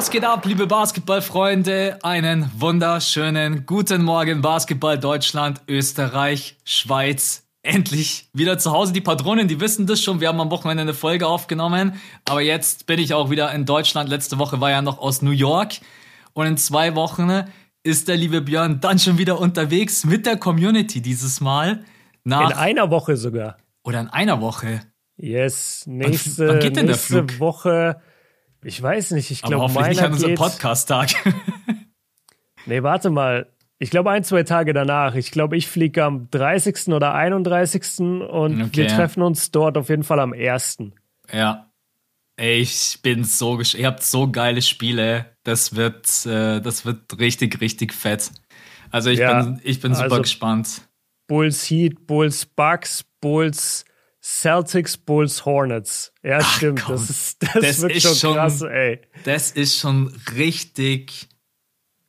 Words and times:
Was 0.00 0.10
geht 0.10 0.24
ab, 0.24 0.46
liebe 0.46 0.66
Basketballfreunde? 0.66 1.98
Einen 2.02 2.50
wunderschönen 2.56 3.66
guten 3.66 4.02
Morgen, 4.02 4.40
Basketball 4.40 4.98
Deutschland, 4.98 5.60
Österreich, 5.68 6.56
Schweiz. 6.64 7.46
Endlich 7.60 8.30
wieder 8.32 8.56
zu 8.56 8.70
Hause. 8.70 8.94
Die 8.94 9.02
Patronen, 9.02 9.46
die 9.46 9.60
wissen 9.60 9.86
das 9.86 10.00
schon. 10.00 10.22
Wir 10.22 10.28
haben 10.28 10.40
am 10.40 10.50
Wochenende 10.50 10.84
eine 10.84 10.94
Folge 10.94 11.26
aufgenommen. 11.26 12.00
Aber 12.24 12.40
jetzt 12.40 12.86
bin 12.86 12.98
ich 12.98 13.12
auch 13.12 13.28
wieder 13.28 13.52
in 13.52 13.66
Deutschland. 13.66 14.08
Letzte 14.08 14.38
Woche 14.38 14.58
war 14.58 14.70
ja 14.70 14.80
noch 14.80 15.00
aus 15.00 15.20
New 15.20 15.32
York. 15.32 15.74
Und 16.32 16.46
in 16.46 16.56
zwei 16.56 16.94
Wochen 16.94 17.44
ist 17.82 18.08
der 18.08 18.16
liebe 18.16 18.40
Björn 18.40 18.80
dann 18.80 18.98
schon 18.98 19.18
wieder 19.18 19.38
unterwegs 19.38 20.06
mit 20.06 20.24
der 20.24 20.38
Community 20.38 21.02
dieses 21.02 21.42
Mal. 21.42 21.84
Nach 22.24 22.52
in 22.52 22.56
einer 22.56 22.90
Woche 22.90 23.18
sogar. 23.18 23.58
Oder 23.84 24.00
in 24.00 24.08
einer 24.08 24.40
Woche. 24.40 24.80
Yes, 25.18 25.84
nächste, 25.86 26.48
wann, 26.48 26.54
wann 26.54 26.60
geht 26.60 26.76
denn 26.76 26.86
nächste? 26.86 27.38
Woche 27.38 28.00
ich 28.62 28.82
weiß 28.82 29.12
nicht, 29.12 29.30
ich 29.30 29.42
glaube, 29.42 29.72
meiner 29.72 29.88
nicht 29.88 30.02
an 30.02 30.12
unserem 30.12 30.34
Podcast-Tag. 30.34 31.10
nee, 32.66 32.82
warte 32.82 33.10
mal. 33.10 33.46
Ich 33.78 33.90
glaube, 33.90 34.10
ein, 34.10 34.24
zwei 34.24 34.42
Tage 34.42 34.74
danach. 34.74 35.14
Ich 35.14 35.30
glaube, 35.30 35.56
ich 35.56 35.66
fliege 35.66 36.04
am 36.04 36.28
30. 36.30 36.88
oder 36.88 37.14
31. 37.14 38.00
und 38.00 38.62
okay. 38.62 38.68
wir 38.72 38.88
treffen 38.88 39.22
uns 39.22 39.50
dort 39.50 39.78
auf 39.78 39.88
jeden 39.88 40.02
Fall 40.02 40.20
am 40.20 40.34
1. 40.34 40.78
Ja. 41.32 41.70
Ey, 42.36 42.60
ich 42.60 42.98
bin 43.02 43.24
so 43.24 43.56
gesch 43.56 43.74
Ihr 43.74 43.86
habt 43.86 44.02
so 44.02 44.30
geile 44.30 44.60
Spiele. 44.60 45.26
Das 45.42 45.76
wird, 45.76 46.26
äh, 46.26 46.60
das 46.60 46.84
wird 46.84 47.18
richtig, 47.18 47.60
richtig 47.62 47.94
fett. 47.94 48.30
Also 48.90 49.10
ich 49.10 49.18
ja, 49.20 49.42
bin, 49.42 49.60
ich 49.62 49.80
bin 49.80 49.94
super 49.94 50.04
also 50.04 50.22
gespannt. 50.22 50.82
Bulls 51.26 51.70
Heat, 51.70 52.06
Bulls 52.06 52.44
Bucks, 52.44 53.04
Bulls 53.20 53.84
Celtics, 54.22 54.96
Bulls, 54.96 55.44
Hornets. 55.44 56.12
Ja, 56.22 56.38
Ach, 56.42 56.56
stimmt. 56.56 56.82
Komm, 56.82 56.96
das 56.96 57.10
ist, 57.10 57.42
das, 57.54 57.62
das 57.62 57.80
wird 57.80 57.92
ist 57.92 58.02
schon, 58.02 58.14
schon 58.14 58.34
krass, 58.34 58.62
ey. 58.62 59.00
Das 59.24 59.50
ist 59.52 59.78
schon 59.78 60.14
richtig. 60.36 61.28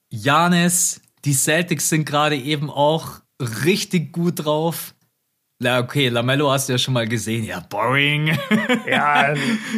Janis, 0.09 1.01
die 1.23 1.33
Celtics 1.33 1.89
sind 1.89 2.05
gerade 2.05 2.35
eben 2.35 2.69
auch 2.69 3.21
richtig 3.63 4.11
gut 4.11 4.45
drauf. 4.45 4.93
Na, 5.63 5.77
okay, 5.79 6.09
Lamello 6.09 6.49
hast 6.51 6.67
du 6.67 6.73
ja 6.73 6.79
schon 6.79 6.95
mal 6.95 7.07
gesehen. 7.07 7.43
Ja, 7.43 7.59
boring. 7.59 8.35
Ja, 8.87 9.35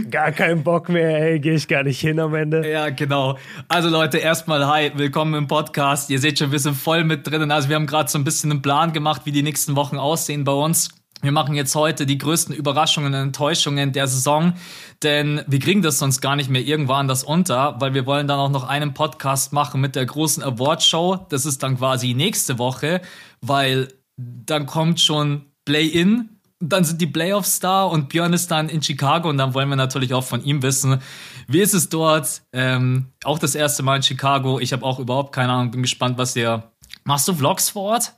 gar 0.09 0.31
keinen 0.31 0.63
Bock 0.63 0.87
mehr, 0.87 1.19
ey, 1.21 1.39
gehe 1.39 1.55
ich 1.55 1.67
gar 1.67 1.83
nicht 1.83 1.99
hin 1.99 2.19
am 2.19 2.33
Ende. 2.35 2.67
Ja, 2.67 2.89
genau. 2.89 3.37
Also 3.67 3.89
Leute, 3.89 4.17
erstmal 4.17 4.65
hi, 4.65 4.91
willkommen 4.95 5.33
im 5.33 5.47
Podcast. 5.47 6.09
Ihr 6.09 6.19
seht 6.19 6.39
schon, 6.39 6.51
wir 6.53 6.59
sind 6.59 6.75
voll 6.75 7.03
mit 7.03 7.27
drinnen. 7.27 7.51
Also 7.51 7.67
wir 7.67 7.75
haben 7.75 7.85
gerade 7.85 8.09
so 8.09 8.17
ein 8.17 8.23
bisschen 8.23 8.49
einen 8.49 8.61
Plan 8.61 8.93
gemacht, 8.93 9.23
wie 9.25 9.33
die 9.33 9.43
nächsten 9.43 9.75
Wochen 9.75 9.97
aussehen 9.97 10.45
bei 10.45 10.53
uns. 10.53 10.89
Wir 11.23 11.31
machen 11.31 11.55
jetzt 11.55 11.73
heute 11.73 12.05
die 12.05 12.17
größten 12.17 12.53
Überraschungen 12.53 13.13
und 13.13 13.19
Enttäuschungen 13.19 13.93
der 13.93 14.07
Saison, 14.07 14.55
denn 15.03 15.41
wir 15.47 15.59
kriegen 15.59 15.81
das 15.81 15.97
sonst 15.97 16.19
gar 16.19 16.35
nicht 16.35 16.49
mehr 16.49 16.61
irgendwann 16.61 17.07
das 17.07 17.23
unter, 17.23 17.79
weil 17.79 17.93
wir 17.93 18.05
wollen 18.05 18.27
dann 18.27 18.39
auch 18.39 18.49
noch 18.49 18.67
einen 18.67 18.93
Podcast 18.93 19.53
machen 19.53 19.79
mit 19.79 19.95
der 19.95 20.05
großen 20.05 20.43
Awardshow. 20.43 21.25
Das 21.29 21.45
ist 21.45 21.63
dann 21.63 21.77
quasi 21.77 22.13
nächste 22.13 22.59
Woche, 22.59 22.99
weil 23.39 23.87
dann 24.17 24.65
kommt 24.65 24.99
schon 24.99 25.45
Play-In, 25.63 26.27
dann 26.59 26.83
sind 26.83 26.99
die 26.99 27.07
Playoffs 27.07 27.61
da 27.61 27.83
und 27.83 28.09
Björn 28.09 28.33
ist 28.33 28.51
dann 28.51 28.67
in 28.67 28.83
Chicago 28.83 29.29
und 29.29 29.37
dann 29.37 29.53
wollen 29.53 29.69
wir 29.69 29.77
natürlich 29.77 30.13
auch 30.13 30.25
von 30.25 30.43
ihm 30.43 30.61
wissen, 30.61 30.99
wie 31.47 31.61
ist 31.61 31.73
es 31.73 31.87
dort? 31.87 32.41
Ähm, 32.51 33.13
auch 33.23 33.39
das 33.39 33.55
erste 33.55 33.81
Mal 33.81 33.95
in 33.95 34.03
Chicago. 34.03 34.59
Ich 34.59 34.73
habe 34.73 34.83
auch 34.83 34.99
überhaupt 34.99 35.33
keine 35.33 35.53
Ahnung, 35.53 35.71
bin 35.71 35.83
gespannt, 35.83 36.17
was 36.17 36.35
ihr. 36.35 36.63
Machst 37.05 37.29
du 37.29 37.33
Vlogs 37.33 37.69
vor 37.69 37.93
Ort? 37.93 38.13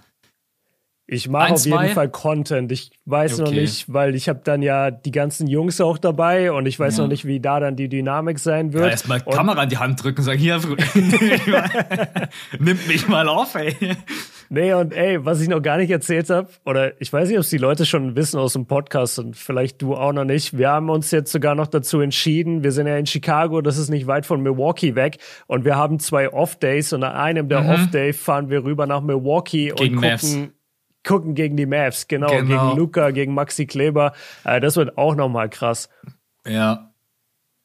Ich 1.07 1.29
mache 1.29 1.53
auf 1.53 1.65
jeden 1.65 1.89
Fall 1.89 2.09
Content. 2.09 2.71
Ich 2.71 2.89
weiß 3.05 3.39
okay. 3.39 3.43
noch 3.43 3.51
nicht, 3.51 3.93
weil 3.93 4.15
ich 4.15 4.27
habe 4.27 4.41
dann 4.43 4.63
ja 4.63 4.89
die 4.89 5.11
ganzen 5.11 5.45
Jungs 5.45 5.79
auch 5.79 5.99
dabei 5.99 6.51
und 6.51 6.65
ich 6.65 6.79
weiß 6.79 6.97
ja. 6.97 7.03
noch 7.03 7.09
nicht, 7.09 7.25
wie 7.25 7.39
da 7.39 7.59
dann 7.59 7.75
die 7.75 7.89
Dynamik 7.89 8.39
sein 8.39 8.73
wird. 8.73 8.85
Ja, 8.85 8.89
erstmal 8.89 9.21
Kamera 9.21 9.63
in 9.63 9.69
die 9.69 9.77
Hand 9.77 10.03
drücken 10.03 10.19
und 10.19 10.23
sagen, 10.23 10.39
hier, 10.39 10.55
nimmt 12.59 12.87
mich 12.87 13.07
mal 13.07 13.27
auf, 13.27 13.53
ey. 13.53 13.75
Nee, 14.49 14.73
und 14.73 14.93
ey, 14.93 15.23
was 15.23 15.41
ich 15.41 15.47
noch 15.47 15.61
gar 15.61 15.77
nicht 15.77 15.91
erzählt 15.91 16.29
habe, 16.31 16.49
oder 16.65 16.99
ich 16.99 17.13
weiß 17.13 17.29
nicht, 17.29 17.37
ob 17.37 17.43
es 17.43 17.49
die 17.49 17.57
Leute 17.57 17.85
schon 17.85 18.15
wissen 18.15 18.39
aus 18.39 18.53
dem 18.53 18.65
Podcast 18.65 19.19
und 19.19 19.35
vielleicht 19.35 19.81
du 19.83 19.95
auch 19.95 20.13
noch 20.13 20.25
nicht. 20.25 20.57
Wir 20.57 20.69
haben 20.69 20.89
uns 20.89 21.11
jetzt 21.11 21.31
sogar 21.31 21.53
noch 21.53 21.67
dazu 21.67 21.99
entschieden, 21.99 22.63
wir 22.63 22.71
sind 22.71 22.87
ja 22.87 22.97
in 22.97 23.05
Chicago, 23.05 23.61
das 23.61 23.77
ist 23.77 23.89
nicht 23.89 24.07
weit 24.07 24.25
von 24.25 24.41
Milwaukee 24.41 24.95
weg 24.95 25.17
und 25.45 25.65
wir 25.65 25.75
haben 25.75 25.99
zwei 25.99 26.31
Off-Days 26.31 26.93
und 26.93 27.03
an 27.03 27.13
einem 27.13 27.49
der 27.49 27.61
mhm. 27.61 27.69
Off-Day 27.69 28.13
fahren 28.13 28.49
wir 28.49 28.63
rüber 28.63 28.87
nach 28.87 29.01
Milwaukee 29.01 29.71
Gegen 29.75 29.97
und 29.97 30.01
gucken, 30.01 30.09
Mavs 30.09 30.37
gucken 31.05 31.35
gegen 31.35 31.55
die 31.55 31.65
Mavs, 31.65 32.07
genau, 32.07 32.27
genau. 32.27 32.67
gegen 32.67 32.77
Luca, 32.77 33.11
gegen 33.11 33.33
Maxi 33.33 33.65
Kleber. 33.65 34.13
Äh, 34.43 34.59
das 34.59 34.75
wird 34.75 34.97
auch 34.97 35.15
nochmal 35.15 35.49
krass. 35.49 35.89
Ja. 36.45 36.91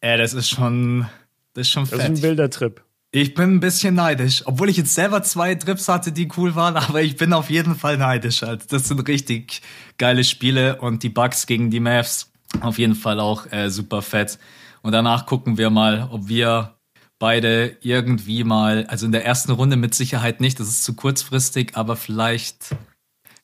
Ja, 0.02 0.16
das 0.16 0.32
ist 0.32 0.48
schon, 0.48 1.06
das 1.54 1.66
ist 1.66 1.72
schon 1.72 1.86
fett. 1.86 1.98
Das 1.98 2.04
ist 2.08 2.18
ein 2.18 2.22
wilder 2.22 2.48
Trip. 2.48 2.82
Ich 3.12 3.34
bin 3.34 3.56
ein 3.56 3.60
bisschen 3.60 3.96
neidisch, 3.96 4.46
obwohl 4.46 4.68
ich 4.68 4.76
jetzt 4.76 4.94
selber 4.94 5.22
zwei 5.22 5.56
Trips 5.56 5.88
hatte, 5.88 6.12
die 6.12 6.28
cool 6.36 6.54
waren, 6.54 6.76
aber 6.76 7.02
ich 7.02 7.16
bin 7.16 7.32
auf 7.32 7.50
jeden 7.50 7.74
Fall 7.74 7.98
neidisch. 7.98 8.42
Also 8.42 8.66
das 8.68 8.88
sind 8.88 9.06
richtig 9.08 9.62
geile 9.98 10.22
Spiele 10.24 10.76
und 10.76 11.02
die 11.02 11.08
Bucks 11.08 11.46
gegen 11.46 11.70
die 11.70 11.80
Mavs 11.80 12.30
auf 12.60 12.78
jeden 12.78 12.94
Fall 12.94 13.20
auch 13.20 13.50
äh, 13.52 13.70
super 13.70 14.02
fett. 14.02 14.38
Und 14.82 14.92
danach 14.92 15.26
gucken 15.26 15.58
wir 15.58 15.70
mal, 15.70 16.08
ob 16.10 16.28
wir 16.28 16.76
beide 17.18 17.76
irgendwie 17.82 18.44
mal, 18.44 18.86
also 18.86 19.06
in 19.06 19.12
der 19.12 19.24
ersten 19.24 19.52
Runde 19.52 19.76
mit 19.76 19.94
Sicherheit 19.94 20.40
nicht, 20.40 20.58
das 20.58 20.68
ist 20.68 20.84
zu 20.84 20.94
kurzfristig, 20.94 21.76
aber 21.76 21.96
vielleicht 21.96 22.74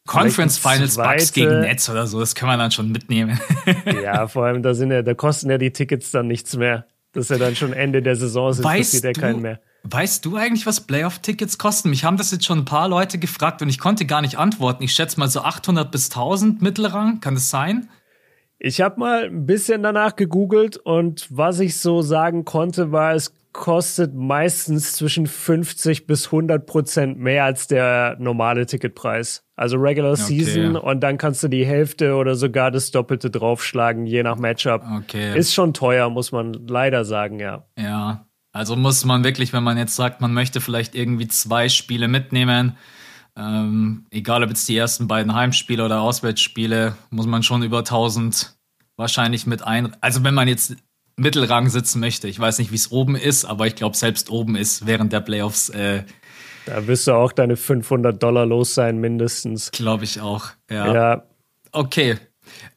Conference 0.06 0.58
Finals 0.58 0.96
Bucks 0.96 1.32
gegen 1.32 1.60
Nets 1.60 1.90
oder 1.90 2.06
so, 2.06 2.20
das 2.20 2.34
kann 2.34 2.48
man 2.48 2.58
dann 2.58 2.70
schon 2.70 2.90
mitnehmen. 2.90 3.38
ja, 4.02 4.26
vor 4.28 4.44
allem, 4.44 4.62
da 4.62 4.74
sind 4.74 4.90
ja, 4.90 5.02
da 5.02 5.14
kosten 5.14 5.50
ja 5.50 5.58
die 5.58 5.72
Tickets 5.72 6.10
dann 6.10 6.26
nichts 6.28 6.56
mehr. 6.56 6.86
Das 7.12 7.24
ist 7.24 7.30
ja 7.30 7.38
dann 7.38 7.56
schon 7.56 7.72
Ende 7.72 8.02
der 8.02 8.16
Saison, 8.16 8.48
das 8.48 8.58
interessiert 8.58 9.04
ja 9.04 9.12
keinen 9.12 9.42
mehr. 9.42 9.60
Weißt 9.84 10.24
du 10.24 10.36
eigentlich, 10.36 10.66
was 10.66 10.80
Playoff-Tickets 10.80 11.58
kosten? 11.58 11.90
Mich 11.90 12.04
haben 12.04 12.16
das 12.16 12.32
jetzt 12.32 12.44
schon 12.44 12.58
ein 12.58 12.64
paar 12.64 12.88
Leute 12.88 13.18
gefragt 13.18 13.62
und 13.62 13.68
ich 13.68 13.78
konnte 13.78 14.04
gar 14.04 14.20
nicht 14.20 14.36
antworten. 14.36 14.82
Ich 14.82 14.92
schätze 14.92 15.18
mal 15.20 15.28
so 15.28 15.42
800 15.42 15.90
bis 15.92 16.10
1000 16.10 16.60
Mittelrang. 16.60 17.20
Kann 17.20 17.34
das 17.34 17.50
sein? 17.50 17.88
Ich 18.58 18.80
habe 18.80 18.98
mal 18.98 19.26
ein 19.26 19.46
bisschen 19.46 19.82
danach 19.82 20.16
gegoogelt 20.16 20.76
und 20.76 21.28
was 21.30 21.60
ich 21.60 21.78
so 21.78 22.02
sagen 22.02 22.44
konnte, 22.44 22.90
war, 22.90 23.14
es 23.14 23.32
kostet 23.56 24.14
meistens 24.14 24.92
zwischen 24.92 25.26
50 25.26 26.06
bis 26.06 26.26
100 26.26 26.66
Prozent 26.66 27.18
mehr 27.18 27.44
als 27.44 27.66
der 27.66 28.16
normale 28.20 28.66
Ticketpreis. 28.66 29.44
Also 29.56 29.78
Regular 29.78 30.12
okay. 30.12 30.22
Season 30.22 30.76
und 30.76 31.00
dann 31.00 31.16
kannst 31.16 31.42
du 31.42 31.48
die 31.48 31.64
Hälfte 31.64 32.16
oder 32.16 32.34
sogar 32.34 32.70
das 32.70 32.90
Doppelte 32.90 33.30
draufschlagen, 33.30 34.06
je 34.06 34.22
nach 34.22 34.36
Matchup. 34.36 34.84
Okay. 34.98 35.36
Ist 35.36 35.54
schon 35.54 35.72
teuer, 35.72 36.10
muss 36.10 36.32
man 36.32 36.52
leider 36.68 37.06
sagen, 37.06 37.40
ja. 37.40 37.64
Ja, 37.78 38.26
also 38.52 38.76
muss 38.76 39.06
man 39.06 39.24
wirklich, 39.24 39.54
wenn 39.54 39.64
man 39.64 39.78
jetzt 39.78 39.96
sagt, 39.96 40.20
man 40.20 40.34
möchte 40.34 40.60
vielleicht 40.60 40.94
irgendwie 40.94 41.26
zwei 41.26 41.70
Spiele 41.70 42.08
mitnehmen, 42.08 42.76
ähm, 43.36 44.04
egal 44.10 44.42
ob 44.42 44.50
jetzt 44.50 44.68
die 44.68 44.76
ersten 44.76 45.08
beiden 45.08 45.34
Heimspiele 45.34 45.82
oder 45.82 46.02
Auswärtsspiele, 46.02 46.94
muss 47.08 47.26
man 47.26 47.42
schon 47.42 47.62
über 47.62 47.78
1000 47.78 48.54
wahrscheinlich 48.96 49.46
mit 49.46 49.62
ein. 49.62 49.96
Also 50.02 50.24
wenn 50.24 50.34
man 50.34 50.46
jetzt 50.46 50.76
Mittelrang 51.16 51.70
sitzen 51.70 52.00
möchte. 52.00 52.28
Ich 52.28 52.38
weiß 52.38 52.58
nicht, 52.58 52.70
wie 52.72 52.76
es 52.76 52.92
oben 52.92 53.16
ist, 53.16 53.44
aber 53.44 53.66
ich 53.66 53.74
glaube, 53.74 53.96
selbst 53.96 54.30
oben 54.30 54.54
ist 54.54 54.86
während 54.86 55.12
der 55.12 55.20
Playoffs. 55.20 55.70
Äh, 55.70 56.04
da 56.66 56.86
wirst 56.86 57.06
du 57.06 57.12
auch 57.12 57.32
deine 57.32 57.56
500 57.56 58.22
Dollar 58.22 58.44
los 58.44 58.74
sein, 58.74 58.98
mindestens. 58.98 59.70
Glaube 59.70 60.04
ich 60.04 60.20
auch, 60.20 60.48
ja. 60.70 60.92
ja. 60.92 61.22
Okay. 61.72 62.16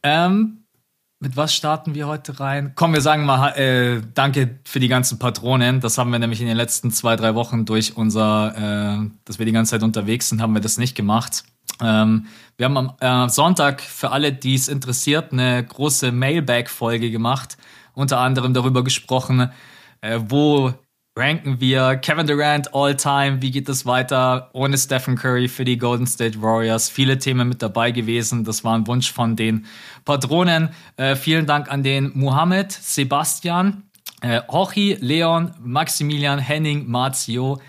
Ähm, 0.02 0.64
mit 1.18 1.36
was 1.36 1.54
starten 1.54 1.94
wir 1.94 2.06
heute 2.06 2.40
rein? 2.40 2.72
Komm, 2.76 2.94
wir 2.94 3.02
sagen 3.02 3.26
mal 3.26 3.50
äh, 3.50 4.00
Danke 4.14 4.58
für 4.64 4.80
die 4.80 4.88
ganzen 4.88 5.18
Patronen. 5.18 5.80
Das 5.80 5.98
haben 5.98 6.10
wir 6.12 6.18
nämlich 6.18 6.40
in 6.40 6.46
den 6.46 6.56
letzten 6.56 6.90
zwei, 6.90 7.14
drei 7.16 7.34
Wochen 7.34 7.66
durch 7.66 7.94
unser, 7.94 9.02
äh, 9.04 9.10
dass 9.26 9.38
wir 9.38 9.44
die 9.44 9.52
ganze 9.52 9.72
Zeit 9.72 9.82
unterwegs 9.82 10.30
sind, 10.30 10.40
haben 10.40 10.54
wir 10.54 10.62
das 10.62 10.78
nicht 10.78 10.94
gemacht. 10.94 11.44
Ähm, 11.82 12.26
wir 12.56 12.66
haben 12.66 12.76
am 13.00 13.26
äh, 13.26 13.28
Sonntag 13.28 13.82
für 13.82 14.12
alle, 14.12 14.32
die 14.32 14.54
es 14.54 14.68
interessiert, 14.68 15.32
eine 15.32 15.62
große 15.62 16.10
Mailbag-Folge 16.10 17.10
gemacht 17.10 17.58
unter 17.94 18.18
anderem 18.18 18.54
darüber 18.54 18.84
gesprochen, 18.84 19.50
äh, 20.00 20.18
wo 20.28 20.72
ranken 21.16 21.60
wir 21.60 21.96
Kevin 21.96 22.26
Durant 22.26 22.74
all-time, 22.74 23.42
wie 23.42 23.50
geht 23.50 23.68
es 23.68 23.84
weiter 23.84 24.50
ohne 24.52 24.78
Stephen 24.78 25.16
Curry 25.16 25.48
für 25.48 25.64
die 25.64 25.76
Golden 25.76 26.06
State 26.06 26.40
Warriors. 26.40 26.88
Viele 26.88 27.18
Themen 27.18 27.48
mit 27.48 27.62
dabei 27.62 27.90
gewesen, 27.90 28.44
das 28.44 28.64
war 28.64 28.76
ein 28.76 28.86
Wunsch 28.86 29.12
von 29.12 29.36
den 29.36 29.66
Patronen. 30.04 30.70
Äh, 30.96 31.16
vielen 31.16 31.46
Dank 31.46 31.70
an 31.70 31.82
den 31.82 32.12
Mohammed, 32.14 32.72
Sebastian, 32.72 33.82
äh, 34.22 34.40
Hochi, 34.48 34.96
Leon, 35.00 35.54
Maximilian, 35.60 36.38
Henning, 36.38 36.88
Marzio, 36.88 37.60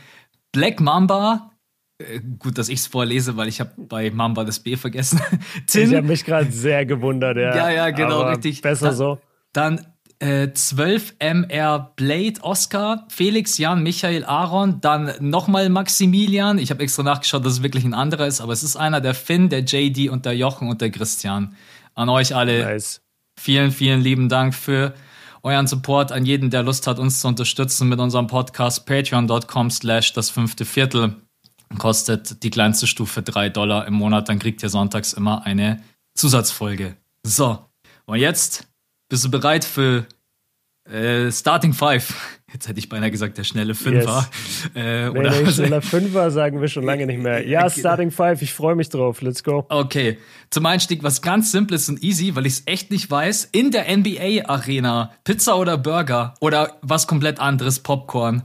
Black 0.52 0.80
Mamba, 0.80 1.52
äh, 1.98 2.20
gut, 2.40 2.58
dass 2.58 2.70
ich 2.70 2.80
es 2.80 2.88
vorlese, 2.88 3.38
weil 3.38 3.48
ich 3.48 3.60
habe 3.60 3.72
bei 3.78 4.12
Mamba 4.12 4.44
das 4.44 4.60
B 4.60 4.76
vergessen. 4.76 5.20
Tin, 5.68 5.90
ich 5.90 5.96
habe 5.96 6.08
mich 6.08 6.26
gerade 6.26 6.52
sehr 6.52 6.86
gewundert, 6.86 7.38
ja. 7.38 7.56
Ja, 7.56 7.70
ja, 7.70 7.90
genau, 7.90 8.22
richtig. 8.24 8.62
Besser 8.62 8.88
dann, 8.88 8.96
so. 8.96 9.20
Dann 9.54 9.86
äh, 10.22 10.54
12 10.54 11.16
MR 11.20 11.94
Blade 11.96 12.42
Oscar, 12.42 13.08
Felix, 13.10 13.58
Jan, 13.58 13.82
Michael, 13.82 14.24
Aaron, 14.24 14.80
dann 14.80 15.14
nochmal 15.20 15.70
Maximilian. 15.70 16.60
Ich 16.60 16.70
habe 16.70 16.84
extra 16.84 17.04
nachgeschaut, 17.04 17.44
dass 17.44 17.54
es 17.54 17.64
wirklich 17.64 17.84
ein 17.84 17.96
anderer 17.96 18.28
ist, 18.28 18.40
aber 18.40 18.54
es 18.54 18.62
ist 18.62 18.76
einer, 18.76 19.02
der 19.02 19.16
Finn, 19.16 19.50
der 19.50 19.62
JD 19.62 20.10
und 20.10 20.26
der 20.26 20.34
Jochen 20.34 20.70
und 20.70 20.80
der 20.82 20.92
Christian. 20.92 21.56
An 21.96 22.08
euch 22.10 22.36
alle. 22.36 22.64
Nice. 22.64 23.02
Vielen, 23.40 23.72
vielen 23.72 24.02
lieben 24.02 24.30
Dank 24.30 24.54
für 24.54 24.94
euren 25.42 25.66
Support 25.66 26.12
an 26.12 26.26
jeden, 26.26 26.52
der 26.52 26.62
Lust 26.62 26.86
hat, 26.86 27.00
uns 27.00 27.20
zu 27.20 27.28
unterstützen 27.28 27.90
mit 27.90 28.00
unserem 28.00 28.28
Podcast 28.28 28.86
patreon.com 28.86 29.72
slash 29.72 30.14
das 30.14 30.30
fünfte 30.30 30.66
Viertel. 30.66 31.16
Kostet 31.80 32.44
die 32.44 32.52
kleinste 32.52 32.86
Stufe 32.86 33.24
drei 33.24 33.50
Dollar 33.50 33.88
im 33.88 33.96
Monat, 33.96 34.30
dann 34.30 34.38
kriegt 34.38 34.62
ihr 34.62 34.70
sonntags 34.70 35.14
immer 35.14 35.46
eine 35.46 35.82
Zusatzfolge. 36.14 36.98
So, 37.26 37.66
und 38.06 38.20
jetzt 38.20 38.68
bist 39.12 39.26
du 39.26 39.30
bereit 39.30 39.66
für 39.66 40.06
äh, 40.90 41.30
Starting 41.32 41.74
Five. 41.74 42.16
Jetzt 42.54 42.68
hätte 42.68 42.80
ich 42.80 42.88
beinahe 42.88 43.12
gesagt, 43.12 43.38
der 43.38 43.44
schnelle 43.44 43.76
Fünfer. 43.76 44.28
Yes. 44.32 44.70
Äh, 44.76 45.10
nee, 45.10 45.20
oder 45.20 45.32
nee, 45.32 45.52
schneller 45.52 45.82
Fünfer 45.82 46.32
sagen 46.32 46.62
wir 46.62 46.68
schon 46.68 46.84
lange 46.84 47.06
nicht 47.06 47.20
mehr. 47.20 47.46
Ja, 47.46 47.70
Starting 47.70 48.12
Five, 48.12 48.42
ich 48.42 48.54
freue 48.54 48.76
mich 48.76 48.88
drauf. 48.90 49.22
Let's 49.22 49.44
go. 49.44 49.66
Okay. 49.68 50.18
Zum 50.50 50.66
Einstieg 50.66 51.04
was 51.04 51.22
ganz 51.22 51.52
Simples 51.52 51.90
und 51.90 52.02
easy, 52.04 52.36
weil 52.36 52.46
ich 52.46 52.54
es 52.54 52.64
echt 52.68 52.92
nicht 52.92 53.12
weiß. 53.12 53.50
In 53.52 53.72
der 53.72 53.86
NBA-Arena, 53.98 55.12
Pizza 55.26 55.58
oder 55.58 55.78
Burger 55.78 56.36
oder 56.40 56.78
was 56.82 57.08
komplett 57.08 57.40
anderes, 57.40 57.80
Popcorn? 57.80 58.44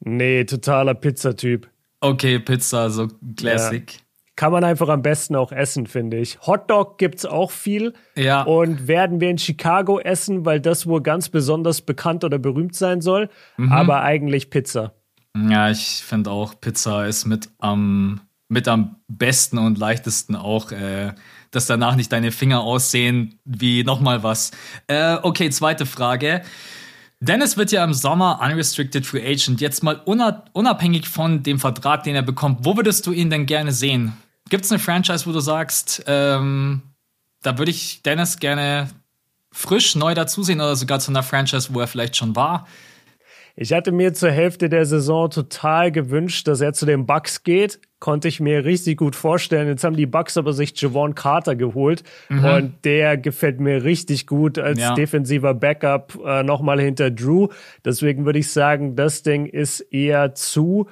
Nee, 0.00 0.44
totaler 0.44 0.94
Pizzatyp. 0.94 1.68
Okay, 2.00 2.38
Pizza, 2.38 2.90
so 2.90 3.08
Classic. 3.36 3.90
Ja 3.90 4.05
kann 4.36 4.52
man 4.52 4.64
einfach 4.64 4.88
am 4.88 5.00
besten 5.02 5.34
auch 5.34 5.50
essen, 5.50 5.86
finde 5.86 6.18
ich. 6.18 6.38
Hotdog 6.46 6.98
gibt's 6.98 7.24
auch 7.24 7.50
viel. 7.50 7.94
Ja. 8.16 8.42
Und 8.42 8.86
werden 8.86 9.20
wir 9.20 9.30
in 9.30 9.38
Chicago 9.38 9.98
essen, 9.98 10.44
weil 10.44 10.60
das 10.60 10.86
wohl 10.86 11.02
ganz 11.02 11.30
besonders 11.30 11.80
bekannt 11.80 12.22
oder 12.22 12.38
berühmt 12.38 12.76
sein 12.76 13.00
soll. 13.00 13.30
Mhm. 13.56 13.72
Aber 13.72 14.02
eigentlich 14.02 14.50
Pizza. 14.50 14.92
Ja, 15.36 15.70
ich 15.70 16.02
finde 16.06 16.30
auch, 16.30 16.60
Pizza 16.60 17.06
ist 17.06 17.24
mit 17.24 17.48
am, 17.58 18.20
mit 18.48 18.68
am 18.68 18.96
besten 19.08 19.58
und 19.58 19.78
leichtesten 19.78 20.36
auch, 20.36 20.70
äh, 20.70 21.12
dass 21.50 21.66
danach 21.66 21.96
nicht 21.96 22.12
deine 22.12 22.30
Finger 22.30 22.60
aussehen 22.60 23.38
wie 23.44 23.84
nochmal 23.84 24.22
was. 24.22 24.50
Äh, 24.86 25.16
okay, 25.22 25.48
zweite 25.50 25.86
Frage. 25.86 26.42
Dennis 27.20 27.56
wird 27.56 27.72
ja 27.72 27.82
im 27.82 27.94
Sommer 27.94 28.40
Unrestricted 28.42 29.06
Free 29.06 29.26
Agent. 29.26 29.62
Jetzt 29.62 29.82
mal 29.82 30.02
unabhängig 30.04 31.08
von 31.08 31.42
dem 31.42 31.58
Vertrag, 31.58 32.02
den 32.02 32.14
er 32.14 32.22
bekommt, 32.22 32.60
wo 32.64 32.76
würdest 32.76 33.06
du 33.06 33.12
ihn 33.12 33.30
denn 33.30 33.46
gerne 33.46 33.72
sehen? 33.72 34.12
Gibt 34.48 34.64
es 34.64 34.70
eine 34.70 34.78
Franchise, 34.78 35.26
wo 35.26 35.32
du 35.32 35.40
sagst, 35.40 36.04
ähm, 36.06 36.82
da 37.42 37.58
würde 37.58 37.70
ich 37.70 38.02
Dennis 38.02 38.38
gerne 38.38 38.88
frisch 39.52 39.96
neu 39.96 40.14
dazusehen 40.14 40.60
oder 40.60 40.76
sogar 40.76 41.00
zu 41.00 41.10
einer 41.10 41.22
Franchise, 41.22 41.70
wo 41.72 41.80
er 41.80 41.86
vielleicht 41.86 42.16
schon 42.16 42.36
war? 42.36 42.66
Ich 43.58 43.72
hatte 43.72 43.90
mir 43.90 44.12
zur 44.12 44.30
Hälfte 44.30 44.68
der 44.68 44.84
Saison 44.84 45.30
total 45.30 45.90
gewünscht, 45.90 46.46
dass 46.46 46.60
er 46.60 46.74
zu 46.74 46.84
den 46.84 47.06
Bucks 47.06 47.42
geht. 47.42 47.80
Konnte 48.00 48.28
ich 48.28 48.38
mir 48.38 48.66
richtig 48.66 48.98
gut 48.98 49.16
vorstellen. 49.16 49.66
Jetzt 49.66 49.82
haben 49.82 49.96
die 49.96 50.04
Bucks 50.04 50.36
aber 50.36 50.52
sich 50.52 50.78
Javon 50.78 51.14
Carter 51.14 51.56
geholt 51.56 52.02
mhm. 52.28 52.44
und 52.44 52.84
der 52.84 53.16
gefällt 53.16 53.58
mir 53.58 53.82
richtig 53.82 54.26
gut 54.26 54.58
als 54.58 54.78
ja. 54.78 54.94
defensiver 54.94 55.54
Backup 55.54 56.18
äh, 56.22 56.42
nochmal 56.42 56.78
hinter 56.82 57.10
Drew. 57.10 57.48
Deswegen 57.82 58.26
würde 58.26 58.40
ich 58.40 58.52
sagen, 58.52 58.94
das 58.94 59.22
Ding 59.22 59.46
ist 59.46 59.80
eher 59.80 60.34
zu. 60.34 60.86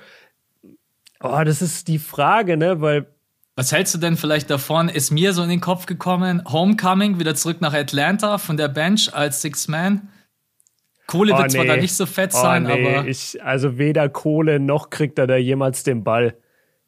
Oh, 1.21 1.43
das 1.45 1.61
ist 1.61 1.89
die 1.89 1.99
Frage, 1.99 2.56
ne? 2.56 2.81
Weil 2.81 3.13
was 3.56 3.73
hältst 3.73 3.95
du 3.95 3.99
denn 3.99 4.17
vielleicht 4.17 4.51
davon? 4.51 4.89
Ist 4.89 5.11
mir 5.11 5.33
so 5.33 5.43
in 5.43 5.49
den 5.49 5.61
Kopf 5.61 5.87
gekommen, 5.87 6.43
Homecoming, 6.51 7.19
wieder 7.19 7.35
zurück 7.35 7.61
nach 7.61 7.73
Atlanta 7.73 8.39
von 8.39 8.56
der 8.56 8.69
Bench 8.69 9.15
als 9.15 9.43
Six 9.43 9.69
Man? 9.69 10.09
Kohle 11.06 11.35
oh, 11.35 11.39
wird 11.39 11.49
nee. 11.49 11.55
zwar 11.55 11.65
da 11.67 11.77
nicht 11.77 11.95
so 11.95 12.06
fett 12.06 12.33
oh, 12.35 12.41
sein, 12.41 12.65
nee. 12.65 12.73
aber. 12.73 13.06
Ich, 13.06 13.43
also 13.45 13.79
weder 13.79 14.09
Kohle 14.09 14.59
noch 14.59 14.91
kriegt 14.91 15.19
er 15.19 15.27
da 15.27 15.37
jemals 15.37 15.85
den 15.85 16.03
Ball 16.03 16.37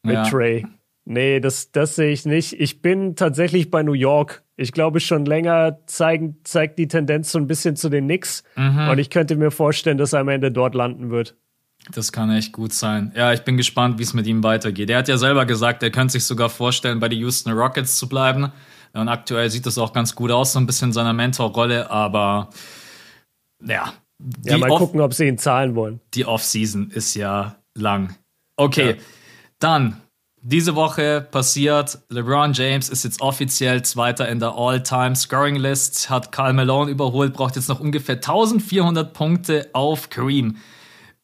mit 0.03 0.15
ja. 0.15 0.25
Trey. 0.25 0.67
Nee, 1.05 1.39
das, 1.39 1.71
das 1.71 1.95
sehe 1.95 2.11
ich 2.11 2.27
nicht. 2.27 2.59
Ich 2.59 2.83
bin 2.83 3.15
tatsächlich 3.15 3.71
bei 3.71 3.85
New 3.85 3.93
York. 3.93 4.43
Ich 4.57 4.73
glaube, 4.73 4.99
schon 4.99 5.25
länger 5.25 5.79
zeigen, 5.87 6.39
zeigt 6.43 6.81
die 6.81 6.89
Tendenz 6.89 7.31
so 7.31 7.39
ein 7.39 7.47
bisschen 7.47 7.77
zu 7.77 7.89
den 7.89 8.07
Knicks. 8.07 8.43
Mhm. 8.57 8.89
Und 8.89 8.99
ich 8.99 9.11
könnte 9.11 9.37
mir 9.37 9.53
vorstellen, 9.53 9.99
dass 9.99 10.15
er 10.15 10.21
am 10.21 10.29
Ende 10.29 10.51
dort 10.51 10.75
landen 10.75 11.11
wird. 11.11 11.37
Das 11.93 12.13
kann 12.13 12.31
echt 12.31 12.53
gut 12.53 12.73
sein. 12.73 13.13
Ja, 13.15 13.33
ich 13.33 13.43
bin 13.43 13.57
gespannt, 13.57 13.99
wie 13.99 14.03
es 14.03 14.13
mit 14.13 14.27
ihm 14.27 14.43
weitergeht. 14.43 14.91
Er 14.91 14.99
hat 14.99 15.09
ja 15.09 15.19
selber 15.19 15.47
gesagt, 15.47 15.83
er 15.83 15.91
könnte 15.91 16.13
sich 16.13 16.25
sogar 16.25 16.49
vorstellen, 16.49 16.99
bei 16.99 17.09
den 17.09 17.21
Houston 17.21 17.53
Rockets 17.53 17.97
zu 17.97 18.09
bleiben. 18.09 18.51
Und 18.93 19.09
aktuell 19.09 19.51
sieht 19.51 19.67
das 19.67 19.79
auch 19.79 19.93
ganz 19.93 20.15
gut 20.15 20.31
aus, 20.31 20.53
so 20.53 20.59
ein 20.59 20.67
bisschen 20.67 20.89
in 20.89 20.93
seiner 20.93 21.13
Mentorrolle, 21.13 21.91
aber 21.91 22.51
ja. 23.63 23.93
Ja, 24.45 24.59
mal 24.59 24.69
gucken, 24.69 25.01
ob 25.01 25.13
sie 25.13 25.27
ihn 25.27 25.37
zahlen 25.37 25.75
wollen. 25.75 26.01
Die 26.15 26.25
Offseason 26.25 26.91
ist 26.91 27.15
ja 27.15 27.57
lang. 27.75 28.17
Okay, 28.57 28.91
ja. 28.91 28.97
dann 29.59 30.01
diese 30.41 30.77
Woche 30.77 31.27
passiert, 31.31 31.99
LeBron 32.09 32.53
James 32.53 32.89
ist 32.89 33.05
jetzt 33.05 33.21
offiziell 33.21 33.83
Zweiter 33.83 34.29
in 34.29 34.39
der 34.39 34.55
All-Time-Scoring-List, 34.55 36.09
hat 36.09 36.31
Karl 36.31 36.53
Malone 36.53 36.91
überholt, 36.91 37.35
braucht 37.35 37.57
jetzt 37.57 37.69
noch 37.69 37.81
ungefähr 37.81 38.15
1400 38.15 39.13
Punkte 39.13 39.69
auf 39.73 40.09
Kareem 40.09 40.57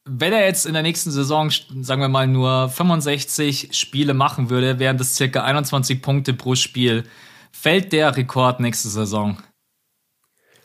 wenn 0.04 0.32
er 0.32 0.44
jetzt 0.44 0.66
in 0.66 0.72
der 0.72 0.82
nächsten 0.82 1.10
Saison, 1.10 1.50
sagen 1.50 2.00
wir 2.00 2.08
mal, 2.08 2.26
nur 2.26 2.68
65 2.68 3.68
Spiele 3.72 4.14
machen 4.14 4.50
würde, 4.50 4.78
wären 4.78 4.98
das 4.98 5.14
circa 5.14 5.44
21 5.44 6.02
Punkte 6.02 6.34
pro 6.34 6.54
Spiel. 6.54 7.04
Fällt 7.52 7.92
der 7.92 8.16
Rekord 8.16 8.60
nächste 8.60 8.88
Saison? 8.88 9.38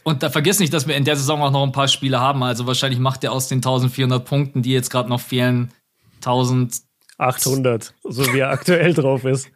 Und 0.04 0.24
da 0.24 0.30
vergiss 0.30 0.60
nicht, 0.60 0.74
dass 0.74 0.88
wir 0.88 0.95
in 0.95 1.04
der 1.04 1.18
Saison 1.18 1.42
auch 1.42 1.51
noch 1.51 1.63
ein 1.63 1.72
paar 1.72 1.89
Spiele 1.89 2.19
haben. 2.19 2.42
Also 2.42 2.66
wahrscheinlich 2.66 3.00
macht 3.00 3.24
er 3.24 3.31
aus 3.31 3.48
den 3.48 3.57
1400 3.57 4.25
Punkten, 4.25 4.62
die 4.62 4.72
jetzt 4.72 4.89
gerade 4.89 5.10
noch 5.10 5.22
fehlen, 5.22 5.72
1800, 6.25 7.94
so 8.04 8.33
wie 8.33 8.40
er 8.40 8.50
aktuell 8.50 8.94
drauf 8.94 9.25
ist. 9.25 9.51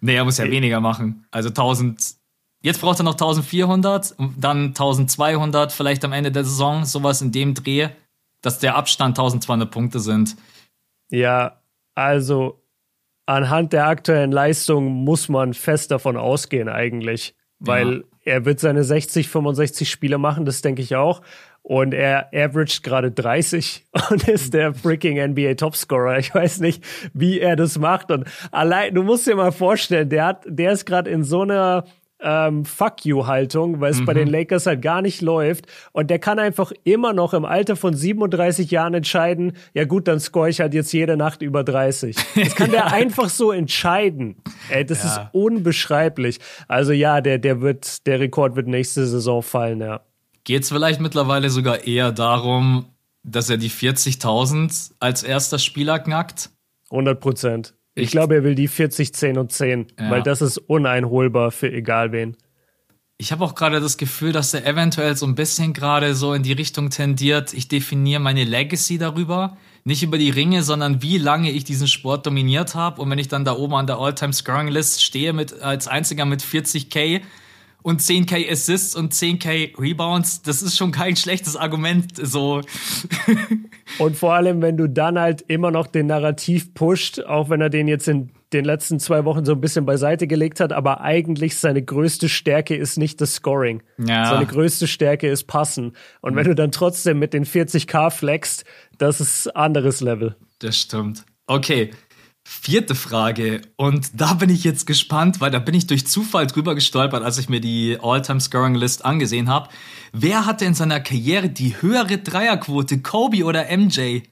Nee, 0.00 0.14
er 0.14 0.24
muss 0.24 0.38
ja 0.38 0.48
weniger 0.48 0.80
machen. 0.80 1.26
Also 1.30 1.48
1000. 1.48 2.18
Jetzt 2.62 2.80
braucht 2.80 3.00
er 3.00 3.04
noch 3.04 3.14
1400, 3.14 4.14
dann 4.36 4.68
1200 4.68 5.72
vielleicht 5.72 6.04
am 6.04 6.12
Ende 6.12 6.30
der 6.30 6.44
Saison, 6.44 6.84
sowas 6.84 7.22
in 7.22 7.32
dem 7.32 7.54
Dreh 7.54 7.88
dass 8.42 8.58
der 8.58 8.76
Abstand 8.76 9.18
1200 9.18 9.70
Punkte 9.70 10.00
sind. 10.00 10.36
Ja, 11.10 11.60
also 11.94 12.62
anhand 13.26 13.72
der 13.72 13.86
aktuellen 13.86 14.32
Leistung 14.32 14.86
muss 14.86 15.28
man 15.28 15.52
fest 15.52 15.90
davon 15.90 16.16
ausgehen 16.16 16.68
eigentlich, 16.68 17.34
weil 17.58 18.04
ja. 18.24 18.32
er 18.32 18.44
wird 18.44 18.60
seine 18.60 18.84
60, 18.84 19.28
65 19.28 19.90
Spiele 19.90 20.18
machen, 20.18 20.46
das 20.46 20.62
denke 20.62 20.82
ich 20.82 20.96
auch. 20.96 21.20
Und 21.62 21.92
er 21.92 22.30
averaged 22.32 22.82
gerade 22.82 23.10
30 23.10 23.84
und 24.10 24.26
ist 24.26 24.54
der 24.54 24.72
freaking 24.72 25.22
NBA 25.32 25.54
Topscorer. 25.54 26.18
Ich 26.18 26.34
weiß 26.34 26.60
nicht, 26.60 26.82
wie 27.12 27.40
er 27.40 27.56
das 27.56 27.78
macht. 27.78 28.10
Und 28.10 28.26
allein, 28.50 28.94
du 28.94 29.02
musst 29.02 29.26
dir 29.26 29.36
mal 29.36 29.52
vorstellen, 29.52 30.08
der 30.08 30.24
hat, 30.24 30.44
der 30.46 30.72
ist 30.72 30.86
gerade 30.86 31.10
in 31.10 31.24
so 31.24 31.42
einer 31.42 31.84
ähm, 32.20 32.64
Fuck 32.64 33.04
you-Haltung, 33.04 33.80
weil 33.80 33.90
es 33.90 34.00
mhm. 34.00 34.04
bei 34.06 34.14
den 34.14 34.28
Lakers 34.28 34.66
halt 34.66 34.82
gar 34.82 35.02
nicht 35.02 35.22
läuft. 35.22 35.66
Und 35.92 36.10
der 36.10 36.18
kann 36.18 36.38
einfach 36.38 36.72
immer 36.84 37.12
noch 37.12 37.34
im 37.34 37.44
Alter 37.44 37.76
von 37.76 37.94
37 37.94 38.70
Jahren 38.70 38.94
entscheiden, 38.94 39.52
ja 39.74 39.84
gut, 39.84 40.08
dann 40.08 40.20
score 40.20 40.48
ich 40.48 40.60
halt 40.60 40.74
jetzt 40.74 40.92
jede 40.92 41.16
Nacht 41.16 41.42
über 41.42 41.64
30. 41.64 42.16
Das 42.34 42.54
kann 42.54 42.70
der 42.72 42.92
einfach 42.92 43.28
so 43.28 43.52
entscheiden. 43.52 44.36
Ey, 44.68 44.84
das 44.84 45.02
ja. 45.02 45.10
ist 45.10 45.20
unbeschreiblich. 45.32 46.40
Also 46.66 46.92
ja, 46.92 47.20
der, 47.20 47.38
der 47.38 47.60
wird, 47.60 48.06
der 48.06 48.20
Rekord 48.20 48.56
wird 48.56 48.66
nächste 48.66 49.06
Saison 49.06 49.42
fallen, 49.42 49.80
ja. 49.80 50.00
Geht 50.44 50.62
es 50.62 50.70
vielleicht 50.70 51.00
mittlerweile 51.00 51.50
sogar 51.50 51.84
eher 51.84 52.10
darum, 52.10 52.86
dass 53.22 53.50
er 53.50 53.58
die 53.58 53.70
40.000 53.70 54.92
als 54.98 55.22
erster 55.22 55.58
Spieler 55.58 55.98
knackt? 55.98 56.50
100 56.90 57.20
Prozent. 57.20 57.74
Ich 57.98 58.10
glaube, 58.10 58.36
er 58.36 58.44
will 58.44 58.54
die 58.54 58.68
40, 58.68 59.12
10 59.12 59.38
und 59.38 59.52
10, 59.52 59.86
ja. 59.98 60.10
weil 60.10 60.22
das 60.22 60.40
ist 60.42 60.58
uneinholbar 60.58 61.50
für 61.50 61.72
egal 61.72 62.12
wen. 62.12 62.36
Ich 63.20 63.32
habe 63.32 63.44
auch 63.44 63.56
gerade 63.56 63.80
das 63.80 63.96
Gefühl, 63.96 64.30
dass 64.30 64.54
er 64.54 64.64
eventuell 64.64 65.16
so 65.16 65.26
ein 65.26 65.34
bisschen 65.34 65.72
gerade 65.72 66.14
so 66.14 66.34
in 66.34 66.44
die 66.44 66.52
Richtung 66.52 66.90
tendiert, 66.90 67.52
ich 67.52 67.66
definiere 67.66 68.20
meine 68.20 68.44
Legacy 68.44 68.96
darüber. 68.96 69.56
Nicht 69.82 70.02
über 70.02 70.18
die 70.18 70.30
Ringe, 70.30 70.62
sondern 70.62 71.02
wie 71.02 71.18
lange 71.18 71.50
ich 71.50 71.64
diesen 71.64 71.88
Sport 71.88 72.26
dominiert 72.26 72.74
habe. 72.74 73.00
Und 73.00 73.10
wenn 73.10 73.18
ich 73.18 73.28
dann 73.28 73.44
da 73.44 73.56
oben 73.56 73.74
an 73.74 73.86
der 73.86 73.96
All-Time-Scoring-List 73.98 75.02
stehe 75.02 75.32
mit, 75.32 75.62
als 75.62 75.88
einziger 75.88 76.26
mit 76.26 76.42
40k, 76.42 77.22
und 77.82 78.00
10k 78.00 78.50
Assists 78.50 78.94
und 78.94 79.12
10k 79.12 79.78
Rebounds, 79.78 80.42
das 80.42 80.62
ist 80.62 80.76
schon 80.76 80.92
kein 80.92 81.16
schlechtes 81.16 81.56
Argument. 81.56 82.12
So. 82.16 82.60
und 83.98 84.16
vor 84.16 84.34
allem, 84.34 84.60
wenn 84.62 84.76
du 84.76 84.88
dann 84.88 85.18
halt 85.18 85.42
immer 85.42 85.70
noch 85.70 85.86
den 85.86 86.06
Narrativ 86.06 86.74
pusht, 86.74 87.20
auch 87.20 87.50
wenn 87.50 87.60
er 87.60 87.70
den 87.70 87.88
jetzt 87.88 88.08
in 88.08 88.30
den 88.52 88.64
letzten 88.64 88.98
zwei 88.98 89.24
Wochen 89.24 89.44
so 89.44 89.52
ein 89.52 89.60
bisschen 89.60 89.84
beiseite 89.84 90.26
gelegt 90.26 90.60
hat, 90.60 90.72
aber 90.72 91.02
eigentlich 91.02 91.58
seine 91.58 91.82
größte 91.82 92.28
Stärke 92.28 92.74
ist 92.74 92.96
nicht 92.96 93.20
das 93.20 93.34
Scoring. 93.34 93.82
Ja. 93.98 94.26
Seine 94.26 94.46
größte 94.46 94.86
Stärke 94.86 95.28
ist 95.28 95.44
Passen. 95.44 95.92
Und 96.20 96.34
wenn 96.34 96.44
du 96.44 96.54
dann 96.54 96.72
trotzdem 96.72 97.18
mit 97.18 97.34
den 97.34 97.44
40k 97.44 98.10
flexst, 98.10 98.64
das 98.96 99.20
ist 99.20 99.54
anderes 99.54 100.00
Level. 100.00 100.34
Das 100.60 100.78
stimmt. 100.78 101.24
Okay, 101.46 101.90
Vierte 102.50 102.94
Frage. 102.94 103.60
Und 103.76 104.18
da 104.18 104.32
bin 104.32 104.48
ich 104.48 104.64
jetzt 104.64 104.86
gespannt, 104.86 105.42
weil 105.42 105.50
da 105.50 105.58
bin 105.58 105.74
ich 105.74 105.86
durch 105.86 106.06
Zufall 106.06 106.46
drüber 106.46 106.74
gestolpert, 106.74 107.22
als 107.22 107.36
ich 107.36 107.50
mir 107.50 107.60
die 107.60 107.98
All-Time-Scoring-List 108.00 109.04
angesehen 109.04 109.50
habe. 109.50 109.68
Wer 110.14 110.46
hatte 110.46 110.64
in 110.64 110.72
seiner 110.72 110.98
Karriere 110.98 111.50
die 111.50 111.82
höhere 111.82 112.16
Dreierquote, 112.16 113.02
Kobe 113.02 113.44
oder 113.44 113.66
MJ? 113.76 114.22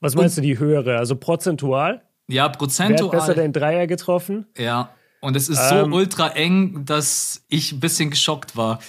Was 0.00 0.16
meinst 0.16 0.36
Und, 0.36 0.42
du, 0.42 0.48
die 0.48 0.58
höhere? 0.58 0.98
Also 0.98 1.14
prozentual? 1.14 2.02
Ja, 2.26 2.48
prozentual. 2.48 3.12
Wer 3.12 3.20
hat 3.20 3.26
besser 3.28 3.40
den 3.40 3.52
Dreier 3.52 3.86
getroffen? 3.86 4.46
Ja. 4.56 4.90
Und 5.20 5.36
es 5.36 5.48
ist 5.48 5.60
ähm, 5.70 5.92
so 5.92 5.96
ultra 5.96 6.30
eng, 6.30 6.84
dass 6.84 7.44
ich 7.48 7.70
ein 7.70 7.78
bisschen 7.78 8.10
geschockt 8.10 8.56
war. 8.56 8.80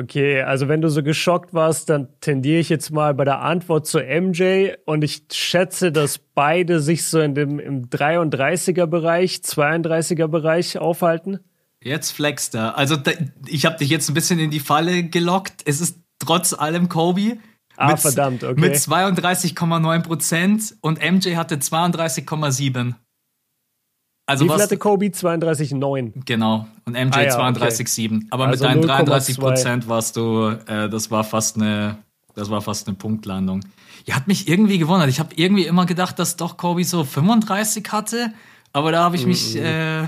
Okay, 0.00 0.42
also 0.42 0.68
wenn 0.68 0.80
du 0.80 0.88
so 0.90 1.02
geschockt 1.02 1.54
warst, 1.54 1.90
dann 1.90 2.06
tendiere 2.20 2.60
ich 2.60 2.68
jetzt 2.68 2.92
mal 2.92 3.14
bei 3.14 3.24
der 3.24 3.40
Antwort 3.40 3.84
zu 3.84 3.98
MJ 3.98 4.74
und 4.84 5.02
ich 5.02 5.22
schätze, 5.32 5.90
dass 5.90 6.18
beide 6.18 6.78
sich 6.78 7.04
so 7.04 7.18
in 7.18 7.34
dem 7.34 7.58
im 7.58 7.90
33er 7.90 8.86
Bereich, 8.86 9.40
32er 9.44 10.28
Bereich 10.28 10.78
aufhalten. 10.78 11.40
Jetzt 11.82 12.12
flext 12.12 12.54
er. 12.54 12.78
Also 12.78 12.94
da, 12.94 13.10
ich 13.48 13.66
habe 13.66 13.76
dich 13.78 13.88
jetzt 13.88 14.08
ein 14.08 14.14
bisschen 14.14 14.38
in 14.38 14.52
die 14.52 14.60
Falle 14.60 15.02
gelockt. 15.02 15.62
Es 15.64 15.80
ist 15.80 15.98
trotz 16.20 16.52
allem 16.52 16.88
Kobe. 16.88 17.38
Ah, 17.76 17.90
mit, 17.90 17.98
verdammt, 17.98 18.44
okay. 18.44 18.60
Mit 18.60 18.74
32,9 18.74 20.02
Prozent 20.04 20.76
und 20.80 21.00
MJ 21.00 21.34
hatte 21.34 21.56
32,7. 21.56 22.94
Also 24.28 24.44
Wie 24.44 24.50
viel 24.50 24.62
hatte 24.62 24.76
Kobe? 24.76 25.06
32,9. 25.06 26.12
Genau. 26.26 26.66
Und 26.84 26.92
MJ 26.92 27.14
ah, 27.14 27.22
ja, 27.22 27.40
32,7. 27.40 28.16
Okay. 28.16 28.26
Aber 28.28 28.46
also 28.48 28.62
mit 28.62 28.74
deinen 28.74 28.82
33 28.82 29.38
Prozent 29.38 29.88
warst 29.88 30.16
du, 30.16 30.50
äh, 30.66 30.90
das 30.90 31.10
war 31.10 31.24
fast 31.24 31.56
eine, 31.56 31.96
das 32.34 32.50
war 32.50 32.60
fast 32.60 32.86
eine 32.86 32.96
Punktlandung. 32.96 33.62
Ja, 34.04 34.16
hat 34.16 34.28
mich 34.28 34.46
irgendwie 34.46 34.76
gewundert. 34.76 35.08
Ich 35.08 35.18
habe 35.18 35.30
irgendwie 35.34 35.64
immer 35.64 35.86
gedacht, 35.86 36.18
dass 36.18 36.36
doch 36.36 36.58
Kobe 36.58 36.84
so 36.84 37.04
35 37.04 37.90
hatte. 37.90 38.34
Aber 38.74 38.92
da 38.92 39.02
habe 39.02 39.16
ich 39.16 39.24
mich, 39.24 39.54
mm. 39.54 39.64
äh, 39.64 40.06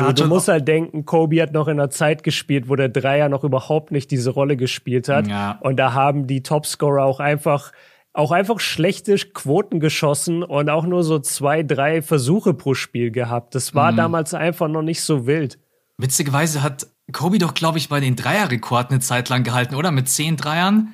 Du, 0.00 0.12
du 0.12 0.26
musst 0.26 0.48
halt 0.48 0.68
denken, 0.68 1.06
Kobe 1.06 1.40
hat 1.40 1.52
noch 1.52 1.66
in 1.66 1.80
einer 1.80 1.88
Zeit 1.88 2.22
gespielt, 2.22 2.68
wo 2.68 2.76
der 2.76 2.90
Dreier 2.90 3.30
noch 3.30 3.42
überhaupt 3.42 3.90
nicht 3.90 4.10
diese 4.10 4.30
Rolle 4.30 4.58
gespielt 4.58 5.08
hat. 5.08 5.26
Ja. 5.28 5.56
Und 5.60 5.76
da 5.76 5.94
haben 5.94 6.26
die 6.26 6.42
Topscorer 6.42 7.04
auch 7.04 7.20
einfach 7.20 7.72
auch 8.18 8.32
einfach 8.32 8.58
schlechte 8.58 9.14
Quoten 9.14 9.78
geschossen 9.78 10.42
und 10.42 10.68
auch 10.68 10.84
nur 10.84 11.04
so 11.04 11.20
zwei, 11.20 11.62
drei 11.62 12.02
Versuche 12.02 12.52
pro 12.52 12.74
Spiel 12.74 13.12
gehabt. 13.12 13.54
Das 13.54 13.76
war 13.76 13.92
mhm. 13.92 13.96
damals 13.96 14.34
einfach 14.34 14.66
noch 14.66 14.82
nicht 14.82 15.02
so 15.02 15.26
wild. 15.26 15.58
Witzigerweise 15.98 16.62
hat 16.62 16.88
Kobe 17.12 17.38
doch, 17.38 17.54
glaube 17.54 17.78
ich, 17.78 17.88
bei 17.88 18.00
den 18.00 18.16
Dreierrekord 18.16 18.90
eine 18.90 18.98
Zeit 18.98 19.28
lang 19.28 19.44
gehalten, 19.44 19.76
oder? 19.76 19.92
Mit 19.92 20.08
zehn 20.08 20.36
Dreiern? 20.36 20.92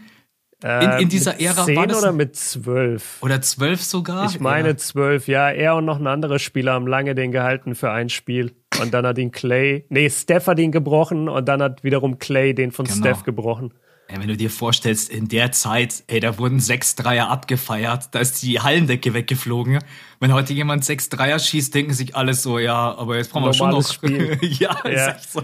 In, 0.63 0.71
in 0.71 0.91
äh, 0.91 1.05
dieser 1.07 1.41
Ära 1.41 1.65
zehn 1.65 1.77
war 1.77 1.87
das 1.87 2.03
oder 2.03 2.13
mit 2.13 2.37
zwölf? 2.37 3.23
Oder 3.23 3.41
zwölf 3.41 3.83
sogar? 3.83 4.27
Ich 4.27 4.39
meine 4.39 4.77
zwölf, 4.77 5.27
ja. 5.27 5.51
Er 5.51 5.77
und 5.77 5.87
noch 5.87 5.99
ein 5.99 6.07
anderer 6.07 6.39
Spieler 6.39 6.75
haben 6.75 6.87
lange 6.87 7.15
den 7.15 7.33
gehalten 7.33 7.75
für 7.75 7.91
ein 7.91 8.11
Spiel. 8.11 8.53
Und 8.81 8.93
dann 8.93 9.07
hat 9.07 9.17
ihn 9.17 9.31
Clay, 9.31 9.87
nee, 9.89 10.11
Steph 10.11 10.47
hat 10.47 10.59
ihn 10.59 10.73
gebrochen 10.73 11.29
und 11.29 11.49
dann 11.49 11.63
hat 11.63 11.85
wiederum 11.85 12.19
Clay 12.19 12.55
den 12.55 12.71
von 12.71 12.85
genau. 12.85 12.99
Steph 12.99 13.23
gebrochen. 13.25 13.73
Ja, 14.11 14.21
wenn 14.21 14.29
du 14.29 14.37
dir 14.37 14.51
vorstellst, 14.51 15.09
in 15.09 15.29
der 15.29 15.51
Zeit, 15.53 16.05
ey, 16.09 16.21
da 16.21 16.37
wurden 16.37 16.61
sechs 16.61 16.95
Dreier 16.95 17.31
abgefeiert, 17.31 18.09
da 18.11 18.19
ist 18.19 18.43
die 18.43 18.61
Hallendecke 18.61 19.15
weggeflogen. 19.15 19.79
Wenn 20.21 20.35
heute 20.35 20.53
jemand 20.53 20.85
sechs 20.85 21.09
Dreier 21.09 21.39
schießt, 21.39 21.75
denken 21.75 21.95
sich 21.95 22.15
alle 22.15 22.35
so, 22.35 22.59
ja, 22.59 22.95
aber 22.97 23.17
jetzt 23.17 23.33
brauchen 23.33 23.47
wir 23.47 23.55
schon 23.55 23.71
noch. 23.71 23.91
Spiel. 23.91 24.39
ja, 24.43 24.77
ja. 24.87 25.17
So. 25.27 25.43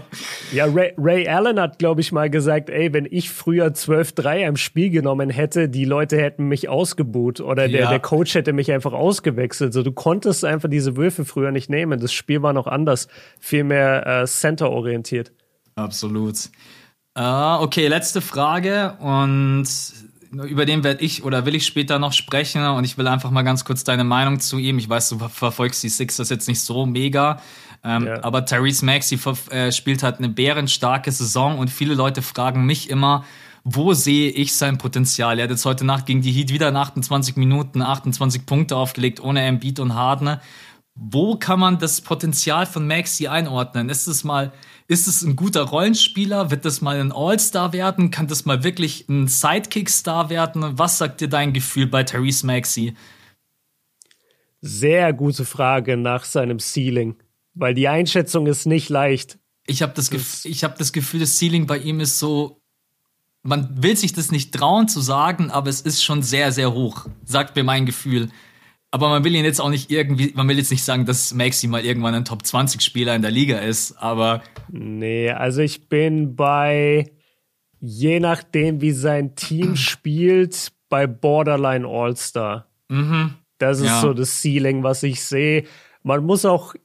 ja 0.51 0.65
Ray, 0.65 0.93
Ray 0.95 1.27
Allen 1.27 1.59
hat, 1.59 1.79
glaube 1.79 2.01
ich, 2.01 2.11
mal 2.11 2.29
gesagt, 2.29 2.69
ey, 2.69 2.93
wenn 2.93 3.07
ich 3.09 3.31
früher 3.31 3.73
zwölf 3.73 4.11
Dreier 4.11 4.47
im 4.47 4.57
Spiel 4.57 4.91
genommen 4.91 5.31
hätte, 5.31 5.67
die 5.67 5.85
Leute 5.85 6.17
hätten 6.17 6.47
mich 6.47 6.69
ausgebuht 6.69 7.41
oder 7.41 7.67
der, 7.67 7.81
ja. 7.81 7.89
der 7.89 7.99
Coach 7.99 8.35
hätte 8.35 8.53
mich 8.53 8.71
einfach 8.71 8.93
ausgewechselt. 8.93 9.73
So, 9.73 9.81
du 9.81 9.91
konntest 9.91 10.45
einfach 10.45 10.69
diese 10.69 10.95
Würfe 10.95 11.25
früher 11.25 11.51
nicht 11.51 11.69
nehmen. 11.71 11.99
Das 11.99 12.13
Spiel 12.13 12.43
war 12.43 12.53
noch 12.53 12.67
anders, 12.67 13.07
viel 13.39 13.63
mehr 13.63 14.05
äh, 14.05 14.27
Center-orientiert. 14.27 15.31
Absolut. 15.75 16.49
Uh, 17.17 17.59
okay, 17.59 17.87
letzte 17.87 18.21
Frage 18.21 18.93
und 18.99 19.67
über 20.31 20.65
den 20.65 20.85
werde 20.85 21.03
ich 21.03 21.25
oder 21.25 21.45
will 21.45 21.55
ich 21.55 21.65
später 21.65 21.99
noch 21.99 22.13
sprechen 22.13 22.65
und 22.65 22.85
ich 22.85 22.97
will 22.97 23.05
einfach 23.05 23.31
mal 23.31 23.41
ganz 23.41 23.65
kurz 23.65 23.83
deine 23.83 24.05
Meinung 24.05 24.39
zu 24.39 24.57
ihm. 24.57 24.77
Ich 24.77 24.87
weiß, 24.87 25.09
du 25.09 25.19
verfolgst 25.19 25.83
die 25.83 25.89
Sixers 25.89 26.29
jetzt 26.29 26.47
nicht 26.47 26.61
so 26.61 26.85
mega, 26.85 27.41
ähm, 27.83 28.07
ja. 28.07 28.23
aber 28.23 28.45
Therese 28.45 28.85
Maxey 28.85 29.19
äh, 29.49 29.73
spielt 29.73 30.03
halt 30.03 30.19
eine 30.19 30.29
bärenstarke 30.29 31.11
Saison 31.11 31.59
und 31.59 31.69
viele 31.69 31.95
Leute 31.95 32.21
fragen 32.21 32.65
mich 32.65 32.89
immer, 32.89 33.25
wo 33.65 33.93
sehe 33.93 34.31
ich 34.31 34.55
sein 34.55 34.77
Potenzial? 34.77 35.37
Er 35.37 35.43
hat 35.43 35.51
jetzt 35.51 35.65
heute 35.65 35.85
Nacht 35.85 36.05
gegen 36.05 36.21
die 36.21 36.31
Heat 36.31 36.53
wieder 36.53 36.69
in 36.69 36.77
28 36.77 37.35
Minuten 37.35 37.81
28 37.81 38.45
Punkte 38.45 38.77
aufgelegt, 38.77 39.19
ohne 39.19 39.41
Embiid 39.41 39.81
und 39.81 39.95
Harden. 39.95 40.37
Wo 40.95 41.35
kann 41.35 41.59
man 41.59 41.77
das 41.77 41.99
Potenzial 41.99 42.65
von 42.65 42.87
Maxi 42.87 43.27
einordnen? 43.27 43.89
Ist 43.89 44.07
es 44.07 44.23
mal 44.23 44.53
ist 44.91 45.07
es 45.07 45.21
ein 45.21 45.37
guter 45.37 45.61
Rollenspieler? 45.61 46.51
Wird 46.51 46.65
das 46.65 46.81
mal 46.81 46.99
ein 46.99 47.13
All-Star 47.13 47.71
werden? 47.71 48.11
Kann 48.11 48.27
das 48.27 48.43
mal 48.43 48.65
wirklich 48.65 49.07
ein 49.07 49.29
Sidekick-Star 49.29 50.29
werden? 50.29 50.77
Was 50.77 50.97
sagt 50.97 51.21
dir 51.21 51.29
dein 51.29 51.53
Gefühl 51.53 51.87
bei 51.87 52.03
Therese 52.03 52.45
Maxey? 52.45 52.93
Sehr 54.59 55.13
gute 55.13 55.45
Frage 55.45 55.95
nach 55.95 56.25
seinem 56.25 56.59
Ceiling, 56.59 57.15
weil 57.53 57.73
die 57.73 57.87
Einschätzung 57.87 58.47
ist 58.47 58.65
nicht 58.65 58.89
leicht. 58.89 59.39
Ich 59.65 59.81
habe 59.81 59.93
das, 59.95 60.09
das, 60.09 60.43
ich 60.43 60.65
hab 60.65 60.77
das 60.77 60.91
Gefühl, 60.91 61.21
das 61.21 61.37
Ceiling 61.37 61.67
bei 61.67 61.77
ihm 61.77 62.01
ist 62.01 62.19
so, 62.19 62.61
man 63.43 63.81
will 63.81 63.95
sich 63.95 64.11
das 64.11 64.29
nicht 64.29 64.53
trauen 64.53 64.89
zu 64.89 64.99
sagen, 64.99 65.51
aber 65.51 65.69
es 65.69 65.79
ist 65.79 66.03
schon 66.03 66.21
sehr, 66.21 66.51
sehr 66.51 66.73
hoch, 66.73 67.07
sagt 67.23 67.55
mir 67.55 67.63
mein 67.63 67.85
Gefühl. 67.85 68.29
Aber 68.91 69.07
man 69.07 69.23
will 69.23 69.33
ihn 69.35 69.45
jetzt 69.45 69.61
auch 69.61 69.69
nicht 69.69 69.89
irgendwie, 69.89 70.33
man 70.35 70.49
will 70.49 70.57
jetzt 70.57 70.69
nicht 70.69 70.83
sagen, 70.83 71.05
dass 71.05 71.33
Maxi 71.33 71.67
mal 71.67 71.85
irgendwann 71.85 72.13
ein 72.13 72.25
Top 72.25 72.45
20 72.45 72.81
Spieler 72.81 73.15
in 73.15 73.21
der 73.21 73.31
Liga 73.31 73.59
ist, 73.59 73.93
aber. 73.93 74.43
Nee, 74.69 75.31
also 75.31 75.61
ich 75.61 75.87
bin 75.87 76.35
bei, 76.35 77.09
je 77.79 78.19
nachdem, 78.19 78.81
wie 78.81 78.91
sein 78.91 79.35
Team 79.35 79.75
spielt, 79.77 80.73
bei 80.89 81.07
Borderline 81.07 81.87
All-Star. 81.87 82.67
Mhm. 82.89 83.35
Das 83.57 83.79
ist 83.79 83.85
ja. 83.85 84.01
so 84.01 84.13
das 84.13 84.41
Ceiling, 84.41 84.83
was 84.83 85.03
ich 85.03 85.23
sehe. 85.23 85.63
Man 86.03 86.25
muss 86.25 86.43
auch 86.43 86.75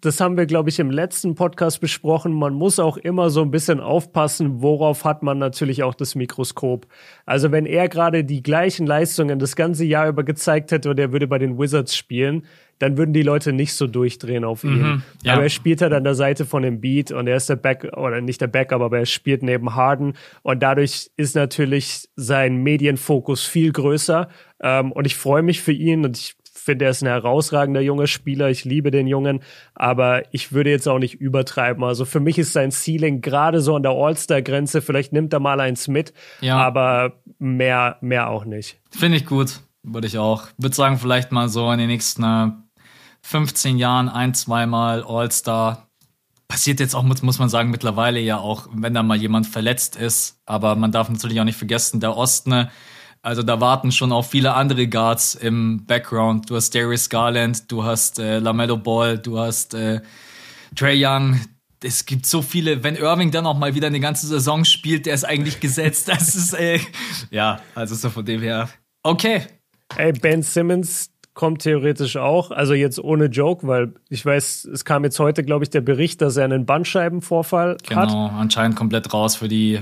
das 0.00 0.20
haben 0.20 0.36
wir, 0.36 0.46
glaube 0.46 0.68
ich, 0.68 0.78
im 0.78 0.90
letzten 0.90 1.34
Podcast 1.34 1.80
besprochen. 1.80 2.32
Man 2.32 2.54
muss 2.54 2.78
auch 2.78 2.96
immer 2.96 3.30
so 3.30 3.42
ein 3.42 3.50
bisschen 3.50 3.80
aufpassen, 3.80 4.62
worauf 4.62 5.04
hat 5.04 5.22
man 5.22 5.38
natürlich 5.38 5.82
auch 5.82 5.94
das 5.94 6.14
Mikroskop. 6.14 6.86
Also 7.26 7.52
wenn 7.52 7.66
er 7.66 7.88
gerade 7.88 8.24
die 8.24 8.42
gleichen 8.42 8.86
Leistungen 8.86 9.38
das 9.38 9.56
ganze 9.56 9.84
Jahr 9.84 10.08
über 10.08 10.24
gezeigt 10.24 10.72
hätte 10.72 10.90
und 10.90 10.98
er 10.98 11.12
würde 11.12 11.26
bei 11.26 11.38
den 11.38 11.58
Wizards 11.58 11.96
spielen, 11.96 12.44
dann 12.78 12.96
würden 12.96 13.12
die 13.12 13.22
Leute 13.22 13.52
nicht 13.52 13.74
so 13.74 13.86
durchdrehen 13.86 14.44
auf 14.44 14.64
ihn. 14.64 14.80
Mhm, 14.80 15.02
ja. 15.22 15.34
Aber 15.34 15.42
er 15.42 15.48
spielt 15.48 15.82
halt 15.82 15.92
an 15.92 16.04
der 16.04 16.14
Seite 16.14 16.44
von 16.44 16.62
dem 16.62 16.80
Beat 16.80 17.10
und 17.10 17.26
er 17.26 17.36
ist 17.36 17.48
der 17.48 17.56
Back, 17.56 17.84
oder 17.96 18.20
nicht 18.20 18.40
der 18.40 18.46
Backup, 18.46 18.80
aber 18.80 18.98
er 18.98 19.06
spielt 19.06 19.42
neben 19.42 19.74
Harden 19.74 20.14
und 20.42 20.62
dadurch 20.62 21.10
ist 21.16 21.34
natürlich 21.34 22.08
sein 22.14 22.62
Medienfokus 22.62 23.44
viel 23.44 23.72
größer. 23.72 24.28
Ähm, 24.60 24.92
und 24.92 25.06
ich 25.06 25.16
freue 25.16 25.42
mich 25.42 25.60
für 25.60 25.72
ihn 25.72 26.04
und 26.04 26.16
ich 26.16 26.36
finde, 26.68 26.84
er 26.84 26.90
ist 26.90 27.02
ein 27.02 27.08
herausragender 27.08 27.80
junger 27.80 28.06
Spieler. 28.06 28.50
Ich 28.50 28.66
liebe 28.66 28.90
den 28.90 29.06
Jungen, 29.06 29.40
aber 29.74 30.22
ich 30.34 30.52
würde 30.52 30.68
jetzt 30.68 30.86
auch 30.86 30.98
nicht 30.98 31.14
übertreiben. 31.14 31.82
Also 31.82 32.04
für 32.04 32.20
mich 32.20 32.38
ist 32.38 32.52
sein 32.52 32.70
Ceiling 32.70 33.22
gerade 33.22 33.62
so 33.62 33.74
an 33.74 33.82
der 33.82 33.92
All-Star-Grenze. 33.92 34.82
Vielleicht 34.82 35.14
nimmt 35.14 35.32
er 35.32 35.40
mal 35.40 35.60
eins 35.60 35.88
mit, 35.88 36.12
ja. 36.42 36.58
aber 36.58 37.14
mehr, 37.38 37.96
mehr 38.02 38.28
auch 38.28 38.44
nicht. 38.44 38.78
Finde 38.90 39.16
ich 39.16 39.24
gut. 39.24 39.60
Würde 39.82 40.06
ich 40.06 40.18
auch. 40.18 40.48
Würde 40.58 40.76
sagen, 40.76 40.98
vielleicht 40.98 41.32
mal 41.32 41.48
so 41.48 41.72
in 41.72 41.78
den 41.78 41.88
nächsten 41.88 42.64
15 43.22 43.76
äh, 43.76 43.80
Jahren 43.80 44.10
ein, 44.10 44.34
zweimal 44.34 45.02
All-Star. 45.02 45.88
Passiert 46.48 46.80
jetzt 46.80 46.94
auch, 46.94 47.02
muss 47.02 47.38
man 47.38 47.48
sagen, 47.48 47.70
mittlerweile 47.70 48.20
ja 48.20 48.36
auch, 48.36 48.68
wenn 48.74 48.92
da 48.92 49.02
mal 49.02 49.16
jemand 49.16 49.46
verletzt 49.46 49.96
ist. 49.96 50.42
Aber 50.44 50.74
man 50.74 50.92
darf 50.92 51.08
natürlich 51.08 51.40
auch 51.40 51.44
nicht 51.44 51.56
vergessen, 51.56 52.00
der 52.00 52.14
Osten 52.14 52.68
also 53.22 53.42
da 53.42 53.60
warten 53.60 53.92
schon 53.92 54.12
auch 54.12 54.24
viele 54.24 54.54
andere 54.54 54.86
Guards 54.86 55.34
im 55.34 55.84
Background. 55.86 56.50
Du 56.50 56.56
hast 56.56 56.74
Darius 56.74 57.08
Garland, 57.08 57.70
du 57.70 57.84
hast 57.84 58.18
äh, 58.18 58.38
Lamello 58.38 58.76
Ball, 58.76 59.18
du 59.18 59.38
hast 59.38 59.74
äh, 59.74 60.00
Trey 60.76 61.04
Young. 61.04 61.40
Es 61.82 62.06
gibt 62.06 62.26
so 62.26 62.42
viele. 62.42 62.82
Wenn 62.82 62.96
Irving 62.96 63.30
dann 63.30 63.46
auch 63.46 63.56
mal 63.56 63.74
wieder 63.74 63.86
eine 63.86 64.00
ganze 64.00 64.26
Saison 64.26 64.64
spielt, 64.64 65.06
der 65.06 65.14
ist 65.14 65.24
eigentlich 65.24 65.60
gesetzt. 65.60 66.08
Das 66.18 66.34
ist 66.34 66.54
äh, 66.54 66.80
ja, 67.30 67.60
also 67.74 67.94
so 67.94 68.10
von 68.10 68.24
dem 68.24 68.40
her. 68.40 68.68
Okay. 69.02 69.42
Ey, 69.96 70.12
Ben 70.12 70.42
Simmons 70.42 71.10
kommt 71.38 71.62
theoretisch 71.62 72.16
auch, 72.16 72.50
also 72.50 72.74
jetzt 72.74 72.98
ohne 72.98 73.26
Joke, 73.26 73.64
weil 73.68 73.94
ich 74.08 74.26
weiß, 74.26 74.64
es 74.64 74.84
kam 74.84 75.04
jetzt 75.04 75.20
heute, 75.20 75.44
glaube 75.44 75.64
ich, 75.64 75.70
der 75.70 75.80
Bericht, 75.80 76.20
dass 76.20 76.36
er 76.36 76.44
einen 76.44 76.66
Bandscheibenvorfall 76.66 77.76
genau, 77.86 78.00
hat. 78.00 78.08
Genau, 78.08 78.26
anscheinend 78.26 78.76
komplett 78.76 79.14
raus 79.14 79.36
für 79.36 79.46
die, 79.46 79.78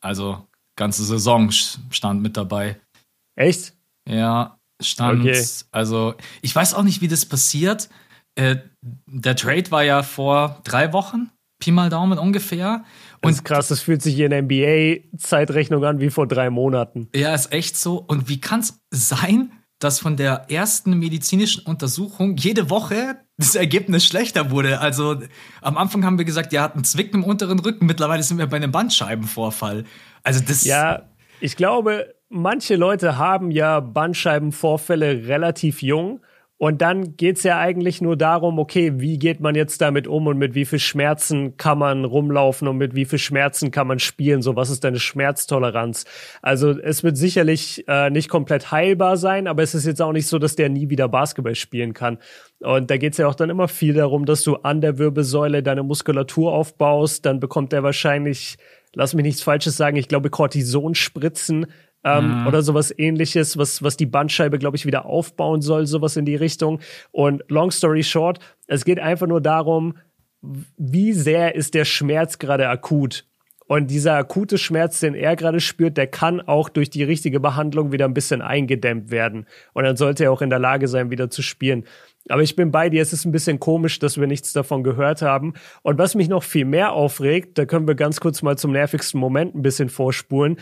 also 0.00 0.38
ganze 0.76 1.04
Saison 1.04 1.50
stand 1.50 2.22
mit 2.22 2.36
dabei. 2.36 2.80
Echt? 3.36 3.74
Ja, 4.08 4.58
stand. 4.80 5.20
Okay. 5.20 5.44
Also, 5.70 6.14
ich 6.42 6.54
weiß 6.54 6.74
auch 6.74 6.82
nicht, 6.82 7.00
wie 7.00 7.08
das 7.08 7.26
passiert. 7.26 7.88
Äh, 8.36 8.56
der 9.06 9.36
Trade 9.36 9.70
war 9.70 9.84
ja 9.84 10.02
vor 10.02 10.60
drei 10.64 10.92
Wochen, 10.92 11.30
Pi 11.60 11.70
mal 11.70 11.88
Daumen 11.88 12.18
ungefähr. 12.18 12.84
Und 13.22 13.30
das 13.30 13.36
ist 13.36 13.44
krass, 13.44 13.68
das 13.68 13.80
fühlt 13.80 14.02
sich 14.02 14.18
in 14.18 14.30
der 14.30 14.42
NBA-Zeitrechnung 14.42 15.84
an 15.84 16.00
wie 16.00 16.10
vor 16.10 16.26
drei 16.26 16.50
Monaten. 16.50 17.08
Ja, 17.14 17.34
ist 17.34 17.52
echt 17.52 17.76
so. 17.76 18.04
Und 18.06 18.28
wie 18.28 18.40
kann 18.40 18.60
es 18.60 18.80
sein, 18.90 19.52
dass 19.78 19.98
von 19.98 20.16
der 20.16 20.50
ersten 20.50 20.98
medizinischen 20.98 21.64
Untersuchung 21.64 22.36
jede 22.36 22.70
Woche 22.70 23.18
das 23.36 23.54
Ergebnis 23.54 24.06
schlechter 24.06 24.50
wurde. 24.50 24.80
Also 24.80 25.20
am 25.60 25.76
Anfang 25.76 26.04
haben 26.04 26.18
wir 26.18 26.24
gesagt, 26.24 26.52
er 26.52 26.62
hat 26.62 26.74
einen 26.74 26.84
Zwicken 26.84 27.22
im 27.22 27.24
unteren 27.24 27.58
Rücken. 27.58 27.86
Mittlerweile 27.86 28.22
sind 28.22 28.38
wir 28.38 28.46
bei 28.46 28.56
einem 28.56 28.70
Bandscheibenvorfall. 28.70 29.84
Also 30.24 30.40
das. 30.46 30.64
Ja, 30.64 31.02
ich 31.40 31.54
glaube, 31.56 32.14
manche 32.28 32.74
Leute 32.74 33.18
haben 33.18 33.52
ja 33.52 33.78
Bandscheibenvorfälle 33.80 35.28
relativ 35.28 35.82
jung 35.82 36.20
Und 36.56 36.80
dann 36.82 37.16
geht's 37.16 37.42
ja 37.42 37.58
eigentlich 37.58 38.00
nur 38.00 38.16
darum, 38.16 38.60
okay, 38.60 38.92
wie 39.00 39.18
geht 39.18 39.40
man 39.40 39.56
jetzt 39.56 39.80
damit 39.80 40.06
um 40.06 40.28
und 40.28 40.38
mit 40.38 40.54
wie 40.54 40.64
viel 40.64 40.78
Schmerzen 40.78 41.56
kann 41.56 41.78
man 41.78 42.04
rumlaufen 42.04 42.68
und 42.68 42.76
mit 42.76 42.94
wie 42.94 43.04
viel 43.04 43.18
Schmerzen 43.18 43.72
kann 43.72 43.88
man 43.88 43.98
spielen? 43.98 44.40
So, 44.40 44.54
was 44.54 44.70
ist 44.70 44.84
deine 44.84 45.00
Schmerztoleranz? 45.00 46.04
Also 46.42 46.70
es 46.70 47.02
wird 47.02 47.16
sicherlich 47.16 47.84
äh, 47.88 48.08
nicht 48.08 48.28
komplett 48.28 48.70
heilbar 48.70 49.16
sein, 49.16 49.48
aber 49.48 49.64
es 49.64 49.74
ist 49.74 49.84
jetzt 49.84 50.00
auch 50.00 50.12
nicht 50.12 50.28
so, 50.28 50.38
dass 50.38 50.54
der 50.54 50.68
nie 50.68 50.88
wieder 50.88 51.08
Basketball 51.08 51.56
spielen 51.56 51.92
kann. 51.92 52.18
Und 52.60 52.88
da 52.88 52.98
geht's 52.98 53.18
ja 53.18 53.26
auch 53.26 53.34
dann 53.34 53.50
immer 53.50 53.66
viel 53.66 53.94
darum, 53.94 54.24
dass 54.24 54.44
du 54.44 54.54
an 54.56 54.80
der 54.80 54.96
Wirbelsäule 54.96 55.62
deine 55.62 55.82
Muskulatur 55.82 56.52
aufbaust. 56.52 57.26
Dann 57.26 57.40
bekommt 57.40 57.72
er 57.72 57.82
wahrscheinlich, 57.82 58.58
lass 58.94 59.14
mich 59.14 59.24
nichts 59.24 59.42
Falsches 59.42 59.76
sagen, 59.76 59.96
ich 59.96 60.08
glaube 60.08 60.30
Cortisonspritzen, 60.30 61.66
ähm, 62.04 62.40
mhm. 62.40 62.46
oder 62.46 62.62
sowas 62.62 62.94
ähnliches, 62.96 63.56
was, 63.56 63.82
was 63.82 63.96
die 63.96 64.06
Bandscheibe, 64.06 64.58
glaube 64.58 64.76
ich, 64.76 64.86
wieder 64.86 65.06
aufbauen 65.06 65.62
soll, 65.62 65.86
sowas 65.86 66.16
in 66.16 66.26
die 66.26 66.36
Richtung. 66.36 66.80
Und 67.10 67.42
long 67.48 67.70
story 67.70 68.02
short, 68.02 68.38
es 68.66 68.84
geht 68.84 69.00
einfach 69.00 69.26
nur 69.26 69.40
darum, 69.40 69.96
wie 70.76 71.14
sehr 71.14 71.54
ist 71.54 71.74
der 71.74 71.86
Schmerz 71.86 72.38
gerade 72.38 72.68
akut? 72.68 73.24
Und 73.66 73.90
dieser 73.90 74.14
akute 74.16 74.58
Schmerz, 74.58 75.00
den 75.00 75.14
er 75.14 75.36
gerade 75.36 75.58
spürt, 75.58 75.96
der 75.96 76.06
kann 76.06 76.42
auch 76.42 76.68
durch 76.68 76.90
die 76.90 77.02
richtige 77.02 77.40
Behandlung 77.40 77.92
wieder 77.92 78.04
ein 78.04 78.12
bisschen 78.12 78.42
eingedämmt 78.42 79.10
werden. 79.10 79.46
Und 79.72 79.84
dann 79.84 79.96
sollte 79.96 80.24
er 80.24 80.32
auch 80.32 80.42
in 80.42 80.50
der 80.50 80.58
Lage 80.58 80.86
sein, 80.86 81.10
wieder 81.10 81.30
zu 81.30 81.40
spielen. 81.40 81.84
Aber 82.28 82.42
ich 82.42 82.56
bin 82.56 82.70
bei 82.70 82.88
dir, 82.88 83.02
es 83.02 83.12
ist 83.12 83.24
ein 83.26 83.32
bisschen 83.32 83.60
komisch, 83.60 83.98
dass 83.98 84.18
wir 84.18 84.26
nichts 84.26 84.52
davon 84.52 84.82
gehört 84.82 85.20
haben. 85.20 85.54
Und 85.82 85.98
was 85.98 86.14
mich 86.14 86.28
noch 86.28 86.42
viel 86.42 86.64
mehr 86.64 86.92
aufregt, 86.92 87.58
da 87.58 87.66
können 87.66 87.86
wir 87.86 87.94
ganz 87.94 88.20
kurz 88.20 88.42
mal 88.42 88.56
zum 88.56 88.72
nervigsten 88.72 89.20
Moment 89.20 89.54
ein 89.54 89.62
bisschen 89.62 89.90
vorspulen. 89.90 90.58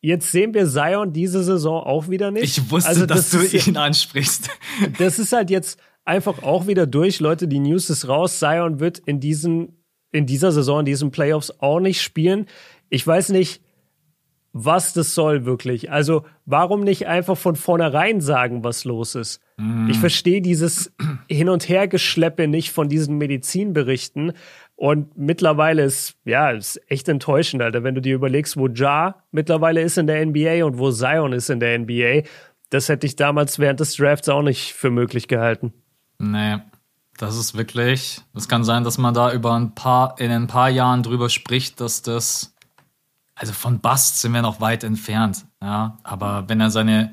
Jetzt 0.00 0.30
sehen 0.32 0.54
wir 0.54 0.66
Zion 0.66 1.12
diese 1.12 1.42
Saison 1.42 1.82
auch 1.82 2.08
wieder 2.08 2.30
nicht. 2.30 2.44
Ich 2.44 2.70
wusste, 2.70 2.88
also, 2.88 3.06
das 3.06 3.30
dass 3.30 3.50
du 3.50 3.70
ihn 3.70 3.76
ansprichst. 3.76 4.48
Das 4.98 5.18
ist 5.18 5.32
halt 5.32 5.50
jetzt 5.50 5.80
einfach 6.04 6.42
auch 6.42 6.66
wieder 6.66 6.86
durch. 6.86 7.20
Leute, 7.20 7.48
die 7.48 7.58
News 7.58 7.90
ist 7.90 8.08
raus. 8.08 8.38
Zion 8.38 8.78
wird 8.80 8.98
in 9.00 9.20
diesen, 9.20 9.84
in 10.12 10.26
dieser 10.26 10.52
Saison, 10.52 10.80
in 10.80 10.86
diesen 10.86 11.10
Playoffs 11.10 11.50
auch 11.58 11.80
nicht 11.80 12.00
spielen. 12.02 12.46
Ich 12.88 13.06
weiß 13.06 13.30
nicht, 13.30 13.62
was 14.58 14.94
das 14.94 15.14
soll 15.14 15.44
wirklich. 15.44 15.90
Also, 15.90 16.24
warum 16.46 16.80
nicht 16.80 17.06
einfach 17.06 17.36
von 17.36 17.56
vornherein 17.56 18.20
sagen, 18.20 18.64
was 18.64 18.84
los 18.84 19.14
ist? 19.14 19.40
Mm. 19.58 19.90
Ich 19.90 19.98
verstehe 19.98 20.40
dieses 20.40 20.92
Hin- 21.28 21.50
und 21.50 21.68
Hergeschleppe 21.68 22.48
nicht 22.48 22.70
von 22.70 22.88
diesen 22.88 23.18
Medizinberichten. 23.18 24.32
Und 24.74 25.16
mittlerweile 25.16 25.84
ist, 25.84 26.16
ja, 26.24 26.50
ist 26.50 26.80
echt 26.88 27.08
enttäuschend, 27.08 27.62
Alter, 27.62 27.82
wenn 27.82 27.94
du 27.94 28.00
dir 28.00 28.14
überlegst, 28.14 28.56
wo 28.56 28.68
Ja 28.68 29.22
mittlerweile 29.30 29.82
ist 29.82 29.98
in 29.98 30.06
der 30.06 30.24
NBA 30.24 30.64
und 30.64 30.78
wo 30.78 30.90
Zion 30.90 31.32
ist 31.32 31.50
in 31.50 31.60
der 31.60 31.78
NBA. 31.78 32.22
Das 32.70 32.88
hätte 32.88 33.06
ich 33.06 33.16
damals 33.16 33.58
während 33.58 33.80
des 33.80 33.96
Drafts 33.96 34.28
auch 34.28 34.42
nicht 34.42 34.72
für 34.72 34.90
möglich 34.90 35.28
gehalten. 35.28 35.72
Nee, 36.18 36.58
das 37.18 37.36
ist 37.36 37.56
wirklich, 37.56 38.20
es 38.34 38.48
kann 38.48 38.64
sein, 38.64 38.84
dass 38.84 38.98
man 38.98 39.14
da 39.14 39.32
über 39.32 39.54
ein 39.54 39.74
paar, 39.74 40.18
in 40.18 40.30
ein 40.30 40.46
paar 40.46 40.68
Jahren 40.68 41.02
drüber 41.02 41.28
spricht, 41.28 41.80
dass 41.80 42.02
das, 42.02 42.55
also 43.36 43.52
von 43.52 43.80
Bast 43.80 44.20
sind 44.20 44.32
wir 44.32 44.42
noch 44.42 44.60
weit 44.60 44.82
entfernt, 44.82 45.44
ja, 45.62 45.98
aber 46.02 46.44
wenn 46.48 46.60
er 46.60 46.70
seine, 46.70 47.12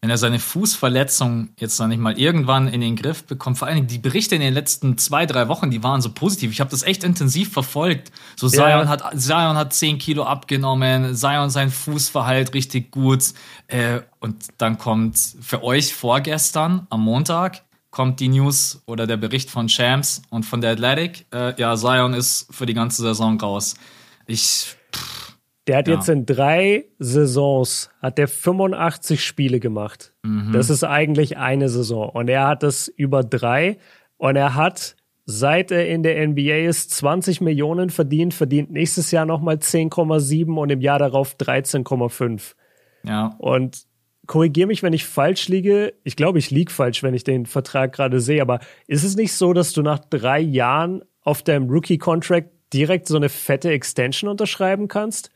wenn 0.00 0.10
er 0.10 0.18
seine 0.18 0.40
Fußverletzung 0.40 1.50
jetzt 1.58 1.78
noch 1.78 1.86
nicht 1.86 2.00
mal 2.00 2.18
irgendwann 2.18 2.66
in 2.66 2.80
den 2.80 2.96
Griff 2.96 3.24
bekommt, 3.24 3.56
vor 3.56 3.68
allen 3.68 3.76
Dingen 3.76 3.86
die 3.86 3.98
Berichte 3.98 4.34
in 4.34 4.40
den 4.40 4.52
letzten 4.52 4.98
zwei, 4.98 5.26
drei 5.26 5.46
Wochen, 5.46 5.70
die 5.70 5.82
waren 5.84 6.02
so 6.02 6.10
positiv. 6.10 6.50
Ich 6.50 6.60
habe 6.60 6.70
das 6.70 6.82
echt 6.82 7.04
intensiv 7.04 7.52
verfolgt. 7.52 8.10
So 8.36 8.48
Zion 8.48 8.64
ja. 8.64 8.88
hat 8.88 9.02
Zion 9.20 9.56
hat 9.56 9.72
zehn 9.72 9.98
Kilo 9.98 10.24
abgenommen, 10.24 11.14
Zion 11.14 11.50
sein 11.50 11.70
Fuß 11.70 12.08
verheilt 12.08 12.52
richtig 12.52 12.90
gut. 12.90 13.32
Äh, 13.68 14.00
und 14.18 14.48
dann 14.58 14.76
kommt 14.76 15.18
für 15.40 15.62
euch 15.62 15.94
vorgestern 15.94 16.86
am 16.90 17.02
Montag 17.02 17.62
kommt 17.90 18.20
die 18.20 18.28
News 18.28 18.82
oder 18.86 19.06
der 19.06 19.16
Bericht 19.16 19.50
von 19.50 19.68
Shams 19.68 20.22
und 20.30 20.44
von 20.44 20.60
der 20.60 20.72
Athletic. 20.72 21.26
Äh, 21.32 21.60
ja, 21.60 21.76
Zion 21.76 22.14
ist 22.14 22.46
für 22.50 22.66
die 22.66 22.74
ganze 22.74 23.02
Saison 23.02 23.38
raus. 23.40 23.74
Ich 24.26 24.76
der 25.66 25.78
hat 25.78 25.88
ja. 25.88 25.94
jetzt 25.94 26.08
in 26.08 26.26
drei 26.26 26.86
Saisons 26.98 27.90
hat 28.00 28.18
der 28.18 28.28
85 28.28 29.24
Spiele 29.24 29.60
gemacht. 29.60 30.12
Mhm. 30.22 30.52
Das 30.52 30.70
ist 30.70 30.84
eigentlich 30.84 31.36
eine 31.36 31.68
Saison. 31.68 32.08
Und 32.08 32.28
er 32.28 32.48
hat 32.48 32.62
das 32.62 32.88
über 32.88 33.22
drei. 33.22 33.78
Und 34.16 34.36
er 34.36 34.54
hat, 34.54 34.96
seit 35.26 35.70
er 35.70 35.88
in 35.88 36.02
der 36.02 36.26
NBA 36.26 36.66
ist, 36.68 36.90
20 36.90 37.40
Millionen 37.40 37.90
verdient, 37.90 38.34
verdient 38.34 38.70
nächstes 38.70 39.10
Jahr 39.10 39.26
nochmal 39.26 39.56
10,7 39.56 40.58
und 40.58 40.70
im 40.70 40.80
Jahr 40.80 40.98
darauf 40.98 41.36
13,5. 41.36 42.54
Ja. 43.04 43.34
Und 43.38 43.84
korrigiere 44.26 44.66
mich, 44.66 44.82
wenn 44.82 44.92
ich 44.92 45.04
falsch 45.04 45.48
liege. 45.48 45.92
Ich 46.04 46.16
glaube, 46.16 46.38
ich 46.38 46.50
liege 46.50 46.72
falsch, 46.72 47.02
wenn 47.02 47.14
ich 47.14 47.24
den 47.24 47.46
Vertrag 47.46 47.92
gerade 47.92 48.20
sehe. 48.20 48.42
Aber 48.42 48.60
ist 48.86 49.04
es 49.04 49.16
nicht 49.16 49.34
so, 49.34 49.52
dass 49.52 49.72
du 49.72 49.82
nach 49.82 49.98
drei 49.98 50.40
Jahren 50.40 51.02
auf 51.22 51.42
deinem 51.42 51.68
Rookie-Contract 51.68 52.48
direkt 52.72 53.08
so 53.08 53.16
eine 53.16 53.28
fette 53.28 53.70
Extension 53.70 54.30
unterschreiben 54.30 54.88
kannst? 54.88 55.30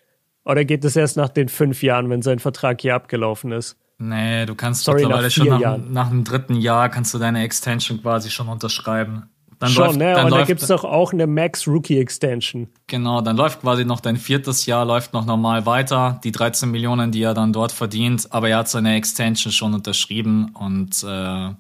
Oder 0.45 0.65
geht 0.65 0.85
es 0.85 0.97
erst 0.97 1.17
nach 1.17 1.29
den 1.29 1.49
fünf 1.49 1.83
Jahren, 1.83 2.11
wenn 2.11 2.23
sein 2.23 2.39
Vertrag 2.39 2.81
hier 2.81 2.95
abgelaufen 2.95 3.53
ist? 3.53 3.77
Nee, 3.99 4.45
du 4.47 4.55
kannst 4.55 4.85
Sorry, 4.85 5.03
mittlerweile 5.03 5.31
schon 5.31 5.49
nach, 5.49 5.79
nach, 5.79 6.09
dem 6.09 6.25
dritten 6.25 6.57
Jahr 6.57 6.89
kannst 6.89 7.15
du 7.15 7.19
deine 7.19 7.43
Extension 7.45 8.03
quasi 8.03 8.31
schon 8.31 8.49
unterschreiben. 8.49 9.31
Dann 9.59 9.71
schon, 9.71 9.87
läuft, 9.87 9.99
ne? 9.99 10.13
Dann 10.15 10.27
Und 10.27 10.33
da 10.33 10.45
gibt 10.45 10.63
es 10.63 10.69
doch 10.69 10.85
auch 10.85 11.13
eine 11.13 11.27
Max 11.27 11.67
Rookie 11.69 11.99
Extension. 11.99 12.69
Genau, 12.89 13.21
dann 13.21 13.37
läuft 13.37 13.61
quasi 13.61 13.85
noch 13.85 14.01
dein 14.01 14.17
viertes 14.17 14.67
Jahr, 14.67 14.85
läuft 14.85 15.13
noch 15.13 15.25
normal 15.25 15.65
weiter. 15.65 16.21
Die 16.25 16.33
13 16.33 16.71
Millionen, 16.71 17.13
die 17.13 17.23
er 17.23 17.35
dann 17.35 17.53
dort 17.53 17.71
verdient. 17.71 18.27
Aber 18.31 18.49
er 18.49 18.59
hat 18.59 18.69
seine 18.69 18.97
Extension 18.97 19.53
schon 19.53 19.73
unterschrieben 19.73 20.51
und 20.55 21.05
äh, 21.05 21.51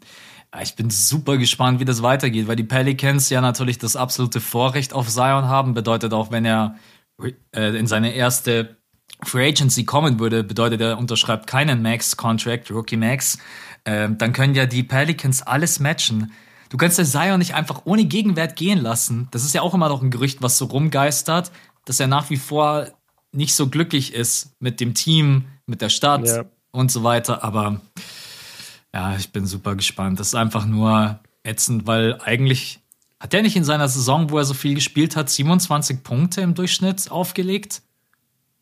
ich 0.62 0.77
bin 0.77 0.90
super 0.90 1.37
gespannt, 1.37 1.81
wie 1.81 1.85
das 1.85 2.03
weitergeht, 2.03 2.47
weil 2.47 2.57
die 2.57 2.64
Pelicans 2.64 3.29
ja 3.31 3.40
natürlich 3.40 3.79
das 3.79 3.97
absolute 3.97 4.40
Vorrecht 4.40 4.92
auf 4.92 5.09
Zion 5.09 5.49
haben. 5.49 5.75
Bedeutet 5.75 6.12
auch, 6.12 6.31
wenn 6.31 6.44
er 6.44 6.77
in 7.53 7.87
seine 7.87 8.14
erste 8.14 8.77
Free 9.22 9.48
Agency 9.48 9.85
kommen 9.85 10.18
würde, 10.18 10.44
bedeutet 10.44 10.81
er 10.81 10.98
unterschreibt 10.98 11.46
keinen 11.46 11.83
Max-Contract, 11.83 12.70
Rookie 12.70 12.96
Max, 12.96 13.38
äh, 13.85 14.09
dann 14.11 14.33
können 14.33 14.55
ja 14.55 14.66
die 14.66 14.83
Pelicans 14.83 15.42
alles 15.42 15.79
matchen. 15.79 16.33
Du 16.70 16.77
kannst 16.77 16.98
der 16.98 17.05
Zion 17.05 17.38
nicht 17.38 17.55
einfach 17.55 17.83
ohne 17.85 18.05
Gegenwert 18.05 18.57
gehen 18.57 18.81
lassen. 18.81 19.29
Das 19.31 19.44
ist 19.44 19.55
ja 19.55 19.62
auch 19.62 19.74
immer 19.74 19.88
noch 19.88 20.03
ein 20.03 20.11
Gerücht, 20.11 20.42
was 20.42 20.59
so 20.59 20.64
rumgeistert, 20.64 21.53
dass 21.85 22.00
er 22.00 22.07
nach 22.07 22.31
wie 22.31 22.37
vor 22.37 22.88
nicht 23.33 23.55
so 23.55 23.68
glücklich 23.68 24.14
ist 24.14 24.53
mit 24.61 24.81
dem 24.81 24.94
Team, 24.94 25.44
mit 25.66 25.83
der 25.83 25.88
Stadt 25.88 26.27
ja. 26.27 26.44
und 26.72 26.90
so 26.90 27.05
weiter. 27.05 27.44
Aber 27.44 27.81
ja, 28.92 29.16
ich 29.16 29.33
bin 29.33 29.46
super 29.46 29.77
gespannt. 29.77 30.18
Das 30.18 30.29
ist 30.29 30.35
einfach 30.35 30.66
nur 30.66 31.20
ätzend, 31.42 31.87
weil 31.87 32.20
eigentlich 32.20 32.81
hat 33.24 33.32
der 33.32 33.40
nicht 33.40 33.56
in 33.56 33.64
seiner 33.64 33.88
Saison, 33.88 34.28
wo 34.28 34.37
er 34.37 34.44
so 34.44 34.52
viel 34.52 34.74
gespielt 34.74 35.16
hat, 35.16 35.30
27 35.30 36.02
Punkte 36.02 36.42
im 36.42 36.52
Durchschnitt 36.52 37.10
aufgelegt? 37.10 37.80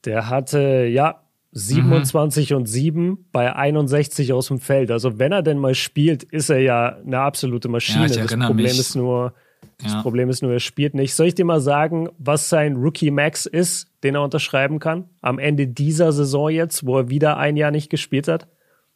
Der 0.04 0.28
hatte, 0.28 0.86
ja, 0.88 1.24
27 1.50 2.50
mhm. 2.50 2.56
und 2.58 2.66
7 2.66 3.26
bei 3.32 3.56
61 3.56 4.32
aus 4.32 4.46
dem 4.46 4.60
Feld. 4.60 4.92
Also 4.92 5.18
wenn 5.18 5.32
er 5.32 5.42
denn 5.42 5.58
mal 5.58 5.74
spielt, 5.74 6.22
ist 6.22 6.48
er 6.48 6.60
ja 6.60 6.96
eine 7.04 7.18
absolute 7.18 7.68
Maschine. 7.68 8.06
Ja, 8.06 8.22
das 8.22 8.38
Problem 8.38 8.66
mich. 8.66 8.78
ist 8.78 8.94
nur, 8.94 9.34
das 9.82 9.94
ja. 9.94 10.02
Problem 10.02 10.30
ist 10.30 10.42
nur, 10.42 10.52
er 10.52 10.60
spielt 10.60 10.94
nicht. 10.94 11.16
Soll 11.16 11.26
ich 11.26 11.34
dir 11.34 11.44
mal 11.44 11.60
sagen, 11.60 12.08
was 12.18 12.48
sein 12.48 12.76
Rookie 12.76 13.10
Max 13.10 13.46
ist, 13.46 13.88
den 14.04 14.14
er 14.14 14.22
unterschreiben 14.22 14.78
kann? 14.78 15.06
Am 15.22 15.40
Ende 15.40 15.66
dieser 15.66 16.12
Saison 16.12 16.50
jetzt, 16.50 16.86
wo 16.86 16.98
er 16.98 17.10
wieder 17.10 17.36
ein 17.36 17.56
Jahr 17.56 17.72
nicht 17.72 17.90
gespielt 17.90 18.28
hat? 18.28 18.46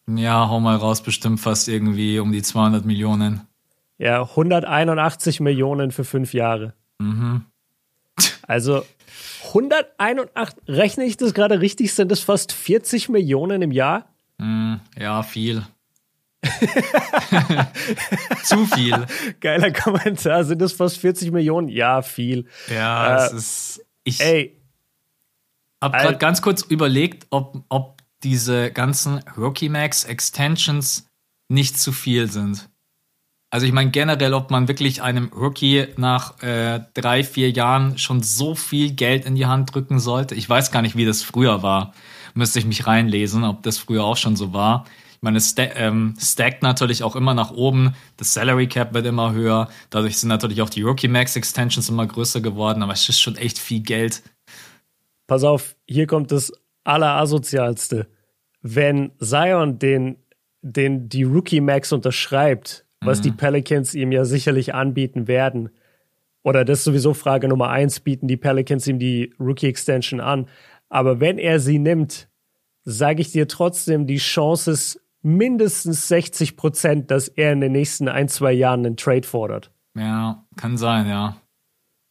Ja, 0.07 0.49
hau 0.49 0.61
mal 0.61 0.77
raus, 0.77 1.03
bestimmt 1.03 1.41
fast 1.41 1.67
irgendwie 1.67 2.21
um 2.21 2.31
die 2.31 2.43
200 2.43 2.85
Millionen. 2.85 3.49
Ja, 3.99 4.23
181 4.23 5.41
Millionen 5.41 5.91
für 5.91 6.05
fünf 6.05 6.35
Jahre. 6.35 6.75
Mhm. 6.99 7.45
Also 8.47 8.85
181, 9.49 10.59
rechne 10.69 11.05
ich 11.05 11.17
das 11.17 11.35
gerade 11.35 11.61
richtig, 11.61 11.95
sind 11.95 12.11
das 12.11 12.21
fast 12.21 12.53
40 12.53 13.09
Millionen 13.09 13.63
im 13.63 13.73
Jahr? 13.73 14.07
Mm, 14.39 14.77
ja, 14.99 15.23
viel. 15.23 15.67
Zu 18.45 18.67
viel. 18.67 19.07
Geiler 19.41 19.73
Kommentar. 19.73 20.45
Sind 20.45 20.61
das 20.61 20.73
fast 20.73 20.99
40 20.99 21.33
Millionen? 21.33 21.69
Ja, 21.69 22.03
viel. 22.03 22.47
Ja, 22.69 23.17
äh, 23.17 23.27
es 23.27 23.33
ist. 23.33 23.87
Ich 24.05 24.21
ey. 24.21 24.57
habe 25.83 25.97
gerade 25.99 26.19
ganz 26.19 26.43
kurz 26.43 26.63
überlegt, 26.63 27.27
ob, 27.31 27.65
ob 27.69 28.03
diese 28.23 28.71
ganzen 28.71 29.19
Rookie 29.37 29.69
Max 29.69 30.05
Extensions 30.05 31.09
nicht 31.49 31.79
zu 31.79 31.91
viel 31.93 32.31
sind. 32.31 32.69
Also 33.51 33.65
ich 33.67 33.73
meine 33.73 33.91
generell, 33.91 34.35
ob 34.35 34.51
man 34.51 34.69
wirklich 34.69 35.03
einem 35.03 35.31
Rookie 35.33 35.87
nach 35.97 36.43
äh, 36.43 36.81
drei, 36.95 37.23
vier 37.23 37.51
Jahren 37.51 37.97
schon 37.97 38.23
so 38.23 38.55
viel 38.55 38.93
Geld 38.93 39.25
in 39.25 39.37
die 39.37 39.47
Hand 39.47 39.75
drücken 39.75 39.99
sollte. 39.99 40.35
Ich 40.35 40.49
weiß 40.49 40.73
gar 40.73 40.83
nicht, 40.83 40.97
wie 40.97 41.05
das 41.05 41.23
früher 41.23 41.63
war. 41.63 41.95
Müsste 42.35 42.59
ich 42.59 42.67
mich 42.67 42.87
reinlesen, 42.87 43.45
ob 43.45 43.63
das 43.63 43.79
früher 43.79 44.05
auch 44.05 44.17
schon 44.17 44.37
so 44.37 44.53
war. 44.53 44.85
Ich 45.15 45.23
meine, 45.23 45.39
es 45.39 45.55
ähm, 45.59 46.15
stackt 46.21 46.63
natürlich 46.63 47.03
auch 47.03 47.17
immer 47.17 47.33
nach 47.33 47.51
oben. 47.51 47.95
Das 48.17 48.35
Salary 48.35 48.67
Cap 48.67 48.93
wird 48.93 49.07
immer 49.07 49.33
höher. 49.33 49.69
Dadurch 49.91 50.19
sind 50.19 50.29
natürlich 50.29 50.61
auch 50.61 50.69
die 50.69 50.83
Rookie 50.83 51.09
Max 51.09 51.37
Extensions 51.37 51.89
immer 51.89 52.07
größer 52.07 52.41
geworden. 52.41 52.83
Aber 52.83 52.93
es 52.93 53.09
ist 53.09 53.21
schon 53.21 53.37
echt 53.37 53.59
viel 53.59 53.81
Geld. 53.81 54.23
Pass 55.27 55.45
auf, 55.45 55.77
hier 55.89 56.07
kommt 56.07 56.33
das 56.33 56.53
Allerasozialste. 56.85 58.09
Wenn 58.61 59.13
Zion 59.19 59.79
den, 59.79 60.19
den 60.61 61.09
die 61.09 61.23
Rookie 61.23 61.61
Max 61.61 61.93
unterschreibt, 61.93 62.86
was 63.01 63.19
mhm. 63.19 63.23
die 63.23 63.33
Pelicans 63.33 63.95
ihm 63.95 64.13
ja 64.13 64.25
sicherlich 64.25 64.75
anbieten 64.75 65.29
werden. 65.29 65.71
Oder 66.43 66.65
das 66.65 66.79
ist 66.79 66.85
sowieso 66.85 67.15
Frage 67.15 67.49
Nummer 67.49 67.71
eins, 67.71 68.01
bieten 68.01 68.29
die 68.29 68.37
Pelicans 68.37 68.87
ihm 68.87 68.99
die 68.99 69.35
Rookie 69.41 69.67
Extension 69.67 70.21
an. 70.21 70.47
Aber 70.89 71.21
wenn 71.21 71.39
er 71.39 71.59
sie 71.59 71.79
nimmt, 71.79 72.29
sage 72.85 73.21
ich 73.21 73.33
dir 73.33 73.49
trotzdem, 73.49 74.07
die 74.07 74.19
Chance 74.19 74.71
ist 74.71 75.01
mindestens 75.23 76.07
60 76.07 76.57
Prozent, 76.57 77.11
dass 77.11 77.27
er 77.27 77.53
in 77.53 77.61
den 77.61 77.73
nächsten 77.73 78.09
ein, 78.09 78.29
zwei 78.29 78.53
Jahren 78.53 78.87
einen 78.87 78.97
Trade 78.97 79.27
fordert. 79.27 79.73
Ja, 79.97 80.45
kann 80.57 80.77
sein, 80.77 81.09
ja. 81.09 81.37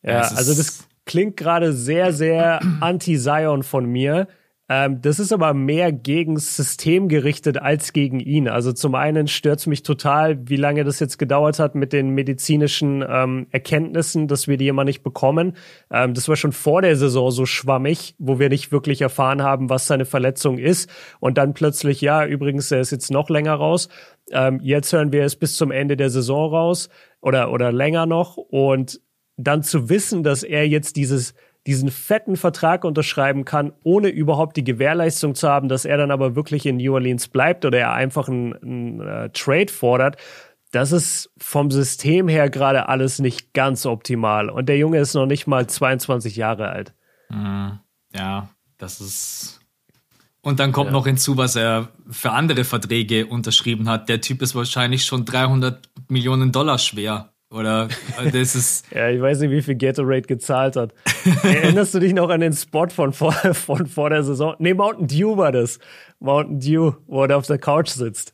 Ja, 0.04 0.12
ja 0.12 0.20
also 0.20 0.54
das 0.54 0.86
klingt 1.06 1.38
gerade 1.38 1.72
sehr, 1.72 2.12
sehr 2.12 2.60
anti-Zion 2.82 3.64
von 3.64 3.86
mir. 3.86 4.28
Ähm, 4.68 5.00
das 5.02 5.20
ist 5.20 5.32
aber 5.32 5.54
mehr 5.54 5.92
gegen 5.92 6.38
System 6.38 7.08
gerichtet 7.08 7.60
als 7.60 7.94
gegen 7.94 8.20
ihn. 8.20 8.48
Also 8.48 8.74
zum 8.74 8.96
einen 8.96 9.28
stört 9.28 9.60
es 9.60 9.68
mich 9.68 9.84
total, 9.84 10.50
wie 10.50 10.56
lange 10.56 10.84
das 10.84 11.00
jetzt 11.00 11.20
gedauert 11.20 11.60
hat 11.60 11.76
mit 11.76 11.94
den 11.94 12.10
medizinischen 12.10 13.06
ähm, 13.08 13.46
Erkenntnissen, 13.52 14.28
dass 14.28 14.48
wir 14.48 14.58
die 14.58 14.68
immer 14.68 14.84
nicht 14.84 15.04
bekommen. 15.04 15.56
Ähm, 15.92 16.16
das 16.16 16.28
war 16.28 16.36
schon 16.36 16.52
vor 16.52 16.82
der 16.82 16.96
Saison 16.96 17.30
so 17.30 17.46
schwammig, 17.46 18.16
wo 18.18 18.40
wir 18.40 18.50
nicht 18.50 18.72
wirklich 18.72 19.02
erfahren 19.02 19.44
haben, 19.44 19.70
was 19.70 19.86
seine 19.86 20.06
Verletzung 20.06 20.58
ist. 20.58 20.90
Und 21.20 21.38
dann 21.38 21.54
plötzlich, 21.54 22.02
ja, 22.02 22.26
übrigens, 22.26 22.72
er 22.72 22.80
ist 22.80 22.92
jetzt 22.92 23.12
noch 23.12 23.30
länger 23.30 23.54
raus. 23.54 23.88
Ähm, 24.32 24.60
jetzt 24.64 24.92
hören 24.92 25.12
wir 25.12 25.26
es 25.26 25.36
bis 25.36 25.58
zum 25.58 25.70
Ende 25.70 25.96
der 25.96 26.10
Saison 26.10 26.50
raus 26.50 26.90
oder, 27.22 27.52
oder 27.52 27.72
länger 27.72 28.08
noch. 28.08 28.38
Und 28.38 29.00
dann 29.38 29.62
zu 29.62 29.90
wissen, 29.90 30.24
dass 30.24 30.44
er 30.44 30.68
jetzt 30.68 30.96
dieses 30.96 31.36
diesen 31.68 31.90
fetten 31.90 32.36
Vertrag 32.36 32.84
unterschreiben 32.84 33.44
kann, 33.44 33.74
ohne 33.84 34.10
überhaupt 34.10 34.56
die 34.56 34.64
Gewährleistung 34.64 35.34
zu 35.34 35.50
haben, 35.50 35.68
dass 35.68 35.86
er 35.86 35.98
dann 35.98 36.12
aber 36.12 36.36
wirklich 36.36 36.66
in 36.66 36.78
New 36.78 36.94
Orleans 36.94 37.28
bleibt 37.28 37.66
oder 37.66 37.80
er 37.80 37.94
einfach 37.94 38.28
einen, 38.28 38.54
einen 38.54 39.00
äh, 39.02 39.30
Trade 39.32 39.72
fordert. 39.72 40.18
Das 40.72 40.92
ist 40.92 41.32
vom 41.38 41.72
System 41.72 42.28
her 42.28 42.50
gerade 42.50 42.88
alles 42.90 43.20
nicht 43.20 43.54
ganz 43.54 43.86
optimal. 43.86 44.50
Und 44.50 44.68
der 44.68 44.78
Junge 44.78 45.00
ist 45.00 45.14
noch 45.16 45.26
nicht 45.26 45.48
mal 45.48 45.68
22 45.68 46.36
Jahre 46.36 46.70
alt. 46.70 46.94
Mhm. 47.30 47.80
Ja, 48.14 48.50
das 48.78 49.02
ist. 49.02 49.60
Und 50.42 50.60
dann 50.60 50.72
kommt 50.72 50.88
ja. 50.88 50.92
noch 50.92 51.08
hinzu, 51.08 51.38
was 51.38 51.56
er 51.56 51.90
für 52.10 52.32
andere 52.32 52.66
Verträge 52.66 53.26
unterschrieben 53.26 53.90
hat. 53.90 54.10
Der 54.10 54.22
Typ 54.22 54.44
ist 54.44 54.54
wahrscheinlich 54.54 55.06
schon 55.06 55.26
300 55.26 55.90
Millionen 56.08 56.52
Dollar 56.52 56.78
schwer. 56.78 57.34
Oder 57.56 57.88
äh, 58.20 58.32
das 58.32 58.56
ist. 58.56 58.92
ja, 58.94 59.10
ich 59.10 59.22
weiß 59.22 59.40
nicht, 59.40 59.52
wie 59.52 59.62
viel 59.62 59.76
Gatorade 59.76 60.24
gezahlt 60.24 60.76
hat. 60.76 60.94
Erinnerst 61.44 61.94
du 61.94 62.00
dich 62.00 62.14
noch 62.14 62.30
an 62.30 62.42
den 62.42 62.54
Spot 62.54 62.88
von 62.90 63.14
vor, 63.14 63.32
von 63.54 63.88
vor 63.88 64.10
der 64.10 64.24
Saison? 64.24 64.56
Nee, 64.60 64.74
Mountain 64.74 65.08
Dew 65.08 65.38
war 65.38 65.52
das. 65.52 65.80
Mountain 66.20 66.60
Dew, 66.60 66.94
wo 67.08 67.24
er 67.24 67.38
auf 67.38 67.48
der 67.48 67.58
Couch 67.58 67.90
sitzt. 67.90 68.34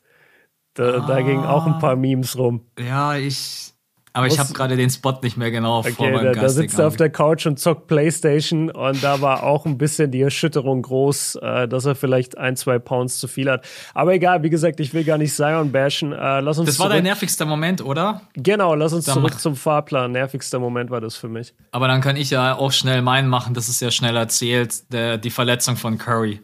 Da, 0.74 0.94
ah, 0.94 1.06
da 1.06 1.20
gingen 1.20 1.44
auch 1.44 1.66
ein 1.66 1.78
paar 1.78 1.96
Memes 1.96 2.36
rum. 2.36 2.66
Ja, 2.78 3.16
ich, 3.16 3.71
aber 4.14 4.26
ich 4.26 4.38
habe 4.38 4.52
gerade 4.52 4.76
den 4.76 4.90
Spot 4.90 5.18
nicht 5.22 5.36
mehr 5.36 5.50
genau 5.50 5.78
okay, 5.78 5.92
vor 5.92 6.10
meinem 6.10 6.34
da, 6.34 6.42
da 6.42 6.48
sitzt 6.48 6.78
er 6.78 6.86
auf 6.86 6.96
der 6.96 7.10
Couch 7.10 7.46
und 7.46 7.58
zockt 7.58 7.86
Playstation 7.86 8.70
und 8.70 9.02
da 9.02 9.20
war 9.20 9.42
auch 9.42 9.64
ein 9.64 9.78
bisschen 9.78 10.10
die 10.10 10.20
Erschütterung 10.20 10.82
groß, 10.82 11.36
äh, 11.36 11.68
dass 11.68 11.86
er 11.86 11.94
vielleicht 11.94 12.36
ein, 12.36 12.56
zwei 12.56 12.78
Pounds 12.78 13.18
zu 13.18 13.28
viel 13.28 13.50
hat. 13.50 13.64
Aber 13.94 14.12
egal, 14.12 14.42
wie 14.42 14.50
gesagt, 14.50 14.80
ich 14.80 14.92
will 14.92 15.04
gar 15.04 15.16
nicht 15.16 15.34
Zion 15.34 15.72
bashen. 15.72 16.12
Äh, 16.12 16.40
lass 16.40 16.58
uns 16.58 16.68
das 16.68 16.78
war 16.78 16.90
dein 16.90 17.04
nervigster 17.04 17.46
Moment, 17.46 17.82
oder? 17.82 18.22
Genau, 18.34 18.74
lass 18.74 18.92
uns 18.92 19.06
dann 19.06 19.14
zurück 19.14 19.40
zum 19.40 19.56
Fahrplan. 19.56 20.12
Nervigster 20.12 20.58
Moment 20.58 20.90
war 20.90 21.00
das 21.00 21.16
für 21.16 21.28
mich. 21.28 21.54
Aber 21.70 21.88
dann 21.88 22.02
kann 22.02 22.16
ich 22.16 22.30
ja 22.30 22.56
auch 22.56 22.72
schnell 22.72 23.00
meinen 23.00 23.28
machen, 23.28 23.54
das 23.54 23.68
ist 23.68 23.80
ja 23.80 23.90
schnell 23.90 24.16
erzählt, 24.16 24.92
der, 24.92 25.16
die 25.16 25.30
Verletzung 25.30 25.76
von 25.76 25.96
Curry. 25.96 26.40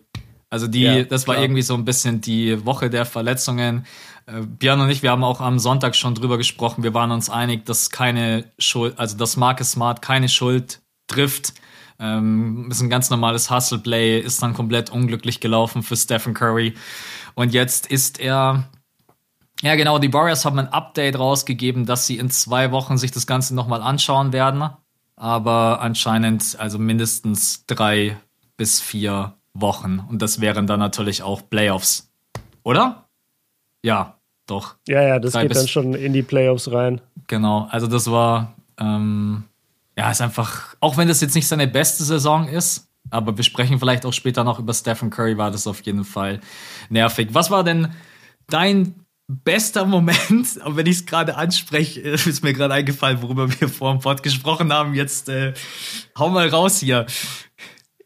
Also 0.50 0.66
die, 0.66 0.82
ja, 0.82 1.02
das 1.04 1.26
war 1.26 1.34
klar. 1.34 1.44
irgendwie 1.44 1.62
so 1.62 1.74
ein 1.74 1.84
bisschen 1.84 2.22
die 2.22 2.64
Woche 2.64 2.88
der 2.88 3.04
Verletzungen. 3.04 3.84
Äh, 4.28 4.42
Björn 4.42 4.80
und 4.80 4.90
ich, 4.90 5.02
wir 5.02 5.10
haben 5.10 5.24
auch 5.24 5.40
am 5.40 5.58
Sonntag 5.58 5.96
schon 5.96 6.14
drüber 6.14 6.36
gesprochen. 6.36 6.82
Wir 6.82 6.94
waren 6.94 7.10
uns 7.10 7.30
einig, 7.30 7.64
dass 7.64 7.90
keine 7.90 8.44
Schuld, 8.58 8.98
also 8.98 9.16
dass 9.16 9.36
Marcus 9.36 9.72
Smart 9.72 10.02
keine 10.02 10.28
Schuld 10.28 10.82
trifft. 11.06 11.54
Ähm, 11.98 12.68
ist 12.70 12.80
ein 12.80 12.90
ganz 12.90 13.10
normales 13.10 13.50
Hustle-Play, 13.50 14.20
ist 14.20 14.42
dann 14.42 14.54
komplett 14.54 14.90
unglücklich 14.90 15.40
gelaufen 15.40 15.82
für 15.82 15.96
Stephen 15.96 16.34
Curry. 16.34 16.74
Und 17.34 17.54
jetzt 17.54 17.86
ist 17.86 18.20
er, 18.20 18.68
ja 19.62 19.74
genau, 19.74 19.98
die 19.98 20.12
Warriors 20.12 20.44
haben 20.44 20.58
ein 20.58 20.68
Update 20.68 21.18
rausgegeben, 21.18 21.86
dass 21.86 22.06
sie 22.06 22.18
in 22.18 22.30
zwei 22.30 22.70
Wochen 22.70 22.98
sich 22.98 23.10
das 23.10 23.26
Ganze 23.26 23.54
nochmal 23.54 23.82
anschauen 23.82 24.32
werden. 24.32 24.68
Aber 25.16 25.80
anscheinend 25.80 26.56
also 26.60 26.78
mindestens 26.78 27.66
drei 27.66 28.20
bis 28.56 28.80
vier 28.80 29.34
Wochen. 29.54 29.98
Und 29.98 30.22
das 30.22 30.40
wären 30.40 30.68
dann 30.68 30.78
natürlich 30.78 31.22
auch 31.24 31.48
Playoffs. 31.48 32.12
Oder? 32.62 33.08
Ja, 33.82 34.17
doch. 34.50 34.76
Ja, 34.86 35.02
ja, 35.02 35.18
das 35.18 35.34
geht 35.34 35.54
dann 35.54 35.68
schon 35.68 35.94
in 35.94 36.12
die 36.12 36.22
Playoffs 36.22 36.70
rein. 36.70 37.00
Genau, 37.26 37.68
also 37.70 37.86
das 37.86 38.10
war, 38.10 38.54
ähm, 38.78 39.44
ja, 39.96 40.10
ist 40.10 40.20
einfach, 40.20 40.74
auch 40.80 40.96
wenn 40.96 41.08
das 41.08 41.20
jetzt 41.20 41.34
nicht 41.34 41.46
seine 41.46 41.68
beste 41.68 42.04
Saison 42.04 42.48
ist, 42.48 42.88
aber 43.10 43.36
wir 43.36 43.44
sprechen 43.44 43.78
vielleicht 43.78 44.04
auch 44.04 44.12
später 44.12 44.44
noch 44.44 44.58
über 44.58 44.74
Stephen 44.74 45.10
Curry, 45.10 45.38
war 45.38 45.50
das 45.50 45.66
auf 45.66 45.80
jeden 45.82 46.04
Fall 46.04 46.40
nervig. 46.90 47.28
Was 47.32 47.50
war 47.50 47.64
denn 47.64 47.92
dein 48.48 48.94
bester 49.28 49.84
Moment, 49.84 50.58
aber 50.62 50.76
wenn 50.76 50.86
ich 50.86 50.96
es 50.96 51.06
gerade 51.06 51.36
anspreche, 51.36 52.00
ist 52.00 52.42
mir 52.42 52.52
gerade 52.52 52.74
eingefallen, 52.74 53.22
worüber 53.22 53.48
wir 53.60 53.68
vor 53.68 53.92
dem 53.92 54.00
Pod 54.00 54.22
gesprochen 54.22 54.72
haben. 54.72 54.94
Jetzt 54.94 55.28
äh, 55.28 55.54
hau 56.18 56.30
mal 56.30 56.48
raus 56.48 56.80
hier. 56.80 57.06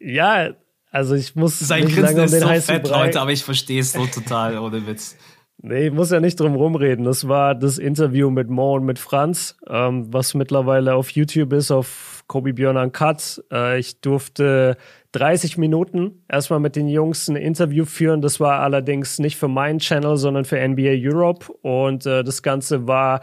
Ja, 0.01 0.51
also 0.91 1.15
ich 1.15 1.35
muss 1.37 1.59
Sein 1.59 1.89
Grinsen 1.89 2.19
ist 2.19 2.39
so 2.39 2.49
fett, 2.61 2.89
Leute, 2.89 3.21
aber 3.21 3.33
ich 3.33 3.45
verstehe 3.45 3.81
es 3.81 3.93
so 3.93 4.07
total, 4.07 4.59
ohne 4.59 4.87
Witz. 4.87 5.17
Nee, 5.65 5.87
ich 5.87 5.93
muss 5.93 6.11
ja 6.11 6.19
nicht 6.19 6.41
drum 6.41 6.57
rumreden. 6.57 7.05
Das 7.05 7.29
war 7.29 7.55
das 7.55 7.79
Interview 7.79 8.31
mit 8.31 8.51
Mo 8.51 8.75
und 8.75 8.85
mit 8.85 8.99
Franz, 8.99 9.57
ähm, 9.69 10.13
was 10.13 10.35
mittlerweile 10.35 10.97
auf 10.97 11.11
YouTube 11.11 11.53
ist, 11.53 11.71
auf 11.71 12.25
Kobe 12.27 12.53
Björn 12.53 12.77
Uncut. 12.77 13.45
Äh, 13.53 13.79
ich 13.79 14.01
durfte 14.01 14.77
30 15.13 15.59
Minuten 15.59 16.25
erstmal 16.29 16.59
mit 16.59 16.75
den 16.75 16.89
Jungs 16.89 17.29
ein 17.29 17.37
Interview 17.37 17.85
führen. 17.85 18.23
Das 18.23 18.41
war 18.41 18.59
allerdings 18.59 19.21
nicht 19.21 19.37
für 19.37 19.47
meinen 19.47 19.79
Channel, 19.79 20.17
sondern 20.17 20.45
für 20.45 20.57
NBA 20.57 20.97
Europe. 20.97 21.53
Und 21.63 22.07
äh, 22.07 22.25
das 22.25 22.43
Ganze 22.43 22.89
war 22.89 23.21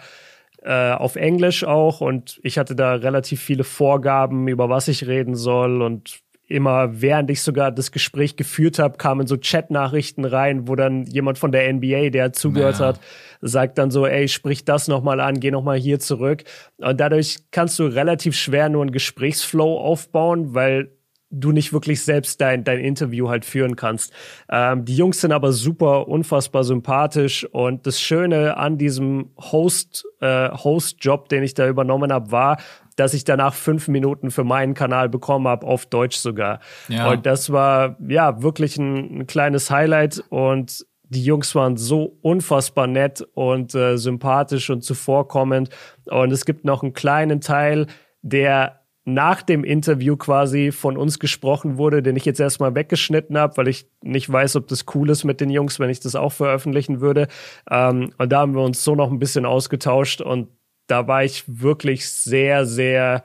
äh, 0.62 0.92
auf 0.94 1.18
Englisch 1.18 1.66
auch. 1.66 2.00
Und 2.00 2.40
ich 2.44 2.58
hatte 2.58 2.74
da 2.74 2.94
relativ 2.94 3.42
viele 3.42 3.66
Vorgaben, 3.66 4.48
über 4.48 4.70
was 4.70 4.88
ich 4.88 5.06
reden 5.08 5.36
soll 5.36 5.82
und 5.82 6.22
immer, 6.50 7.02
während 7.02 7.30
ich 7.30 7.42
sogar 7.42 7.72
das 7.72 7.92
Gespräch 7.92 8.36
geführt 8.36 8.80
habe, 8.80 8.98
kamen 8.98 9.28
so 9.28 9.38
Chat-Nachrichten 9.38 10.26
rein, 10.26 10.68
wo 10.68 10.76
dann 10.76 11.06
jemand 11.06 11.38
von 11.38 11.52
der 11.52 11.72
NBA, 11.72 12.10
der 12.10 12.34
zugehört 12.34 12.80
ja. 12.80 12.88
hat, 12.88 13.00
sagt 13.42 13.78
dann 13.78 13.92
so, 13.92 14.06
ey, 14.06 14.28
sprich 14.28 14.66
das 14.66 14.88
nochmal 14.88 15.20
an, 15.20 15.40
geh 15.40 15.52
nochmal 15.52 15.78
hier 15.78 16.00
zurück. 16.00 16.44
Und 16.78 17.00
dadurch 17.00 17.38
kannst 17.52 17.78
du 17.80 17.86
relativ 17.86 18.36
schwer 18.36 18.68
nur 18.70 18.82
einen 18.82 18.92
Gesprächsflow 18.92 19.78
aufbauen, 19.78 20.56
weil 20.56 20.90
du 21.32 21.52
nicht 21.52 21.74
wirklich 21.74 22.04
selbst 22.04 22.42
dein, 22.42 22.64
dein 22.64 22.80
Interview 22.80 23.30
halt 23.30 23.46
führen 23.46 23.76
kannst. 23.76 24.12
Ähm, 24.50 24.86
die 24.86 24.96
Jungs 24.96 25.22
sind 25.22 25.32
aber 25.32 25.52
super, 25.52 26.08
unfassbar 26.08 26.64
sympathisch 26.64 27.46
und 27.46 27.86
das 27.86 28.02
Schöne 28.02 28.58
an 28.58 28.78
diesem 28.78 29.30
Host, 29.38 30.06
äh, 30.22 30.50
Host-Job, 30.50 31.30
den 31.30 31.44
ich 31.44 31.54
da 31.54 31.68
übernommen 31.68 32.12
habe, 32.12 32.32
war, 32.32 32.58
dass 33.00 33.14
ich 33.14 33.24
danach 33.24 33.54
fünf 33.54 33.88
Minuten 33.88 34.32
für 34.32 34.44
meinen 34.44 34.74
Kanal 34.74 35.10
bekommen 35.10 35.48
habe, 35.48 35.66
auf 35.66 35.86
Deutsch 35.86 36.18
sogar. 36.18 36.60
Ja. 36.88 37.10
Und 37.10 37.26
das 37.26 37.52
war 37.52 37.98
ja 38.08 38.42
wirklich 38.42 38.78
ein, 38.78 39.20
ein 39.20 39.28
kleines 39.28 39.72
Highlight 39.72 40.24
und 40.30 40.86
die 41.04 41.24
Jungs 41.24 41.56
waren 41.56 41.76
so 41.76 42.18
unfassbar 42.22 42.86
nett 42.86 43.26
und 43.34 43.74
äh, 43.74 43.98
sympathisch 43.98 44.70
und 44.70 44.84
zuvorkommend. 44.84 45.70
Und 46.06 46.32
es 46.32 46.46
gibt 46.46 46.66
noch 46.66 46.84
einen 46.84 46.94
kleinen 46.94 47.42
Teil, 47.42 47.88
der 48.22 48.80
nach 49.06 49.42
dem 49.42 49.64
Interview 49.64 50.18
quasi 50.18 50.72
von 50.72 50.98
uns 50.98 51.18
gesprochen 51.18 51.78
wurde, 51.78 52.04
den 52.04 52.16
ich 52.16 52.26
jetzt 52.26 52.40
erstmal 52.40 52.76
weggeschnitten 52.76 53.38
habe, 53.38 53.58
weil 53.58 53.68
ich 53.68 53.90
nicht 54.04 54.32
weiß, 54.32 54.56
ob 54.58 54.68
das 54.68 54.86
cool 54.94 55.10
ist 55.10 55.24
mit 55.24 55.42
den 55.42 55.50
Jungs, 55.50 55.80
wenn 55.80 55.90
ich 55.90 56.00
das 56.00 56.16
auch 56.16 56.32
veröffentlichen 56.32 57.02
würde. 57.02 57.28
Ähm, 57.72 58.12
und 58.18 58.32
da 58.32 58.42
haben 58.42 58.54
wir 58.54 58.62
uns 58.62 58.84
so 58.84 58.94
noch 58.94 59.10
ein 59.10 59.20
bisschen 59.20 59.46
ausgetauscht 59.46 60.22
und 60.22 60.50
da 60.90 61.08
war 61.08 61.24
ich 61.24 61.44
wirklich 61.48 62.10
sehr, 62.10 62.66
sehr, 62.66 63.24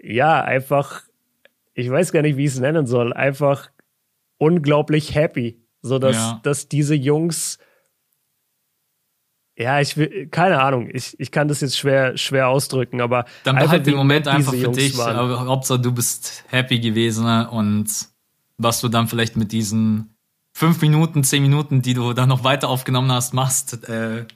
ja, 0.00 0.42
einfach, 0.42 1.02
ich 1.74 1.90
weiß 1.90 2.12
gar 2.12 2.22
nicht, 2.22 2.36
wie 2.36 2.44
ich 2.44 2.52
es 2.52 2.60
nennen 2.60 2.86
soll, 2.86 3.12
einfach 3.12 3.70
unglaublich 4.38 5.14
happy, 5.14 5.60
so 5.82 5.98
dass, 5.98 6.16
ja. 6.16 6.40
dass 6.44 6.68
diese 6.68 6.94
Jungs, 6.94 7.58
ja, 9.56 9.80
ich 9.80 9.96
will, 9.96 10.28
keine 10.28 10.60
Ahnung, 10.60 10.88
ich, 10.92 11.18
ich 11.18 11.30
kann 11.30 11.48
das 11.48 11.60
jetzt 11.60 11.78
schwer, 11.78 12.16
schwer 12.16 12.48
ausdrücken, 12.48 13.00
aber. 13.00 13.24
Dann 13.44 13.56
behalt 13.56 13.86
den 13.86 13.96
Moment 13.96 14.28
einfach 14.28 14.52
für 14.52 14.58
Jungs 14.58 14.76
dich. 14.76 14.98
Aber 14.98 15.46
Hauptsache, 15.46 15.80
du 15.80 15.92
bist 15.92 16.44
happy 16.48 16.80
gewesen 16.80 17.24
ne? 17.24 17.48
und 17.50 17.88
was 18.56 18.80
du 18.80 18.88
dann 18.88 19.08
vielleicht 19.08 19.36
mit 19.36 19.52
diesen 19.52 20.14
fünf 20.52 20.80
Minuten, 20.80 21.24
zehn 21.24 21.42
Minuten, 21.42 21.82
die 21.82 21.94
du 21.94 22.12
dann 22.12 22.28
noch 22.28 22.44
weiter 22.44 22.68
aufgenommen 22.68 23.10
hast, 23.10 23.34
machst, 23.34 23.88
äh, 23.88 24.26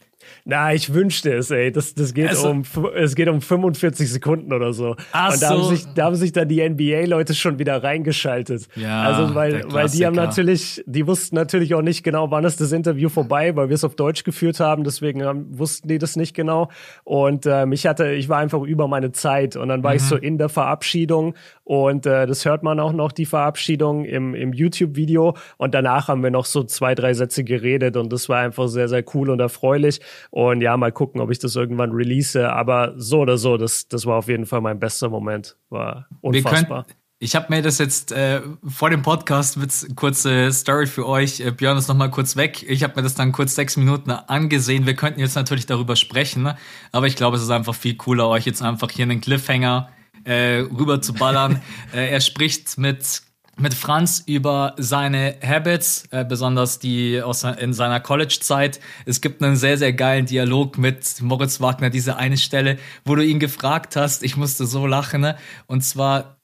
Na, 0.44 0.72
ich 0.72 0.92
wünschte 0.92 1.32
es, 1.32 1.50
ey. 1.50 1.72
Das, 1.72 1.94
das 1.94 2.14
geht 2.14 2.28
also, 2.28 2.50
um, 2.50 2.64
es 2.94 3.14
geht 3.14 3.28
um 3.28 3.40
45 3.40 4.10
Sekunden 4.10 4.52
oder 4.52 4.72
so. 4.72 4.96
Ach 5.12 5.32
und 5.32 5.42
da, 5.42 5.48
so. 5.48 5.54
haben 5.54 5.76
sich, 5.76 5.86
da 5.94 6.04
haben 6.04 6.16
sich 6.16 6.32
dann 6.32 6.48
die 6.48 6.68
NBA-Leute 6.68 7.34
schon 7.34 7.58
wieder 7.58 7.82
reingeschaltet. 7.82 8.68
Ja, 8.76 9.02
also, 9.02 9.34
weil, 9.34 9.62
weil 9.68 9.88
die 9.88 10.06
haben 10.06 10.16
natürlich, 10.16 10.82
die 10.86 11.06
wussten 11.06 11.36
natürlich 11.36 11.74
auch 11.74 11.82
nicht 11.82 12.02
genau, 12.02 12.30
wann 12.30 12.44
ist 12.44 12.60
das 12.60 12.72
Interview 12.72 13.08
vorbei, 13.08 13.54
weil 13.56 13.68
wir 13.68 13.74
es 13.74 13.84
auf 13.84 13.94
Deutsch 13.94 14.24
geführt 14.24 14.60
haben. 14.60 14.84
Deswegen 14.84 15.24
haben, 15.24 15.58
wussten 15.58 15.88
die 15.88 15.98
das 15.98 16.16
nicht 16.16 16.34
genau. 16.34 16.68
Und 17.04 17.46
ähm, 17.46 17.72
ich 17.72 17.86
hatte, 17.86 18.12
ich 18.12 18.28
war 18.28 18.38
einfach 18.38 18.62
über 18.62 18.88
meine 18.88 19.12
Zeit 19.12 19.56
und 19.56 19.68
dann 19.68 19.82
war 19.82 19.92
mhm. 19.92 19.96
ich 19.96 20.02
so 20.02 20.16
in 20.16 20.38
der 20.38 20.48
Verabschiedung 20.48 21.34
und 21.68 22.06
äh, 22.06 22.26
das 22.26 22.46
hört 22.46 22.62
man 22.62 22.80
auch 22.80 22.94
noch, 22.94 23.12
die 23.12 23.26
Verabschiedung 23.26 24.06
im, 24.06 24.34
im 24.34 24.54
YouTube-Video. 24.54 25.36
Und 25.58 25.74
danach 25.74 26.08
haben 26.08 26.22
wir 26.22 26.30
noch 26.30 26.46
so 26.46 26.64
zwei, 26.64 26.94
drei 26.94 27.12
Sätze 27.12 27.44
geredet 27.44 27.98
und 27.98 28.10
das 28.10 28.30
war 28.30 28.38
einfach 28.40 28.68
sehr, 28.68 28.88
sehr 28.88 29.04
cool 29.12 29.28
und 29.28 29.38
erfreulich. 29.38 30.00
Und 30.30 30.60
ja, 30.60 30.76
mal 30.76 30.92
gucken, 30.92 31.20
ob 31.20 31.30
ich 31.30 31.38
das 31.38 31.56
irgendwann 31.56 31.92
release. 31.92 32.50
Aber 32.50 32.94
so 32.96 33.20
oder 33.20 33.38
so, 33.38 33.56
das, 33.56 33.88
das 33.88 34.06
war 34.06 34.16
auf 34.16 34.28
jeden 34.28 34.46
Fall 34.46 34.60
mein 34.60 34.78
bester 34.78 35.08
Moment. 35.08 35.56
War 35.70 36.06
unfassbar. 36.20 36.86
Ich 37.20 37.34
habe 37.34 37.46
mir 37.52 37.62
das 37.62 37.78
jetzt 37.78 38.12
äh, 38.12 38.42
vor 38.64 38.90
dem 38.90 39.02
Podcast 39.02 39.56
mit 39.56 39.72
kurze 39.96 40.52
Story 40.52 40.86
für 40.86 41.04
euch. 41.04 41.40
Äh, 41.40 41.50
Björn 41.50 41.76
ist 41.76 41.88
noch 41.88 41.96
mal 41.96 42.12
kurz 42.12 42.36
weg. 42.36 42.64
Ich 42.68 42.84
habe 42.84 42.94
mir 42.94 43.02
das 43.02 43.16
dann 43.16 43.32
kurz 43.32 43.56
sechs 43.56 43.76
Minuten 43.76 44.12
angesehen. 44.12 44.86
Wir 44.86 44.94
könnten 44.94 45.18
jetzt 45.18 45.34
natürlich 45.34 45.66
darüber 45.66 45.96
sprechen, 45.96 46.44
ne? 46.44 46.56
aber 46.92 47.08
ich 47.08 47.16
glaube, 47.16 47.36
es 47.36 47.42
ist 47.42 47.50
einfach 47.50 47.74
viel 47.74 47.96
cooler, 47.96 48.28
euch 48.28 48.46
jetzt 48.46 48.62
einfach 48.62 48.88
hier 48.92 49.02
einen 49.02 49.20
Cliffhanger 49.20 49.88
äh, 50.22 50.58
rüber 50.60 51.02
zu 51.02 51.12
ballern. 51.12 51.60
äh, 51.92 52.08
er 52.08 52.20
spricht 52.20 52.78
mit 52.78 53.22
mit 53.58 53.74
Franz 53.74 54.22
über 54.26 54.74
seine 54.78 55.36
Habits, 55.42 56.06
äh, 56.10 56.24
besonders 56.24 56.78
die 56.78 57.20
aus 57.22 57.44
in 57.44 57.72
seiner 57.72 58.00
College-Zeit. 58.00 58.80
Es 59.04 59.20
gibt 59.20 59.42
einen 59.42 59.56
sehr, 59.56 59.76
sehr 59.78 59.92
geilen 59.92 60.26
Dialog 60.26 60.78
mit 60.78 61.20
Moritz 61.20 61.60
Wagner, 61.60 61.90
diese 61.90 62.16
eine 62.16 62.36
Stelle, 62.36 62.78
wo 63.04 63.14
du 63.14 63.24
ihn 63.24 63.38
gefragt 63.38 63.96
hast, 63.96 64.22
ich 64.22 64.36
musste 64.36 64.66
so 64.66 64.86
lachen, 64.86 65.20
ne? 65.20 65.36
und 65.66 65.82
zwar 65.82 66.38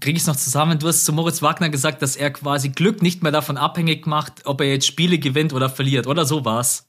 kriege 0.00 0.16
ich 0.16 0.22
es 0.22 0.26
noch 0.26 0.36
zusammen, 0.36 0.78
du 0.78 0.88
hast 0.88 1.04
zu 1.04 1.12
Moritz 1.12 1.42
Wagner 1.42 1.68
gesagt, 1.68 2.00
dass 2.02 2.16
er 2.16 2.30
quasi 2.30 2.70
Glück 2.70 3.02
nicht 3.02 3.22
mehr 3.22 3.32
davon 3.32 3.56
abhängig 3.56 4.06
macht, 4.06 4.46
ob 4.46 4.60
er 4.60 4.68
jetzt 4.68 4.86
Spiele 4.86 5.18
gewinnt 5.18 5.52
oder 5.52 5.68
verliert, 5.68 6.06
oder 6.06 6.24
so 6.24 6.44
war's. 6.44 6.88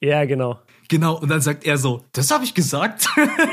Ja, 0.00 0.24
genau. 0.24 0.58
Genau, 0.88 1.18
und 1.18 1.28
dann 1.28 1.42
sagt 1.42 1.64
er 1.64 1.76
so, 1.76 2.02
das 2.12 2.30
habe 2.30 2.44
ich 2.44 2.54
gesagt. 2.54 3.08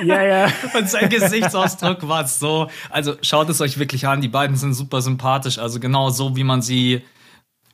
Ja, 0.05 0.23
ja. 0.23 0.47
und 0.77 0.89
sein 0.89 1.09
Gesichtsausdruck 1.09 2.07
war 2.07 2.25
so. 2.27 2.69
Also 2.89 3.15
schaut 3.21 3.49
es 3.49 3.59
euch 3.59 3.77
wirklich 3.77 4.07
an, 4.07 4.21
die 4.21 4.29
beiden 4.29 4.55
sind 4.55 4.73
super 4.73 5.01
sympathisch. 5.01 5.59
Also 5.59 5.81
genau 5.81 6.09
so, 6.09 6.37
wie 6.37 6.45
man 6.45 6.61
sie 6.61 7.03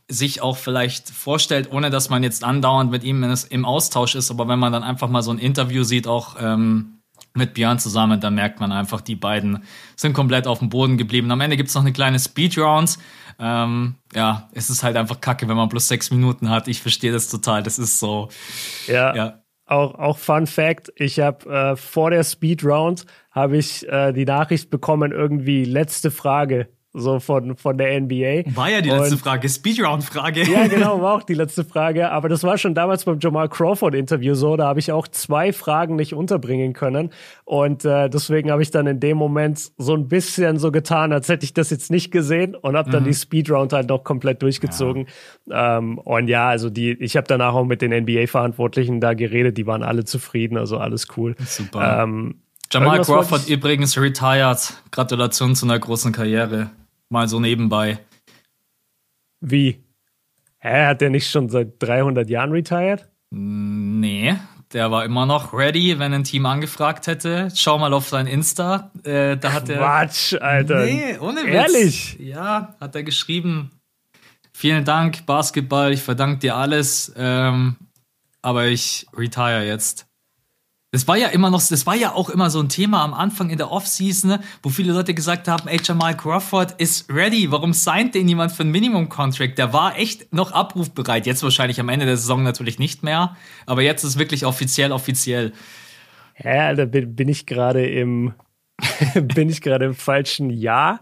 sich 0.07 0.41
auch 0.41 0.57
vielleicht 0.57 1.09
vorstellt, 1.09 1.71
ohne 1.71 1.89
dass 1.89 2.09
man 2.09 2.23
jetzt 2.23 2.43
andauernd 2.43 2.91
mit 2.91 3.03
ihm 3.03 3.23
im 3.49 3.65
Austausch 3.65 4.15
ist. 4.15 4.31
Aber 4.31 4.47
wenn 4.47 4.59
man 4.59 4.73
dann 4.73 4.83
einfach 4.83 5.09
mal 5.09 5.21
so 5.21 5.31
ein 5.31 5.37
Interview 5.37 5.83
sieht, 5.83 6.07
auch 6.07 6.35
ähm, 6.39 6.99
mit 7.33 7.53
Björn 7.53 7.79
zusammen, 7.79 8.19
dann 8.19 8.35
merkt 8.35 8.59
man 8.59 8.71
einfach, 8.71 8.99
die 8.99 9.15
beiden 9.15 9.63
sind 9.95 10.13
komplett 10.13 10.47
auf 10.47 10.59
dem 10.59 10.69
Boden 10.69 10.97
geblieben. 10.97 11.31
Am 11.31 11.39
Ende 11.39 11.55
gibt's 11.55 11.75
noch 11.75 11.83
eine 11.83 11.93
kleine 11.93 12.19
Speedround. 12.19 12.97
Ähm, 13.39 13.95
ja, 14.13 14.49
es 14.53 14.69
ist 14.69 14.83
halt 14.83 14.97
einfach 14.97 15.21
kacke, 15.21 15.47
wenn 15.47 15.55
man 15.55 15.69
plus 15.69 15.87
sechs 15.87 16.11
Minuten 16.11 16.49
hat. 16.49 16.67
Ich 16.67 16.81
verstehe 16.81 17.11
das 17.11 17.29
total. 17.29 17.63
Das 17.63 17.79
ist 17.79 17.99
so. 17.99 18.29
Ja. 18.87 19.15
ja 19.15 19.40
auch, 19.71 19.95
auch 19.95 20.17
Fun 20.17 20.47
Fact, 20.47 20.91
ich 20.95 21.19
habe 21.19 21.49
äh, 21.49 21.75
vor 21.75 22.11
der 22.11 22.23
Speed 22.23 22.63
Round 22.63 23.05
habe 23.31 23.57
ich 23.57 23.87
äh, 23.87 24.11
die 24.11 24.25
Nachricht 24.25 24.69
bekommen, 24.69 25.11
irgendwie 25.11 25.63
letzte 25.63 26.11
Frage 26.11 26.67
so 26.93 27.19
von, 27.19 27.55
von 27.55 27.77
der 27.77 27.99
NBA. 28.01 28.55
War 28.55 28.69
ja 28.69 28.81
die 28.81 28.89
letzte 28.89 29.17
Frage, 29.17 29.47
Speedround-Frage. 29.47 30.43
Ja, 30.43 30.67
genau, 30.69 31.01
war 31.01 31.15
auch 31.15 31.23
die 31.23 31.33
letzte 31.33 31.63
Frage. 31.63 32.11
Aber 32.11 32.27
das 32.27 32.43
war 32.43 32.57
schon 32.57 32.75
damals 32.75 33.05
beim 33.05 33.19
Jamal 33.19 33.47
Crawford-Interview 33.47 34.33
so. 34.33 34.57
Da 34.57 34.65
habe 34.65 34.79
ich 34.79 34.91
auch 34.91 35.07
zwei 35.07 35.53
Fragen 35.53 35.95
nicht 35.95 36.13
unterbringen 36.13 36.73
können. 36.73 37.11
Und 37.45 37.85
äh, 37.85 38.09
deswegen 38.09 38.51
habe 38.51 38.61
ich 38.61 38.71
dann 38.71 38.87
in 38.87 38.99
dem 38.99 39.17
Moment 39.17 39.71
so 39.77 39.93
ein 39.93 40.09
bisschen 40.09 40.59
so 40.59 40.71
getan, 40.71 41.13
als 41.13 41.29
hätte 41.29 41.45
ich 41.45 41.53
das 41.53 41.69
jetzt 41.69 41.91
nicht 41.91 42.11
gesehen 42.11 42.55
und 42.55 42.75
habe 42.75 42.91
dann 42.91 43.03
mhm. 43.03 43.07
die 43.07 43.13
Speedround 43.13 43.71
halt 43.71 43.87
noch 43.87 44.03
komplett 44.03 44.41
durchgezogen. 44.41 45.07
Ja. 45.45 45.77
Ähm, 45.77 45.97
und 45.97 46.27
ja, 46.27 46.49
also 46.49 46.69
die, 46.69 46.91
ich 46.91 47.15
habe 47.15 47.27
danach 47.27 47.53
auch 47.53 47.65
mit 47.65 47.81
den 47.81 47.91
NBA-Verantwortlichen 47.91 48.99
da 48.99 49.13
geredet, 49.13 49.57
die 49.57 49.65
waren 49.65 49.83
alle 49.83 50.03
zufrieden, 50.03 50.57
also 50.57 50.77
alles 50.77 51.07
cool. 51.15 51.35
Super. 51.45 52.03
Ähm, 52.03 52.41
Jamal 52.71 53.01
Crawford 53.01 53.49
übrigens 53.49 53.97
retired. 53.97 54.73
Gratulation 54.91 55.55
zu 55.55 55.65
einer 55.65 55.77
großen 55.77 56.13
Karriere. 56.13 56.71
Mal 57.11 57.27
so 57.27 57.41
nebenbei. 57.41 57.99
Wie? 59.41 59.83
Hä, 60.59 60.85
hat 60.85 61.01
der 61.01 61.09
nicht 61.09 61.29
schon 61.29 61.49
seit 61.49 61.73
300 61.79 62.29
Jahren 62.29 62.51
retired? 62.51 63.09
Nee, 63.31 64.35
der 64.71 64.91
war 64.91 65.03
immer 65.03 65.25
noch 65.25 65.53
ready, 65.53 65.99
wenn 65.99 66.13
ein 66.13 66.23
Team 66.23 66.45
angefragt 66.45 67.07
hätte. 67.07 67.49
Schau 67.53 67.77
mal 67.77 67.91
auf 67.93 68.07
sein 68.07 68.27
Insta. 68.27 68.91
Äh, 69.03 69.35
da 69.35 69.51
hat 69.51 69.67
er. 69.67 69.79
Quatsch, 69.79 70.35
Alter. 70.35 70.85
Nee, 70.85 71.17
ohne 71.19 71.43
Witz. 71.43 71.53
Ehrlich? 71.53 72.17
Ja, 72.19 72.75
hat 72.79 72.95
er 72.95 73.03
geschrieben. 73.03 73.71
Vielen 74.53 74.85
Dank, 74.85 75.25
Basketball, 75.25 75.91
ich 75.91 76.01
verdanke 76.01 76.39
dir 76.39 76.55
alles. 76.55 77.11
Ähm, 77.17 77.75
aber 78.41 78.67
ich 78.67 79.05
retire 79.13 79.65
jetzt. 79.65 80.07
Das 80.93 81.07
war 81.07 81.15
ja 81.15 81.29
immer 81.29 81.49
noch, 81.49 81.65
das 81.65 81.85
war 81.85 81.95
ja 81.95 82.11
auch 82.11 82.29
immer 82.29 82.49
so 82.49 82.59
ein 82.59 82.67
Thema 82.67 83.01
am 83.01 83.13
Anfang 83.13 83.49
in 83.49 83.57
der 83.57 83.71
Offseason, 83.71 84.29
ne, 84.29 84.41
wo 84.61 84.67
viele 84.67 84.91
Leute 84.91 85.13
gesagt 85.13 85.47
haben, 85.47 85.69
ey, 85.69 85.79
Jamal 85.81 86.17
Crawford 86.17 86.73
ist 86.81 87.09
ready. 87.09 87.49
Warum 87.49 87.71
signed 87.71 88.13
den 88.13 88.27
jemand 88.27 88.51
für 88.51 88.63
ein 88.63 88.71
Minimum-Contract? 88.71 89.57
Der 89.57 89.71
war 89.71 89.97
echt 89.97 90.33
noch 90.33 90.51
abrufbereit. 90.51 91.25
Jetzt 91.25 91.43
wahrscheinlich 91.43 91.79
am 91.79 91.87
Ende 91.87 92.05
der 92.05 92.17
Saison 92.17 92.43
natürlich 92.43 92.77
nicht 92.77 93.03
mehr. 93.03 93.37
Aber 93.65 93.83
jetzt 93.83 94.03
ist 94.03 94.19
wirklich 94.19 94.45
offiziell, 94.45 94.91
offiziell. 94.91 95.53
Ja, 96.37 96.73
da 96.73 96.83
bin, 96.83 97.15
bin 97.15 97.29
ich 97.29 97.45
gerade 97.45 97.87
im, 97.87 98.33
bin 99.15 99.49
ich 99.49 99.61
gerade 99.61 99.85
im 99.85 99.95
falschen 99.95 100.49
Jahr. 100.49 100.99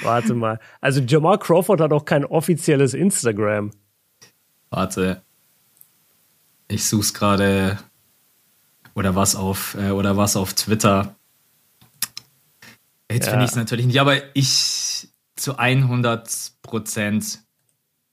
Warte 0.00 0.32
mal. 0.32 0.60
Also 0.80 1.02
Jamal 1.02 1.38
Crawford 1.38 1.82
hat 1.82 1.92
auch 1.92 2.06
kein 2.06 2.24
offizielles 2.24 2.94
Instagram. 2.94 3.70
Warte. 4.70 5.20
Ich 6.68 6.86
such's 6.86 7.12
gerade 7.12 7.78
oder 8.96 9.14
was 9.14 9.36
auf, 9.36 9.76
äh, 9.78 9.90
oder 9.90 10.16
was 10.16 10.36
auf 10.36 10.54
Twitter. 10.54 11.14
Jetzt 13.10 13.26
ja. 13.26 13.30
finde 13.30 13.44
ich 13.44 13.50
es 13.52 13.56
natürlich 13.56 13.86
nicht, 13.86 14.00
aber 14.00 14.16
ich 14.34 15.08
zu 15.36 15.58
100 15.58 16.52
Prozent. 16.62 17.40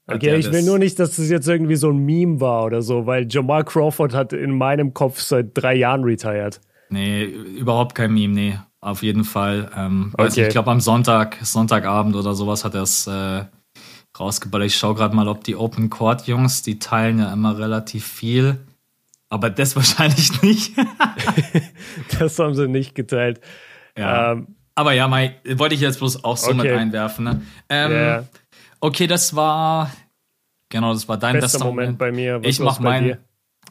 Okay, 0.06 0.36
ich 0.36 0.52
will 0.52 0.64
nur 0.64 0.78
nicht, 0.78 1.00
dass 1.00 1.16
das 1.16 1.30
jetzt 1.30 1.48
irgendwie 1.48 1.78
so 1.78 1.90
ein 1.90 1.98
Meme 1.98 2.42
war 2.42 2.66
oder 2.66 2.82
so, 2.82 3.06
weil 3.06 3.26
Jamal 3.30 3.64
Crawford 3.64 4.14
hat 4.14 4.34
in 4.34 4.58
meinem 4.58 4.94
Kopf 4.94 5.22
seit 5.22 5.52
drei 5.54 5.76
Jahren 5.76 6.04
retired. 6.04 6.60
Nee, 6.90 7.24
überhaupt 7.24 7.96
kein 7.96 8.14
Meme, 8.14 8.34
nee. 8.34 8.60
Auf 8.82 9.02
jeden 9.02 9.24
Fall. 9.24 9.72
Ähm, 9.78 10.12
okay. 10.14 10.26
nicht, 10.26 10.38
ich 10.40 10.50
glaube 10.50 10.70
am 10.70 10.82
Sonntag, 10.82 11.38
Sonntagabend 11.42 12.18
oder 12.18 12.36
sowas 12.36 12.66
hat 12.66 12.76
er 12.76 12.82
es 12.82 13.08
äh, 13.08 13.46
rausgeballert. 14.20 14.68
Ich 14.68 14.76
schaue 14.76 14.96
gerade 14.96 15.16
mal, 15.16 15.30
ob 15.30 15.46
die 15.46 15.56
Open 15.56 15.90
Court 15.90 16.28
Jungs, 16.28 16.64
die 16.64 16.80
teilen 16.80 17.20
ja 17.20 17.32
immer 17.32 17.58
relativ 17.58 18.06
viel. 18.06 18.60
Aber 19.34 19.50
das 19.50 19.76
wahrscheinlich 19.76 20.42
nicht. 20.44 20.74
das 22.20 22.38
haben 22.38 22.54
sie 22.54 22.68
nicht 22.68 22.94
geteilt. 22.94 23.42
Ja. 23.98 24.34
Ähm, 24.34 24.56
aber 24.76 24.94
ja, 24.94 25.08
Mai, 25.08 25.36
wollte 25.56 25.74
ich 25.74 25.82
jetzt 25.82 25.98
bloß 25.98 26.24
auch 26.24 26.38
so 26.38 26.52
okay. 26.52 26.58
mit 26.58 26.72
einwerfen. 26.72 27.26
Ne? 27.26 27.42
Ähm, 27.68 27.92
yeah. 27.92 28.28
Okay, 28.80 29.08
das 29.08 29.36
war 29.36 29.92
genau, 30.70 30.94
das 30.94 31.08
war 31.10 31.18
dein 31.18 31.34
bester, 31.34 31.58
bester 31.58 31.66
Moment, 31.66 31.88
Moment 31.88 31.98
bei 31.98 32.12
mir. 32.12 32.44
Was 32.44 32.48
ich 32.48 32.60
mach 32.60 32.80
meinen, 32.80 33.18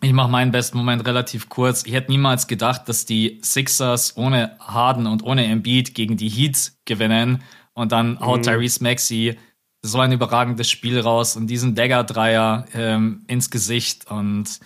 ich 0.01 0.12
mache 0.12 0.31
meinen 0.31 0.51
besten 0.51 0.79
Moment 0.79 1.07
relativ 1.07 1.48
kurz. 1.48 1.85
Ich 1.87 1.92
hätte 1.92 2.11
niemals 2.11 2.48
gedacht, 2.48 2.88
dass 2.88 3.07
die 3.07 3.38
Sixers 3.44 4.16
ohne 4.16 4.57
Harden 4.59 5.07
und 5.07 5.22
ohne 5.22 5.46
Embiid 5.46 5.94
gegen 5.94 6.16
die 6.16 6.29
Heats 6.29 6.81
gewinnen 6.87 7.44
und 7.72 7.92
dann 7.92 8.18
haut 8.18 8.38
mhm. 8.38 8.42
Tyrese 8.42 8.83
Maxey 8.83 9.38
so 9.81 10.01
ein 10.01 10.11
überragendes 10.11 10.68
Spiel 10.68 10.98
raus 10.98 11.37
und 11.37 11.46
diesen 11.46 11.77
Dagger-Dreier 11.77 12.66
ähm, 12.75 13.25
ins 13.29 13.48
Gesicht 13.48 14.11
und 14.11 14.59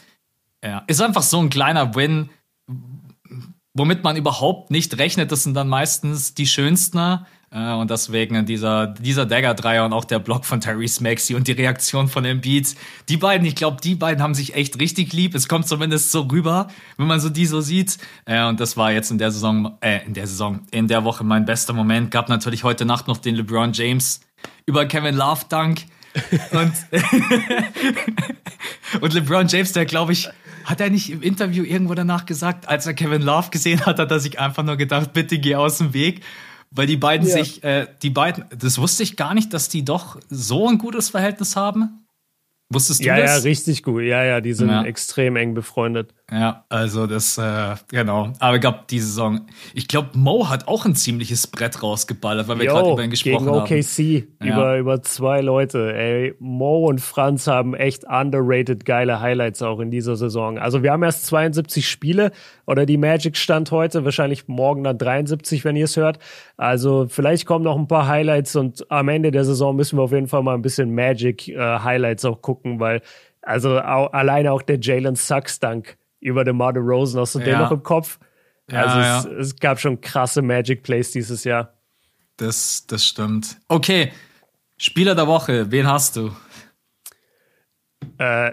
ja, 0.67 0.83
ist 0.87 1.01
einfach 1.01 1.23
so 1.23 1.41
ein 1.41 1.51
kleiner 1.51 1.95
Win, 1.95 2.31
womit 3.75 4.03
man 4.03 4.17
überhaupt 4.17 4.71
nicht 4.71 4.99
rechnet. 4.99 5.31
Das 5.31 5.45
sind 5.45 5.55
dann 5.55 5.69
meistens 5.69 6.35
die 6.35 6.47
schönsten. 6.47 7.21
Äh, 7.51 7.73
und 7.75 7.91
deswegen 7.91 8.45
dieser, 8.47 8.89
dieser 8.89 9.27
Dagger-Dreier 9.27 9.85
und 9.85 9.93
auch 9.93 10.05
der 10.05 10.19
Block 10.19 10.45
von 10.45 10.61
Tyrese 10.61 11.03
Maxey 11.03 11.37
und 11.37 11.47
die 11.47 11.53
Reaktion 11.53 12.09
von 12.09 12.25
Embiid. 12.25 12.75
Die 13.09 13.17
beiden, 13.17 13.47
ich 13.47 13.55
glaube, 13.55 13.81
die 13.81 13.95
beiden 13.95 14.23
haben 14.23 14.35
sich 14.35 14.55
echt 14.55 14.81
richtig 14.81 15.13
lieb. 15.13 15.35
Es 15.35 15.47
kommt 15.47 15.69
zumindest 15.69 16.11
so 16.11 16.23
rüber, 16.23 16.69
wenn 16.97 17.07
man 17.07 17.21
so 17.21 17.29
die 17.29 17.47
so 17.47 17.61
sieht. 17.61 17.99
Äh, 18.25 18.45
und 18.47 18.61
das 18.61 18.77
war 18.77 18.93
jetzt 18.93 19.11
in 19.11 19.19
der 19.19 19.31
Saison, 19.31 19.77
äh, 19.81 20.05
in 20.05 20.15
der 20.15 20.27
Saison, 20.27 20.61
in 20.71 20.89
der 20.89 21.05
Woche 21.05 21.23
mein 21.23 21.45
bester 21.45 21.73
Moment. 21.73 22.11
Gab 22.11 22.29
natürlich 22.29 22.65
heute 22.65 22.85
Nacht 22.85 23.07
noch 23.07 23.19
den 23.19 23.37
LeBron 23.37 23.73
James 23.73 24.21
über 24.67 24.87
Kevin 24.87 25.15
Love 25.15 25.43
Dunk. 25.49 25.83
und, 26.51 26.73
und 29.03 29.13
LeBron 29.13 29.47
James, 29.49 29.73
der 29.73 29.85
glaube 29.85 30.13
ich 30.13 30.31
hat 30.67 30.81
er 30.81 30.91
nicht 30.91 31.11
im 31.11 31.23
Interview 31.23 31.63
irgendwo 31.63 31.95
danach 31.95 32.27
gesagt, 32.27 32.69
als 32.69 32.87
er 32.87 32.95
Kevin 32.95 33.23
Love 33.23 33.51
gesehen 33.51 33.87
hat, 33.87 34.01
hat 34.01 34.11
er 34.11 34.19
sich 34.19 34.41
einfach 34.41 34.65
nur 34.65 34.77
gedacht, 34.77 35.13
bitte 35.13 35.39
geh 35.39 35.55
aus 35.55 35.79
dem 35.79 35.95
Weg. 35.95 36.23
Weil 36.73 36.89
die 36.89 36.97
beiden 36.97 37.27
ja. 37.27 37.35
sich, 37.35 37.63
äh, 37.63 37.87
die 38.03 38.11
beiden, 38.11 38.45
das 38.51 38.79
wusste 38.79 39.05
ich 39.05 39.17
gar 39.17 39.33
nicht, 39.33 39.55
dass 39.55 39.69
die 39.69 39.85
doch 39.85 40.19
so 40.29 40.69
ein 40.69 40.79
gutes 40.79 41.09
Verhältnis 41.09 41.55
haben. 41.55 42.07
Wusstest 42.69 43.01
du 43.01 43.07
ja, 43.07 43.17
das? 43.17 43.45
Ja, 43.45 43.49
richtig 43.49 43.85
gut. 43.85 44.03
Ja, 44.03 44.25
ja, 44.25 44.41
die 44.41 44.53
sind 44.53 44.69
ja. 44.69 44.83
extrem 44.83 45.37
eng 45.37 45.55
befreundet. 45.55 46.13
Ja, 46.29 46.65
also 46.69 47.07
das, 47.07 47.39
äh, 47.39 47.77
genau. 47.89 48.33
Aber 48.41 48.57
ich 48.57 48.61
glaube, 48.61 48.81
die 48.91 48.99
Saison, 48.99 49.43
ich 49.75 49.87
glaube, 49.87 50.09
Mo 50.15 50.49
hat 50.49 50.67
auch 50.67 50.85
ein 50.85 50.97
ziemliches 50.97 51.47
Brett 51.47 51.85
rausgeballert, 51.85 52.49
weil 52.49 52.59
wir 52.59 52.67
gerade 52.67 52.91
über 52.91 53.05
ihn 53.05 53.11
gesprochen 53.11 53.45
gegen 53.45 53.57
OKC, 53.57 54.27
haben. 54.41 54.49
Über, 54.49 54.75
ja. 54.75 54.79
über 54.79 55.03
zwei 55.03 55.41
Leute. 55.41 55.95
Ey, 55.95 56.35
Mo 56.41 56.89
und 56.89 57.01
Franz 57.01 57.47
haben 57.47 57.75
echt 57.75 58.03
underrated 58.09 58.85
geile 58.85 59.21
Highlights 59.21 59.63
auch 59.63 59.79
in 59.79 59.93
dieser 59.93 60.17
Saison. 60.17 60.59
Also 60.59 60.83
wir 60.83 60.91
haben 60.91 61.05
erst 61.05 61.27
72 61.27 61.89
Spiele 61.89 62.33
oder 62.67 62.87
die 62.87 62.97
Magic 62.97 63.37
stand 63.37 63.71
heute, 63.71 64.05
wahrscheinlich 64.05 64.49
morgen 64.49 64.83
dann 64.83 64.99
73, 64.99 65.65
wenn 65.65 65.77
ihr 65.77 65.85
es 65.85 65.97
hört. 65.97 66.19
Also 66.57 67.07
vielleicht 67.09 67.47
kommen 67.47 67.65
noch 67.65 67.77
ein 67.77 67.87
paar 67.87 68.09
Highlights 68.09 68.57
und 68.57 68.91
am 68.91 69.09
Ende 69.09 69.31
der 69.31 69.45
Saison 69.45 69.77
müssen 69.77 69.97
wir 69.97 70.03
auf 70.03 70.13
jeden 70.13 70.27
Fall 70.27 70.43
mal 70.43 70.55
ein 70.55 70.63
bisschen 70.63 70.93
Magic 70.93 71.47
äh, 71.47 71.57
Highlights 71.57 72.25
auch 72.25 72.43
gucken, 72.43 72.81
weil 72.81 73.01
also 73.43 73.79
auch, 73.79 74.13
alleine 74.13 74.51
auch 74.51 74.63
der 74.63 74.81
Jalen 74.81 75.15
Sucks 75.15 75.61
Dank 75.61 75.97
über 76.27 76.45
den 76.45 76.57
Marder 76.57 76.81
Rosen. 76.81 77.21
Hast 77.21 77.35
du 77.35 77.39
ja. 77.39 77.45
den 77.45 77.59
noch 77.59 77.71
im 77.71 77.83
Kopf? 77.83 78.19
Ja, 78.71 78.85
also. 78.85 79.31
Es, 79.31 79.53
es, 79.53 79.57
gab 79.57 79.79
schon 79.81 80.01
krasse 80.01 80.43
Magic 80.43 80.83
Plays 80.83 81.13
dieses 81.13 81.45
Jahr. 81.45 81.75
Das, 82.37 82.87
das 82.87 83.07
stimmt. 83.07 83.57
Okay, 83.69 84.13
Spieler 84.77 85.15
der 85.15 85.27
Woche, 85.27 85.71
wen 85.71 85.87
hast 85.87 86.17
du? 86.17 86.33
Äh, 88.19 88.53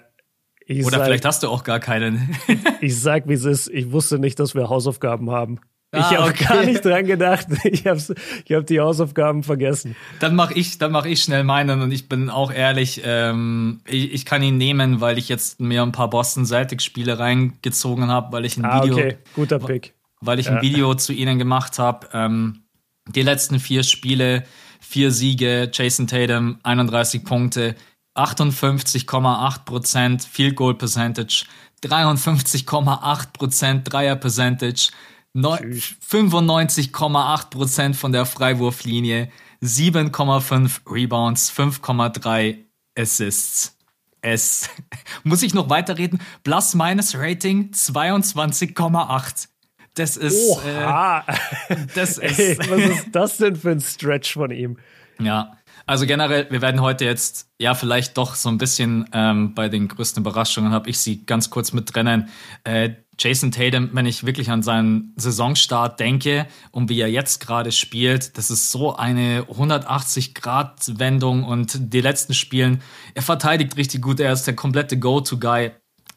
Oder 0.69 0.97
sag, 0.97 1.05
vielleicht 1.05 1.25
hast 1.25 1.43
du 1.43 1.49
auch 1.49 1.63
gar 1.63 1.79
keinen. 1.79 2.37
ich 2.81 2.99
sag, 2.99 3.27
wie 3.27 3.33
es 3.33 3.43
ist. 3.43 3.69
Ich 3.69 3.91
wusste 3.91 4.19
nicht, 4.19 4.39
dass 4.39 4.55
wir 4.55 4.69
Hausaufgaben 4.69 5.31
haben. 5.31 5.59
Ah, 5.93 6.09
ich 6.09 6.17
habe 6.17 6.29
okay. 6.29 6.45
gar 6.45 6.65
nicht 6.65 6.83
dran 6.83 7.05
gedacht. 7.05 7.47
Ich 7.63 7.85
habe 7.85 7.99
ich 8.45 8.51
hab 8.51 8.65
die 8.65 8.79
Hausaufgaben 8.79 9.43
vergessen. 9.43 9.95
Dann 10.19 10.35
mache 10.35 10.53
ich, 10.55 10.77
dann 10.79 10.91
mach 10.91 11.05
ich 11.05 11.21
schnell 11.21 11.43
meinen 11.43 11.81
und 11.81 11.91
ich 11.91 12.09
bin 12.09 12.29
auch 12.29 12.51
ehrlich, 12.51 13.01
ähm, 13.05 13.81
ich, 13.87 14.11
ich 14.11 14.25
kann 14.25 14.41
ihn 14.41 14.57
nehmen, 14.57 15.01
weil 15.01 15.17
ich 15.17 15.29
jetzt 15.29 15.59
mir 15.59 15.83
ein 15.83 15.91
paar 15.91 16.09
Boston 16.09 16.45
Celtics 16.45 16.83
Spiele 16.83 17.19
reingezogen 17.19 18.09
habe, 18.09 18.31
weil 18.31 18.45
ich 18.45 18.57
ein 18.57 18.65
ah, 18.65 18.83
Video, 18.83 18.95
okay. 18.95 19.17
guter 19.35 19.59
Pick, 19.59 19.93
weil 20.19 20.39
ich 20.39 20.47
ja. 20.47 20.55
ein 20.55 20.61
Video 20.61 20.95
zu 20.95 21.13
ihnen 21.13 21.37
gemacht 21.37 21.77
habe. 21.79 22.07
Ähm, 22.13 22.63
die 23.07 23.21
letzten 23.21 23.59
vier 23.59 23.83
Spiele, 23.83 24.43
vier 24.79 25.11
Siege, 25.11 25.69
Jason 25.71 26.07
Tatum 26.07 26.59
31 26.63 27.23
Punkte, 27.23 27.75
58,8 28.15 29.65
Prozent 29.65 30.23
Field 30.23 30.55
Goal 30.55 30.75
Percentage, 30.75 31.45
53,8 31.83 33.33
Prozent 33.33 33.91
Dreier 33.91 34.15
Percentage. 34.15 34.91
95,8% 35.35 37.95
von 37.95 38.11
der 38.11 38.25
Freiwurflinie, 38.25 39.29
7,5 39.63 40.91
Rebounds, 40.91 41.51
5,3 41.51 42.57
Assists. 42.97 43.77
Es 44.21 44.69
muss 45.23 45.43
ich 45.43 45.53
noch 45.53 45.69
weiterreden. 45.69 46.19
Plus-Minus-Rating 46.43 47.69
22,8. 47.71 49.47
Das 49.95 50.17
ist. 50.17 50.49
Oha. 50.49 51.23
Äh, 51.69 51.75
das 51.93 52.17
ist. 52.17 52.39
Ey, 52.39 52.57
was 52.57 52.79
ist 52.79 53.07
das 53.11 53.37
denn 53.37 53.55
für 53.55 53.69
ein 53.71 53.81
Stretch 53.81 54.33
von 54.33 54.51
ihm? 54.51 54.77
Ja. 55.19 55.57
Also 55.85 56.05
generell, 56.05 56.47
wir 56.49 56.61
werden 56.61 56.79
heute 56.79 57.03
jetzt 57.03 57.49
ja 57.59 57.75
vielleicht 57.75 58.17
doch 58.17 58.35
so 58.35 58.47
ein 58.47 58.57
bisschen 58.57 59.09
ähm, 59.11 59.53
bei 59.53 59.67
den 59.67 59.89
größten 59.89 60.23
Überraschungen, 60.23 60.71
habe 60.71 60.89
ich 60.89 60.97
sie 60.99 61.25
ganz 61.25 61.49
kurz 61.49 61.73
mit 61.73 61.89
trennen. 61.89 62.29
Äh, 62.63 62.91
Jason 63.19 63.51
Tatum, 63.51 63.89
wenn 63.93 64.05
ich 64.05 64.25
wirklich 64.25 64.49
an 64.49 64.63
seinen 64.63 65.13
Saisonstart 65.15 65.99
denke 65.99 66.47
und 66.71 66.89
wie 66.89 66.99
er 66.99 67.09
jetzt 67.09 67.39
gerade 67.39 67.71
spielt, 67.71 68.37
das 68.37 68.49
ist 68.49 68.71
so 68.71 68.95
eine 68.95 69.43
180-Grad-Wendung 69.43 71.43
und 71.43 71.93
die 71.93 72.01
letzten 72.01 72.33
Spielen, 72.33 72.81
er 73.13 73.21
verteidigt 73.21 73.77
richtig 73.77 74.01
gut, 74.01 74.19
er 74.19 74.33
ist 74.33 74.45
der 74.45 74.55
komplette 74.55 74.97
Go-To-Guy. 74.97 75.71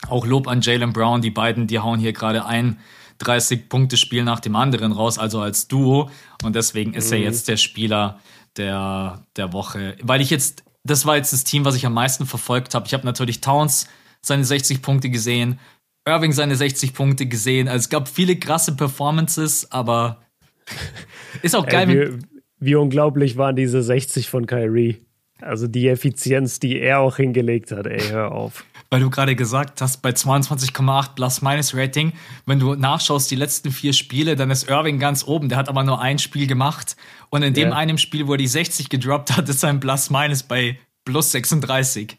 Auch 0.08 0.26
Lob 0.26 0.46
an 0.46 0.60
Jalen 0.60 0.92
Brown, 0.92 1.22
die 1.22 1.30
beiden, 1.30 1.66
die 1.66 1.78
hauen 1.78 1.98
hier 1.98 2.12
gerade 2.12 2.44
ein 2.44 2.78
30 3.18 3.68
Punkte 3.68 3.96
Spiel 3.96 4.24
nach 4.24 4.40
dem 4.40 4.56
anderen 4.56 4.92
raus, 4.92 5.18
also 5.18 5.40
als 5.40 5.68
Duo 5.68 6.10
und 6.42 6.54
deswegen 6.54 6.94
ist 6.94 7.08
mhm. 7.08 7.14
er 7.14 7.18
jetzt 7.20 7.48
der 7.48 7.56
Spieler 7.56 8.20
der, 8.56 9.24
der 9.36 9.52
Woche. 9.52 9.96
Weil 10.02 10.20
ich 10.20 10.30
jetzt, 10.30 10.64
das 10.84 11.06
war 11.06 11.16
jetzt 11.16 11.32
das 11.32 11.44
Team, 11.44 11.64
was 11.64 11.74
ich 11.74 11.86
am 11.86 11.94
meisten 11.94 12.26
verfolgt 12.26 12.74
habe. 12.74 12.86
Ich 12.86 12.94
habe 12.94 13.06
natürlich 13.06 13.40
Towns 13.40 13.88
seine 14.20 14.44
60 14.44 14.82
Punkte 14.82 15.08
gesehen, 15.08 15.58
Irving 16.06 16.32
seine 16.32 16.56
60 16.56 16.94
Punkte 16.94 17.26
gesehen. 17.26 17.68
Also 17.68 17.84
es 17.84 17.88
gab 17.90 18.08
viele 18.08 18.36
krasse 18.36 18.76
Performances, 18.76 19.70
aber 19.72 20.22
ist 21.42 21.56
auch 21.56 21.66
geil. 21.66 21.90
Ey, 21.90 22.12
wie, 22.12 22.22
wie, 22.60 22.74
unglaublich 22.76 23.36
waren 23.36 23.56
diese 23.56 23.82
60 23.82 24.30
von 24.30 24.46
Kyrie. 24.46 25.02
Also 25.40 25.66
die 25.66 25.88
Effizienz, 25.88 26.60
die 26.60 26.78
er 26.78 27.00
auch 27.00 27.16
hingelegt 27.16 27.70
hat, 27.70 27.86
ey, 27.86 28.00
hör 28.08 28.32
auf. 28.32 28.64
Weil 28.90 29.00
du 29.00 29.10
gerade 29.10 29.34
gesagt 29.34 29.82
hast, 29.82 30.00
bei 30.00 30.10
22,8 30.10 31.14
Plus-Minus-Rating, 31.16 32.12
wenn 32.46 32.60
du 32.60 32.76
nachschaust, 32.76 33.28
die 33.30 33.36
letzten 33.36 33.72
vier 33.72 33.92
Spiele, 33.92 34.36
dann 34.36 34.50
ist 34.50 34.70
Irving 34.70 35.00
ganz 35.00 35.26
oben. 35.26 35.48
Der 35.48 35.58
hat 35.58 35.68
aber 35.68 35.82
nur 35.82 36.00
ein 36.00 36.20
Spiel 36.20 36.46
gemacht. 36.46 36.96
Und 37.30 37.42
in 37.42 37.52
dem 37.52 37.68
yeah. 37.68 37.76
einen 37.76 37.98
Spiel, 37.98 38.28
wo 38.28 38.32
er 38.32 38.38
die 38.38 38.46
60 38.46 38.88
gedroppt 38.88 39.36
hat, 39.36 39.48
ist 39.48 39.60
sein 39.60 39.80
Plus-Minus 39.80 40.44
bei 40.44 40.78
plus 41.04 41.32
36. 41.32 42.16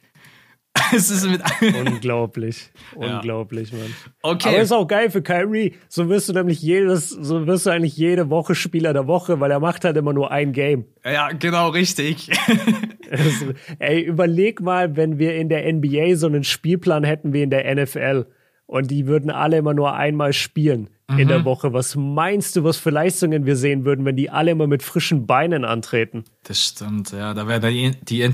es 0.95 1.09
ist 1.09 1.29
mit 1.29 1.41
unglaublich, 1.85 2.71
unglaublich, 2.95 3.71
ja. 3.71 3.77
Mann. 3.77 3.93
Okay. 4.21 4.49
Aber 4.49 4.57
ist 4.59 4.71
auch 4.71 4.87
geil 4.87 5.09
für 5.09 5.21
Kyrie. 5.21 5.75
So 5.87 6.09
wirst 6.09 6.29
du 6.29 6.33
nämlich 6.33 6.61
jedes, 6.61 7.09
so 7.09 7.47
wirst 7.47 7.65
du 7.65 7.69
eigentlich 7.69 7.97
jede 7.97 8.29
Woche 8.29 8.55
Spieler 8.55 8.93
der 8.93 9.07
Woche, 9.07 9.39
weil 9.39 9.51
er 9.51 9.59
macht 9.59 9.85
halt 9.85 9.97
immer 9.97 10.13
nur 10.13 10.31
ein 10.31 10.53
Game. 10.53 10.85
Ja, 11.03 11.29
genau, 11.29 11.69
richtig. 11.69 12.29
also, 13.11 13.53
ey, 13.79 14.01
überleg 14.01 14.61
mal, 14.61 14.95
wenn 14.95 15.19
wir 15.19 15.35
in 15.35 15.49
der 15.49 15.71
NBA 15.71 16.15
so 16.15 16.27
einen 16.27 16.43
Spielplan 16.43 17.03
hätten 17.03 17.33
wie 17.33 17.41
in 17.41 17.49
der 17.49 17.73
NFL 17.73 18.25
und 18.65 18.91
die 18.91 19.07
würden 19.07 19.29
alle 19.31 19.57
immer 19.57 19.73
nur 19.73 19.95
einmal 19.95 20.33
spielen 20.33 20.89
mhm. 21.09 21.19
in 21.19 21.27
der 21.27 21.39
mhm. 21.39 21.45
Woche. 21.45 21.73
Was 21.73 21.95
meinst 21.95 22.55
du, 22.55 22.63
was 22.63 22.77
für 22.77 22.89
Leistungen 22.89 23.45
wir 23.45 23.55
sehen 23.55 23.85
würden, 23.85 24.05
wenn 24.05 24.15
die 24.15 24.29
alle 24.29 24.51
immer 24.51 24.67
mit 24.67 24.83
frischen 24.83 25.25
Beinen 25.25 25.65
antreten? 25.65 26.25
Das 26.43 26.63
stimmt, 26.63 27.11
ja. 27.11 27.33
Da 27.33 27.47
wäre 27.47 27.71
die, 27.71 27.91
die, 28.03 28.29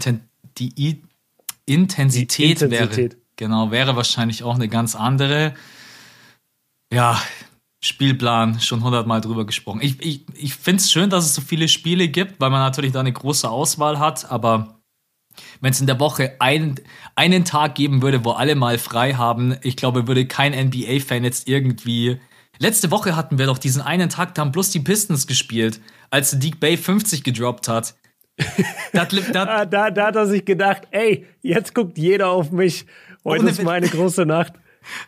die 0.57 1.03
Intensität, 1.65 2.61
Intensität, 2.61 2.97
wäre 2.97 3.21
genau 3.35 3.71
wäre 3.71 3.95
wahrscheinlich 3.95 4.43
auch 4.43 4.55
eine 4.55 4.67
ganz 4.67 4.95
andere. 4.95 5.53
Ja, 6.91 7.21
Spielplan 7.83 8.61
schon 8.61 8.83
hundertmal 8.83 9.19
drüber 9.19 9.45
gesprochen. 9.45 9.81
Ich, 9.81 10.01
ich, 10.01 10.25
ich 10.35 10.55
finde 10.55 10.81
es 10.81 10.91
schön, 10.91 11.09
dass 11.09 11.25
es 11.25 11.35
so 11.35 11.41
viele 11.41 11.67
Spiele 11.67 12.07
gibt, 12.07 12.39
weil 12.39 12.49
man 12.49 12.61
natürlich 12.61 12.93
da 12.93 13.01
eine 13.01 13.11
große 13.11 13.49
Auswahl 13.49 13.99
hat, 13.99 14.31
aber 14.31 14.79
wenn 15.59 15.71
es 15.71 15.81
in 15.81 15.87
der 15.87 15.99
Woche 15.99 16.35
einen, 16.39 16.79
einen 17.15 17.43
Tag 17.43 17.75
geben 17.75 18.01
würde, 18.01 18.23
wo 18.23 18.31
alle 18.31 18.55
mal 18.55 18.77
frei 18.77 19.15
haben, 19.15 19.57
ich 19.63 19.75
glaube, 19.75 20.07
würde 20.07 20.27
kein 20.27 20.53
NBA-Fan 20.53 21.23
jetzt 21.23 21.49
irgendwie. 21.49 22.19
Letzte 22.59 22.91
Woche 22.91 23.15
hatten 23.15 23.37
wir 23.37 23.47
doch 23.47 23.57
diesen 23.57 23.81
einen 23.81 24.09
Tag, 24.09 24.35
da 24.35 24.43
haben 24.43 24.51
bloß 24.51 24.69
die 24.69 24.79
Pistons 24.79 25.27
gespielt, 25.27 25.81
als 26.09 26.39
Deke 26.39 26.57
Bay 26.57 26.77
50 26.77 27.23
gedroppt 27.23 27.67
hat 27.67 27.95
das, 28.37 29.07
das, 29.31 29.35
ah, 29.35 29.65
da, 29.65 29.91
da 29.91 30.07
hat 30.07 30.15
er 30.15 30.27
sich 30.27 30.45
gedacht, 30.45 30.83
ey, 30.91 31.27
jetzt 31.41 31.73
guckt 31.75 31.97
jeder 31.97 32.29
auf 32.29 32.51
mich. 32.51 32.85
Heute 33.23 33.49
ist 33.49 33.63
meine 33.63 33.87
große 33.87 34.25
Nacht. 34.25 34.53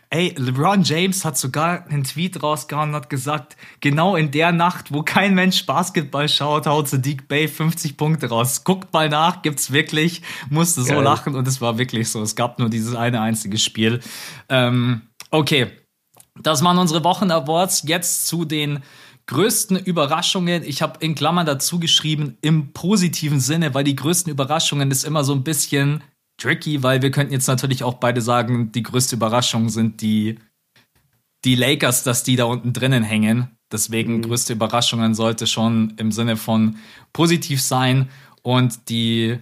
Ey, 0.08 0.34
LeBron 0.38 0.82
James 0.82 1.24
hat 1.24 1.36
sogar 1.36 1.86
einen 1.88 2.04
Tweet 2.04 2.42
rausgehauen 2.42 2.90
und 2.90 2.94
hat 2.96 3.10
gesagt, 3.10 3.56
genau 3.80 4.16
in 4.16 4.30
der 4.30 4.52
Nacht, 4.52 4.92
wo 4.92 5.02
kein 5.02 5.34
Mensch 5.34 5.66
Basketball 5.66 6.28
schaut, 6.28 6.66
haut 6.66 6.88
Sadiq 6.88 7.28
Bay 7.28 7.46
50 7.46 7.96
Punkte 7.98 8.28
raus. 8.28 8.64
Guckt 8.64 8.92
mal 8.94 9.10
nach, 9.10 9.42
gibt's 9.42 9.72
wirklich, 9.72 10.22
musste 10.48 10.82
so 10.82 10.94
Geil. 10.94 11.02
lachen 11.02 11.34
und 11.34 11.46
es 11.46 11.60
war 11.60 11.78
wirklich 11.78 12.10
so. 12.10 12.22
Es 12.22 12.36
gab 12.36 12.58
nur 12.58 12.70
dieses 12.70 12.94
eine 12.94 13.20
einzige 13.20 13.58
Spiel. 13.58 14.00
Ähm, 14.48 15.02
okay, 15.30 15.70
das 16.40 16.62
waren 16.62 16.78
unsere 16.78 17.04
Wochen-Awards. 17.04 17.84
Jetzt 17.86 18.26
zu 18.26 18.44
den 18.44 18.82
größten 19.26 19.76
Überraschungen, 19.76 20.62
ich 20.64 20.82
habe 20.82 21.04
in 21.04 21.14
Klammern 21.14 21.46
dazu 21.46 21.78
geschrieben, 21.80 22.36
im 22.40 22.72
positiven 22.72 23.40
Sinne, 23.40 23.74
weil 23.74 23.84
die 23.84 23.96
größten 23.96 24.30
Überraschungen 24.30 24.90
ist 24.90 25.04
immer 25.04 25.24
so 25.24 25.34
ein 25.34 25.44
bisschen 25.44 26.02
tricky, 26.40 26.82
weil 26.82 27.02
wir 27.02 27.10
könnten 27.10 27.32
jetzt 27.32 27.48
natürlich 27.48 27.82
auch 27.82 27.94
beide 27.94 28.20
sagen, 28.20 28.72
die 28.72 28.82
größte 28.82 29.16
Überraschung 29.16 29.68
sind 29.68 30.00
die, 30.00 30.38
die 31.44 31.54
Lakers, 31.54 32.04
dass 32.04 32.22
die 32.22 32.36
da 32.36 32.44
unten 32.44 32.72
drinnen 32.72 33.02
hängen. 33.02 33.50
Deswegen 33.72 34.18
mhm. 34.18 34.22
größte 34.22 34.52
Überraschungen 34.52 35.14
sollte 35.14 35.46
schon 35.46 35.94
im 35.96 36.12
Sinne 36.12 36.36
von 36.36 36.76
positiv 37.12 37.60
sein 37.60 38.08
und 38.42 38.88
die 38.88 39.38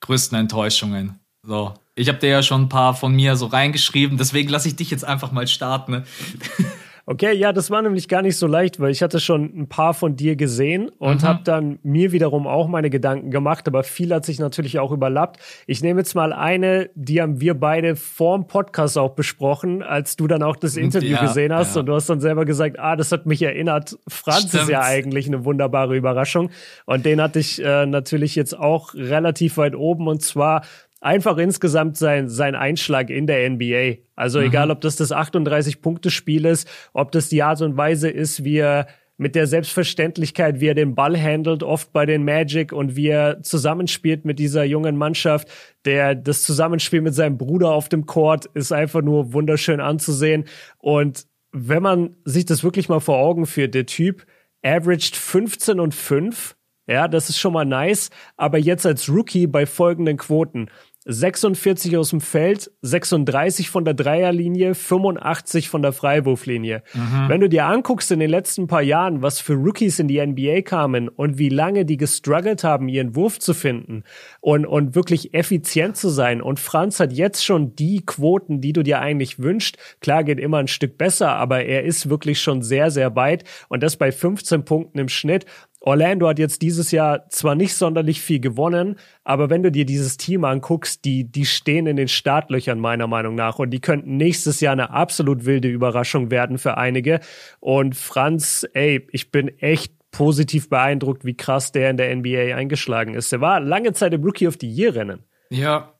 größten 0.00 0.38
Enttäuschungen. 0.38 1.18
So, 1.46 1.74
ich 1.94 2.08
habe 2.08 2.18
dir 2.18 2.30
ja 2.30 2.42
schon 2.42 2.62
ein 2.62 2.68
paar 2.68 2.94
von 2.94 3.14
mir 3.14 3.36
so 3.36 3.46
reingeschrieben, 3.46 4.16
deswegen 4.16 4.48
lasse 4.48 4.68
ich 4.68 4.76
dich 4.76 4.90
jetzt 4.90 5.04
einfach 5.04 5.32
mal 5.32 5.46
starten. 5.46 6.04
Okay, 7.04 7.34
ja, 7.34 7.52
das 7.52 7.70
war 7.70 7.82
nämlich 7.82 8.06
gar 8.06 8.22
nicht 8.22 8.36
so 8.36 8.46
leicht, 8.46 8.78
weil 8.78 8.92
ich 8.92 9.02
hatte 9.02 9.18
schon 9.18 9.44
ein 9.56 9.68
paar 9.68 9.92
von 9.92 10.14
dir 10.14 10.36
gesehen 10.36 10.88
und 10.98 11.22
mhm. 11.22 11.26
habe 11.26 11.40
dann 11.42 11.78
mir 11.82 12.12
wiederum 12.12 12.46
auch 12.46 12.68
meine 12.68 12.90
Gedanken 12.90 13.30
gemacht, 13.32 13.66
aber 13.66 13.82
viel 13.82 14.14
hat 14.14 14.24
sich 14.24 14.38
natürlich 14.38 14.78
auch 14.78 14.92
überlappt. 14.92 15.40
Ich 15.66 15.82
nehme 15.82 16.00
jetzt 16.00 16.14
mal 16.14 16.32
eine, 16.32 16.90
die 16.94 17.20
haben 17.20 17.40
wir 17.40 17.54
beide 17.54 17.96
vorm 17.96 18.46
Podcast 18.46 18.96
auch 18.98 19.14
besprochen, 19.14 19.82
als 19.82 20.14
du 20.14 20.28
dann 20.28 20.44
auch 20.44 20.54
das 20.54 20.76
Interview 20.76 21.16
ja, 21.16 21.22
gesehen 21.22 21.52
hast 21.52 21.74
ja. 21.74 21.80
und 21.80 21.86
du 21.86 21.94
hast 21.94 22.08
dann 22.08 22.20
selber 22.20 22.44
gesagt, 22.44 22.78
ah, 22.78 22.94
das 22.94 23.10
hat 23.10 23.26
mich 23.26 23.42
erinnert. 23.42 23.98
Franz 24.06 24.48
Stimmt. 24.48 24.62
ist 24.62 24.68
ja 24.68 24.82
eigentlich 24.82 25.26
eine 25.26 25.44
wunderbare 25.44 25.96
Überraschung 25.96 26.50
und 26.86 27.04
den 27.04 27.20
hatte 27.20 27.40
ich 27.40 27.62
äh, 27.64 27.84
natürlich 27.84 28.36
jetzt 28.36 28.56
auch 28.56 28.94
relativ 28.94 29.56
weit 29.56 29.74
oben 29.74 30.06
und 30.06 30.22
zwar 30.22 30.62
einfach 31.02 31.36
insgesamt 31.36 31.96
sein, 31.96 32.28
sein 32.28 32.54
Einschlag 32.54 33.10
in 33.10 33.26
der 33.26 33.48
NBA. 33.50 34.02
Also 34.16 34.38
mhm. 34.38 34.46
egal, 34.46 34.70
ob 34.70 34.80
das 34.80 34.96
das 34.96 35.12
38-Punkte-Spiel 35.12 36.46
ist, 36.46 36.68
ob 36.92 37.12
das 37.12 37.28
die 37.28 37.42
Art 37.42 37.60
und 37.60 37.76
Weise 37.76 38.08
ist, 38.08 38.44
wie 38.44 38.58
er 38.58 38.86
mit 39.18 39.34
der 39.34 39.46
Selbstverständlichkeit, 39.46 40.60
wie 40.60 40.68
er 40.68 40.74
den 40.74 40.94
Ball 40.94 41.20
handelt, 41.20 41.62
oft 41.62 41.92
bei 41.92 42.06
den 42.06 42.24
Magic 42.24 42.72
und 42.72 42.96
wie 42.96 43.08
er 43.08 43.42
zusammenspielt 43.42 44.24
mit 44.24 44.38
dieser 44.38 44.64
jungen 44.64 44.96
Mannschaft. 44.96 45.48
Der, 45.84 46.14
das 46.14 46.42
Zusammenspiel 46.42 47.02
mit 47.02 47.14
seinem 47.14 47.36
Bruder 47.38 47.72
auf 47.72 47.88
dem 47.88 48.06
Court 48.06 48.46
ist 48.54 48.72
einfach 48.72 49.02
nur 49.02 49.32
wunderschön 49.32 49.80
anzusehen. 49.80 50.44
Und 50.78 51.26
wenn 51.52 51.82
man 51.82 52.16
sich 52.24 52.46
das 52.46 52.64
wirklich 52.64 52.88
mal 52.88 53.00
vor 53.00 53.18
Augen 53.18 53.46
führt, 53.46 53.74
der 53.74 53.86
Typ 53.86 54.26
averaged 54.62 55.16
15 55.16 55.80
und 55.80 55.94
5. 55.94 56.56
Ja, 56.86 57.06
das 57.08 57.28
ist 57.28 57.38
schon 57.38 57.52
mal 57.52 57.64
nice. 57.64 58.10
Aber 58.36 58.58
jetzt 58.58 58.86
als 58.86 59.08
Rookie 59.08 59.46
bei 59.46 59.66
folgenden 59.66 60.16
Quoten. 60.16 60.68
46 61.04 61.96
aus 61.96 62.10
dem 62.10 62.20
Feld, 62.20 62.70
36 62.82 63.70
von 63.70 63.84
der 63.84 63.94
Dreierlinie, 63.94 64.74
85 64.74 65.68
von 65.68 65.82
der 65.82 65.92
Freiwurflinie. 65.92 66.82
Mhm. 66.94 67.28
Wenn 67.28 67.40
du 67.40 67.48
dir 67.48 67.64
anguckst 67.64 68.12
in 68.12 68.20
den 68.20 68.30
letzten 68.30 68.68
paar 68.68 68.82
Jahren, 68.82 69.20
was 69.20 69.40
für 69.40 69.54
Rookies 69.54 69.98
in 69.98 70.06
die 70.06 70.24
NBA 70.24 70.62
kamen 70.62 71.08
und 71.08 71.38
wie 71.38 71.48
lange 71.48 71.84
die 71.84 71.96
gestruggelt 71.96 72.62
haben, 72.62 72.88
ihren 72.88 73.16
Wurf 73.16 73.40
zu 73.40 73.52
finden 73.52 74.04
und, 74.40 74.64
und 74.64 74.94
wirklich 74.94 75.34
effizient 75.34 75.96
zu 75.96 76.08
sein. 76.08 76.40
Und 76.40 76.60
Franz 76.60 77.00
hat 77.00 77.12
jetzt 77.12 77.44
schon 77.44 77.74
die 77.74 78.04
Quoten, 78.06 78.60
die 78.60 78.72
du 78.72 78.82
dir 78.82 79.00
eigentlich 79.00 79.40
wünschst. 79.40 79.78
Klar 80.00 80.22
geht 80.22 80.38
immer 80.38 80.58
ein 80.58 80.68
Stück 80.68 80.98
besser, 80.98 81.30
aber 81.30 81.64
er 81.64 81.82
ist 81.82 82.08
wirklich 82.08 82.40
schon 82.40 82.62
sehr, 82.62 82.90
sehr 82.90 83.16
weit 83.16 83.44
und 83.68 83.82
das 83.82 83.96
bei 83.96 84.12
15 84.12 84.64
Punkten 84.64 84.98
im 84.98 85.08
Schnitt. 85.08 85.46
Orlando 85.84 86.28
hat 86.28 86.38
jetzt 86.38 86.62
dieses 86.62 86.92
Jahr 86.92 87.28
zwar 87.28 87.56
nicht 87.56 87.74
sonderlich 87.74 88.20
viel 88.20 88.38
gewonnen, 88.38 88.96
aber 89.24 89.50
wenn 89.50 89.64
du 89.64 89.72
dir 89.72 89.84
dieses 89.84 90.16
Team 90.16 90.44
anguckst, 90.44 91.04
die, 91.04 91.24
die 91.24 91.44
stehen 91.44 91.88
in 91.88 91.96
den 91.96 92.06
Startlöchern 92.06 92.78
meiner 92.78 93.08
Meinung 93.08 93.34
nach 93.34 93.58
und 93.58 93.70
die 93.70 93.80
könnten 93.80 94.16
nächstes 94.16 94.60
Jahr 94.60 94.72
eine 94.72 94.90
absolut 94.90 95.44
wilde 95.44 95.68
Überraschung 95.68 96.30
werden 96.30 96.58
für 96.58 96.76
einige. 96.76 97.18
Und 97.58 97.96
Franz, 97.96 98.64
ey, 98.74 99.06
ich 99.10 99.32
bin 99.32 99.48
echt 99.58 99.92
positiv 100.12 100.68
beeindruckt, 100.68 101.24
wie 101.24 101.36
krass 101.36 101.72
der 101.72 101.90
in 101.90 101.96
der 101.96 102.14
NBA 102.14 102.54
eingeschlagen 102.54 103.14
ist. 103.14 103.32
Der 103.32 103.40
war 103.40 103.58
lange 103.58 103.92
Zeit 103.92 104.14
im 104.14 104.22
Rookie 104.22 104.46
of 104.46 104.58
the 104.60 104.68
Year 104.68 104.94
Rennen. 104.94 105.24
Ja, 105.50 105.91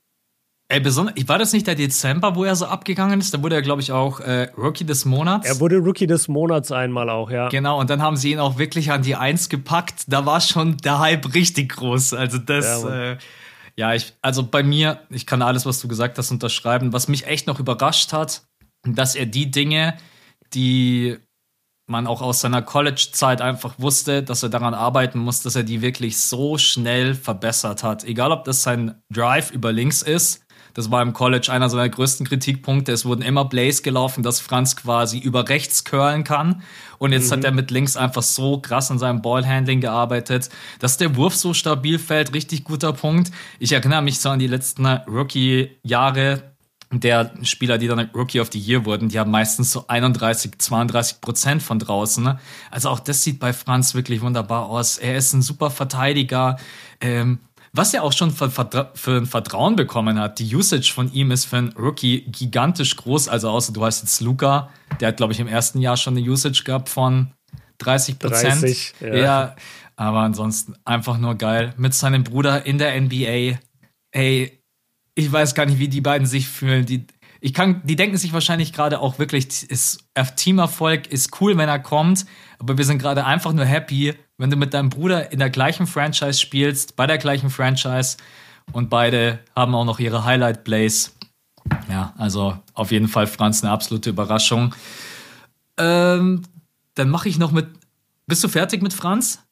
Ey, 0.69 0.79
besonders, 0.79 1.15
war 1.27 1.37
das 1.37 1.53
nicht 1.53 1.67
der 1.67 1.75
Dezember, 1.75 2.35
wo 2.35 2.45
er 2.45 2.55
so 2.55 2.65
abgegangen 2.65 3.19
ist? 3.19 3.33
Da 3.33 3.43
wurde 3.43 3.55
er, 3.55 3.61
glaube 3.61 3.81
ich, 3.81 3.91
auch 3.91 4.19
äh, 4.21 4.49
Rookie 4.57 4.85
des 4.85 5.05
Monats. 5.05 5.47
Er 5.47 5.59
wurde 5.59 5.77
Rookie 5.77 6.07
des 6.07 6.27
Monats 6.27 6.71
einmal 6.71 7.09
auch, 7.09 7.29
ja. 7.29 7.49
Genau, 7.49 7.79
und 7.79 7.89
dann 7.89 8.01
haben 8.01 8.17
sie 8.17 8.31
ihn 8.31 8.39
auch 8.39 8.57
wirklich 8.57 8.91
an 8.91 9.03
die 9.03 9.15
Eins 9.15 9.49
gepackt. 9.49 10.05
Da 10.07 10.25
war 10.25 10.41
schon 10.41 10.77
der 10.77 10.99
Hype 10.99 11.33
richtig 11.35 11.73
groß. 11.73 12.13
Also 12.13 12.37
das, 12.37 12.83
ja, 12.83 13.11
äh, 13.11 13.17
ja 13.75 13.93
ich, 13.93 14.13
also 14.21 14.43
bei 14.43 14.63
mir, 14.63 15.01
ich 15.09 15.25
kann 15.25 15.41
alles, 15.41 15.65
was 15.65 15.79
du 15.79 15.87
gesagt 15.87 16.17
hast, 16.17 16.31
unterschreiben. 16.31 16.93
Was 16.93 17.07
mich 17.07 17.27
echt 17.27 17.45
noch 17.45 17.59
überrascht 17.59 18.13
hat, 18.13 18.43
dass 18.83 19.15
er 19.15 19.25
die 19.25 19.51
Dinge, 19.51 19.95
die 20.53 21.17
man 21.85 22.07
auch 22.07 22.21
aus 22.21 22.41
seiner 22.41 22.61
College-Zeit 22.61 23.41
einfach 23.41 23.75
wusste, 23.77 24.23
dass 24.23 24.41
er 24.41 24.49
daran 24.49 24.73
arbeiten 24.73 25.19
muss, 25.19 25.41
dass 25.41 25.55
er 25.55 25.63
die 25.63 25.81
wirklich 25.81 26.17
so 26.17 26.57
schnell 26.57 27.13
verbessert 27.13 27.83
hat. 27.83 28.05
Egal, 28.05 28.31
ob 28.31 28.45
das 28.45 28.63
sein 28.63 29.01
Drive 29.11 29.51
über 29.51 29.71
links 29.71 30.01
ist 30.01 30.42
das 30.73 30.89
war 30.89 31.01
im 31.01 31.13
College 31.13 31.51
einer 31.51 31.69
seiner 31.69 31.89
größten 31.89 32.25
Kritikpunkte. 32.25 32.91
Es 32.91 33.05
wurden 33.05 33.21
immer 33.21 33.45
Plays 33.45 33.83
gelaufen, 33.83 34.23
dass 34.23 34.39
Franz 34.39 34.75
quasi 34.75 35.19
über 35.19 35.49
rechts 35.49 35.83
curlen 35.83 36.23
kann. 36.23 36.63
Und 36.97 37.11
jetzt 37.11 37.29
mhm. 37.29 37.37
hat 37.37 37.43
er 37.43 37.51
mit 37.51 37.71
links 37.71 37.95
einfach 37.97 38.23
so 38.23 38.59
krass 38.59 38.89
an 38.89 38.99
seinem 38.99 39.21
Ballhandling 39.21 39.81
gearbeitet, 39.81 40.49
dass 40.79 40.97
der 40.97 41.15
Wurf 41.15 41.35
so 41.35 41.53
stabil 41.53 41.99
fällt. 41.99 42.33
Richtig 42.33 42.63
guter 42.63 42.93
Punkt. 42.93 43.31
Ich 43.59 43.71
erinnere 43.71 44.01
mich 44.01 44.19
so 44.19 44.29
an 44.29 44.39
die 44.39 44.47
letzten 44.47 44.85
Rookie-Jahre 44.85 46.53
der 46.99 47.31
Spieler, 47.43 47.77
die 47.77 47.87
dann 47.87 48.09
Rookie 48.13 48.39
of 48.39 48.49
the 48.51 48.59
Year 48.59 48.85
wurden, 48.85 49.09
die 49.09 49.19
haben 49.19 49.31
meistens 49.31 49.71
so 49.71 49.85
31, 49.87 50.59
32 50.59 51.21
Prozent 51.21 51.63
von 51.63 51.79
draußen. 51.79 52.37
Also 52.69 52.89
auch 52.89 52.99
das 52.99 53.23
sieht 53.23 53.39
bei 53.39 53.53
Franz 53.53 53.95
wirklich 53.95 54.21
wunderbar 54.21 54.67
aus. 54.67 54.97
Er 54.97 55.17
ist 55.17 55.33
ein 55.33 55.41
super 55.41 55.71
Verteidiger. 55.71 56.57
Ähm, 57.01 57.39
was 57.75 57.93
er 57.93 58.03
auch 58.03 58.13
schon 58.13 58.31
für, 58.31 58.49
für 58.49 59.17
ein 59.17 59.25
Vertrauen 59.25 59.75
bekommen 59.75 60.19
hat. 60.19 60.37
Die 60.37 60.55
Usage 60.55 60.93
von 60.93 61.11
ihm 61.11 61.31
ist 61.31 61.45
für 61.45 61.57
einen 61.57 61.73
Rookie 61.73 62.21
gigantisch 62.21 62.95
groß. 62.95 63.27
Also 63.27 63.49
außer 63.49 63.73
du 63.73 63.83
hast 63.83 64.03
jetzt 64.03 64.21
Luca, 64.21 64.69
der 64.99 65.09
hat, 65.09 65.17
glaube 65.17 65.33
ich, 65.33 65.39
im 65.39 65.47
ersten 65.47 65.79
Jahr 65.79 65.97
schon 65.97 66.15
eine 66.15 66.29
Usage 66.29 66.63
gehabt 66.63 66.89
von 66.89 67.31
30 67.79 68.19
Prozent. 68.19 68.61
30, 68.61 68.93
ja. 69.01 69.15
ja. 69.15 69.55
Aber 69.95 70.19
ansonsten 70.19 70.75
einfach 70.85 71.17
nur 71.17 71.35
geil. 71.35 71.73
Mit 71.77 71.95
seinem 71.95 72.23
Bruder 72.23 72.65
in 72.65 72.77
der 72.77 72.99
NBA. 72.99 73.57
Ey, 74.11 74.59
ich 75.15 75.31
weiß 75.31 75.55
gar 75.55 75.65
nicht, 75.65 75.79
wie 75.79 75.87
die 75.87 76.01
beiden 76.01 76.27
sich 76.27 76.47
fühlen. 76.47 76.85
Die, 76.85 77.07
ich 77.41 77.53
kann, 77.53 77.81
die 77.83 77.95
denken 77.95 78.17
sich 78.17 78.33
wahrscheinlich 78.33 78.71
gerade 78.71 78.99
auch 78.99 79.17
wirklich, 79.17 79.69
ist, 79.69 80.05
Teamerfolg 80.35 81.07
ist 81.07 81.41
cool, 81.41 81.57
wenn 81.57 81.69
er 81.69 81.79
kommt, 81.79 82.25
aber 82.63 82.77
wir 82.77 82.85
sind 82.85 82.97
gerade 82.97 83.25
einfach 83.25 83.51
nur 83.51 83.65
happy, 83.65 84.13
wenn 84.37 84.49
du 84.49 84.55
mit 84.55 84.73
deinem 84.73 84.89
Bruder 84.89 85.33
in 85.33 85.39
der 85.39 85.49
gleichen 85.49 85.85
Franchise 85.85 86.39
spielst, 86.39 86.95
bei 86.95 87.05
der 87.05 87.17
gleichen 87.17 87.49
Franchise 87.49 88.15
und 88.71 88.89
beide 88.89 89.39
haben 89.53 89.75
auch 89.75 89.83
noch 89.83 89.99
ihre 89.99 90.23
Highlight 90.23 90.63
Plays. 90.63 91.13
Ja, 91.89 92.13
also 92.17 92.57
auf 92.73 92.91
jeden 92.91 93.09
Fall 93.09 93.27
Franz 93.27 93.63
eine 93.63 93.71
absolute 93.73 94.09
Überraschung. 94.09 94.73
Ähm, 95.77 96.43
dann 96.95 97.09
mache 97.09 97.27
ich 97.27 97.37
noch 97.37 97.51
mit. 97.51 97.67
Bist 98.27 98.41
du 98.45 98.47
fertig 98.47 98.81
mit 98.81 98.93
Franz? 98.93 99.43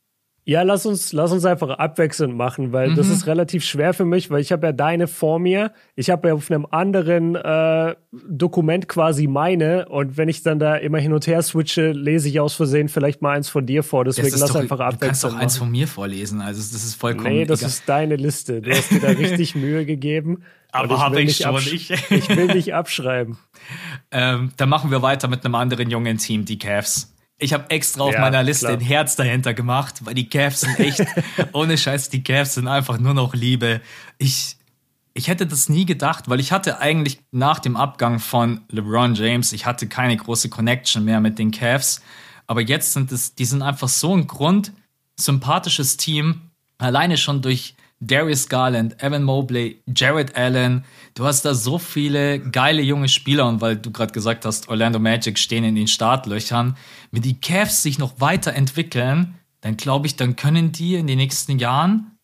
Ja, 0.43 0.63
lass 0.63 0.87
uns, 0.87 1.13
lass 1.13 1.31
uns 1.31 1.45
einfach 1.45 1.69
abwechselnd 1.69 2.35
machen, 2.35 2.73
weil 2.73 2.89
mhm. 2.89 2.95
das 2.95 3.09
ist 3.09 3.27
relativ 3.27 3.63
schwer 3.63 3.93
für 3.93 4.05
mich, 4.05 4.31
weil 4.31 4.41
ich 4.41 4.51
habe 4.51 4.65
ja 4.65 4.73
deine 4.73 5.07
vor 5.07 5.37
mir. 5.37 5.71
Ich 5.95 6.09
habe 6.09 6.29
ja 6.29 6.33
auf 6.33 6.49
einem 6.49 6.65
anderen 6.65 7.35
äh, 7.35 7.95
Dokument 8.11 8.87
quasi 8.87 9.27
meine 9.27 9.87
und 9.87 10.17
wenn 10.17 10.29
ich 10.29 10.41
dann 10.41 10.57
da 10.57 10.75
immer 10.77 10.97
hin 10.97 11.13
und 11.13 11.27
her 11.27 11.43
switche, 11.43 11.91
lese 11.91 12.27
ich 12.27 12.39
aus 12.39 12.55
Versehen 12.55 12.89
vielleicht 12.89 13.21
mal 13.21 13.35
eins 13.35 13.49
von 13.49 13.67
dir 13.67 13.83
vor. 13.83 14.03
Deswegen 14.03 14.35
lass 14.39 14.51
doch, 14.51 14.59
einfach 14.59 14.79
abwechselnd. 14.79 15.01
Du 15.01 15.05
kannst 15.05 15.23
doch 15.23 15.35
eins 15.35 15.57
von 15.57 15.69
mir 15.69 15.87
vorlesen, 15.87 16.41
also 16.41 16.59
das 16.59 16.83
ist 16.83 16.95
vollkommen 16.95 17.35
Nee, 17.35 17.45
das 17.45 17.59
egal. 17.59 17.69
ist 17.69 17.83
deine 17.87 18.15
Liste. 18.15 18.61
Du 18.61 18.71
hast 18.71 18.89
dir 18.89 18.99
da 18.99 19.07
richtig 19.09 19.53
Mühe 19.53 19.85
gegeben. 19.85 20.41
Aber 20.71 20.99
habe 20.99 21.21
ich 21.21 21.37
schon 21.37 21.53
nicht. 21.53 21.91
ich 22.09 22.29
will 22.29 22.47
nicht 22.47 22.73
abschreiben. 22.73 23.37
Ähm, 24.09 24.53
dann 24.57 24.69
machen 24.69 24.89
wir 24.89 25.03
weiter 25.03 25.27
mit 25.27 25.45
einem 25.45 25.53
anderen 25.53 25.91
jungen 25.91 26.17
Team, 26.17 26.45
die 26.45 26.57
Cavs. 26.57 27.13
Ich 27.41 27.53
habe 27.53 27.71
extra 27.71 28.03
auf 28.03 28.13
ja, 28.13 28.21
meiner 28.21 28.43
Liste 28.43 28.67
klar. 28.67 28.77
ein 28.77 28.85
Herz 28.85 29.15
dahinter 29.15 29.55
gemacht, 29.55 30.05
weil 30.05 30.13
die 30.13 30.29
Cavs 30.29 30.61
sind 30.61 30.77
echt, 30.79 31.03
ohne 31.53 31.75
Scheiß, 31.75 32.09
die 32.09 32.23
Cavs 32.23 32.53
sind 32.53 32.67
einfach 32.67 32.99
nur 32.99 33.15
noch 33.15 33.33
Liebe. 33.33 33.81
Ich, 34.19 34.57
ich 35.15 35.27
hätte 35.27 35.47
das 35.47 35.67
nie 35.67 35.85
gedacht, 35.85 36.29
weil 36.29 36.39
ich 36.39 36.51
hatte 36.51 36.79
eigentlich 36.79 37.19
nach 37.31 37.57
dem 37.57 37.75
Abgang 37.75 38.19
von 38.19 38.61
LeBron 38.69 39.15
James, 39.15 39.53
ich 39.53 39.65
hatte 39.65 39.87
keine 39.87 40.15
große 40.15 40.49
Connection 40.49 41.03
mehr 41.03 41.19
mit 41.19 41.39
den 41.39 41.49
Cavs. 41.49 42.03
Aber 42.45 42.61
jetzt 42.61 42.93
sind 42.93 43.11
es, 43.11 43.33
die 43.33 43.45
sind 43.45 43.63
einfach 43.63 43.89
so 43.89 44.15
ein 44.15 44.27
grundsympathisches 44.27 45.97
Team. 45.97 46.51
Alleine 46.77 47.17
schon 47.17 47.41
durch 47.41 47.73
Darius 48.01 48.49
Garland, 48.49 49.01
Evan 49.01 49.23
Mobley, 49.23 49.81
Jared 49.95 50.35
Allen. 50.35 50.83
Du 51.13 51.23
hast 51.23 51.45
da 51.45 51.53
so 51.53 51.77
viele 51.77 52.39
geile 52.39 52.81
junge 52.81 53.07
Spieler 53.07 53.47
und 53.47 53.61
weil 53.61 53.77
du 53.77 53.91
gerade 53.91 54.11
gesagt 54.11 54.43
hast, 54.43 54.67
Orlando 54.69 54.99
Magic 54.99 55.37
stehen 55.37 55.63
in 55.63 55.75
den 55.75 55.87
Startlöchern. 55.87 56.75
Wenn 57.11 57.21
die 57.21 57.39
Cavs 57.39 57.83
sich 57.83 57.99
noch 57.99 58.19
weiterentwickeln, 58.19 59.35
dann 59.61 59.77
glaube 59.77 60.07
ich, 60.07 60.15
dann 60.15 60.35
können 60.35 60.71
die 60.71 60.95
in 60.95 61.05
den 61.05 61.17
nächsten 61.17 61.59
Jahren 61.59 62.17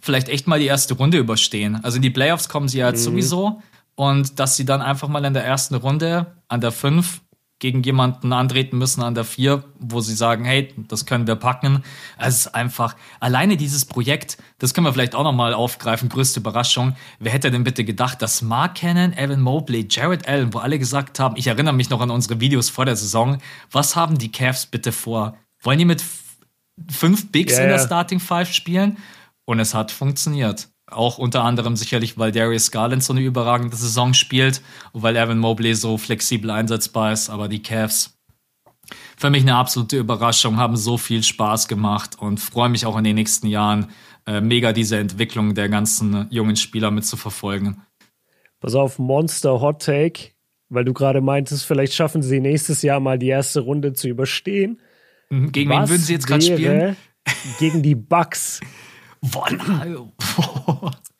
vielleicht 0.00 0.28
echt 0.28 0.48
mal 0.48 0.58
die 0.58 0.66
erste 0.66 0.94
Runde 0.94 1.18
überstehen. 1.18 1.82
Also 1.84 1.96
in 1.96 2.02
die 2.02 2.10
Playoffs 2.10 2.48
kommen 2.48 2.66
sie 2.66 2.78
ja 2.78 2.88
jetzt 2.88 3.00
mhm. 3.02 3.12
sowieso 3.12 3.62
und 3.94 4.40
dass 4.40 4.56
sie 4.56 4.64
dann 4.64 4.82
einfach 4.82 5.08
mal 5.08 5.24
in 5.24 5.34
der 5.34 5.44
ersten 5.44 5.76
Runde 5.76 6.34
an 6.48 6.60
der 6.60 6.72
5 6.72 7.21
gegen 7.62 7.84
jemanden 7.84 8.32
antreten 8.32 8.76
müssen 8.76 9.02
an 9.02 9.14
der 9.14 9.22
4, 9.22 9.62
wo 9.78 10.00
sie 10.00 10.16
sagen, 10.16 10.44
hey, 10.44 10.74
das 10.88 11.06
können 11.06 11.28
wir 11.28 11.36
packen. 11.36 11.84
Es 12.18 12.40
ist 12.40 12.54
einfach, 12.56 12.96
alleine 13.20 13.56
dieses 13.56 13.84
Projekt, 13.84 14.36
das 14.58 14.74
können 14.74 14.84
wir 14.84 14.92
vielleicht 14.92 15.14
auch 15.14 15.22
nochmal 15.22 15.54
aufgreifen, 15.54 16.08
größte 16.08 16.40
Überraschung. 16.40 16.96
Wer 17.20 17.30
hätte 17.30 17.52
denn 17.52 17.62
bitte 17.62 17.84
gedacht, 17.84 18.20
dass 18.20 18.42
Mark 18.42 18.74
Cannon, 18.74 19.12
Evan 19.12 19.40
Mobley, 19.40 19.86
Jared 19.88 20.26
Allen, 20.26 20.52
wo 20.52 20.58
alle 20.58 20.76
gesagt 20.76 21.20
haben, 21.20 21.36
ich 21.36 21.46
erinnere 21.46 21.72
mich 21.72 21.88
noch 21.88 22.00
an 22.00 22.10
unsere 22.10 22.40
Videos 22.40 22.68
vor 22.68 22.84
der 22.84 22.96
Saison, 22.96 23.38
was 23.70 23.94
haben 23.94 24.18
die 24.18 24.32
Cavs 24.32 24.66
bitte 24.66 24.90
vor? 24.90 25.36
Wollen 25.60 25.78
die 25.78 25.84
mit 25.84 26.02
fünf 26.90 27.30
Bigs 27.30 27.52
yeah, 27.52 27.62
in 27.62 27.68
der 27.68 27.78
Starting 27.78 28.18
Five 28.18 28.52
spielen? 28.52 28.98
Und 29.44 29.60
es 29.60 29.72
hat 29.72 29.92
funktioniert. 29.92 30.68
Auch 30.92 31.18
unter 31.18 31.44
anderem 31.44 31.76
sicherlich, 31.76 32.18
weil 32.18 32.32
Darius 32.32 32.70
Garland 32.70 33.02
so 33.02 33.12
eine 33.12 33.22
überragende 33.22 33.76
Saison 33.76 34.14
spielt 34.14 34.62
und 34.92 35.02
weil 35.02 35.16
Evan 35.16 35.38
Mobley 35.38 35.74
so 35.74 35.98
flexibel 35.98 36.50
einsetzbar 36.50 37.12
ist. 37.12 37.30
Aber 37.30 37.48
die 37.48 37.62
Cavs, 37.62 38.18
für 39.16 39.30
mich 39.30 39.42
eine 39.42 39.56
absolute 39.56 39.98
Überraschung, 39.98 40.56
haben 40.56 40.76
so 40.76 40.98
viel 40.98 41.22
Spaß 41.22 41.68
gemacht 41.68 42.18
und 42.18 42.38
freue 42.38 42.68
mich 42.68 42.86
auch 42.86 42.96
in 42.96 43.04
den 43.04 43.16
nächsten 43.16 43.46
Jahren 43.46 43.88
äh, 44.26 44.40
mega 44.40 44.72
diese 44.72 44.98
Entwicklung 44.98 45.54
der 45.54 45.68
ganzen 45.68 46.26
jungen 46.30 46.56
Spieler 46.56 46.90
mitzuverfolgen. 46.90 47.82
Pass 48.60 48.74
auf, 48.74 48.98
Monster 48.98 49.60
Hot 49.60 49.82
Take, 49.82 50.30
weil 50.68 50.84
du 50.84 50.92
gerade 50.92 51.20
meintest, 51.20 51.64
vielleicht 51.64 51.94
schaffen 51.94 52.22
sie 52.22 52.40
nächstes 52.40 52.82
Jahr 52.82 53.00
mal 53.00 53.18
die 53.18 53.28
erste 53.28 53.60
Runde 53.60 53.92
zu 53.92 54.08
überstehen. 54.08 54.80
Mhm, 55.30 55.50
gegen 55.50 55.70
Was 55.70 55.88
wen 55.88 55.88
würden 55.88 56.02
sie 56.02 56.12
jetzt 56.12 56.26
gerade 56.26 56.42
spielen? 56.42 56.96
Gegen 57.58 57.82
die 57.82 57.94
Bucks. 57.94 58.60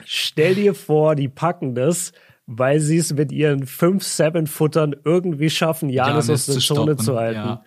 Stell 0.05 0.55
dir 0.55 0.75
vor, 0.75 1.15
die 1.15 1.29
packen 1.29 1.75
das, 1.75 2.13
weil 2.47 2.81
sie 2.81 2.99
es 2.99 3.13
mit 3.15 3.33
ihren 3.33 3.65
5-7-Futtern 3.65 4.97
irgendwie 5.05 5.51
schaffen, 5.51 5.89
Janis 5.89 6.29
aus 6.29 6.47
der 6.47 6.59
Zone 6.59 6.97
zu 6.97 7.17
halten. 7.17 7.41
Ja. 7.41 7.65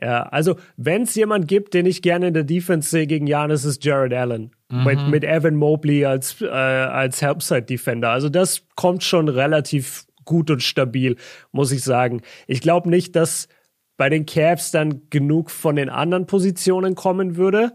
Ja, 0.00 0.24
also 0.24 0.56
wenn 0.76 1.02
es 1.02 1.14
jemand 1.14 1.48
gibt, 1.48 1.72
den 1.72 1.86
ich 1.86 2.02
gerne 2.02 2.28
in 2.28 2.34
der 2.34 2.44
Defense 2.44 2.90
sehe 2.90 3.06
gegen 3.06 3.26
Janis, 3.26 3.64
ist 3.64 3.82
Jared 3.82 4.12
Allen. 4.12 4.50
Mhm. 4.70 4.84
Mit, 4.84 5.08
mit 5.08 5.24
Evan 5.24 5.56
Mobley 5.56 6.04
als, 6.04 6.42
äh, 6.42 6.48
als 6.48 7.22
Helpside-Defender. 7.22 8.10
Also 8.10 8.28
das 8.28 8.66
kommt 8.74 9.04
schon 9.04 9.28
relativ 9.28 10.04
gut 10.24 10.50
und 10.50 10.62
stabil, 10.62 11.16
muss 11.50 11.72
ich 11.72 11.82
sagen. 11.82 12.20
Ich 12.46 12.60
glaube 12.60 12.90
nicht, 12.90 13.16
dass 13.16 13.48
bei 13.96 14.10
den 14.10 14.26
Cavs 14.26 14.70
dann 14.70 15.08
genug 15.08 15.50
von 15.50 15.76
den 15.76 15.88
anderen 15.88 16.26
Positionen 16.26 16.94
kommen 16.94 17.36
würde. 17.36 17.72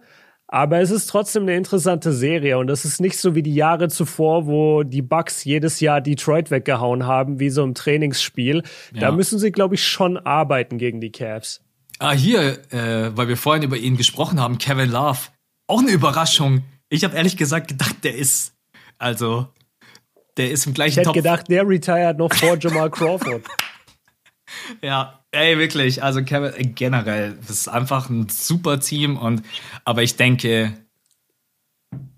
Aber 0.53 0.81
es 0.81 0.91
ist 0.91 1.05
trotzdem 1.07 1.43
eine 1.43 1.55
interessante 1.55 2.11
Serie 2.11 2.57
und 2.57 2.69
es 2.69 2.83
ist 2.83 2.99
nicht 2.99 3.17
so 3.17 3.35
wie 3.35 3.41
die 3.41 3.55
Jahre 3.55 3.87
zuvor, 3.87 4.47
wo 4.47 4.83
die 4.83 5.01
Bucks 5.01 5.45
jedes 5.45 5.79
Jahr 5.79 6.01
Detroit 6.01 6.51
weggehauen 6.51 7.05
haben, 7.05 7.39
wie 7.39 7.49
so 7.49 7.63
im 7.63 7.73
Trainingsspiel. 7.73 8.63
Ja. 8.93 8.99
Da 8.99 9.11
müssen 9.13 9.39
sie, 9.39 9.53
glaube 9.53 9.75
ich, 9.75 9.87
schon 9.87 10.17
arbeiten 10.17 10.77
gegen 10.77 10.99
die 10.99 11.09
Cavs. 11.09 11.61
Ah, 11.99 12.11
hier, 12.11 12.59
äh, 12.73 13.15
weil 13.15 13.29
wir 13.29 13.37
vorhin 13.37 13.63
über 13.63 13.77
ihn 13.77 13.95
gesprochen 13.95 14.41
haben, 14.41 14.57
Kevin 14.57 14.91
Love. 14.91 15.19
Auch 15.67 15.79
eine 15.79 15.91
Überraschung. 15.91 16.63
Ich 16.89 17.05
habe 17.05 17.15
ehrlich 17.15 17.37
gesagt 17.37 17.69
gedacht, 17.69 18.03
der 18.03 18.15
ist, 18.15 18.53
also, 18.97 19.47
der 20.35 20.51
ist 20.51 20.65
im 20.65 20.73
gleichen 20.73 20.91
Ich 20.91 20.97
hätte 20.97 21.05
Topf. 21.05 21.15
gedacht, 21.15 21.49
der 21.49 21.65
retired 21.65 22.17
noch 22.17 22.33
vor 22.33 22.57
Jamal 22.59 22.89
Crawford. 22.89 23.45
ja, 24.81 25.20
ey, 25.31 25.57
wirklich. 25.57 26.03
Also 26.03 26.23
Kevin, 26.23 26.53
äh, 26.53 26.67
generell, 26.67 27.37
das 27.41 27.49
ist 27.51 27.67
einfach 27.67 28.09
ein 28.09 28.29
super 28.29 28.79
Team 28.79 29.17
und, 29.17 29.43
aber 29.85 30.03
ich 30.03 30.15
denke, 30.15 30.73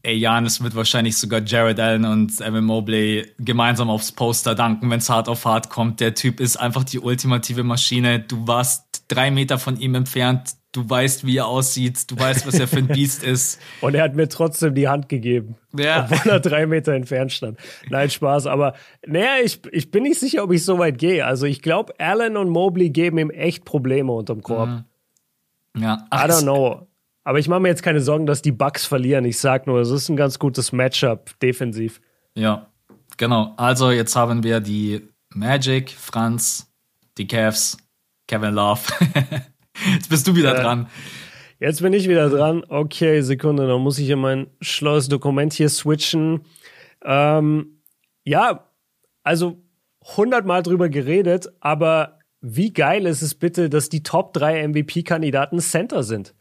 ey, 0.04 0.16
Janis 0.16 0.62
wird 0.62 0.76
wahrscheinlich 0.76 1.18
sogar 1.18 1.42
Jared 1.42 1.80
Allen 1.80 2.06
und 2.06 2.40
Evan 2.42 2.66
Mobley 2.66 3.32
gemeinsam 3.40 3.90
aufs 3.90 4.12
Poster 4.12 4.56
danken, 4.56 4.90
wenn 4.90 5.00
es 5.00 5.10
hart 5.10 5.30
auf 5.30 5.46
hart 5.46 5.70
kommt. 5.70 6.00
Der 6.00 6.14
Typ 6.14 6.40
ist 6.40 6.58
einfach 6.58 6.84
die 6.84 7.00
ultimative 7.00 7.64
Maschine. 7.64 8.20
Du 8.20 8.48
warst 8.48 9.06
drei 9.08 9.32
Meter 9.32 9.58
von 9.58 9.80
ihm 9.80 9.96
entfernt. 9.96 10.56
Du 10.74 10.90
weißt, 10.90 11.26
wie 11.26 11.38
er 11.38 11.46
aussieht. 11.46 12.10
Du 12.10 12.18
weißt, 12.20 12.48
was 12.48 12.56
er 12.56 12.68
für 12.68 12.80
ein 12.80 12.88
Biest 12.88 13.24
ist. 13.24 13.62
Und 13.82 13.94
er 13.94 14.04
hat 14.04 14.16
mir 14.16 14.28
trotzdem 14.28 14.74
die 14.74 14.88
Hand 14.88 15.08
gegeben. 15.08 15.56
Ja. 15.78 16.10
Obwohl 16.10 16.32
er 16.32 16.40
drei 16.40 16.66
Meter 16.66 16.94
entfernt 16.94 17.32
stand. 17.32 17.60
Nein, 17.90 18.10
Spaß. 18.10 18.48
Aber 18.48 18.74
naja, 19.06 19.36
ich, 19.44 19.62
ich 19.72 19.92
bin 19.92 20.02
nicht 20.02 20.20
sicher, 20.20 20.44
ob 20.44 20.52
ich 20.52 20.66
so 20.66 20.80
weit 20.80 20.98
gehe. 20.98 21.28
Also 21.28 21.46
ich 21.46 21.62
glaube, 21.62 21.94
Allen 22.00 22.38
und 22.38 22.50
Mobley 22.50 22.90
geben 22.90 23.20
ihm 23.20 23.30
echt 23.30 23.66
Probleme 23.66 24.12
unterm 24.12 24.42
Korb. 24.42 24.70
Mhm. 24.70 24.84
Ja. 25.80 26.08
Ach, 26.10 26.26
I 26.26 26.32
don't 26.32 26.42
know. 26.42 26.88
Aber 27.24 27.38
ich 27.38 27.48
mache 27.48 27.60
mir 27.60 27.70
jetzt 27.70 27.84
keine 27.84 28.02
Sorgen, 28.02 28.26
dass 28.26 28.42
die 28.42 28.52
Bucks 28.52 28.84
verlieren. 28.84 29.26
Ich 29.26 29.38
sag 29.38 29.68
nur, 29.68 29.80
es 29.80 29.92
ist 29.92 30.10
ein 30.10 30.18
ganz 30.18 30.40
gutes 30.40 30.72
Matchup 30.72 31.40
defensiv. 31.40 32.02
Ja, 32.34 32.66
genau. 33.18 33.54
Also 33.58 33.92
jetzt 33.92 34.16
haben 34.16 34.44
wir 34.44 34.60
die 34.60 35.08
Magic, 35.30 35.92
Franz, 35.92 36.74
die 37.20 37.28
Cavs, 37.28 37.78
Kevin 38.28 38.56
Love. 38.56 38.82
Jetzt 39.94 40.10
bist 40.10 40.28
du 40.28 40.36
wieder 40.36 40.58
äh, 40.58 40.62
dran. 40.62 40.88
Jetzt 41.60 41.82
bin 41.82 41.94
ich 41.94 42.10
wieder 42.10 42.30
dran. 42.30 42.64
Okay, 42.68 43.22
Sekunde, 43.22 43.68
dann 43.68 43.82
muss 43.82 44.00
ich 44.00 44.10
in 44.10 44.20
mein 44.20 44.48
schlaues 44.62 45.08
Dokument 45.08 45.54
hier 45.54 45.70
switchen. 45.70 46.42
Ähm, 47.06 47.82
ja, 48.24 48.70
also 49.24 49.64
hundertmal 50.18 50.64
drüber 50.64 50.90
geredet, 50.90 51.48
aber 51.60 52.20
wie 52.42 52.74
geil 52.74 53.06
ist 53.06 53.22
es 53.22 53.36
bitte, 53.36 53.70
dass 53.70 53.88
die 53.88 54.04
Top 54.04 54.34
3 54.34 54.68
MVP-Kandidaten 54.68 55.60
Center 55.60 56.04
sind? 56.04 56.36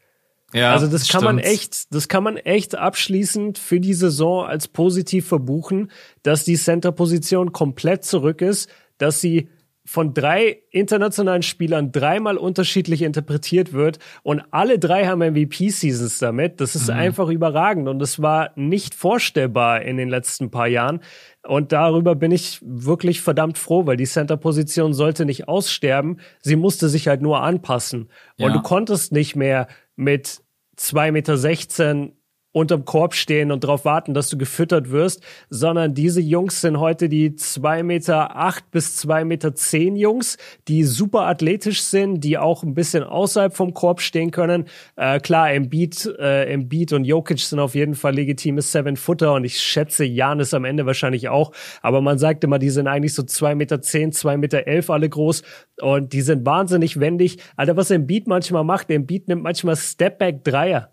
Ja, 0.52 0.72
also 0.72 0.86
das 0.86 1.08
kann 1.08 1.22
stimmt. 1.22 1.36
man 1.36 1.38
echt, 1.38 1.94
das 1.94 2.08
kann 2.08 2.24
man 2.24 2.36
echt 2.36 2.74
abschließend 2.74 3.58
für 3.58 3.80
die 3.80 3.94
Saison 3.94 4.44
als 4.44 4.68
positiv 4.68 5.26
verbuchen, 5.26 5.90
dass 6.22 6.44
die 6.44 6.56
Center-Position 6.56 7.52
komplett 7.52 8.04
zurück 8.04 8.42
ist, 8.42 8.68
dass 8.98 9.20
sie 9.20 9.48
von 9.84 10.14
drei 10.14 10.62
internationalen 10.70 11.42
Spielern 11.42 11.90
dreimal 11.90 12.36
unterschiedlich 12.36 13.02
interpretiert 13.02 13.72
wird 13.72 13.98
und 14.22 14.42
alle 14.52 14.78
drei 14.78 15.06
haben 15.06 15.20
MVP-Seasons 15.20 16.20
damit. 16.20 16.60
Das 16.60 16.76
ist 16.76 16.88
mhm. 16.88 16.96
einfach 16.96 17.28
überragend 17.28 17.88
und 17.88 17.98
das 17.98 18.22
war 18.22 18.52
nicht 18.54 18.94
vorstellbar 18.94 19.82
in 19.82 19.96
den 19.96 20.08
letzten 20.08 20.50
paar 20.50 20.68
Jahren. 20.68 21.00
Und 21.44 21.72
darüber 21.72 22.14
bin 22.14 22.30
ich 22.30 22.60
wirklich 22.62 23.20
verdammt 23.20 23.58
froh, 23.58 23.84
weil 23.86 23.96
die 23.96 24.04
Center-Position 24.04 24.94
sollte 24.94 25.24
nicht 25.24 25.48
aussterben. 25.48 26.20
Sie 26.40 26.54
musste 26.54 26.88
sich 26.88 27.08
halt 27.08 27.20
nur 27.20 27.42
anpassen. 27.42 28.08
Ja. 28.36 28.46
Und 28.46 28.52
du 28.54 28.62
konntest 28.62 29.10
nicht 29.10 29.34
mehr 29.34 29.66
mit 29.96 30.42
zwei 30.76 31.10
Meter 31.10 31.36
sechzehn 31.36 32.12
unterm 32.52 32.84
Korb 32.84 33.14
stehen 33.14 33.50
und 33.50 33.64
darauf 33.64 33.84
warten, 33.84 34.14
dass 34.14 34.28
du 34.28 34.36
gefüttert 34.36 34.90
wirst, 34.90 35.22
sondern 35.48 35.94
diese 35.94 36.20
Jungs 36.20 36.60
sind 36.60 36.78
heute 36.78 37.08
die 37.08 37.34
zwei 37.34 37.82
Meter 37.82 38.36
acht 38.36 38.70
bis 38.70 38.96
zwei 38.96 39.24
Meter 39.24 39.54
zehn 39.54 39.96
Jungs, 39.96 40.36
die 40.68 40.84
super 40.84 41.22
athletisch 41.22 41.82
sind, 41.82 42.20
die 42.20 42.38
auch 42.38 42.62
ein 42.62 42.74
bisschen 42.74 43.02
außerhalb 43.04 43.56
vom 43.56 43.72
Korb 43.72 44.00
stehen 44.00 44.30
können. 44.30 44.66
Äh, 44.96 45.20
klar, 45.20 45.52
Embiid, 45.52 46.06
äh, 46.18 46.52
Embiid 46.52 46.92
und 46.92 47.04
Jokic 47.04 47.40
sind 47.40 47.58
auf 47.58 47.74
jeden 47.74 47.94
Fall 47.94 48.14
legitime 48.14 48.60
Seven-Footer 48.60 49.32
und 49.34 49.44
ich 49.44 49.58
schätze, 49.58 50.04
Jan 50.04 50.40
ist 50.40 50.54
am 50.54 50.64
Ende 50.64 50.84
wahrscheinlich 50.84 51.28
auch, 51.28 51.52
aber 51.80 52.00
man 52.02 52.18
sagt 52.18 52.44
immer, 52.44 52.58
die 52.58 52.70
sind 52.70 52.86
eigentlich 52.86 53.14
so 53.14 53.22
zwei 53.22 53.54
Meter 53.54 53.80
zehn, 53.80 54.12
zwei 54.12 54.36
Meter 54.36 54.66
elf 54.66 54.90
alle 54.90 55.08
groß 55.08 55.42
und 55.80 56.12
die 56.12 56.20
sind 56.20 56.44
wahnsinnig 56.44 57.00
wendig. 57.00 57.38
Alter, 57.56 57.76
was 57.76 57.90
Embiid 57.90 58.26
manchmal 58.26 58.64
macht, 58.64 58.90
Embiid 58.90 59.28
nimmt 59.28 59.42
manchmal 59.42 59.76
Stepback-Dreier. 59.76 60.91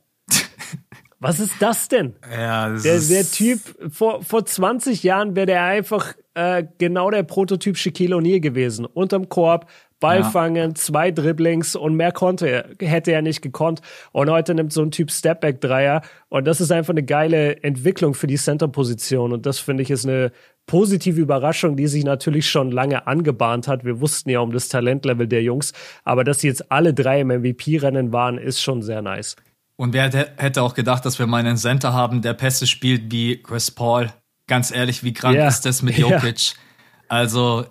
Was 1.20 1.40
ist 1.42 1.54
das 1.60 1.90
denn? 1.90 2.16
Ja, 2.32 2.70
das 2.70 2.84
der, 2.84 3.00
der 3.00 3.26
Typ, 3.26 3.60
vor, 3.92 4.24
vor 4.24 4.46
20 4.46 5.04
Jahren 5.04 5.36
wäre 5.36 5.48
der 5.48 5.64
einfach 5.64 6.14
äh, 6.34 6.64
genau 6.78 7.12
der 7.12 7.24
Prototyp 7.24 7.78
Shaquille 7.78 8.16
O'Neal 8.16 8.40
gewesen. 8.40 8.86
Unterm 8.86 9.28
Korb, 9.28 9.70
Ball 10.00 10.20
ja. 10.20 10.24
fangen, 10.24 10.76
zwei 10.76 11.12
Dribblings 11.12 11.76
und 11.76 11.96
mehr 11.96 12.14
konnte 12.14 12.48
er, 12.48 12.70
hätte 12.80 13.12
er 13.12 13.22
nicht 13.22 13.42
gekonnt. 13.42 13.82
Und 14.14 14.30
heute 14.30 14.56
nimmt 14.56 14.72
so 14.72 14.82
ein 14.82 14.92
Typ 14.92 15.12
Stepback-Dreier. 15.12 16.02
Und 16.30 16.48
das 16.48 16.62
ist 16.62 16.72
einfach 16.72 16.94
eine 16.94 17.04
geile 17.04 17.62
Entwicklung 17.64 18.14
für 18.14 18.28
die 18.28 18.38
Center-Position. 18.38 19.34
Und 19.34 19.46
das 19.46 19.60
finde 19.60 19.84
ich 19.84 19.92
ist 19.92 20.06
eine 20.06 20.32
positive 20.68 21.20
Überraschung, 21.20 21.76
die 21.76 21.88
sich 21.88 22.06
natürlich 22.06 22.50
schon 22.50 22.72
lange 22.72 23.08
angebahnt 23.08 23.68
hat. 23.68 23.84
Wir 23.84 24.00
wussten 24.00 24.30
ja 24.30 24.40
um 24.40 24.54
das 24.54 24.70
Talentlevel 24.70 25.28
der 25.28 25.44
Jungs. 25.44 25.74
Aber 26.06 26.24
dass 26.24 26.40
sie 26.40 26.48
jetzt 26.48 26.72
alle 26.72 26.94
drei 26.94 27.20
im 27.20 27.28
MVP-Rennen 27.28 28.14
waren, 28.14 28.38
ist 28.38 28.62
schon 28.62 28.82
sehr 28.82 29.02
nice. 29.02 29.36
Und 29.80 29.94
wer 29.94 30.12
hätte 30.36 30.62
auch 30.62 30.74
gedacht, 30.74 31.06
dass 31.06 31.20
wir 31.20 31.26
mal 31.26 31.38
einen 31.38 31.56
Center 31.56 31.94
haben, 31.94 32.22
der 32.22 32.34
Pässe 32.34 32.68
spielt 32.68 33.14
wie 33.14 33.42
Chris 33.42 33.72
Paul? 33.72 34.12
Ganz 34.46 34.72
ehrlich, 34.72 35.06
wie 35.06 35.14
krank 35.14 35.38
yeah. 35.38 35.48
ist 35.48 35.62
das 35.62 35.82
mit 35.82 35.98
Jokic? 35.98 36.22
Yeah. 36.22 37.08
Also, 37.08 37.66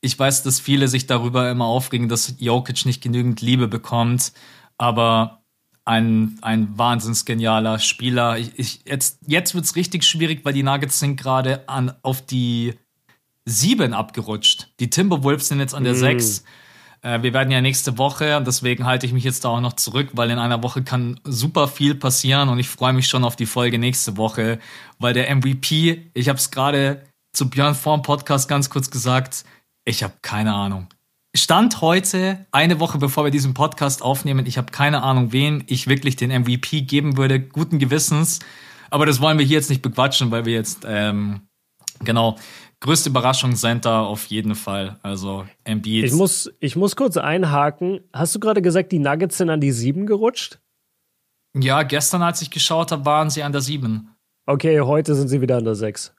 ich 0.00 0.18
weiß, 0.18 0.44
dass 0.44 0.60
viele 0.60 0.88
sich 0.88 1.06
darüber 1.06 1.50
immer 1.50 1.66
aufregen, 1.66 2.08
dass 2.08 2.36
Jokic 2.38 2.86
nicht 2.86 3.02
genügend 3.02 3.42
Liebe 3.42 3.68
bekommt, 3.68 4.32
aber 4.78 5.42
ein, 5.84 6.38
ein 6.40 6.78
wahnsinns 6.78 7.26
genialer 7.26 7.80
Spieler. 7.80 8.38
Ich, 8.38 8.58
ich, 8.58 8.80
jetzt 8.86 9.18
jetzt 9.26 9.54
wird 9.54 9.66
es 9.66 9.76
richtig 9.76 10.04
schwierig, 10.04 10.42
weil 10.42 10.54
die 10.54 10.62
Nuggets 10.62 11.00
sind 11.00 11.16
gerade 11.20 11.66
auf 12.00 12.22
die 12.22 12.76
7 13.44 13.92
abgerutscht. 13.92 14.68
Die 14.80 14.88
Timberwolves 14.88 15.48
sind 15.48 15.60
jetzt 15.60 15.74
an 15.74 15.84
der 15.84 15.92
mm. 15.92 15.96
6 15.96 16.44
wir 17.06 17.32
werden 17.32 17.50
ja 17.50 17.60
nächste 17.60 17.98
Woche, 17.98 18.42
deswegen 18.44 18.84
halte 18.84 19.06
ich 19.06 19.12
mich 19.12 19.22
jetzt 19.22 19.44
da 19.44 19.50
auch 19.50 19.60
noch 19.60 19.74
zurück, 19.74 20.08
weil 20.14 20.30
in 20.30 20.38
einer 20.38 20.62
Woche 20.62 20.82
kann 20.82 21.20
super 21.24 21.68
viel 21.68 21.94
passieren 21.94 22.48
und 22.48 22.58
ich 22.58 22.68
freue 22.68 22.92
mich 22.92 23.06
schon 23.06 23.22
auf 23.22 23.36
die 23.36 23.46
Folge 23.46 23.78
nächste 23.78 24.16
Woche, 24.16 24.58
weil 24.98 25.14
der 25.14 25.34
MVP, 25.34 26.10
ich 26.14 26.28
habe 26.28 26.38
es 26.38 26.50
gerade 26.50 27.04
zu 27.32 27.48
Björn 27.48 27.76
vorm 27.76 28.02
Podcast 28.02 28.48
ganz 28.48 28.70
kurz 28.70 28.90
gesagt, 28.90 29.44
ich 29.84 30.02
habe 30.02 30.14
keine 30.22 30.52
Ahnung. 30.52 30.88
Stand 31.36 31.80
heute, 31.80 32.46
eine 32.50 32.80
Woche 32.80 32.98
bevor 32.98 33.24
wir 33.24 33.30
diesen 33.30 33.54
Podcast 33.54 34.02
aufnehmen, 34.02 34.46
ich 34.46 34.58
habe 34.58 34.72
keine 34.72 35.02
Ahnung, 35.02 35.32
wem 35.32 35.62
ich 35.68 35.86
wirklich 35.86 36.16
den 36.16 36.30
MVP 36.30 36.82
geben 36.82 37.16
würde, 37.16 37.38
guten 37.38 37.78
Gewissens. 37.78 38.40
Aber 38.90 39.06
das 39.06 39.20
wollen 39.20 39.38
wir 39.38 39.46
hier 39.46 39.58
jetzt 39.58 39.70
nicht 39.70 39.82
bequatschen, 39.82 40.30
weil 40.30 40.44
wir 40.44 40.54
jetzt, 40.54 40.84
ähm, 40.88 41.42
genau, 42.00 42.36
größte 42.80 43.10
Überraschung 43.10 43.54
Center 43.54 44.00
auf 44.00 44.26
jeden 44.26 44.54
Fall. 44.54 44.98
Also 45.02 45.46
Embiid. 45.64 46.04
Ich 46.04 46.12
muss, 46.12 46.50
ich 46.60 46.76
muss 46.76 46.96
kurz 46.96 47.16
einhaken. 47.16 48.00
Hast 48.12 48.34
du 48.34 48.40
gerade 48.40 48.62
gesagt, 48.62 48.92
die 48.92 48.98
Nuggets 48.98 49.38
sind 49.38 49.50
an 49.50 49.60
die 49.60 49.72
sieben 49.72 50.06
gerutscht? 50.06 50.60
Ja, 51.54 51.82
gestern, 51.82 52.22
als 52.22 52.42
ich 52.42 52.50
geschaut 52.50 52.92
habe, 52.92 53.04
waren 53.06 53.30
sie 53.30 53.42
an 53.42 53.52
der 53.52 53.62
sieben. 53.62 54.10
Okay, 54.46 54.80
heute 54.80 55.14
sind 55.14 55.28
sie 55.28 55.40
wieder 55.40 55.56
an 55.56 55.64
der 55.64 55.74
sechs. 55.74 56.14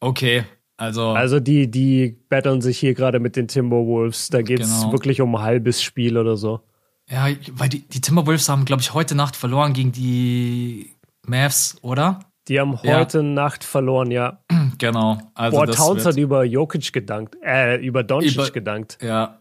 Okay, 0.00 0.44
also. 0.76 1.10
Also 1.10 1.40
die, 1.40 1.70
die 1.70 2.16
betteln 2.28 2.60
sich 2.60 2.78
hier 2.78 2.94
gerade 2.94 3.18
mit 3.18 3.36
den 3.36 3.48
Timberwolves. 3.48 4.28
Da 4.28 4.42
geht 4.42 4.60
es 4.60 4.80
genau. 4.80 4.92
wirklich 4.92 5.20
um 5.20 5.34
ein 5.34 5.42
halbes 5.42 5.82
Spiel 5.82 6.16
oder 6.16 6.36
so. 6.36 6.60
Ja, 7.08 7.28
weil 7.52 7.68
die, 7.68 7.86
die 7.86 8.00
Timberwolves 8.00 8.48
haben, 8.48 8.64
glaube 8.64 8.82
ich, 8.82 8.94
heute 8.94 9.14
Nacht 9.14 9.36
verloren 9.36 9.72
gegen 9.72 9.92
die 9.92 10.96
Mavs, 11.26 11.76
oder? 11.82 12.20
Die 12.48 12.60
haben 12.60 12.80
heute 12.82 13.18
ja. 13.18 13.22
Nacht 13.24 13.64
verloren, 13.64 14.10
ja. 14.10 14.42
Genau. 14.78 15.18
Also 15.34 15.56
Boah, 15.56 15.66
Towns 15.68 16.04
hat 16.04 16.18
über 16.18 16.44
Jokic 16.44 16.92
gedankt, 16.92 17.36
äh, 17.42 17.76
über 17.76 18.02
Doncic 18.02 18.34
über, 18.34 18.50
gedankt. 18.50 18.98
Ja. 19.00 19.40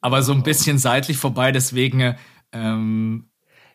Aber 0.00 0.22
so 0.22 0.32
ein 0.32 0.42
bisschen 0.42 0.78
seitlich 0.78 1.18
vorbei, 1.18 1.52
deswegen 1.52 2.16
ähm, 2.52 3.28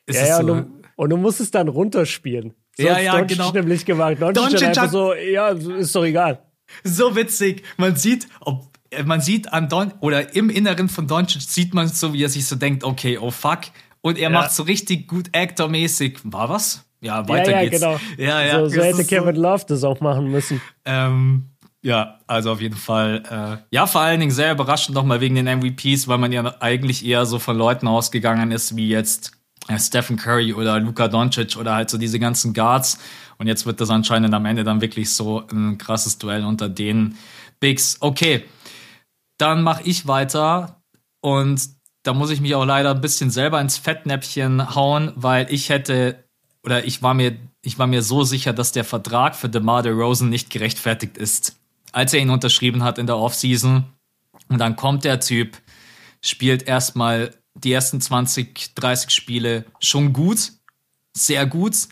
ist 0.08 0.16
ja, 0.16 0.22
es 0.24 0.30
ja, 0.30 0.36
so. 0.38 0.42
Und 0.42 0.48
du, 0.48 0.82
und 0.96 1.10
du 1.12 1.18
musst 1.18 1.40
es 1.40 1.52
dann 1.52 1.68
runterspielen. 1.68 2.56
So 2.78 2.84
ja, 2.84 3.00
ja, 3.00 3.12
Doncic 3.12 3.38
genau. 3.38 3.52
nämlich 3.52 3.86
gemacht. 3.86 4.18
Doncic, 4.20 4.60
Doncic 4.60 4.78
hat 4.78 4.92
so, 4.92 5.14
ja, 5.14 5.50
ist 5.50 5.96
doch 5.96 6.04
egal. 6.04 6.42
So 6.84 7.16
witzig. 7.16 7.64
Man 7.78 7.96
sieht, 7.96 8.28
ob, 8.40 8.70
man 9.06 9.22
sieht 9.22 9.54
an 9.54 9.70
Don, 9.70 9.94
oder 10.00 10.36
im 10.36 10.50
Inneren 10.50 10.90
von 10.90 11.08
Doncic 11.08 11.44
sieht 11.44 11.74
man 11.74 11.88
so, 11.88 12.14
wie 12.14 12.24
er 12.24 12.30
sich 12.30 12.48
so 12.48 12.56
denkt, 12.56 12.84
okay, 12.84 13.18
oh 13.18 13.30
fuck. 13.30 13.62
Und 14.02 14.18
er 14.18 14.24
ja. 14.24 14.30
macht 14.30 14.52
so 14.52 14.64
richtig 14.64 15.08
gut 15.08 15.30
Actor-mäßig. 15.34 16.20
War 16.24 16.50
was? 16.50 16.86
Ja, 17.02 17.28
weiter 17.28 17.52
ja, 17.52 17.58
ja, 17.58 17.70
geht's. 17.70 17.82
Genau. 17.82 18.00
Ja, 18.18 18.42
ja. 18.42 18.60
So, 18.60 18.70
so 18.70 18.82
hätte 18.82 19.04
Kevin 19.04 19.36
so, 19.36 19.42
Love 19.42 19.66
das 19.68 19.84
auch 19.84 20.00
machen 20.00 20.30
müssen. 20.30 20.62
Ähm, 20.86 21.50
ja, 21.82 22.20
also 22.28 22.52
auf 22.52 22.62
jeden 22.62 22.76
Fall. 22.76 23.24
Äh, 23.30 23.76
ja, 23.76 23.88
vor 23.88 24.02
allen 24.02 24.20
Dingen 24.20 24.32
sehr 24.32 24.52
überraschend 24.52 24.96
nochmal 24.96 25.20
wegen 25.20 25.36
den 25.36 25.46
MVPs, 25.46 26.08
weil 26.08 26.20
man 26.20 26.32
ja 26.32 26.56
eigentlich 26.60 27.06
eher 27.06 27.26
so 27.26 27.40
von 27.40 27.58
Leuten 27.58 27.88
ausgegangen 27.88 28.52
ist, 28.52 28.76
wie 28.76 28.88
jetzt 28.88 29.32
äh, 29.68 29.80
Stephen 29.80 30.16
Curry 30.16 30.54
oder 30.54 30.80
Luka 30.80 31.08
Doncic 31.08 31.58
oder 31.58 31.74
halt 31.74 31.90
so 31.90 31.98
diese 31.98 32.20
ganzen 32.20 32.54
Guards. 32.54 33.00
Und 33.40 33.48
jetzt 33.48 33.66
wird 33.66 33.82
das 33.82 33.90
anscheinend 33.90 34.34
am 34.36 34.46
Ende 34.46 34.64
dann 34.64 34.82
wirklich 34.82 35.10
so 35.12 35.44
ein 35.52 35.80
krasses 35.80 36.20
Duell 36.20 36.46
unter 36.46 36.70
den 36.70 37.18
Bigs. 37.60 37.98
Okay, 38.00 38.44
dann 39.40 39.64
mache 39.64 39.82
ich 39.84 40.08
weiter 40.08 40.84
und 41.22 41.68
da 42.04 42.14
muss 42.14 42.30
ich 42.30 42.42
mich 42.42 42.54
auch 42.54 42.66
leider 42.66 42.92
ein 42.92 43.02
bisschen 43.02 43.32
selber 43.32 43.60
ins 43.60 43.78
Fettnäpfchen 43.78 44.76
hauen, 44.76 45.14
weil 45.16 45.48
ich 45.52 45.70
hätte 45.70 46.24
oder 46.64 46.86
ich 46.86 47.02
war 47.02 47.14
mir 47.14 47.38
ich 47.62 47.78
war 47.78 47.88
mir 47.88 48.02
so 48.02 48.24
sicher, 48.24 48.54
dass 48.54 48.72
der 48.72 48.84
Vertrag 48.84 49.36
für 49.36 49.50
DeMar 49.50 49.84
DeRozan 49.84 50.30
nicht 50.30 50.50
gerechtfertigt 50.50 51.18
ist. 51.18 51.58
Als 51.92 52.14
er 52.14 52.20
ihn 52.20 52.30
unterschrieben 52.30 52.84
hat 52.84 52.98
in 52.98 53.06
der 53.06 53.18
Offseason 53.18 53.86
und 54.50 54.58
dann 54.58 54.76
kommt 54.76 55.04
der 55.04 55.20
Typ, 55.20 55.58
spielt 56.22 56.64
erstmal 56.64 57.36
die 57.54 57.72
ersten 57.72 58.02
20, 58.02 58.74
30 58.76 59.12
Spiele 59.12 59.66
schon 59.80 60.14
gut, 60.14 60.54
sehr 61.14 61.46
gut, 61.46 61.88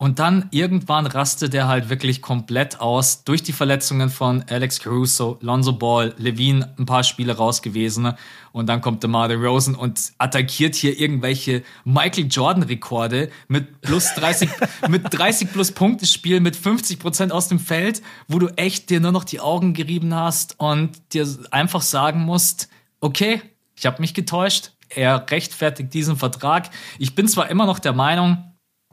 und 0.00 0.18
dann 0.18 0.48
irgendwann 0.50 1.04
rastet 1.04 1.52
er 1.52 1.68
halt 1.68 1.90
wirklich 1.90 2.22
komplett 2.22 2.80
aus 2.80 3.22
durch 3.24 3.42
die 3.42 3.52
Verletzungen 3.52 4.08
von 4.08 4.42
Alex 4.48 4.80
Caruso, 4.80 5.36
Lonzo 5.42 5.74
Ball, 5.74 6.14
Levine 6.16 6.74
ein 6.78 6.86
paar 6.86 7.02
Spiele 7.02 7.36
raus 7.36 7.60
gewesen. 7.60 8.14
Und 8.52 8.70
dann 8.70 8.80
kommt 8.80 9.02
DeMar 9.02 9.28
DeRozan 9.28 9.74
und 9.74 10.14
attackiert 10.16 10.74
hier 10.74 10.98
irgendwelche 10.98 11.62
Michael 11.84 12.28
Jordan 12.30 12.62
Rekorde 12.62 13.28
mit 13.48 13.82
plus 13.82 14.14
30, 14.14 14.48
mit 14.88 15.02
30 15.10 15.52
plus 15.52 15.70
Punkte 15.72 16.06
Spiel 16.06 16.40
mit 16.40 16.56
50 16.56 16.98
Prozent 16.98 17.30
aus 17.30 17.48
dem 17.48 17.58
Feld, 17.58 18.00
wo 18.26 18.38
du 18.38 18.48
echt 18.56 18.88
dir 18.88 19.00
nur 19.00 19.12
noch 19.12 19.24
die 19.24 19.40
Augen 19.40 19.74
gerieben 19.74 20.14
hast 20.14 20.58
und 20.58 20.92
dir 21.12 21.28
einfach 21.50 21.82
sagen 21.82 22.20
musst, 22.20 22.70
okay, 23.02 23.42
ich 23.76 23.84
habe 23.84 24.00
mich 24.00 24.14
getäuscht. 24.14 24.72
Er 24.88 25.26
rechtfertigt 25.30 25.92
diesen 25.92 26.16
Vertrag. 26.16 26.70
Ich 26.98 27.14
bin 27.14 27.28
zwar 27.28 27.50
immer 27.50 27.66
noch 27.66 27.78
der 27.78 27.92
Meinung, 27.92 28.49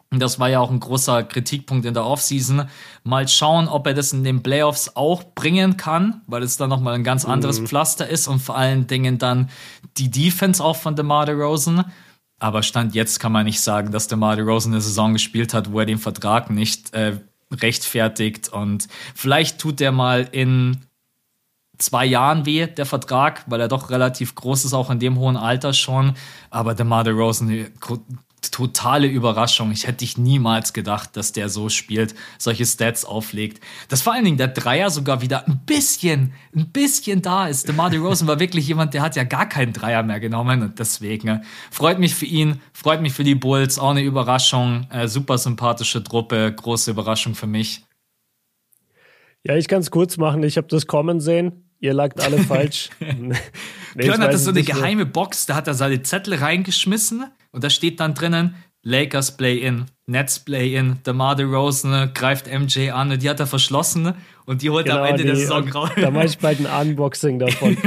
das 0.10 0.40
war 0.40 0.50
ja 0.50 0.60
auch 0.60 0.72
ein 0.72 0.80
großer 0.80 1.24
Kritikpunkt 1.24 1.86
in 1.86 1.94
der 1.94 2.06
Offseason. 2.06 2.70
Mal 3.04 3.28
schauen, 3.28 3.68
ob 3.68 3.88
er 3.88 3.94
das 3.94 4.14
in 4.14 4.24
den 4.24 4.42
Playoffs 4.42 4.96
auch 4.96 5.24
bringen 5.36 5.76
kann, 5.76 6.22
weil 6.28 6.44
es 6.44 6.56
dann 6.56 6.70
nochmal 6.70 6.94
ein 6.94 7.04
ganz 7.04 7.26
anderes 7.26 7.60
mhm. 7.60 7.68
Pflaster 7.68 8.08
ist 8.08 8.28
und 8.28 8.40
vor 8.40 8.58
allen 8.58 8.88
Dingen 8.88 9.18
dann 9.18 9.50
die 9.98 10.10
Defense 10.10 10.64
auch 10.64 10.78
von 10.78 10.96
DeMar 10.96 11.26
DeRozan. 11.26 11.92
Aber 12.40 12.64
Stand 12.64 12.96
jetzt 12.96 13.20
kann 13.20 13.32
man 13.32 13.46
nicht 13.46 13.60
sagen, 13.60 13.92
dass 13.92 14.08
DeMar 14.08 14.38
DeRozan 14.38 14.72
eine 14.72 14.82
Saison 14.82 15.14
gespielt 15.14 15.54
hat, 15.54 15.72
wo 15.72 15.80
er 15.80 15.86
den 15.86 15.98
Vertrag 15.98 16.50
nicht 16.50 16.94
äh, 16.94 17.20
rechtfertigt. 17.52 18.48
Und 18.50 18.88
vielleicht 19.14 19.60
tut 19.60 19.82
der 19.82 19.92
mal 19.92 20.30
in 20.32 20.86
zwei 21.80 22.06
Jahren 22.06 22.46
weh, 22.46 22.68
der 22.68 22.86
Vertrag, 22.86 23.44
weil 23.48 23.60
er 23.60 23.68
doch 23.68 23.90
relativ 23.90 24.36
groß 24.36 24.66
ist, 24.66 24.74
auch 24.74 24.90
in 24.90 25.00
dem 25.00 25.18
hohen 25.18 25.36
Alter 25.36 25.74
schon. 25.74 26.14
Aber 26.50 26.76
DeMar 26.76 27.04
DeRozan 27.04 27.68
totale 28.52 29.08
Überraschung. 29.08 29.72
Ich 29.72 29.88
hätte 29.88 30.04
ich 30.04 30.18
niemals 30.18 30.74
gedacht, 30.74 31.16
dass 31.18 31.32
der 31.32 31.50
so 31.50 31.70
spielt, 31.70 32.16
solche 32.38 32.66
Stats 32.66 33.06
auflegt. 33.06 33.64
Dass 33.90 34.02
vor 34.02 34.14
allen 34.14 34.26
Dingen 34.26 34.38
der 34.38 34.50
Dreier 34.50 34.90
sogar 34.90 35.22
wieder 35.22 35.48
ein 35.48 35.62
bisschen, 35.66 36.34
ein 36.56 36.70
bisschen 36.72 37.22
da 37.22 37.48
ist. 37.48 37.68
DeMar 37.68 37.94
Rosen 37.96 38.28
war 38.28 38.40
wirklich 38.40 38.68
jemand, 38.68 38.94
der 38.94 39.02
hat 39.02 39.16
ja 39.16 39.24
gar 39.24 39.48
keinen 39.48 39.74
Dreier 39.74 40.04
mehr 40.04 40.20
genommen 40.20 40.62
und 40.62 40.80
deswegen 40.80 41.28
äh, 41.28 41.42
freut 41.72 42.00
mich 42.00 42.16
für 42.16 42.26
ihn, 42.26 42.62
freut 42.74 43.02
mich 43.02 43.14
für 43.14 43.24
die 43.24 43.36
Bulls, 43.36 43.80
auch 43.80 43.92
eine 43.92 44.02
Überraschung, 44.02 44.88
äh, 44.92 45.08
super 45.08 45.38
sympathische 45.38 46.04
Truppe, 46.04 46.54
große 46.56 46.92
Überraschung 46.92 47.36
für 47.36 47.48
mich. 47.48 47.84
Ja, 49.44 49.56
ich 49.56 49.68
kann 49.68 49.80
es 49.80 49.92
kurz 49.92 50.18
machen. 50.18 50.44
Ich 50.44 50.58
habe 50.58 50.68
das 50.68 50.88
kommen 50.88 51.20
sehen. 51.20 51.67
Ihr 51.80 51.94
lagt 51.94 52.22
alle 52.22 52.40
falsch. 52.40 52.90
nee, 53.00 53.34
Björn 53.96 54.22
hatte 54.22 54.38
so 54.38 54.50
eine 54.50 54.64
geheime 54.64 55.06
Box, 55.06 55.46
da 55.46 55.56
hat 55.56 55.68
er 55.68 55.74
seine 55.74 56.02
Zettel 56.02 56.36
reingeschmissen 56.36 57.26
und 57.52 57.64
da 57.64 57.70
steht 57.70 58.00
dann 58.00 58.14
drinnen, 58.14 58.56
Lakers 58.84 59.36
Play-In, 59.36 59.86
Nets 60.06 60.40
Play-In, 60.40 61.04
DeMar 61.06 61.36
DeRozan 61.36 62.14
greift 62.14 62.48
MJ 62.48 62.92
an 62.92 63.12
und 63.12 63.22
die 63.22 63.30
hat 63.30 63.40
er 63.40 63.48
verschlossen 63.48 64.14
und 64.46 64.62
die 64.62 64.70
holt 64.70 64.86
genau, 64.86 65.00
am 65.00 65.06
Ende 65.06 65.24
die, 65.24 65.28
der 65.28 65.36
Saison 65.36 65.68
raus. 65.70 65.90
Da 65.96 66.10
mache 66.10 66.28
ich 66.28 66.38
bald 66.38 66.66
ein 66.66 66.88
Unboxing 66.88 67.40
davon. 67.40 67.78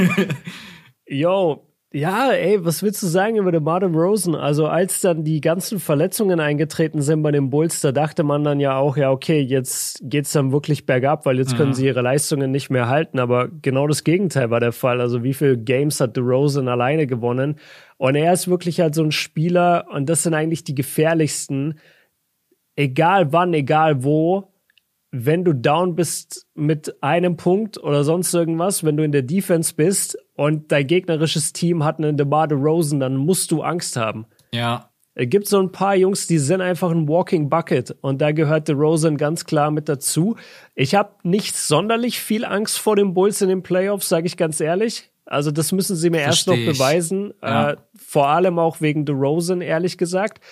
Yo, 1.07 1.67
ja, 1.93 2.31
ey, 2.31 2.65
was 2.65 2.85
willst 2.85 3.03
du 3.03 3.09
sagen 3.09 3.35
über 3.37 3.51
den 3.51 3.65
Martin 3.65 3.97
Rosen? 3.97 4.37
Also 4.37 4.69
als 4.69 5.01
dann 5.01 5.25
die 5.25 5.41
ganzen 5.41 5.81
Verletzungen 5.81 6.39
eingetreten 6.39 7.03
sind 7.03 7.23
bei 7.23 7.33
den 7.33 7.51
Bulls, 7.51 7.81
da 7.81 7.91
dachte 7.91 8.23
man 8.23 8.45
dann 8.45 8.61
ja 8.61 8.77
auch, 8.77 8.97
ja, 8.97 9.11
okay, 9.11 9.41
jetzt 9.41 9.99
geht's 10.05 10.31
dann 10.31 10.53
wirklich 10.53 10.87
bergab, 10.87 11.27
weil 11.27 11.39
jetzt 11.39 11.55
mhm. 11.55 11.57
können 11.57 11.75
sie 11.75 11.87
ihre 11.87 12.03
Leistungen 12.03 12.53
nicht 12.53 12.71
mehr 12.71 12.89
halten. 12.89 13.19
Aber 13.19 13.49
genau 13.49 13.89
das 13.89 14.05
Gegenteil 14.05 14.51
war 14.51 14.61
der 14.61 14.71
Fall. 14.71 15.01
Also 15.01 15.25
wie 15.25 15.35
viele 15.35 15.59
Games 15.59 16.01
hat 16.01 16.17
Rosen 16.17 16.69
alleine 16.69 17.09
gewonnen? 17.09 17.57
Und 17.97 18.15
er 18.15 18.33
ist 18.33 18.47
wirklich 18.47 18.81
halt 18.81 18.95
so 18.95 19.03
ein 19.03 19.13
Spieler 19.13 19.87
und 19.91 20.09
das 20.09 20.23
sind 20.23 20.35
eigentlich 20.35 20.63
die 20.63 20.77
gefährlichsten. 20.77 21.81
Egal 22.77 23.33
wann, 23.33 23.53
egal 23.53 24.05
wo, 24.05 24.53
wenn 25.13 25.45
du 25.45 25.53
down 25.53 25.97
bist 25.97 26.47
mit 26.55 27.03
einem 27.03 27.37
Punkt 27.37 27.79
oder 27.79 28.05
sonst 28.05 28.33
irgendwas, 28.33 28.85
wenn 28.85 28.97
du 28.97 29.05
in 29.05 29.13
der 29.13 29.23
Defense 29.23 29.75
bist 29.75 30.17
und 30.37 30.71
dein 30.71 30.87
gegnerisches 30.87 31.53
Team 31.53 31.85
hat 31.85 31.99
einen 31.99 32.17
DeMar 32.17 32.51
Rosen, 32.53 33.01
dann 33.01 33.17
musst 33.17 33.51
du 33.51 33.63
Angst 33.63 33.97
haben. 33.97 34.27
Ja. 34.53 34.91
Es 35.15 35.29
gibt 35.29 35.49
so 35.49 35.61
ein 35.61 35.73
paar 35.73 35.97
Jungs, 35.97 36.29
die 36.29 36.39
sind 36.39 36.61
einfach 36.61 36.91
ein 36.91 37.09
Walking 37.09 37.51
Bucket 37.51 37.97
und 38.01 38.23
da 38.23 38.31
gehört 38.31 38.69
DeRozan 38.69 39.17
ganz 39.17 39.45
klar 39.45 39.73
mit 39.73 39.89
dazu. 39.89 40.37
Ich 40.77 40.95
habe 40.95 41.11
nicht 41.25 41.57
sonderlich 41.57 42.21
viel 42.21 42.45
Angst 42.45 42.79
vor 42.79 42.95
den 42.95 43.13
Bulls 43.13 43.43
in 43.43 43.49
den 43.49 43.63
Playoffs, 43.63 44.09
sage 44.09 44.27
ich 44.27 44.37
ganz 44.37 44.61
ehrlich. 44.61 45.11
Also 45.27 45.51
das 45.51 45.73
müssen 45.73 45.97
sie 45.97 46.11
mir 46.11 46.21
Versteh 46.21 46.51
erst 46.51 46.67
noch 46.67 46.73
beweisen. 46.73 47.35
Ja. 47.43 47.73
Äh, 47.73 47.77
vor 47.95 48.29
allem 48.29 48.59
auch 48.59 48.81
wegen 48.81 49.05
DeRozan, 49.05 49.61
ehrlich 49.61 49.99
gesagt. 49.99 50.43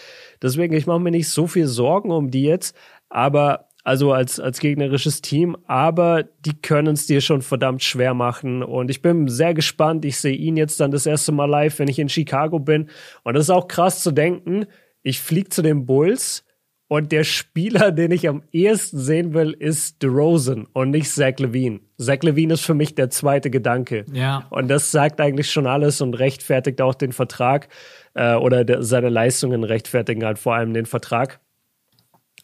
Deswegen, 0.43 0.75
ich 0.75 0.87
mache 0.87 1.01
mir 1.01 1.13
nicht 1.13 1.29
so 1.29 1.47
viel 1.47 1.67
Sorgen 1.67 2.11
um 2.11 2.31
die 2.31 2.43
jetzt. 2.43 2.77
Aber 3.09 3.68
also 3.89 4.13
als, 4.13 4.39
als 4.39 4.61
gegnerisches 4.61 5.23
Team, 5.23 5.57
aber 5.67 6.25
die 6.41 6.61
können 6.61 6.93
es 6.93 7.07
dir 7.07 7.23
schon 7.23 7.41
verdammt 7.41 7.83
schwer 7.83 8.13
machen. 8.13 8.63
Und 8.63 8.91
ich 8.91 9.01
bin 9.01 9.29
sehr 9.29 9.55
gespannt. 9.55 10.05
Ich 10.05 10.19
sehe 10.19 10.37
ihn 10.37 10.59
jetzt 10.59 10.79
dann 10.79 10.91
das 10.91 11.07
erste 11.07 11.33
Mal 11.33 11.47
live, 11.47 11.79
wenn 11.79 11.89
ich 11.89 11.99
in 11.99 12.11
Chicago 12.11 12.59
bin. 12.59 12.91
Und 13.25 13.33
das 13.33 13.45
ist 13.45 13.51
auch 13.51 13.67
krass 13.67 14.03
zu 14.03 14.11
denken. 14.11 14.67
Ich 15.03 15.21
fliege 15.21 15.49
zu 15.49 15.63
den 15.63 15.87
Bulls 15.87 16.45
und 16.87 17.13
der 17.13 17.25
Spieler, 17.25 17.91
den 17.93 18.11
ich 18.11 18.29
am 18.29 18.43
ehesten 18.53 18.99
sehen 18.99 19.33
will, 19.33 19.57
ist 19.59 20.03
DeRozan 20.03 20.67
und 20.75 20.91
nicht 20.91 21.11
Zach 21.11 21.39
Levine. 21.39 21.81
Zach 21.97 22.19
Levine 22.21 22.55
ist 22.55 22.67
für 22.67 22.75
mich 22.75 22.95
der 22.95 23.09
zweite 23.09 23.49
Gedanke. 23.49 24.05
Ja. 24.13 24.47
Und 24.51 24.69
das 24.69 24.91
sagt 24.91 25.19
eigentlich 25.19 25.51
schon 25.51 25.67
alles 25.67 26.03
und 26.03 26.13
rechtfertigt 26.13 26.83
auch 26.83 26.95
den 26.95 27.13
Vertrag 27.13 27.69
äh, 28.13 28.35
oder 28.35 28.67
de, 28.67 28.83
seine 28.83 29.09
Leistungen 29.09 29.65
rechtfertigen 29.65 30.27
halt 30.27 30.39
vor 30.39 30.57
allem 30.57 30.75
den 30.75 30.85
Vertrag. 30.85 31.41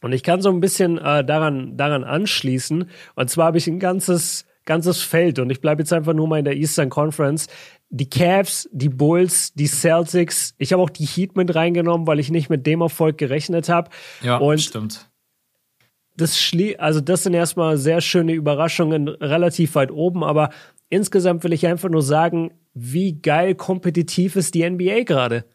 Und 0.04 0.12
ich 0.12 0.22
kann 0.22 0.42
so 0.42 0.50
ein 0.50 0.60
bisschen 0.60 0.98
äh, 0.98 1.24
daran, 1.24 1.78
daran 1.78 2.04
anschließen. 2.04 2.90
Und 3.14 3.30
zwar 3.30 3.46
habe 3.46 3.56
ich 3.56 3.66
ein 3.66 3.78
ganzes, 3.78 4.44
ganzes 4.66 5.00
Feld 5.00 5.38
und 5.38 5.48
ich 5.48 5.62
bleibe 5.62 5.80
jetzt 5.80 5.94
einfach 5.94 6.12
nur 6.12 6.28
mal 6.28 6.40
in 6.40 6.44
der 6.44 6.56
Eastern 6.56 6.90
Conference. 6.90 7.46
Die 7.88 8.10
Cavs, 8.10 8.68
die 8.70 8.90
Bulls, 8.90 9.54
die 9.54 9.66
Celtics. 9.66 10.54
Ich 10.58 10.74
habe 10.74 10.82
auch 10.82 10.90
die 10.90 11.06
Heat 11.06 11.36
mit 11.36 11.54
reingenommen, 11.54 12.06
weil 12.06 12.20
ich 12.20 12.30
nicht 12.30 12.50
mit 12.50 12.66
dem 12.66 12.82
Erfolg 12.82 13.16
gerechnet 13.16 13.70
habe. 13.70 13.88
Ja, 14.20 14.36
und 14.36 14.60
stimmt. 14.60 15.08
Das 16.18 16.38
schlie 16.38 16.78
also 16.78 17.00
das 17.00 17.22
sind 17.22 17.32
erstmal 17.32 17.78
sehr 17.78 18.02
schöne 18.02 18.34
Überraschungen, 18.34 19.08
relativ 19.08 19.74
weit 19.74 19.90
oben, 19.90 20.22
aber 20.22 20.50
insgesamt 20.90 21.44
will 21.44 21.54
ich 21.54 21.66
einfach 21.66 21.88
nur 21.88 22.02
sagen, 22.02 22.50
wie 22.74 23.22
geil 23.22 23.54
kompetitiv 23.54 24.36
ist 24.36 24.54
die 24.54 24.68
NBA 24.68 25.04
gerade. 25.04 25.46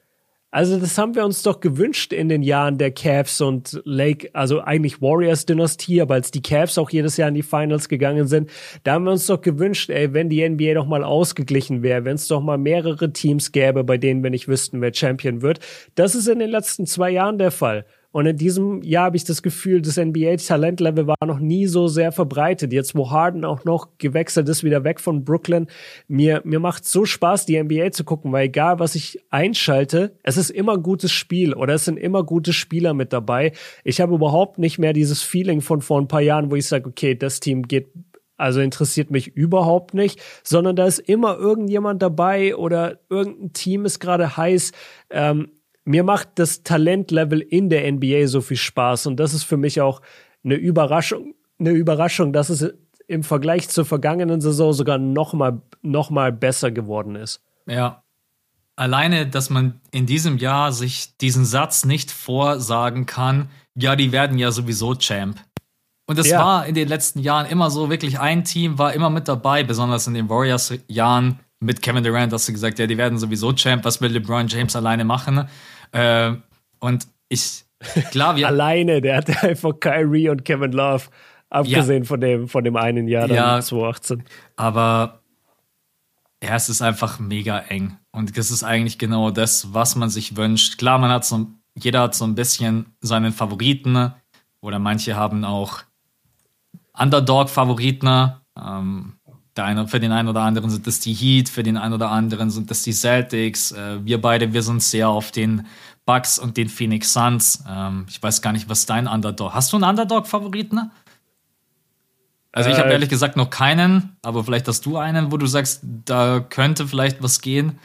Also 0.52 0.80
das 0.80 0.98
haben 0.98 1.14
wir 1.14 1.26
uns 1.26 1.44
doch 1.44 1.60
gewünscht 1.60 2.12
in 2.12 2.28
den 2.28 2.42
Jahren 2.42 2.80
der 2.80 2.90
Cavs 2.90 3.40
und 3.40 3.80
Lake, 3.86 4.32
also 4.34 4.62
eigentlich 4.62 5.00
Warriors 5.00 5.46
Dynastie, 5.46 6.02
aber 6.02 6.16
als 6.16 6.32
die 6.32 6.42
Cavs 6.42 6.80
auch 6.80 6.90
jedes 6.90 7.18
Jahr 7.18 7.30
in 7.30 7.36
die 7.36 7.44
Finals 7.44 7.88
gegangen 7.88 8.28
sind, 8.28 8.50
da 8.84 8.94
haben 8.94 9.04
wir 9.04 9.12
uns 9.12 9.28
doch 9.28 9.42
gewünscht, 9.42 9.92
ey, 9.92 10.12
wenn 10.12 10.28
die 10.28 10.48
NBA 10.48 10.74
doch 10.74 10.88
mal 10.88 11.04
ausgeglichen 11.04 11.84
wäre, 11.84 12.04
wenn 12.04 12.16
es 12.16 12.28
doch 12.28 12.42
mal 12.42 12.58
mehrere 12.58 13.14
Teams 13.14 13.52
gäbe, 13.52 13.84
bei 13.84 13.98
denen 14.00 14.24
wir 14.24 14.32
nicht 14.32 14.48
wüssten, 14.48 14.82
wer 14.82 14.92
Champion 14.92 15.44
wird. 15.44 15.60
Das 15.94 16.16
ist 16.16 16.28
in 16.28 16.40
den 16.40 16.50
letzten 16.50 16.88
zwei 16.88 17.12
Jahren 17.12 17.38
der 17.38 17.52
Fall. 17.52 17.86
Und 18.12 18.26
in 18.26 18.38
diesem 18.38 18.82
Jahr 18.82 19.06
habe 19.06 19.18
ich 19.18 19.24
das 19.24 19.44
Gefühl, 19.44 19.82
das 19.82 19.98
NBA-Talentlevel 19.98 21.06
war 21.06 21.16
noch 21.26 21.40
nie 21.40 21.68
so 21.68 21.88
sehr 21.88 22.12
verbreitet. 22.12 22.74
Jetzt, 22.74 22.96
wo 22.96 23.12
Harden 23.12 23.46
auch 23.46 23.66
noch 23.66 23.98
gewechselt 24.00 24.50
ist, 24.50 24.64
wieder 24.64 24.84
weg 24.84 25.00
von 25.00 25.24
Brooklyn. 25.24 25.68
Mir, 26.08 26.42
mir 26.44 26.60
macht 26.60 26.86
so 26.86 27.06
Spaß, 27.06 27.46
die 27.46 27.62
NBA 27.62 27.92
zu 27.92 28.04
gucken, 28.04 28.32
weil 28.32 28.48
egal, 28.48 28.80
was 28.80 28.96
ich 28.96 29.20
einschalte, 29.30 30.18
es 30.24 30.38
ist 30.38 30.50
immer 30.50 30.80
gutes 30.80 31.12
Spiel 31.12 31.54
oder 31.54 31.76
es 31.76 31.86
sind 31.86 31.98
immer 31.98 32.24
gute 32.24 32.52
Spieler 32.52 32.96
mit 32.96 33.14
dabei. 33.14 33.52
Ich 33.84 34.02
habe 34.02 34.16
überhaupt 34.16 34.58
nicht 34.58 34.80
mehr 34.80 34.94
dieses 34.94 35.22
Feeling 35.22 35.62
von 35.62 35.82
vor 35.82 36.02
ein 36.02 36.08
paar 36.08 36.22
Jahren, 36.22 36.50
wo 36.50 36.56
ich 36.56 36.68
sage, 36.68 36.90
okay, 36.90 37.14
das 37.16 37.40
Team 37.40 37.64
geht 37.64 37.92
also 38.40 38.62
interessiert 38.62 39.12
mich 39.12 39.36
überhaupt 39.36 39.94
nicht, 39.94 40.22
sondern 40.44 40.78
da 40.78 40.86
ist 40.86 41.00
immer 41.00 41.36
irgendjemand 41.38 42.02
dabei 42.02 42.56
oder 42.56 43.00
irgendein 43.10 43.52
Team 43.52 43.84
ist 43.84 44.00
gerade 44.00 44.38
heiß. 44.38 44.72
Ähm, 45.10 45.59
mir 45.90 46.04
macht 46.04 46.30
das 46.36 46.62
Talentlevel 46.62 47.42
in 47.42 47.72
der 47.72 47.92
NBA 47.92 48.28
so 48.28 48.42
viel 48.42 48.58
Spaß 48.58 49.08
und 49.08 49.20
das 49.20 49.34
ist 49.34 49.44
für 49.44 49.58
mich 49.58 49.82
auch 49.82 50.04
eine 50.44 50.54
Überraschung, 50.54 51.34
eine 51.60 51.72
Überraschung, 51.72 52.32
dass 52.32 52.50
es 52.50 52.74
im 53.08 53.24
Vergleich 53.24 53.70
zur 53.70 53.86
vergangenen 53.86 54.40
Saison 54.40 54.72
sogar 54.72 55.00
noch 55.00 55.34
mal, 55.34 55.64
noch 55.82 56.12
mal 56.12 56.32
besser 56.32 56.70
geworden 56.70 57.16
ist. 57.16 57.42
Ja. 57.66 58.04
Alleine, 58.76 59.26
dass 59.26 59.50
man 59.50 59.82
in 59.90 60.06
diesem 60.06 60.38
Jahr 60.38 60.72
sich 60.74 61.18
diesen 61.18 61.44
Satz 61.44 61.86
nicht 61.86 62.12
vorsagen 62.12 63.08
kann, 63.08 63.50
ja, 63.74 63.96
die 63.96 64.12
werden 64.12 64.38
ja 64.38 64.52
sowieso 64.52 64.94
Champ. 64.94 65.40
Und 66.06 66.20
das 66.20 66.30
ja. 66.30 66.40
war 66.40 66.68
in 66.68 66.76
den 66.76 66.88
letzten 66.88 67.20
Jahren 67.20 67.48
immer 67.48 67.72
so, 67.72 67.90
wirklich 67.90 68.20
ein 68.20 68.44
Team 68.44 68.78
war 68.78 68.94
immer 68.94 69.10
mit 69.10 69.28
dabei, 69.28 69.64
besonders 69.64 70.06
in 70.06 70.14
den 70.14 70.30
Warriors-Jahren 70.30 71.40
mit 71.60 71.82
Kevin 71.82 72.04
Durant 72.04 72.32
hast 72.32 72.48
du 72.48 72.54
gesagt, 72.54 72.80
ja, 72.80 72.88
die 72.88 72.98
werden 72.98 73.18
sowieso 73.18 73.52
Champ, 73.54 73.84
was 73.84 74.00
will 74.02 74.12
LeBron 74.12 74.48
James 74.48 74.76
alleine 74.76 75.04
machen? 75.04 75.48
Äh, 75.92 76.34
und 76.80 77.08
ich, 77.30 77.66
klar, 78.12 78.36
wir. 78.36 78.48
alleine, 78.48 79.02
der 79.02 79.18
hatte 79.18 79.42
einfach 79.42 79.80
Kyrie 79.80 80.30
und 80.30 80.46
Kevin 80.46 80.72
Love, 80.72 81.06
abgesehen 81.50 82.04
ja. 82.04 82.08
von, 82.08 82.22
dem, 82.22 82.48
von 82.48 82.64
dem 82.64 82.76
einen 82.76 83.08
Jahr 83.08 83.28
dann 83.28 83.38
ja, 83.38 83.62
2018. 83.62 84.24
Aber 84.56 85.22
ja, 86.44 86.56
es 86.56 86.70
ist 86.70 86.82
einfach 86.82 87.20
mega 87.20 87.60
eng. 87.60 87.98
Und 88.12 88.38
das 88.38 88.52
ist 88.52 88.64
eigentlich 88.64 88.98
genau 88.98 89.32
das, 89.32 89.74
was 89.74 89.96
man 89.96 90.10
sich 90.10 90.38
wünscht. 90.38 90.78
Klar, 90.78 90.98
man 90.98 91.12
hat 91.12 91.26
so, 91.26 91.48
jeder 91.76 92.02
hat 92.02 92.16
so 92.16 92.26
ein 92.26 92.36
bisschen 92.36 92.96
seinen 93.02 93.32
Favoriten 93.32 94.14
oder 94.62 94.80
manche 94.80 95.16
haben 95.16 95.44
auch 95.44 95.82
Underdog-Favoriten. 96.98 98.34
Ähm, 98.58 99.14
eine, 99.64 99.88
für 99.88 100.00
den 100.00 100.12
einen 100.12 100.28
oder 100.28 100.42
anderen 100.42 100.70
sind 100.70 100.88
das 100.88 101.00
die 101.00 101.14
Heat, 101.14 101.50
für 101.50 101.64
den 101.64 101.78
einen 101.78 101.94
oder 101.94 102.12
anderen 102.12 102.50
sind 102.50 102.70
das 102.70 102.84
die 102.84 102.94
Celtics. 102.94 103.72
Äh, 103.72 104.04
wir 104.04 104.22
beide, 104.22 104.54
wir 104.54 104.64
sind 104.64 104.82
sehr 104.82 105.10
auf 105.10 105.32
den 105.32 105.66
Bucks 106.06 106.40
und 106.40 106.58
den 106.58 106.70
Phoenix 106.70 107.14
Suns. 107.14 107.64
Ähm, 107.70 108.06
ich 108.10 108.22
weiß 108.22 108.42
gar 108.42 108.52
nicht, 108.52 108.70
was 108.70 108.86
dein 108.86 109.08
Underdog. 109.08 109.54
Hast 109.54 109.72
du 109.72 109.78
einen 109.78 109.86
Underdog-Favoriten? 109.86 110.92
Also 112.52 112.70
ich 112.70 112.78
habe 112.78 112.90
äh, 112.90 112.94
ehrlich 112.94 113.10
gesagt 113.10 113.38
noch 113.38 113.50
keinen, 113.50 114.18
aber 114.24 114.44
vielleicht 114.44 114.68
hast 114.68 114.86
du 114.86 114.98
einen, 114.98 115.32
wo 115.32 115.38
du 115.38 115.46
sagst, 115.46 115.82
da 115.84 116.40
könnte 116.40 116.88
vielleicht 116.88 117.22
was 117.22 117.42
gehen. 117.42 117.78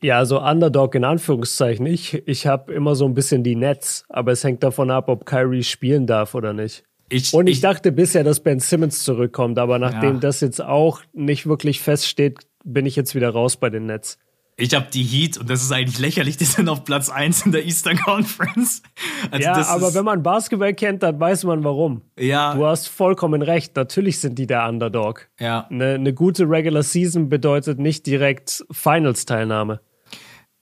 Ja, 0.00 0.24
so 0.24 0.40
Underdog 0.40 0.94
in 0.94 1.04
Anführungszeichen. 1.04 1.84
Ich, 1.86 2.14
ich 2.28 2.46
habe 2.46 2.72
immer 2.72 2.94
so 2.94 3.04
ein 3.04 3.14
bisschen 3.14 3.42
die 3.42 3.56
Nets, 3.56 4.04
aber 4.08 4.30
es 4.30 4.44
hängt 4.44 4.62
davon 4.62 4.92
ab, 4.92 5.08
ob 5.08 5.26
Kyrie 5.26 5.64
spielen 5.64 6.06
darf 6.06 6.36
oder 6.36 6.52
nicht. 6.52 6.84
Ich, 7.08 7.32
und 7.32 7.46
ich, 7.46 7.56
ich, 7.56 7.60
dachte 7.60 7.92
bisher, 7.92 8.24
dass 8.24 8.40
Ben 8.40 8.60
Simmons 8.60 9.02
zurückkommt, 9.02 9.58
aber 9.58 9.78
nachdem 9.78 10.14
ja. 10.14 10.20
das 10.20 10.40
jetzt 10.40 10.60
auch 10.60 11.00
nicht 11.12 11.46
wirklich 11.46 11.80
feststeht, 11.80 12.40
bin 12.64 12.86
ich 12.86 12.96
jetzt 12.96 13.14
wieder 13.14 13.30
raus 13.30 13.56
bei 13.56 13.70
den 13.70 13.86
Nets. 13.86 14.18
Ich 14.60 14.74
habe 14.74 14.86
die 14.92 15.04
Heat 15.04 15.38
und 15.38 15.48
das 15.48 15.62
ist 15.62 15.70
eigentlich 15.70 16.00
lächerlich, 16.00 16.36
die 16.38 16.44
sind 16.44 16.68
auf 16.68 16.84
Platz 16.84 17.08
1 17.08 17.46
in 17.46 17.52
der 17.52 17.64
Eastern 17.64 17.96
Conference. 17.96 18.82
Also 19.30 19.44
ja, 19.44 19.66
aber 19.68 19.94
wenn 19.94 20.04
man 20.04 20.22
Basketball 20.22 20.74
kennt, 20.74 21.04
dann 21.04 21.18
weiß 21.18 21.44
man 21.44 21.62
warum. 21.62 22.02
Ja. 22.18 22.54
Du 22.54 22.66
hast 22.66 22.88
vollkommen 22.88 23.42
recht, 23.42 23.76
natürlich 23.76 24.18
sind 24.18 24.36
die 24.38 24.48
der 24.48 24.68
Underdog. 24.68 25.28
Ja. 25.38 25.68
Eine 25.70 25.98
ne 25.98 26.12
gute 26.12 26.50
Regular 26.50 26.82
Season 26.82 27.28
bedeutet 27.28 27.78
nicht 27.78 28.04
direkt 28.06 28.64
Finals-Teilnahme. 28.72 29.80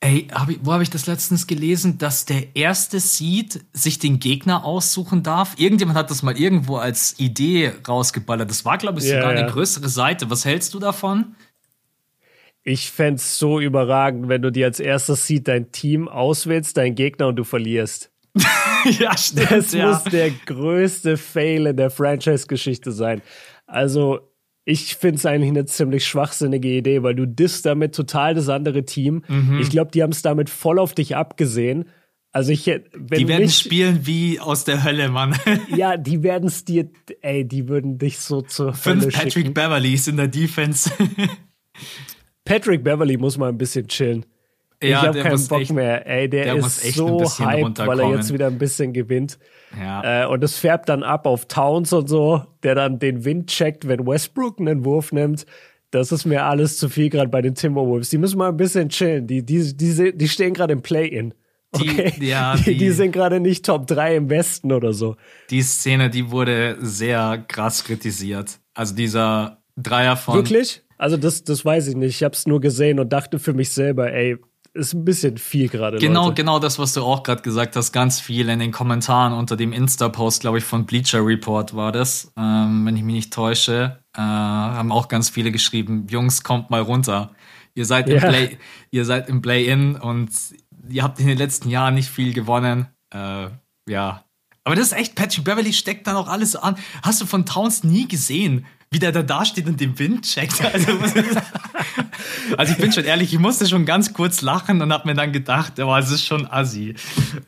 Ey, 0.00 0.28
hab 0.30 0.50
ich, 0.50 0.58
wo 0.62 0.72
habe 0.72 0.82
ich 0.82 0.90
das 0.90 1.06
letztens 1.06 1.46
gelesen, 1.46 1.96
dass 1.96 2.26
der 2.26 2.54
erste 2.54 3.00
Seed 3.00 3.64
sich 3.72 3.98
den 3.98 4.18
Gegner 4.18 4.64
aussuchen 4.64 5.22
darf? 5.22 5.54
Irgendjemand 5.56 5.98
hat 5.98 6.10
das 6.10 6.22
mal 6.22 6.36
irgendwo 6.36 6.76
als 6.76 7.18
Idee 7.18 7.72
rausgeballert. 7.88 8.50
Das 8.50 8.64
war, 8.64 8.76
glaube 8.76 8.98
ich, 8.98 9.06
sogar 9.06 9.32
yeah, 9.32 9.40
eine 9.40 9.50
größere 9.50 9.88
Seite. 9.88 10.28
Was 10.28 10.44
hältst 10.44 10.74
du 10.74 10.78
davon? 10.78 11.34
Ich 12.62 12.90
fände 12.90 13.16
es 13.16 13.38
so 13.38 13.58
überragend, 13.58 14.28
wenn 14.28 14.42
du 14.42 14.50
dir 14.50 14.66
als 14.66 14.80
erster 14.80 15.16
Seed 15.16 15.48
dein 15.48 15.72
Team 15.72 16.08
auswählst, 16.08 16.76
deinen 16.76 16.94
Gegner 16.94 17.28
und 17.28 17.36
du 17.36 17.44
verlierst. 17.44 18.10
ja, 18.98 19.16
stimmt. 19.16 19.50
Das 19.50 19.72
ja. 19.72 19.88
muss 19.88 20.04
der 20.04 20.30
größte 20.30 21.16
Fail 21.16 21.66
in 21.66 21.76
der 21.76 21.90
Franchise-Geschichte 21.90 22.92
sein. 22.92 23.22
Also, 23.66 24.20
ich 24.68 24.96
finde 24.96 25.16
es 25.16 25.24
eigentlich 25.24 25.50
eine 25.50 25.64
ziemlich 25.64 26.04
schwachsinnige 26.04 26.68
Idee, 26.68 27.04
weil 27.04 27.14
du 27.14 27.24
disst 27.24 27.64
damit 27.64 27.94
total 27.94 28.34
das 28.34 28.48
andere 28.48 28.84
Team. 28.84 29.22
Mhm. 29.28 29.60
Ich 29.60 29.70
glaube, 29.70 29.92
die 29.92 30.02
haben 30.02 30.10
es 30.10 30.22
damit 30.22 30.50
voll 30.50 30.80
auf 30.80 30.92
dich 30.92 31.14
abgesehen. 31.14 31.86
Also 32.32 32.50
ich, 32.50 32.66
wenn 32.66 33.18
die 33.18 33.28
werden 33.28 33.44
mich, 33.44 33.56
spielen 33.56 34.06
wie 34.06 34.40
aus 34.40 34.64
der 34.64 34.82
Hölle, 34.82 35.08
Mann. 35.08 35.38
ja, 35.76 35.96
die 35.96 36.24
werden 36.24 36.48
es 36.48 36.64
dir, 36.64 36.90
ey, 37.22 37.46
die 37.46 37.68
würden 37.68 37.98
dich 37.98 38.18
so 38.18 38.42
zur 38.42 38.74
Fünf 38.74 39.04
Hölle 39.04 39.12
Patrick 39.12 39.32
schicken. 39.32 39.54
Beverlys 39.54 40.08
in 40.08 40.16
der 40.16 40.28
Defense. 40.28 40.90
Patrick 42.44 42.82
Beverly 42.82 43.16
muss 43.18 43.38
mal 43.38 43.48
ein 43.48 43.58
bisschen 43.58 43.86
chillen. 43.86 44.26
Ja, 44.82 44.88
ich 44.88 44.96
habe 44.96 45.20
keinen 45.20 45.48
Bock 45.48 45.60
echt, 45.60 45.72
mehr. 45.72 46.06
Ey, 46.06 46.28
der, 46.28 46.44
der 46.44 46.56
ist 46.56 46.94
so 46.94 47.20
hyped, 47.20 47.78
weil 47.78 48.00
er 48.00 48.10
jetzt 48.10 48.32
wieder 48.32 48.46
ein 48.46 48.58
bisschen 48.58 48.92
gewinnt. 48.92 49.38
Ja. 49.78 50.24
Äh, 50.24 50.26
und 50.26 50.42
das 50.42 50.58
färbt 50.58 50.88
dann 50.88 51.02
ab 51.02 51.26
auf 51.26 51.46
Towns 51.46 51.92
und 51.92 52.08
so, 52.08 52.44
der 52.62 52.74
dann 52.74 52.98
den 52.98 53.24
Wind 53.24 53.48
checkt, 53.48 53.88
wenn 53.88 54.06
Westbrook 54.06 54.60
einen 54.60 54.84
Wurf 54.84 55.12
nimmt. 55.12 55.46
Das 55.90 56.12
ist 56.12 56.26
mir 56.26 56.44
alles 56.44 56.78
zu 56.78 56.88
viel 56.88 57.08
gerade 57.08 57.28
bei 57.28 57.40
den 57.40 57.54
Timberwolves. 57.54 58.10
Die 58.10 58.18
müssen 58.18 58.38
mal 58.38 58.48
ein 58.48 58.56
bisschen 58.56 58.88
chillen. 58.88 59.26
Die, 59.26 59.44
die, 59.44 59.76
die, 59.76 60.16
die 60.16 60.28
stehen 60.28 60.52
gerade 60.52 60.72
im 60.72 60.82
Play-In. 60.82 61.32
Okay? 61.72 62.12
Die, 62.18 62.26
ja, 62.26 62.56
die, 62.56 62.76
die 62.76 62.90
sind 62.90 63.12
gerade 63.12 63.40
nicht 63.40 63.64
Top 63.64 63.86
3 63.86 64.16
im 64.16 64.30
Westen 64.30 64.72
oder 64.72 64.92
so. 64.92 65.16
Die 65.50 65.62
Szene, 65.62 66.10
die 66.10 66.30
wurde 66.30 66.76
sehr 66.80 67.44
krass 67.48 67.84
kritisiert. 67.84 68.58
Also 68.74 68.94
dieser 68.94 69.62
Dreier 69.76 70.16
von. 70.16 70.34
Wirklich? 70.34 70.82
Also 70.98 71.16
das, 71.16 71.44
das 71.44 71.64
weiß 71.64 71.88
ich 71.88 71.96
nicht. 71.96 72.16
Ich 72.16 72.22
habe 72.22 72.34
es 72.34 72.46
nur 72.46 72.60
gesehen 72.60 72.98
und 72.98 73.12
dachte 73.12 73.38
für 73.38 73.52
mich 73.52 73.70
selber, 73.70 74.12
ey, 74.12 74.38
ist 74.76 74.92
ein 74.92 75.04
bisschen 75.04 75.38
viel 75.38 75.68
gerade. 75.68 75.98
Genau, 75.98 76.24
Leute. 76.24 76.34
genau 76.34 76.58
das, 76.58 76.78
was 76.78 76.92
du 76.92 77.02
auch 77.02 77.22
gerade 77.22 77.42
gesagt 77.42 77.76
hast. 77.76 77.92
Ganz 77.92 78.20
viel 78.20 78.48
in 78.48 78.58
den 78.58 78.72
Kommentaren 78.72 79.32
unter 79.32 79.56
dem 79.56 79.72
Insta-Post, 79.72 80.42
glaube 80.42 80.58
ich, 80.58 80.64
von 80.64 80.86
Bleacher 80.86 81.24
Report 81.24 81.74
war 81.74 81.92
das, 81.92 82.32
ähm, 82.36 82.86
wenn 82.86 82.96
ich 82.96 83.02
mich 83.02 83.14
nicht 83.14 83.32
täusche. 83.32 83.98
Äh, 84.16 84.20
haben 84.20 84.92
auch 84.92 85.08
ganz 85.08 85.30
viele 85.30 85.50
geschrieben: 85.50 86.06
Jungs, 86.08 86.42
kommt 86.42 86.70
mal 86.70 86.82
runter. 86.82 87.32
Ihr 87.74 87.84
seid 87.84 88.08
im 88.08 88.20
Play, 88.20 88.58
ihr 88.90 89.04
seid 89.04 89.28
im 89.28 89.42
Play-in 89.42 89.96
und 89.96 90.30
ihr 90.88 91.02
habt 91.02 91.18
in 91.20 91.26
den 91.26 91.36
letzten 91.36 91.68
Jahren 91.68 91.94
nicht 91.94 92.08
viel 92.08 92.32
gewonnen. 92.32 92.86
Äh, 93.12 93.48
ja. 93.88 94.22
Aber 94.64 94.74
das 94.74 94.88
ist 94.88 94.92
echt, 94.94 95.14
Patrick 95.14 95.44
Beverly 95.44 95.72
steckt 95.72 96.06
dann 96.06 96.16
auch 96.16 96.28
alles 96.28 96.56
an. 96.56 96.76
Hast 97.02 97.20
du 97.20 97.26
von 97.26 97.46
Towns 97.46 97.84
nie 97.84 98.08
gesehen? 98.08 98.66
wie 98.90 98.98
der 98.98 99.12
da 99.12 99.22
dasteht 99.22 99.66
und 99.66 99.80
den 99.80 99.98
Wind 99.98 100.24
checkt. 100.24 100.60
Also, 100.72 100.92
also, 102.56 102.72
ich 102.72 102.78
bin 102.78 102.92
schon 102.92 103.04
ehrlich, 103.04 103.32
ich 103.32 103.38
musste 103.38 103.66
schon 103.66 103.84
ganz 103.84 104.12
kurz 104.12 104.42
lachen 104.42 104.80
und 104.82 104.92
habe 104.92 105.08
mir 105.08 105.14
dann 105.14 105.32
gedacht, 105.32 105.78
oh, 105.78 105.94
es 105.96 106.10
ist 106.10 106.24
schon 106.24 106.46
assi. 106.46 106.94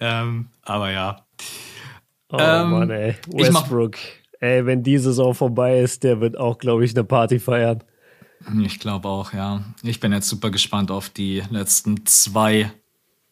Ähm, 0.00 0.48
aber 0.62 0.90
ja. 0.90 1.26
Oh 2.30 2.36
ähm, 2.38 2.70
Mann, 2.70 2.90
ey. 2.90 3.16
Westbrook. 3.28 3.96
Ey, 4.40 4.64
wenn 4.66 4.82
die 4.82 4.98
Saison 4.98 5.34
vorbei 5.34 5.80
ist, 5.80 6.04
der 6.04 6.20
wird 6.20 6.38
auch, 6.38 6.58
glaube 6.58 6.84
ich, 6.84 6.94
eine 6.94 7.04
Party 7.04 7.38
feiern. 7.38 7.82
Ich 8.62 8.78
glaube 8.78 9.08
auch, 9.08 9.32
ja. 9.32 9.64
Ich 9.82 9.98
bin 9.98 10.12
jetzt 10.12 10.28
super 10.28 10.50
gespannt 10.50 10.90
auf 10.90 11.08
die 11.08 11.42
letzten 11.50 12.06
zwei 12.06 12.70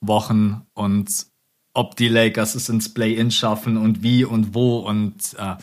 Wochen 0.00 0.62
und 0.74 1.26
ob 1.76 1.94
die 1.94 2.08
Lakers 2.08 2.54
es 2.54 2.70
ins 2.70 2.92
Play-In 2.92 3.30
schaffen 3.30 3.76
und 3.76 4.02
wie 4.02 4.24
und 4.24 4.54
wo. 4.54 4.78
Und 4.78 5.14
äh, 5.38 5.56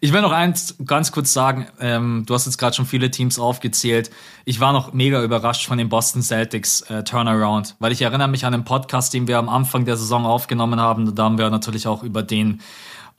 ich 0.00 0.12
will 0.12 0.20
noch 0.20 0.30
eins 0.30 0.76
ganz 0.86 1.10
kurz 1.10 1.32
sagen. 1.32 1.66
Ähm, 1.80 2.22
du 2.26 2.34
hast 2.34 2.46
jetzt 2.46 2.58
gerade 2.58 2.76
schon 2.76 2.86
viele 2.86 3.10
Teams 3.10 3.40
aufgezählt. 3.40 4.10
Ich 4.44 4.60
war 4.60 4.72
noch 4.72 4.92
mega 4.92 5.20
überrascht 5.22 5.66
von 5.66 5.76
dem 5.76 5.88
Boston 5.88 6.22
Celtics 6.22 6.82
äh, 6.82 7.02
Turnaround, 7.02 7.74
weil 7.80 7.90
ich 7.90 8.02
erinnere 8.02 8.28
mich 8.28 8.44
an 8.44 8.52
den 8.52 8.64
Podcast, 8.64 9.12
den 9.12 9.26
wir 9.26 9.38
am 9.38 9.48
Anfang 9.48 9.84
der 9.84 9.96
Saison 9.96 10.26
aufgenommen 10.26 10.80
haben. 10.80 11.16
Da 11.16 11.24
haben 11.24 11.38
wir 11.38 11.50
natürlich 11.50 11.88
auch 11.88 12.04
über 12.04 12.22
den 12.22 12.60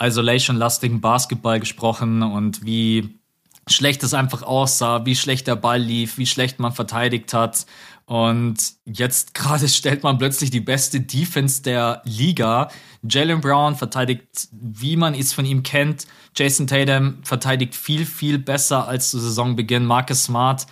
Isolation-lastigen 0.02 1.02
Basketball 1.02 1.60
gesprochen 1.60 2.24
und 2.24 2.66
wie 2.66 3.20
schlecht 3.68 4.02
es 4.04 4.14
einfach 4.14 4.44
aussah, 4.44 5.06
wie 5.06 5.16
schlecht 5.16 5.48
der 5.48 5.58
Ball 5.58 5.82
lief, 5.82 6.18
wie 6.18 6.26
schlecht 6.26 6.60
man 6.60 6.72
verteidigt 6.72 7.34
hat. 7.34 7.66
Und 8.10 8.74
jetzt 8.86 9.36
gerade 9.36 9.68
stellt 9.70 10.02
man 10.02 10.18
plötzlich 10.18 10.50
die 10.50 10.62
beste 10.62 11.00
Defense 11.00 11.62
der 11.62 12.02
Liga. 12.06 12.72
Jalen 13.08 13.40
Brown 13.40 13.76
verteidigt, 13.76 14.48
wie 14.52 14.98
man 14.98 15.14
es 15.14 15.32
von 15.32 15.46
ihm 15.46 15.62
kennt. 15.62 16.08
Jason 16.36 16.66
Tatum 16.66 17.20
verteidigt 17.24 17.76
viel, 17.76 18.08
viel 18.08 18.40
besser 18.40 18.88
als 18.88 19.12
zu 19.12 19.20
Saisonbeginn. 19.20 19.86
Marcus 19.86 20.24
Smart 20.24 20.66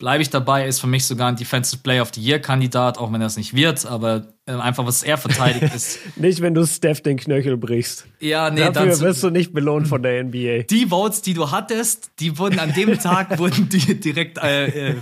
bleibe 0.00 0.22
ich 0.22 0.30
dabei, 0.30 0.66
ist 0.66 0.80
für 0.80 0.86
mich 0.88 1.04
sogar 1.04 1.28
ein 1.28 1.36
Defensive 1.36 1.82
Player 1.82 2.02
of 2.02 2.10
the 2.14 2.20
Year 2.20 2.40
Kandidat, 2.40 2.98
auch 2.98 3.12
wenn 3.12 3.20
er 3.20 3.28
es 3.28 3.36
nicht 3.36 3.54
wird, 3.54 3.86
aber 3.86 4.32
äh, 4.46 4.52
einfach 4.52 4.84
was 4.86 5.04
er 5.04 5.18
verteidigt 5.18 5.72
ist. 5.76 6.00
nicht, 6.16 6.40
wenn 6.40 6.54
du 6.54 6.66
Steph 6.66 7.02
den 7.02 7.18
Knöchel 7.18 7.56
brichst. 7.56 8.06
Ja, 8.18 8.50
nee, 8.50 8.60
Dafür 8.60 8.86
dann 8.86 9.00
wirst 9.00 9.22
du 9.22 9.30
nicht 9.30 9.52
belohnt 9.52 9.86
von 9.86 10.02
der 10.02 10.24
NBA. 10.24 10.64
Die 10.70 10.86
Votes, 10.86 11.22
die 11.22 11.34
du 11.34 11.52
hattest, 11.52 12.10
die 12.18 12.36
wurden 12.38 12.58
an 12.58 12.72
dem 12.72 12.98
Tag 12.98 13.38
wurden 13.38 13.68
die 13.68 14.00
direkt 14.00 14.38
äh, 14.38 14.90
äh 14.90 14.94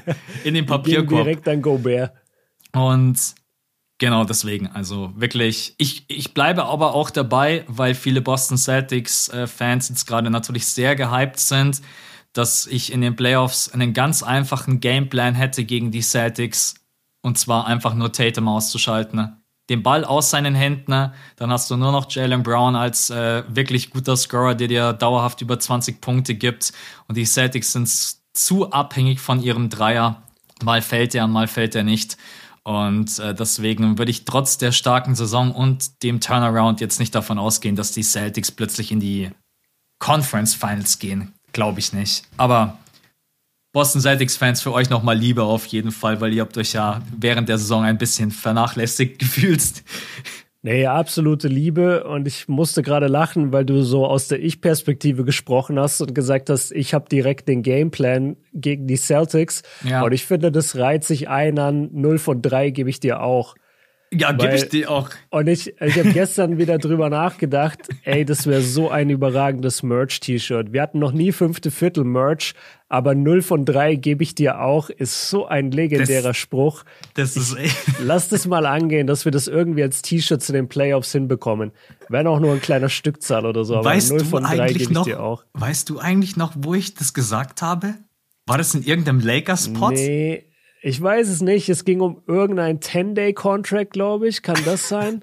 in 0.44 0.54
den 0.54 0.66
Papierkorb. 0.66 1.24
Direkt 1.24 1.48
an 1.48 1.62
Gobert. 1.62 2.12
Und 2.74 3.18
genau 3.98 4.24
deswegen, 4.24 4.66
also 4.66 5.12
wirklich, 5.14 5.76
ich, 5.78 6.06
ich 6.08 6.34
bleibe 6.34 6.64
aber 6.64 6.94
auch 6.94 7.10
dabei, 7.10 7.64
weil 7.68 7.94
viele 7.94 8.20
Boston 8.20 8.58
Celtics 8.58 9.28
äh, 9.28 9.46
Fans 9.46 9.88
jetzt 9.88 10.06
gerade 10.06 10.28
natürlich 10.28 10.66
sehr 10.66 10.96
gehypt 10.96 11.38
sind 11.38 11.80
dass 12.38 12.68
ich 12.68 12.92
in 12.92 13.00
den 13.00 13.16
Playoffs 13.16 13.68
einen 13.68 13.92
ganz 13.92 14.22
einfachen 14.22 14.78
Gameplan 14.78 15.34
hätte 15.34 15.64
gegen 15.64 15.90
die 15.90 16.02
Celtics 16.02 16.76
und 17.20 17.36
zwar 17.36 17.66
einfach 17.66 17.94
nur 17.94 18.12
Tatum 18.12 18.46
auszuschalten. 18.46 19.42
Den 19.68 19.82
Ball 19.82 20.04
aus 20.04 20.30
seinen 20.30 20.54
Händen, 20.54 21.12
dann 21.36 21.50
hast 21.50 21.68
du 21.70 21.76
nur 21.76 21.90
noch 21.90 22.10
Jalen 22.10 22.44
Brown 22.44 22.76
als 22.76 23.10
äh, 23.10 23.42
wirklich 23.48 23.90
guter 23.90 24.16
Scorer, 24.16 24.54
der 24.54 24.68
dir 24.68 24.92
dauerhaft 24.92 25.42
über 25.42 25.58
20 25.58 26.00
Punkte 26.00 26.36
gibt. 26.36 26.72
Und 27.08 27.16
die 27.16 27.26
Celtics 27.26 27.72
sind 27.72 27.90
zu 28.32 28.70
abhängig 28.70 29.18
von 29.18 29.42
ihrem 29.42 29.68
Dreier. 29.68 30.22
Mal 30.62 30.80
fällt 30.80 31.14
er, 31.16 31.26
mal 31.26 31.48
fällt 31.48 31.74
er 31.74 31.82
nicht. 31.82 32.16
Und 32.62 33.18
äh, 33.18 33.34
deswegen 33.34 33.98
würde 33.98 34.12
ich 34.12 34.24
trotz 34.24 34.58
der 34.58 34.72
starken 34.72 35.16
Saison 35.16 35.52
und 35.52 36.02
dem 36.04 36.20
Turnaround 36.20 36.80
jetzt 36.80 37.00
nicht 37.00 37.14
davon 37.14 37.38
ausgehen, 37.38 37.74
dass 37.76 37.92
die 37.92 38.02
Celtics 38.04 38.52
plötzlich 38.52 38.92
in 38.92 39.00
die 39.00 39.30
Conference 39.98 40.54
Finals 40.54 40.98
gehen. 40.98 41.34
Glaube 41.52 41.80
ich 41.80 41.92
nicht. 41.92 42.24
Aber 42.36 42.78
Boston 43.72 44.00
Celtics-Fans 44.00 44.62
für 44.62 44.72
euch 44.72 44.90
nochmal 44.90 45.16
Liebe 45.16 45.42
auf 45.42 45.66
jeden 45.66 45.90
Fall, 45.90 46.20
weil 46.20 46.32
ihr 46.32 46.42
habt 46.42 46.56
euch 46.56 46.72
ja 46.72 47.02
während 47.16 47.48
der 47.48 47.58
Saison 47.58 47.84
ein 47.84 47.98
bisschen 47.98 48.30
vernachlässigt 48.30 49.18
gefühlt. 49.18 49.82
Nee, 50.62 50.86
absolute 50.86 51.46
Liebe 51.46 52.04
und 52.04 52.26
ich 52.26 52.48
musste 52.48 52.82
gerade 52.82 53.06
lachen, 53.06 53.52
weil 53.52 53.64
du 53.64 53.82
so 53.82 54.04
aus 54.04 54.26
der 54.26 54.42
Ich-Perspektive 54.42 55.24
gesprochen 55.24 55.78
hast 55.78 56.00
und 56.00 56.14
gesagt 56.14 56.50
hast, 56.50 56.72
ich 56.72 56.94
habe 56.94 57.08
direkt 57.08 57.46
den 57.46 57.62
Gameplan 57.62 58.36
gegen 58.52 58.88
die 58.88 58.96
Celtics. 58.96 59.62
Ja. 59.84 60.02
Und 60.02 60.12
ich 60.12 60.26
finde, 60.26 60.50
das 60.50 60.74
reiht 60.74 61.04
sich 61.04 61.28
ein 61.28 61.58
an 61.60 61.90
0 61.92 62.18
von 62.18 62.42
3 62.42 62.70
gebe 62.70 62.90
ich 62.90 62.98
dir 62.98 63.22
auch. 63.22 63.54
Ja, 64.10 64.32
gebe 64.32 64.54
ich 64.54 64.68
dir 64.68 64.90
auch. 64.90 65.10
Und 65.30 65.48
ich, 65.48 65.74
ich 65.80 65.98
habe 65.98 66.12
gestern 66.12 66.56
wieder 66.56 66.78
drüber 66.78 67.10
nachgedacht, 67.10 67.78
ey, 68.04 68.24
das 68.24 68.46
wäre 68.46 68.62
so 68.62 68.90
ein 68.90 69.10
überragendes 69.10 69.82
Merch-T-Shirt. 69.82 70.72
Wir 70.72 70.82
hatten 70.82 70.98
noch 70.98 71.12
nie 71.12 71.32
fünfte 71.32 71.70
Viertel 71.70 72.04
Merch, 72.04 72.54
aber 72.88 73.14
0 73.14 73.42
von 73.42 73.64
3 73.66 73.96
gebe 73.96 74.22
ich 74.22 74.34
dir 74.34 74.60
auch, 74.60 74.88
ist 74.88 75.28
so 75.28 75.46
ein 75.46 75.70
legendärer 75.70 76.28
das, 76.28 76.36
Spruch. 76.38 76.84
Das 77.14 77.36
ist 77.36 77.56
ich, 77.58 77.74
Lass 78.02 78.28
das 78.28 78.46
mal 78.46 78.64
angehen, 78.64 79.06
dass 79.06 79.24
wir 79.26 79.32
das 79.32 79.46
irgendwie 79.46 79.82
als 79.82 80.00
T-Shirt 80.00 80.42
zu 80.42 80.52
den 80.52 80.68
Playoffs 80.68 81.12
hinbekommen. 81.12 81.72
Wenn 82.08 82.26
auch 82.26 82.40
nur 82.40 82.52
ein 82.54 82.62
kleiner 82.62 82.88
Stückzahl 82.88 83.44
oder 83.44 83.64
so, 83.64 83.76
aber 83.76 83.90
weißt 83.90 84.12
0 84.12 84.24
von 84.24 84.42
3 84.44 84.72
gebe 84.72 84.92
ich 84.94 85.02
dir 85.02 85.22
auch. 85.22 85.44
Weißt 85.52 85.90
du 85.90 85.98
eigentlich 85.98 86.36
noch, 86.36 86.54
wo 86.56 86.74
ich 86.74 86.94
das 86.94 87.12
gesagt 87.12 87.60
habe? 87.60 87.94
War 88.46 88.56
das 88.56 88.74
in 88.74 88.82
irgendeinem 88.82 89.20
Lakers-Spot? 89.20 89.90
Nee, 89.90 90.47
ich 90.88 91.02
weiß 91.02 91.28
es 91.28 91.42
nicht. 91.42 91.68
Es 91.68 91.84
ging 91.84 92.00
um 92.00 92.22
irgendein 92.26 92.80
10-Day-Contract, 92.80 93.92
glaube 93.92 94.26
ich. 94.26 94.42
Kann 94.42 94.56
das 94.64 94.88
sein? 94.88 95.22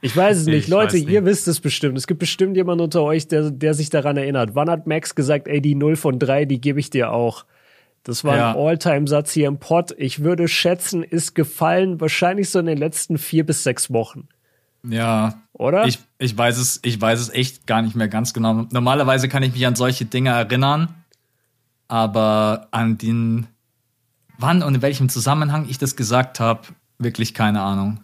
Ich 0.00 0.16
weiß 0.16 0.36
es 0.36 0.46
nicht. 0.46 0.64
Ich 0.64 0.68
Leute, 0.68 0.94
nicht. 0.94 1.08
ihr 1.08 1.24
wisst 1.24 1.48
es 1.48 1.58
bestimmt. 1.58 1.98
Es 1.98 2.06
gibt 2.06 2.20
bestimmt 2.20 2.56
jemanden 2.56 2.84
unter 2.84 3.02
euch, 3.02 3.26
der, 3.26 3.50
der 3.50 3.74
sich 3.74 3.90
daran 3.90 4.16
erinnert. 4.16 4.54
Wann 4.54 4.70
hat 4.70 4.86
Max 4.86 5.16
gesagt, 5.16 5.48
ey, 5.48 5.60
die 5.60 5.74
0 5.74 5.96
von 5.96 6.20
3, 6.20 6.44
die 6.44 6.60
gebe 6.60 6.78
ich 6.78 6.88
dir 6.88 7.10
auch? 7.10 7.46
Das 8.04 8.22
war 8.22 8.36
ja. 8.36 8.52
ein 8.52 8.56
All-Time-Satz 8.56 9.32
hier 9.32 9.48
im 9.48 9.58
Pod. 9.58 9.92
Ich 9.98 10.22
würde 10.22 10.46
schätzen, 10.46 11.02
ist 11.02 11.34
gefallen 11.34 12.00
wahrscheinlich 12.00 12.50
so 12.50 12.60
in 12.60 12.66
den 12.66 12.78
letzten 12.78 13.18
vier 13.18 13.44
bis 13.44 13.64
sechs 13.64 13.92
Wochen. 13.92 14.28
Ja. 14.84 15.42
Oder? 15.52 15.86
Ich, 15.86 15.98
ich 16.20 16.38
weiß 16.38 16.58
es, 16.58 16.78
ich 16.84 17.00
weiß 17.00 17.18
es 17.18 17.30
echt 17.30 17.66
gar 17.66 17.82
nicht 17.82 17.96
mehr 17.96 18.06
ganz 18.06 18.32
genau. 18.32 18.66
Normalerweise 18.70 19.28
kann 19.28 19.42
ich 19.42 19.52
mich 19.52 19.66
an 19.66 19.74
solche 19.74 20.04
Dinge 20.04 20.30
erinnern, 20.30 20.94
aber 21.88 22.68
an 22.70 22.98
den 22.98 23.48
Wann 24.38 24.62
und 24.62 24.74
in 24.74 24.82
welchem 24.82 25.08
Zusammenhang 25.08 25.66
ich 25.68 25.78
das 25.78 25.96
gesagt 25.96 26.40
habe, 26.40 26.62
wirklich 26.98 27.34
keine 27.34 27.62
Ahnung. 27.62 28.00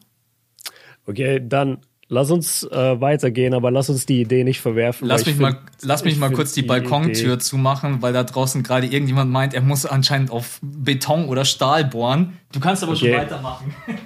Okay, 1.07 1.41
dann 1.45 1.79
lass 2.09 2.31
uns 2.31 2.63
äh, 2.65 3.01
weitergehen, 3.01 3.55
aber 3.55 3.71
lass 3.71 3.89
uns 3.91 4.07
die 4.07 4.21
Idee 4.21 4.45
nicht 4.45 4.61
verwerfen. 4.61 5.09
Lass 5.09 5.27
mich 5.27 5.39
mal, 5.39 5.59
lass 5.83 6.05
mich 6.05 6.17
mal 6.19 6.31
kurz 6.31 6.53
die, 6.53 6.63
die 6.63 6.69
Balkontür 6.69 7.35
Idee. 7.35 7.39
zumachen, 7.39 8.03
weil 8.03 8.13
da 8.13 8.23
draußen 8.23 8.63
gerade 8.63 8.87
irgendjemand 8.87 9.31
meint, 9.31 9.55
er 9.55 9.63
muss 9.63 9.87
anscheinend 9.87 10.31
auf 10.31 10.59
Beton 10.63 11.27
oder 11.29 11.45
Stahl 11.45 11.85
bohren. 11.85 12.39
Du 12.53 12.61
kannst 12.61 12.83
aber 12.83 12.93
okay. 12.93 13.11
schon 13.11 13.21
weitermachen. 13.21 13.75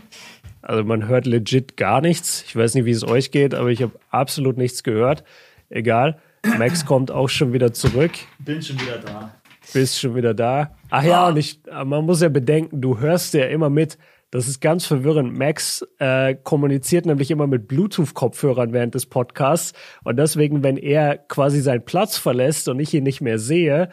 Also 0.62 0.82
man 0.82 1.06
hört 1.06 1.26
legit 1.26 1.76
gar 1.76 2.00
nichts. 2.00 2.42
Ich 2.44 2.56
weiß 2.56 2.74
nicht, 2.74 2.86
wie 2.86 2.90
es 2.90 3.04
euch 3.04 3.30
geht, 3.30 3.54
aber 3.54 3.68
ich 3.68 3.82
habe 3.82 3.92
absolut 4.10 4.56
nichts 4.56 4.82
gehört. 4.82 5.22
Egal. 5.70 6.18
Max 6.58 6.84
kommt 6.84 7.12
auch 7.12 7.28
schon 7.28 7.52
wieder 7.52 7.72
zurück. 7.72 8.10
Bin 8.40 8.60
schon 8.60 8.80
wieder 8.80 8.98
da 8.98 9.32
bist 9.72 10.00
schon 10.00 10.14
wieder 10.14 10.34
da. 10.34 10.76
Ach 10.90 11.02
ja, 11.02 11.28
und 11.28 11.36
ich, 11.36 11.60
man 11.70 12.04
muss 12.04 12.20
ja 12.20 12.28
bedenken, 12.28 12.80
du 12.80 12.98
hörst 12.98 13.34
ja 13.34 13.46
immer 13.46 13.70
mit. 13.70 13.98
Das 14.30 14.48
ist 14.48 14.60
ganz 14.60 14.86
verwirrend. 14.86 15.38
Max 15.38 15.86
äh, 15.98 16.34
kommuniziert 16.34 17.06
nämlich 17.06 17.30
immer 17.30 17.46
mit 17.46 17.68
Bluetooth-Kopfhörern 17.68 18.72
während 18.72 18.94
des 18.94 19.06
Podcasts. 19.06 19.72
Und 20.02 20.16
deswegen, 20.18 20.64
wenn 20.64 20.76
er 20.76 21.16
quasi 21.16 21.60
seinen 21.60 21.84
Platz 21.84 22.18
verlässt 22.18 22.68
und 22.68 22.80
ich 22.80 22.92
ihn 22.92 23.04
nicht 23.04 23.20
mehr 23.20 23.38
sehe, 23.38 23.88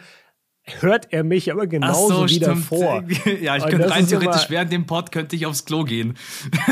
hört 0.80 1.08
er 1.12 1.24
mich 1.24 1.52
aber 1.52 1.66
genauso 1.66 2.26
so, 2.26 2.28
wieder 2.28 2.52
stimmt. 2.52 2.64
vor. 2.64 3.04
Ja, 3.40 3.56
ich 3.56 3.66
könnte 3.66 3.90
rein 3.90 4.06
theoretisch 4.06 4.48
während 4.48 4.72
dem 4.72 4.86
Pod 4.86 5.12
könnte 5.12 5.36
ich 5.36 5.44
aufs 5.46 5.64
Klo 5.64 5.84
gehen. 5.84 6.14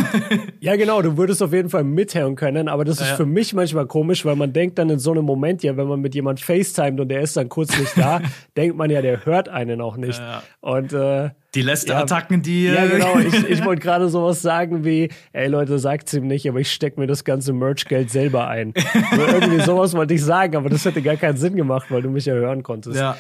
ja, 0.61 0.77
genau, 0.77 1.03
du 1.03 1.17
würdest 1.17 1.43
auf 1.43 1.53
jeden 1.53 1.69
Fall 1.69 1.85
mithören 1.85 2.35
können, 2.37 2.69
aber 2.69 2.85
das 2.85 3.01
ist 3.01 3.11
ja. 3.11 3.17
für 3.17 3.27
mich 3.27 3.53
manchmal 3.53 3.87
komisch, 3.87 4.25
weil 4.25 4.37
man 4.37 4.53
denkt 4.53 4.79
dann 4.79 4.89
in 4.89 4.99
so 4.99 5.13
einem 5.13 5.25
Moment 5.25 5.63
ja, 5.63 5.77
wenn 5.77 5.87
man 5.87 6.01
mit 6.01 6.15
jemand 6.15 6.41
FaceTimet 6.41 7.01
und 7.01 7.09
der 7.09 7.21
ist 7.21 7.37
dann 7.37 7.49
kurz 7.49 7.79
nicht 7.79 7.97
da, 7.97 8.21
denkt 8.57 8.77
man 8.77 8.91
ja, 8.91 9.03
der 9.03 9.25
hört 9.27 9.49
einen 9.49 9.81
auch 9.81 9.97
nicht. 9.97 10.19
Ja. 10.19 10.43
Und 10.61 10.93
äh, 10.93 11.31
die 11.55 11.61
Lästerattacken, 11.61 12.39
ja, 12.39 12.43
die. 12.43 12.65
Ja, 12.65 12.87
genau. 12.87 13.19
Ich, 13.19 13.47
ich 13.47 13.65
wollte 13.65 13.83
gerade 13.83 14.09
sowas 14.09 14.41
sagen 14.41 14.87
wie, 14.87 15.11
ey 15.35 15.49
Leute, 15.49 15.79
sagt's 15.79 16.15
ihm 16.15 16.27
nicht, 16.27 16.49
aber 16.49 16.61
ich 16.61 16.73
steck 16.73 16.97
mir 16.97 17.07
das 17.07 17.25
ganze 17.25 17.53
Merch-Geld 17.53 18.11
selber 18.11 18.49
ein. 18.49 18.73
so, 19.15 19.21
irgendwie 19.21 19.61
sowas 19.61 19.93
wollte 19.93 20.15
ich 20.15 20.25
sagen, 20.25 20.57
aber 20.57 20.71
das 20.71 20.87
hätte 20.87 21.03
gar 21.03 21.17
keinen 21.17 21.37
Sinn 21.37 21.55
gemacht, 21.55 21.91
weil 21.91 22.01
du 22.01 22.09
mich 22.09 22.25
ja 22.25 22.33
hören 22.33 22.63
konntest. 22.63 22.99
Ja. 22.99 23.19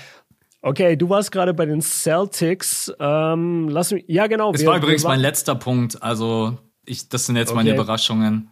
Okay, 0.65 0.97
du 0.97 1.09
warst 1.09 1.33
gerade 1.33 1.55
bei 1.55 1.67
den 1.67 1.83
Celtics. 1.83 2.93
Ähm, 3.01 3.69
lass 3.69 3.91
mich, 3.93 4.05
ja, 4.07 4.29
genau. 4.29 4.53
Es 4.55 4.61
wir, 4.61 4.69
war 4.69 4.77
übrigens 4.77 5.03
mein 5.03 5.19
letzter 5.19 5.57
Punkt. 5.57 6.01
Also, 6.03 6.57
ich, 6.87 7.09
das 7.09 7.27
sind 7.27 7.37
jetzt 7.37 7.51
okay. 7.51 7.57
meine 7.57 7.75
Überraschungen. 7.75 8.49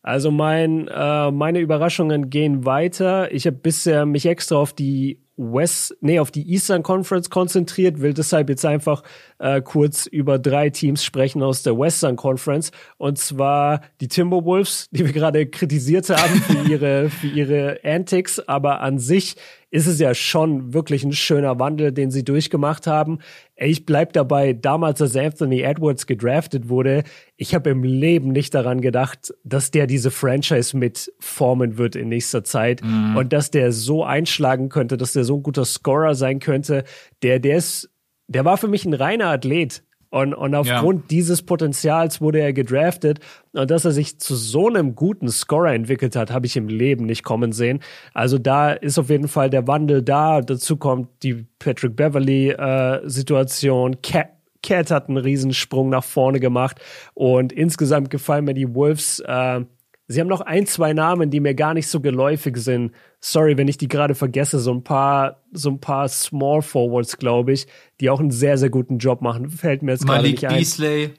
Also, 0.00 0.30
mein, 0.30 0.86
äh, 0.86 1.30
meine 1.32 1.58
Überraschungen 1.58 2.30
gehen 2.30 2.64
weiter. 2.64 3.32
Ich 3.32 3.44
habe 3.46 3.56
bisher 3.56 4.06
mich 4.06 4.26
extra 4.26 4.54
auf 4.54 4.72
die 4.72 5.20
West, 5.38 5.96
nee, 6.00 6.18
auf 6.18 6.30
die 6.30 6.50
Eastern 6.50 6.82
Conference 6.82 7.30
konzentriert, 7.30 8.00
will 8.00 8.12
deshalb 8.12 8.48
jetzt 8.48 8.64
einfach 8.64 9.02
äh, 9.38 9.62
kurz 9.62 10.06
über 10.06 10.38
drei 10.38 10.68
Teams 10.68 11.04
sprechen 11.04 11.42
aus 11.42 11.62
der 11.62 11.78
Western 11.78 12.16
Conference. 12.16 12.72
Und 12.98 13.18
zwar 13.18 13.80
die 14.00 14.08
Timberwolves, 14.08 14.88
die 14.90 15.06
wir 15.06 15.12
gerade 15.12 15.46
kritisiert 15.46 16.10
haben 16.10 16.40
für 16.42 16.62
ihre, 16.70 17.08
für 17.08 17.28
ihre 17.28 17.80
Antics, 17.84 18.40
aber 18.40 18.80
an 18.80 18.98
sich 18.98 19.36
ist 19.70 19.86
es 19.86 20.00
ja 20.00 20.14
schon 20.14 20.72
wirklich 20.72 21.04
ein 21.04 21.12
schöner 21.12 21.58
Wandel, 21.58 21.92
den 21.92 22.10
sie 22.10 22.24
durchgemacht 22.24 22.86
haben. 22.86 23.18
Ich 23.54 23.84
bleib 23.84 24.14
dabei, 24.14 24.54
damals, 24.54 25.02
als 25.02 25.16
Anthony 25.16 25.60
Edwards 25.60 26.06
gedraftet 26.06 26.68
wurde, 26.68 27.04
ich 27.36 27.54
habe 27.54 27.70
im 27.70 27.82
Leben 27.82 28.32
nicht 28.32 28.54
daran 28.54 28.80
gedacht, 28.80 29.34
dass 29.44 29.70
der 29.70 29.86
diese 29.86 30.10
Franchise 30.10 30.76
mitformen 30.76 31.76
wird 31.76 31.96
in 31.96 32.08
nächster 32.08 32.44
Zeit 32.44 32.82
mhm. 32.82 33.16
und 33.16 33.32
dass 33.32 33.50
der 33.50 33.72
so 33.72 34.04
einschlagen 34.04 34.70
könnte, 34.70 34.96
dass 34.96 35.12
der 35.12 35.24
so 35.24 35.36
ein 35.36 35.42
guter 35.42 35.64
Scorer 35.64 36.14
sein 36.14 36.40
könnte. 36.40 36.84
Der, 37.22 37.38
der 37.38 37.58
ist, 37.58 37.90
der 38.26 38.44
war 38.44 38.56
für 38.56 38.68
mich 38.68 38.86
ein 38.86 38.94
reiner 38.94 39.26
Athlet. 39.26 39.82
Und, 40.10 40.32
und 40.34 40.54
aufgrund 40.54 41.00
ja. 41.00 41.06
dieses 41.10 41.42
Potenzials 41.42 42.20
wurde 42.20 42.40
er 42.40 42.52
gedraftet. 42.52 43.20
Und 43.52 43.70
dass 43.70 43.84
er 43.84 43.92
sich 43.92 44.18
zu 44.18 44.34
so 44.36 44.68
einem 44.68 44.94
guten 44.94 45.28
Scorer 45.28 45.74
entwickelt 45.74 46.16
hat, 46.16 46.30
habe 46.30 46.46
ich 46.46 46.56
im 46.56 46.68
Leben 46.68 47.04
nicht 47.06 47.24
kommen 47.24 47.52
sehen. 47.52 47.80
Also 48.14 48.38
da 48.38 48.72
ist 48.72 48.98
auf 48.98 49.10
jeden 49.10 49.28
Fall 49.28 49.50
der 49.50 49.66
Wandel 49.66 50.02
da. 50.02 50.40
Dazu 50.40 50.76
kommt 50.76 51.08
die 51.22 51.46
Patrick 51.58 51.94
Beverly-Situation. 51.96 53.92
Äh, 53.92 53.96
Cat, 54.02 54.30
Cat 54.62 54.90
hat 54.90 55.08
einen 55.08 55.18
Riesensprung 55.18 55.90
nach 55.90 56.04
vorne 56.04 56.40
gemacht. 56.40 56.80
Und 57.14 57.52
insgesamt 57.52 58.08
gefallen 58.10 58.46
mir 58.46 58.54
die 58.54 58.74
Wolves. 58.74 59.20
Äh, 59.20 59.64
Sie 60.10 60.20
haben 60.20 60.28
noch 60.28 60.40
ein, 60.40 60.66
zwei 60.66 60.94
Namen, 60.94 61.30
die 61.30 61.38
mir 61.40 61.54
gar 61.54 61.74
nicht 61.74 61.86
so 61.88 62.00
geläufig 62.00 62.56
sind. 62.56 62.92
Sorry, 63.20 63.58
wenn 63.58 63.68
ich 63.68 63.76
die 63.76 63.88
gerade 63.88 64.14
vergesse. 64.14 64.58
So 64.58 64.72
ein 64.72 64.82
paar, 64.82 65.42
so 65.52 65.68
ein 65.68 65.80
paar 65.80 66.08
Small 66.08 66.62
Forwards, 66.62 67.18
glaube 67.18 67.52
ich, 67.52 67.66
die 68.00 68.08
auch 68.08 68.18
einen 68.18 68.30
sehr, 68.30 68.56
sehr 68.56 68.70
guten 68.70 68.96
Job 68.98 69.20
machen. 69.20 69.50
Fällt 69.50 69.82
mir 69.82 69.92
jetzt 69.92 70.06
gerade 70.06 70.28
nicht 70.28 70.46
ein. 70.46 70.56
Beasley 70.56 71.10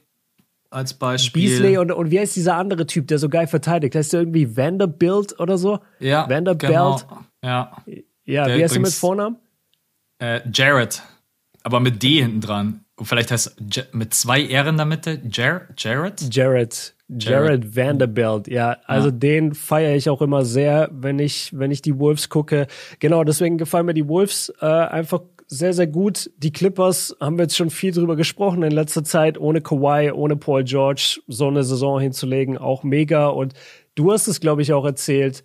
als 0.70 0.94
Beispiel. 0.94 1.48
Beasley 1.48 1.78
und, 1.78 1.92
und 1.92 2.10
wie 2.10 2.18
heißt 2.18 2.34
dieser 2.34 2.56
andere 2.56 2.84
Typ, 2.86 3.06
der 3.06 3.18
so 3.18 3.28
geil 3.28 3.46
verteidigt? 3.46 3.94
Heißt 3.94 4.12
der 4.12 4.20
irgendwie 4.20 4.56
Vanderbilt 4.56 5.38
oder 5.38 5.56
so? 5.56 5.78
Ja. 6.00 6.28
Vanderbilt. 6.28 6.72
Genau. 6.72 7.00
Ja. 7.44 7.76
Ja, 8.24 8.44
der 8.46 8.58
wie 8.58 8.62
heißt 8.64 8.74
er 8.74 8.80
mit 8.80 8.92
Vornamen? 8.92 9.36
Äh, 10.18 10.40
Jared. 10.52 11.02
aber 11.62 11.80
mit 11.80 12.02
D 12.02 12.20
hinten 12.22 12.40
dran. 12.40 12.84
Vielleicht 13.00 13.30
heißt 13.30 13.56
mit 13.92 14.14
zwei 14.14 14.44
R 14.46 14.66
in 14.66 14.76
der 14.76 14.86
Mitte. 14.86 15.20
Jar 15.30 15.62
Jared? 15.76 16.34
Jared. 16.34 16.94
Jared 17.18 17.76
Vanderbilt, 17.76 18.48
ja, 18.48 18.76
also 18.86 19.08
ja. 19.08 19.14
den 19.14 19.54
feiere 19.54 19.96
ich 19.96 20.08
auch 20.08 20.22
immer 20.22 20.44
sehr, 20.44 20.88
wenn 20.92 21.18
ich, 21.18 21.50
wenn 21.58 21.70
ich 21.70 21.82
die 21.82 21.98
Wolves 21.98 22.28
gucke. 22.28 22.66
Genau, 22.98 23.24
deswegen 23.24 23.58
gefallen 23.58 23.86
mir 23.86 23.94
die 23.94 24.08
Wolves 24.08 24.52
äh, 24.60 24.66
einfach 24.66 25.20
sehr, 25.48 25.72
sehr 25.72 25.88
gut. 25.88 26.30
Die 26.38 26.52
Clippers 26.52 27.16
haben 27.20 27.36
wir 27.36 27.42
jetzt 27.42 27.56
schon 27.56 27.70
viel 27.70 27.92
drüber 27.92 28.14
gesprochen 28.14 28.62
in 28.62 28.70
letzter 28.70 29.02
Zeit, 29.02 29.36
ohne 29.38 29.60
Kawhi, 29.60 30.12
ohne 30.12 30.36
Paul 30.36 30.62
George, 30.62 31.20
so 31.26 31.48
eine 31.48 31.64
Saison 31.64 31.98
hinzulegen, 32.00 32.56
auch 32.56 32.84
mega. 32.84 33.26
Und 33.26 33.54
du 33.96 34.12
hast 34.12 34.28
es, 34.28 34.40
glaube 34.40 34.62
ich, 34.62 34.72
auch 34.72 34.84
erzählt, 34.84 35.42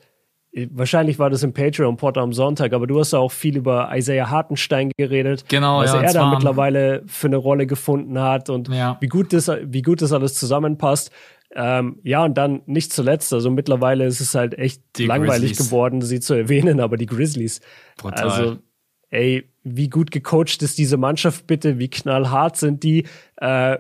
wahrscheinlich 0.72 1.20
war 1.20 1.30
das 1.30 1.44
im 1.44 1.54
Patreon-Pod 1.54 2.18
am 2.18 2.34
Sonntag, 2.34 2.74
aber 2.74 2.88
du 2.88 3.00
hast 3.00 3.14
auch 3.14 3.32
viel 3.32 3.58
über 3.58 3.90
Isaiah 3.94 4.30
Hartenstein 4.30 4.92
geredet. 4.98 5.46
Genau, 5.50 5.80
was 5.80 5.94
ja, 5.94 6.02
er 6.02 6.14
da 6.14 6.30
mittlerweile 6.30 7.04
für 7.08 7.28
eine 7.28 7.38
Rolle 7.38 7.68
gefunden 7.68 8.20
hat 8.20 8.50
und 8.50 8.70
ja. 8.70 8.98
wie 9.02 9.08
gut 9.08 9.34
das, 9.34 9.52
wie 9.64 9.82
gut 9.82 10.02
das 10.02 10.14
alles 10.14 10.36
zusammenpasst. 10.36 11.12
Ähm, 11.56 12.00
ja, 12.04 12.24
und 12.26 12.38
dann 12.38 12.62
nicht 12.66 12.92
zuletzt, 12.92 13.32
also 13.34 13.50
mittlerweile 13.50 14.06
ist 14.06 14.20
es 14.20 14.36
halt 14.36 14.58
echt 14.58 14.82
die 14.98 15.06
langweilig 15.06 15.52
Grizzlies. 15.52 15.70
geworden, 15.70 16.02
sie 16.02 16.20
zu 16.20 16.34
erwähnen, 16.34 16.82
aber 16.82 16.98
die 16.98 17.06
Grizzlies. 17.06 17.62
Brutal. 17.98 18.30
Also, 18.30 18.58
ey, 19.10 19.50
wie 19.64 19.90
gut 19.90 20.12
gecoacht 20.12 20.62
ist 20.62 20.78
diese 20.78 20.98
Mannschaft 20.98 21.48
bitte, 21.48 21.80
wie 21.80 21.90
knallhart 21.90 22.58
sind 22.58 22.84
die, 22.84 23.06
äh, 23.38 23.78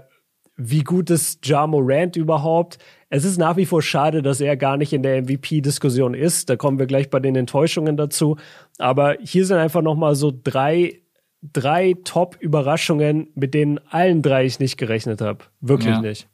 wie 0.56 0.84
gut 0.84 1.10
ist 1.10 1.46
Ja 1.46 1.68
Morant 1.68 2.16
überhaupt? 2.16 2.78
Es 3.10 3.26
ist 3.26 3.38
nach 3.38 3.58
wie 3.58 3.66
vor 3.66 3.82
schade, 3.82 4.22
dass 4.22 4.40
er 4.40 4.56
gar 4.56 4.78
nicht 4.78 4.94
in 4.94 5.04
der 5.04 5.22
MVP-Diskussion 5.22 6.14
ist. 6.14 6.50
Da 6.50 6.56
kommen 6.56 6.80
wir 6.80 6.86
gleich 6.86 7.10
bei 7.10 7.20
den 7.20 7.36
Enttäuschungen 7.36 7.98
dazu. 7.98 8.38
Aber 8.78 9.18
hier 9.22 9.46
sind 9.46 9.58
einfach 9.58 9.82
noch 9.82 9.96
mal 9.96 10.16
so 10.16 10.32
drei, 10.32 11.02
drei 11.42 11.96
Top-Überraschungen, 12.06 13.28
mit 13.36 13.54
denen 13.54 13.80
allen 13.90 14.22
drei 14.22 14.46
ich 14.46 14.60
nicht 14.60 14.78
gerechnet 14.78 15.20
habe. 15.20 15.40
Wirklich 15.60 15.96
ja. 15.96 16.02
nicht. 16.02 16.30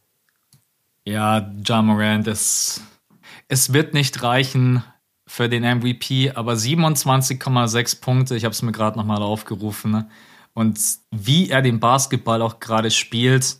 Ja, 1.05 1.51
Ja 1.67 1.81
Morant 1.81 2.27
ist, 2.27 2.81
es 3.47 3.73
wird 3.73 3.93
nicht 3.93 4.21
reichen 4.21 4.83
für 5.25 5.49
den 5.49 5.63
MVP, 5.63 6.31
aber 6.31 6.53
27,6 6.53 8.01
Punkte, 8.01 8.35
ich 8.35 8.43
habe 8.43 8.53
es 8.53 8.61
mir 8.61 8.71
gerade 8.71 8.97
nochmal 8.97 9.23
aufgerufen. 9.23 9.91
Ne? 9.91 10.09
Und 10.53 10.79
wie 11.11 11.49
er 11.49 11.61
den 11.61 11.79
Basketball 11.79 12.41
auch 12.41 12.59
gerade 12.59 12.91
spielt, 12.91 13.57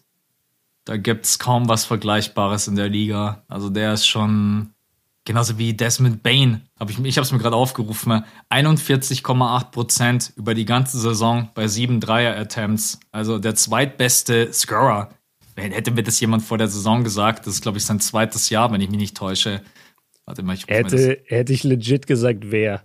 da 0.86 0.98
gibt 0.98 1.26
es 1.26 1.40
kaum 1.40 1.70
was 1.70 1.86
Vergleichbares 1.86 2.68
in 2.68 2.76
der 2.76 2.90
Liga. 2.90 3.44
Also 3.48 3.70
der 3.70 3.94
ist 3.94 4.08
schon 4.08 4.74
genauso 5.26 5.58
wie 5.58 5.74
Desmond 5.74 6.24
Bain. 6.24 6.68
Hab 6.80 6.90
ich 6.90 7.00
ich 7.00 7.18
habe 7.18 7.26
es 7.26 7.32
mir 7.32 7.40
gerade 7.40 7.56
aufgerufen. 7.56 8.24
41,8 8.50 9.72
Prozent 9.72 10.34
über 10.36 10.54
die 10.54 10.66
ganze 10.66 11.00
Saison 11.00 11.50
bei 11.54 11.68
sieben 11.68 12.00
Dreier-Attempts. 12.00 13.00
Also 13.12 13.40
der 13.40 13.56
zweitbeste 13.56 14.52
Scorer. 14.52 15.10
Hätte 15.62 15.92
mir 15.92 16.04
das 16.04 16.20
jemand 16.20 16.44
vor 16.44 16.58
der 16.58 16.68
Saison 16.68 17.04
gesagt, 17.04 17.48
das 17.48 17.56
ist, 17.56 17.62
glaube 17.62 17.78
ich, 17.78 17.86
sein 17.86 18.00
zweites 18.00 18.50
Jahr, 18.50 18.72
wenn 18.72 18.82
ich 18.82 18.90
mich 18.90 19.00
nicht 19.00 19.18
täusche. 19.18 19.62
Warte 20.26 20.44
mal, 20.44 20.56
ich 20.56 20.68
hätte, 20.68 21.22
hätte 21.26 21.54
ich 21.54 21.64
legit 21.64 22.08
gesagt, 22.08 22.52
wer. 22.52 22.84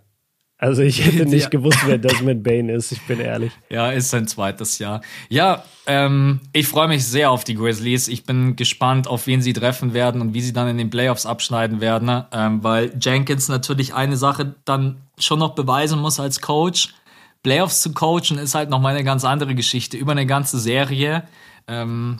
Also 0.58 0.82
ich 0.82 1.04
hätte 1.04 1.26
nicht 1.28 1.44
ja. 1.44 1.48
gewusst, 1.50 1.78
wer 1.84 1.98
Desmond 1.98 2.42
Bain 2.42 2.68
ist, 2.68 2.92
ich 2.92 3.02
bin 3.02 3.20
ehrlich. 3.20 3.52
Ja, 3.68 3.90
ist 3.90 4.10
sein 4.10 4.26
zweites 4.26 4.78
Jahr. 4.78 5.02
Ja, 5.28 5.64
ähm, 5.86 6.40
ich 6.52 6.66
freue 6.66 6.88
mich 6.88 7.04
sehr 7.04 7.30
auf 7.30 7.44
die 7.44 7.54
Grizzlies. 7.54 8.08
Ich 8.08 8.24
bin 8.24 8.56
gespannt, 8.56 9.06
auf 9.06 9.26
wen 9.26 9.42
sie 9.42 9.52
treffen 9.52 9.92
werden 9.92 10.20
und 10.20 10.34
wie 10.34 10.40
sie 10.40 10.52
dann 10.52 10.68
in 10.68 10.78
den 10.78 10.90
Playoffs 10.90 11.26
abschneiden 11.26 11.80
werden, 11.80 12.06
ne? 12.06 12.26
ähm, 12.32 12.62
weil 12.62 12.92
Jenkins 13.00 13.48
natürlich 13.48 13.94
eine 13.94 14.16
Sache 14.16 14.54
dann 14.64 14.96
schon 15.18 15.38
noch 15.38 15.54
beweisen 15.54 16.00
muss 16.00 16.20
als 16.20 16.40
Coach. 16.40 16.94
Playoffs 17.42 17.82
zu 17.82 17.92
coachen 17.92 18.38
ist 18.38 18.54
halt 18.54 18.70
noch 18.70 18.80
mal 18.80 18.94
eine 18.94 19.04
ganz 19.04 19.24
andere 19.24 19.54
Geschichte 19.54 19.96
über 19.96 20.12
eine 20.12 20.26
ganze 20.26 20.58
Serie. 20.58 21.22
Ähm, 21.68 22.18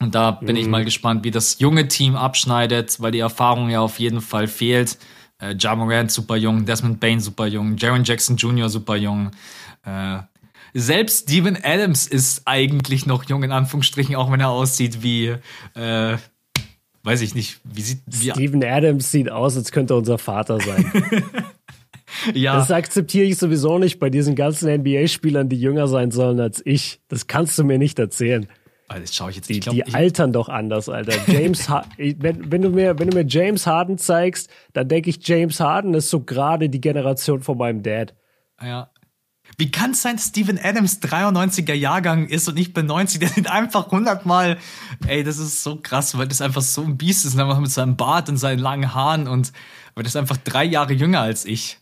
und 0.00 0.14
da 0.14 0.30
bin 0.30 0.54
mhm. 0.54 0.62
ich 0.62 0.68
mal 0.68 0.84
gespannt, 0.84 1.24
wie 1.24 1.30
das 1.30 1.58
junge 1.58 1.88
Team 1.88 2.14
abschneidet, 2.14 3.00
weil 3.00 3.10
die 3.10 3.18
Erfahrung 3.18 3.68
ja 3.68 3.80
auf 3.80 3.98
jeden 3.98 4.20
Fall 4.20 4.46
fehlt. 4.46 4.98
Äh, 5.40 5.56
ja 5.58 5.74
Morant 5.74 6.10
super 6.10 6.36
jung, 6.36 6.64
Desmond 6.64 7.00
Bain 7.00 7.20
super 7.20 7.46
jung, 7.46 7.76
Jaron 7.76 8.04
Jackson 8.04 8.36
Jr. 8.36 8.68
super 8.68 8.96
jung. 8.96 9.30
Äh, 9.84 10.18
selbst 10.74 11.24
Steven 11.24 11.58
Adams 11.62 12.06
ist 12.06 12.42
eigentlich 12.44 13.06
noch 13.06 13.24
jung, 13.24 13.42
in 13.42 13.52
Anführungsstrichen, 13.52 14.14
auch 14.14 14.30
wenn 14.30 14.40
er 14.40 14.50
aussieht 14.50 15.02
wie, 15.02 15.34
äh, 15.74 16.16
weiß 17.02 17.20
ich 17.22 17.34
nicht, 17.34 17.58
wie 17.64 17.80
sieht. 17.80 18.02
Wie 18.06 18.30
Steven 18.30 18.62
Adams 18.62 19.10
sieht 19.10 19.30
aus, 19.30 19.56
als 19.56 19.72
könnte 19.72 19.94
er 19.94 19.98
unser 19.98 20.18
Vater 20.18 20.60
sein. 20.60 20.92
ja. 22.34 22.56
Das 22.56 22.70
akzeptiere 22.70 23.26
ich 23.26 23.38
sowieso 23.38 23.78
nicht 23.78 23.98
bei 23.98 24.10
diesen 24.10 24.36
ganzen 24.36 24.72
NBA-Spielern, 24.72 25.48
die 25.48 25.58
jünger 25.58 25.88
sein 25.88 26.10
sollen 26.10 26.38
als 26.38 26.62
ich. 26.64 27.00
Das 27.08 27.26
kannst 27.26 27.58
du 27.58 27.64
mir 27.64 27.78
nicht 27.78 27.98
erzählen. 27.98 28.46
Das 28.88 29.14
schaue 29.14 29.30
ich 29.30 29.36
jetzt. 29.36 29.48
Die, 29.48 29.60
glaub, 29.60 29.74
die 29.74 29.94
altern 29.94 30.32
doch 30.32 30.48
anders, 30.48 30.88
Alter. 30.88 31.14
James, 31.30 31.68
wenn, 31.96 32.50
wenn, 32.50 32.62
du 32.62 32.70
mir, 32.70 32.98
wenn 32.98 33.10
du 33.10 33.16
mir 33.16 33.26
James 33.26 33.66
Harden 33.66 33.98
zeigst, 33.98 34.50
dann 34.72 34.88
denke 34.88 35.10
ich, 35.10 35.18
James 35.26 35.60
Harden 35.60 35.94
ist 35.94 36.08
so 36.08 36.20
gerade 36.20 36.68
die 36.68 36.80
Generation 36.80 37.42
von 37.42 37.58
meinem 37.58 37.82
Dad. 37.82 38.14
Ja. 38.62 38.90
Wie 39.56 39.70
kann 39.70 39.92
es 39.92 40.02
sein, 40.02 40.18
Steven 40.18 40.58
Adams 40.62 41.00
93er 41.02 41.72
Jahrgang 41.72 42.28
ist 42.28 42.48
und 42.48 42.58
ich 42.58 42.72
bin 42.72 42.86
90? 42.86 43.20
Der 43.20 43.28
sind 43.28 43.50
einfach 43.50 43.86
100 43.86 44.26
Mal. 44.26 44.58
Ey, 45.06 45.24
das 45.24 45.38
ist 45.38 45.62
so 45.62 45.76
krass, 45.76 46.16
weil 46.16 46.28
das 46.28 46.40
einfach 46.40 46.62
so 46.62 46.82
ein 46.82 46.96
Biest 46.96 47.24
ist, 47.24 47.38
einfach 47.38 47.58
mit 47.58 47.70
seinem 47.70 47.96
Bart 47.96 48.28
und 48.28 48.36
seinen 48.36 48.58
langen 48.58 48.94
Haaren 48.94 49.26
und 49.26 49.52
weil 49.94 50.04
das 50.04 50.12
ist 50.12 50.16
einfach 50.16 50.36
drei 50.36 50.64
Jahre 50.64 50.92
jünger 50.92 51.22
als 51.22 51.44
ich. 51.44 51.78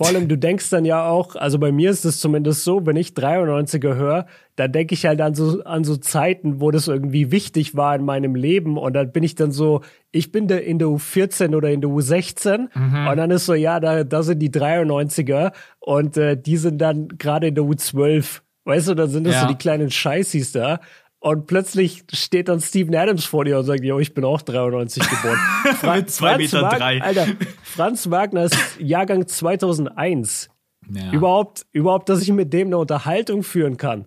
Vor 0.00 0.08
allem, 0.08 0.28
du 0.28 0.38
denkst 0.38 0.70
dann 0.70 0.86
ja 0.86 1.06
auch, 1.06 1.36
also 1.36 1.58
bei 1.58 1.72
mir 1.72 1.90
ist 1.90 2.06
es 2.06 2.20
zumindest 2.20 2.64
so, 2.64 2.86
wenn 2.86 2.96
ich 2.96 3.10
93er 3.10 3.96
höre, 3.96 4.26
dann 4.56 4.72
denke 4.72 4.94
ich 4.94 5.04
halt 5.04 5.20
an 5.20 5.34
so, 5.34 5.62
an 5.64 5.84
so 5.84 5.94
Zeiten, 5.98 6.58
wo 6.58 6.70
das 6.70 6.88
irgendwie 6.88 7.30
wichtig 7.30 7.76
war 7.76 7.94
in 7.94 8.06
meinem 8.06 8.34
Leben 8.34 8.78
und 8.78 8.94
dann 8.94 9.12
bin 9.12 9.22
ich 9.22 9.34
dann 9.34 9.52
so, 9.52 9.82
ich 10.10 10.32
bin 10.32 10.48
in 10.48 10.78
der 10.78 10.88
U14 10.88 11.54
oder 11.54 11.70
in 11.70 11.82
der 11.82 11.90
U16 11.90 12.68
mhm. 12.74 13.08
und 13.08 13.16
dann 13.18 13.30
ist 13.30 13.44
so, 13.44 13.52
ja, 13.52 13.78
da, 13.78 14.02
da 14.02 14.22
sind 14.22 14.38
die 14.38 14.48
93er 14.48 15.52
und 15.80 16.16
äh, 16.16 16.34
die 16.34 16.56
sind 16.56 16.78
dann 16.78 17.08
gerade 17.18 17.48
in 17.48 17.54
der 17.54 17.64
U12. 17.64 18.40
Weißt 18.64 18.88
du, 18.88 18.94
dann 18.94 19.10
sind 19.10 19.24
das 19.24 19.34
ja. 19.34 19.42
so 19.42 19.48
die 19.48 19.56
kleinen 19.56 19.90
Scheißis 19.90 20.52
da. 20.52 20.80
Und 21.22 21.46
plötzlich 21.46 22.04
steht 22.12 22.48
dann 22.48 22.60
Steven 22.60 22.94
Adams 22.96 23.26
vor 23.26 23.44
dir 23.44 23.58
und 23.58 23.64
sagt, 23.66 23.84
yo, 23.84 23.98
ich 23.98 24.14
bin 24.14 24.24
auch 24.24 24.40
93 24.40 25.02
geboren. 25.02 25.38
Fra 25.76 25.96
Mit 25.96 26.10
zwei 26.10 26.30
Franz 26.30 26.52
Meter 26.52 26.68
drei. 26.70 27.02
Alter, 27.02 27.26
Franz 27.62 28.10
Wagner 28.10 28.44
ist 28.44 28.56
Jahrgang 28.78 29.28
2001. 29.28 30.48
Ja. 30.90 31.12
Überhaupt, 31.12 31.66
überhaupt, 31.72 32.08
dass 32.08 32.22
ich 32.22 32.32
mit 32.32 32.54
dem 32.54 32.68
eine 32.68 32.78
Unterhaltung 32.78 33.42
führen 33.42 33.76
kann. 33.76 34.06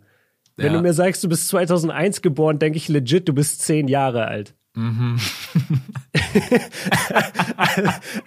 Wenn 0.56 0.68
ja. 0.68 0.74
du 0.74 0.82
mir 0.82 0.94
sagst, 0.94 1.24
du 1.24 1.30
bist 1.30 1.48
2001 1.50 2.24
geboren, 2.24 2.58
denke 2.58 2.78
ich 2.78 2.90
legit, 2.90 3.28
du 3.28 3.34
bist 3.34 3.62
zehn 3.62 3.88
Jahre 3.88 4.28
alt. 4.28 4.56
Mhm. 4.76 5.20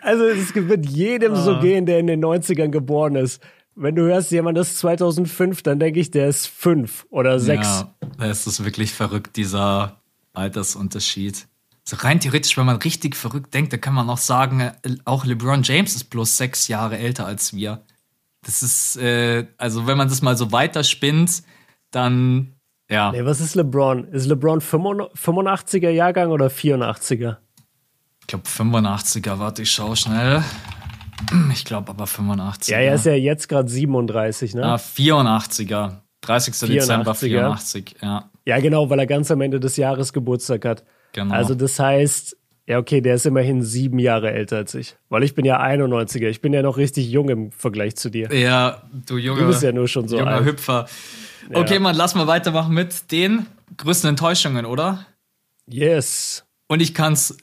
also 0.01 0.27
es 0.27 0.55
wird 0.55 0.87
jedem 0.87 1.33
ah. 1.33 1.37
so 1.37 1.59
gehen, 1.59 1.87
der 1.87 1.99
in 1.99 2.07
den 2.07 2.25
90ern 2.25 2.69
geboren 2.69 3.17
ist. 3.17 3.43
Wenn 3.79 3.95
du 3.95 4.03
hörst, 4.05 4.31
jemand 4.31 4.57
ist 4.57 4.79
2005, 4.79 5.63
dann 5.63 5.79
denke 5.79 6.01
ich, 6.01 6.11
der 6.11 6.29
ist 6.29 6.47
fünf 6.47 7.07
oder 7.11 7.39
sechs. 7.39 7.85
Ja, 8.19 8.27
es 8.27 8.47
ist 8.47 8.65
wirklich 8.65 8.93
verrückt, 8.93 9.37
dieser 9.37 10.01
Altersunterschied. 10.33 11.47
So 11.85 11.97
rein 11.97 12.19
theoretisch, 12.19 12.57
wenn 12.57 12.65
man 12.65 12.77
richtig 12.77 13.15
verrückt 13.15 13.53
denkt, 13.53 13.75
da 13.75 13.77
kann 13.77 13.93
man 13.93 14.09
auch 14.09 14.19
sagen, 14.19 14.73
auch 15.05 15.27
LeBron 15.27 15.63
James 15.63 15.95
ist 15.95 16.05
bloß 16.05 16.39
sechs 16.39 16.69
Jahre 16.69 16.97
älter 16.97 17.27
als 17.27 17.55
wir. 17.55 17.85
Das 18.43 18.63
ist, 18.63 18.97
äh, 18.97 19.47
also 19.59 19.87
wenn 19.87 19.99
man 19.99 20.09
das 20.09 20.23
mal 20.23 20.37
so 20.39 20.53
weiterspinnt, 20.53 21.43
dann, 21.91 22.55
ja. 22.91 23.13
Nee, 23.13 23.27
was 23.27 23.41
ist 23.41 23.55
LeBron? 23.57 24.05
Ist 24.05 24.27
LeBron 24.27 24.61
85er 24.61 25.91
Jahrgang 25.91 26.31
oder 26.31 26.47
84er? 26.47 27.37
Ich 28.21 28.27
glaube 28.27 28.49
85er, 28.49 29.39
warte, 29.39 29.63
ich 29.63 29.71
schau 29.71 29.95
schnell. 29.95 30.43
Ich 31.53 31.65
glaube 31.65 31.91
aber 31.91 32.07
85. 32.07 32.73
Ja, 32.73 32.79
er 32.79 32.95
ist 32.95 33.07
ja 33.07 33.15
jetzt 33.15 33.49
gerade 33.49 33.69
37, 33.69 34.55
ne? 34.55 34.65
Ah, 34.65 34.77
84er. 34.77 36.03
30. 36.21 36.55
84er. 36.55 36.67
Dezember 36.67 37.15
84, 37.15 37.97
ja. 38.03 38.31
Ja, 38.45 38.61
genau, 38.61 38.91
weil 38.91 38.99
er 38.99 39.07
ganz 39.07 39.31
am 39.31 39.41
Ende 39.41 39.61
des 39.61 39.77
Jahres 39.77 40.13
Geburtstag 40.13 40.65
hat. 40.65 40.85
Genau. 41.13 41.35
Also 41.35 41.55
das 41.55 41.79
heißt, 41.79 42.37
ja, 42.67 42.79
okay, 42.79 43.01
der 43.01 43.15
ist 43.15 43.27
immerhin 43.27 43.63
sieben 43.63 43.99
Jahre 43.99 44.33
älter 44.33 44.57
als 44.57 44.75
ich. 44.75 44.97
Weil 45.09 45.23
ich 45.23 45.35
bin 45.35 45.45
ja 45.45 45.61
91er. 45.63 46.29
Ich 46.29 46.41
bin 46.41 46.53
ja 46.53 46.63
noch 46.63 46.77
richtig 46.77 47.11
jung 47.11 47.29
im 47.29 47.53
Vergleich 47.53 47.97
zu 47.97 48.11
dir. 48.11 48.33
Ja, 48.35 48.83
du 48.93 49.19
junger. 49.19 49.43
Du 49.43 49.47
bist 49.47 49.63
ja 49.63 49.73
nur 49.73 49.89
schon 49.89 50.09
so 50.09 50.19
junger 50.19 50.33
alt. 50.33 50.45
Hüpfer. 50.45 50.87
Okay, 51.53 51.75
ja. 51.75 51.81
Mann, 51.81 51.97
lass 51.97 52.15
mal 52.15 52.27
weitermachen 52.27 52.75
mit 52.75 53.13
den 53.13 53.47
größten 53.77 54.11
Enttäuschungen, 54.11 54.67
oder? 54.67 55.07
Yes. 55.67 56.45
Und 56.67 56.83
ich 56.83 56.93
kann's 56.93 57.37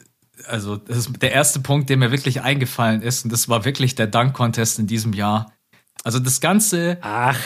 also 0.48 0.78
das 0.78 0.98
ist 0.98 1.22
der 1.22 1.32
erste 1.32 1.60
Punkt, 1.60 1.90
der 1.90 1.98
mir 1.98 2.12
wirklich 2.12 2.42
eingefallen 2.42 3.02
ist, 3.02 3.24
und 3.24 3.34
das 3.34 3.50
war 3.50 3.66
wirklich 3.66 3.96
der 3.96 4.08
Dunk-Contest 4.08 4.80
in 4.80 4.88
diesem 4.88 5.14
Jahr. 5.14 5.54
Also 6.04 6.20
das 6.20 6.42
Ganze. 6.42 6.98
Ach. 7.02 7.40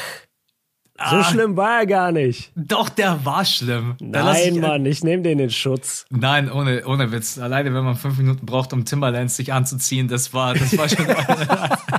So 0.99 1.17
ah, 1.17 1.23
schlimm 1.23 1.55
war 1.55 1.81
er 1.81 1.85
gar 1.85 2.11
nicht. 2.11 2.51
Doch, 2.55 2.89
der 2.89 3.23
war 3.23 3.45
schlimm. 3.45 3.95
Nein, 3.99 4.55
ich, 4.55 4.59
Mann, 4.59 4.85
ich 4.85 5.03
nehme 5.03 5.21
den 5.21 5.37
in 5.37 5.51
Schutz. 5.51 6.05
Nein, 6.09 6.51
ohne, 6.51 6.87
ohne 6.87 7.11
Witz. 7.11 7.37
Alleine, 7.37 7.71
wenn 7.73 7.83
man 7.83 7.95
fünf 7.95 8.17
Minuten 8.17 8.47
braucht, 8.47 8.73
um 8.73 8.83
Timberlands 8.83 9.35
sich 9.35 9.53
anzuziehen, 9.53 10.07
das 10.07 10.33
war, 10.33 10.55
das 10.55 10.75
war 10.75 10.89
schon. 10.89 11.05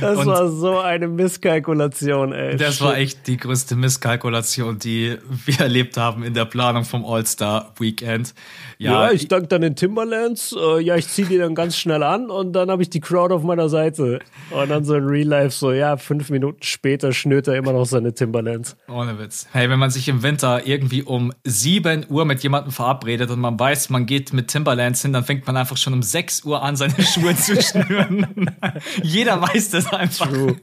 das 0.00 0.18
Und 0.18 0.26
war 0.26 0.48
so 0.48 0.78
eine 0.78 1.08
Misskalkulation, 1.08 2.32
ey. 2.32 2.56
Das 2.56 2.76
Shit. 2.76 2.86
war 2.86 2.96
echt 2.96 3.26
die 3.26 3.36
größte 3.36 3.76
Misskalkulation, 3.76 4.78
die 4.78 5.16
wir 5.46 5.60
erlebt 5.60 5.96
haben 5.96 6.22
in 6.22 6.34
der 6.34 6.44
Planung 6.44 6.84
vom 6.84 7.04
All-Star-Weekend. 7.04 8.34
Ja, 8.78 9.06
ja, 9.06 9.12
ich 9.12 9.28
danke 9.28 9.48
dann 9.48 9.60
den 9.60 9.76
Timberlands. 9.76 10.54
Äh, 10.58 10.80
ja, 10.80 10.96
ich 10.96 11.08
ziehe 11.08 11.28
die 11.28 11.38
dann 11.38 11.54
ganz 11.54 11.76
schnell 11.76 12.02
an 12.02 12.30
und 12.30 12.52
dann 12.52 12.70
habe 12.70 12.82
ich 12.82 12.90
die 12.90 13.00
Crowd 13.00 13.32
auf 13.32 13.42
meiner 13.42 13.68
Seite. 13.68 14.20
Und 14.50 14.70
dann 14.70 14.84
so 14.84 14.94
in 14.94 15.04
Real 15.04 15.28
Life 15.28 15.50
so, 15.50 15.72
ja, 15.72 15.96
fünf 15.96 16.30
Minuten 16.30 16.62
später 16.62 17.12
schnürt 17.12 17.48
er 17.48 17.56
immer 17.56 17.69
noch 17.72 17.84
seine 17.84 18.14
Timberlands. 18.14 18.76
Ohne 18.88 19.18
Witz. 19.18 19.46
Hey, 19.52 19.70
wenn 19.70 19.78
man 19.78 19.90
sich 19.90 20.08
im 20.08 20.22
Winter 20.22 20.66
irgendwie 20.66 21.02
um 21.02 21.32
7 21.44 22.06
Uhr 22.08 22.24
mit 22.24 22.42
jemandem 22.42 22.72
verabredet 22.72 23.30
und 23.30 23.40
man 23.40 23.58
weiß, 23.58 23.90
man 23.90 24.06
geht 24.06 24.32
mit 24.32 24.48
Timberlands 24.48 25.02
hin, 25.02 25.12
dann 25.12 25.24
fängt 25.24 25.46
man 25.46 25.56
einfach 25.56 25.76
schon 25.76 25.92
um 25.92 26.02
6 26.02 26.44
Uhr 26.44 26.62
an, 26.62 26.76
seine 26.76 27.02
Schuhe 27.02 27.34
zu 27.36 27.60
schnüren. 27.60 28.50
Jeder 29.02 29.40
weiß 29.40 29.70
das 29.70 29.92
einfach. 29.92 30.28
True. 30.28 30.56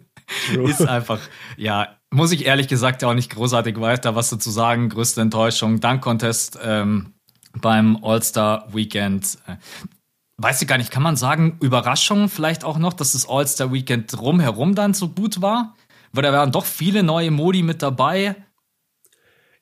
True. 0.54 0.70
Ist 0.70 0.86
einfach, 0.86 1.20
ja, 1.56 1.96
muss 2.10 2.32
ich 2.34 2.46
ehrlich 2.46 2.68
gesagt 2.68 3.04
auch 3.04 3.14
nicht 3.14 3.34
großartig 3.34 3.80
weiter 3.80 4.16
was 4.16 4.30
dazu 4.30 4.50
sagen. 4.50 4.90
Größte 4.90 5.22
Enttäuschung. 5.22 5.80
Dank 5.80 6.02
Contest. 6.02 6.60
Ähm, 6.62 7.14
beim 7.62 8.04
All-Star 8.04 8.68
Weekend. 8.74 9.38
Äh, 9.48 9.56
weiß 10.38 10.62
ich 10.62 10.68
gar 10.68 10.78
nicht, 10.78 10.92
kann 10.92 11.04
man 11.04 11.16
sagen, 11.16 11.58
Überraschung 11.62 12.30
vielleicht 12.30 12.64
auch 12.64 12.78
noch, 12.78 12.94
dass 12.94 13.14
das 13.14 13.28
All-Star 13.28 13.72
Weekend 13.74 14.16
drumherum 14.16 14.76
dann 14.76 14.94
so 14.94 15.10
gut 15.10 15.42
war? 15.42 15.76
Weil 16.12 16.24
da 16.24 16.34
waren 16.34 16.52
doch 16.52 16.66
viele 16.66 17.04
neue 17.04 17.32
Modi 17.32 17.64
mit 17.64 17.82
dabei. 17.82 18.36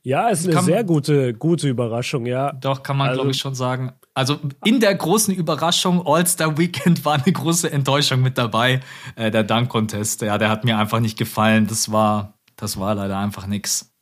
Ja, 0.05 0.29
es 0.29 0.41
ist 0.41 0.45
eine 0.45 0.55
kann, 0.55 0.65
sehr 0.65 0.83
gute, 0.83 1.33
gute 1.33 1.67
Überraschung, 1.67 2.27
ja. 2.27 2.51
Doch, 2.51 2.83
kann 2.83 2.95
man, 2.95 3.07
also, 3.07 3.21
glaube 3.21 3.31
ich, 3.31 3.37
schon 3.39 3.55
sagen. 3.55 3.93
Also 4.13 4.37
in 4.63 4.79
der 4.79 4.93
großen 4.93 5.33
Überraschung 5.33 6.05
All-Star 6.05 6.59
Weekend 6.59 7.03
war 7.05 7.15
eine 7.15 7.33
große 7.33 7.71
Enttäuschung 7.71 8.21
mit 8.21 8.37
dabei. 8.37 8.81
Äh, 9.15 9.31
der 9.31 9.43
Dunk-Contest, 9.43 10.21
ja, 10.21 10.37
der 10.37 10.49
hat 10.49 10.63
mir 10.63 10.77
einfach 10.77 10.99
nicht 10.99 11.17
gefallen. 11.17 11.65
Das 11.65 11.91
war, 11.91 12.37
das 12.55 12.79
war 12.79 12.93
leider 12.93 13.17
einfach 13.17 13.47
nix. 13.47 13.95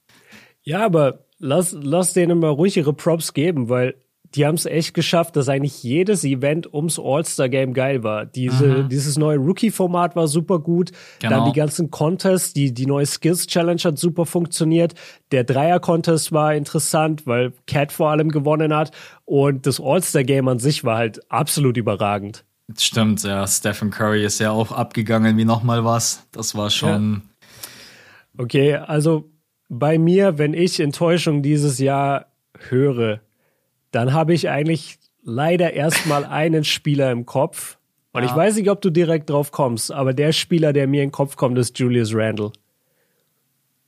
Ja, 0.64 0.86
aber 0.86 1.26
lass, 1.40 1.72
lass 1.72 2.12
denen 2.12 2.40
mal 2.40 2.50
ruhig 2.50 2.76
ihre 2.76 2.94
Props 2.94 3.34
geben, 3.34 3.70
weil 3.70 3.96
die 4.36 4.46
haben 4.46 4.56
es 4.56 4.66
echt 4.66 4.94
geschafft, 4.94 5.36
dass 5.36 5.48
eigentlich 5.48 5.84
jedes 5.84 6.24
Event 6.24 6.74
ums 6.74 7.00
All-Star-Game 7.00 7.74
geil 7.74 8.04
war. 8.04 8.26
Diese, 8.26 8.84
mhm. 8.84 8.90
Dieses 8.90 9.18
neue 9.18 9.38
Rookie-Format 9.38 10.16
war 10.16 10.28
super 10.28 10.60
gut. 10.60 10.92
Genau. 11.20 11.38
Dann 11.38 11.52
die 11.52 11.58
ganzen 11.58 11.92
Contests, 11.92 12.54
die, 12.54 12.74
die 12.74 12.88
neue 12.88 13.06
Skills-Challenge 13.06 13.82
hat 13.84 14.00
super 14.00 14.26
funktioniert. 14.26 14.96
Der 15.32 15.44
Dreier-Contest 15.44 16.32
war 16.32 16.56
interessant, 16.56 17.28
weil 17.28 17.54
Cat 17.68 17.92
vor 17.92 18.10
allem 18.10 18.30
gewonnen 18.30 18.76
hat. 18.76 18.92
Und 19.26 19.68
das 19.68 19.80
All-Star-Game 19.80 20.48
an 20.48 20.60
sich 20.60 20.84
war 20.84 20.98
halt 20.98 21.20
absolut 21.32 21.78
überragend. 21.78 22.44
Stimmt, 22.78 23.24
ja. 23.24 23.46
Stephen 23.46 23.92
Curry 23.92 24.26
ist 24.26 24.40
ja 24.40 24.52
auch 24.52 24.72
abgegangen 24.72 25.38
wie 25.38 25.46
nochmal 25.46 25.86
was. 25.86 26.28
Das 26.32 26.56
war 26.56 26.70
schon. 26.70 27.24
Ja. 28.38 28.44
Okay, 28.44 28.76
also 28.76 29.30
bei 29.70 29.98
mir, 29.98 30.38
wenn 30.38 30.54
ich 30.54 30.80
Enttäuschung 30.80 31.44
dieses 31.44 31.78
Jahr 31.80 32.28
höre, 32.70 33.20
dann 33.94 34.12
habe 34.12 34.34
ich 34.34 34.50
eigentlich 34.50 34.98
leider 35.24 35.74
erstmal 35.74 36.26
einen 36.26 36.64
Spieler 36.64 37.12
im 37.12 37.26
Kopf. 37.26 37.78
Und 38.12 38.24
ja. 38.24 38.30
ich 38.30 38.36
weiß 38.36 38.56
nicht, 38.58 38.70
ob 38.70 38.82
du 38.82 38.90
direkt 38.90 39.30
drauf 39.30 39.52
kommst, 39.52 39.92
aber 39.92 40.14
der 40.14 40.34
Spieler, 40.34 40.74
der 40.74 40.88
mir 40.88 41.04
in 41.04 41.10
den 41.10 41.14
Kopf 41.14 41.36
kommt, 41.36 41.58
ist 41.58 41.78
Julius 41.80 42.14
Randle. 42.14 42.52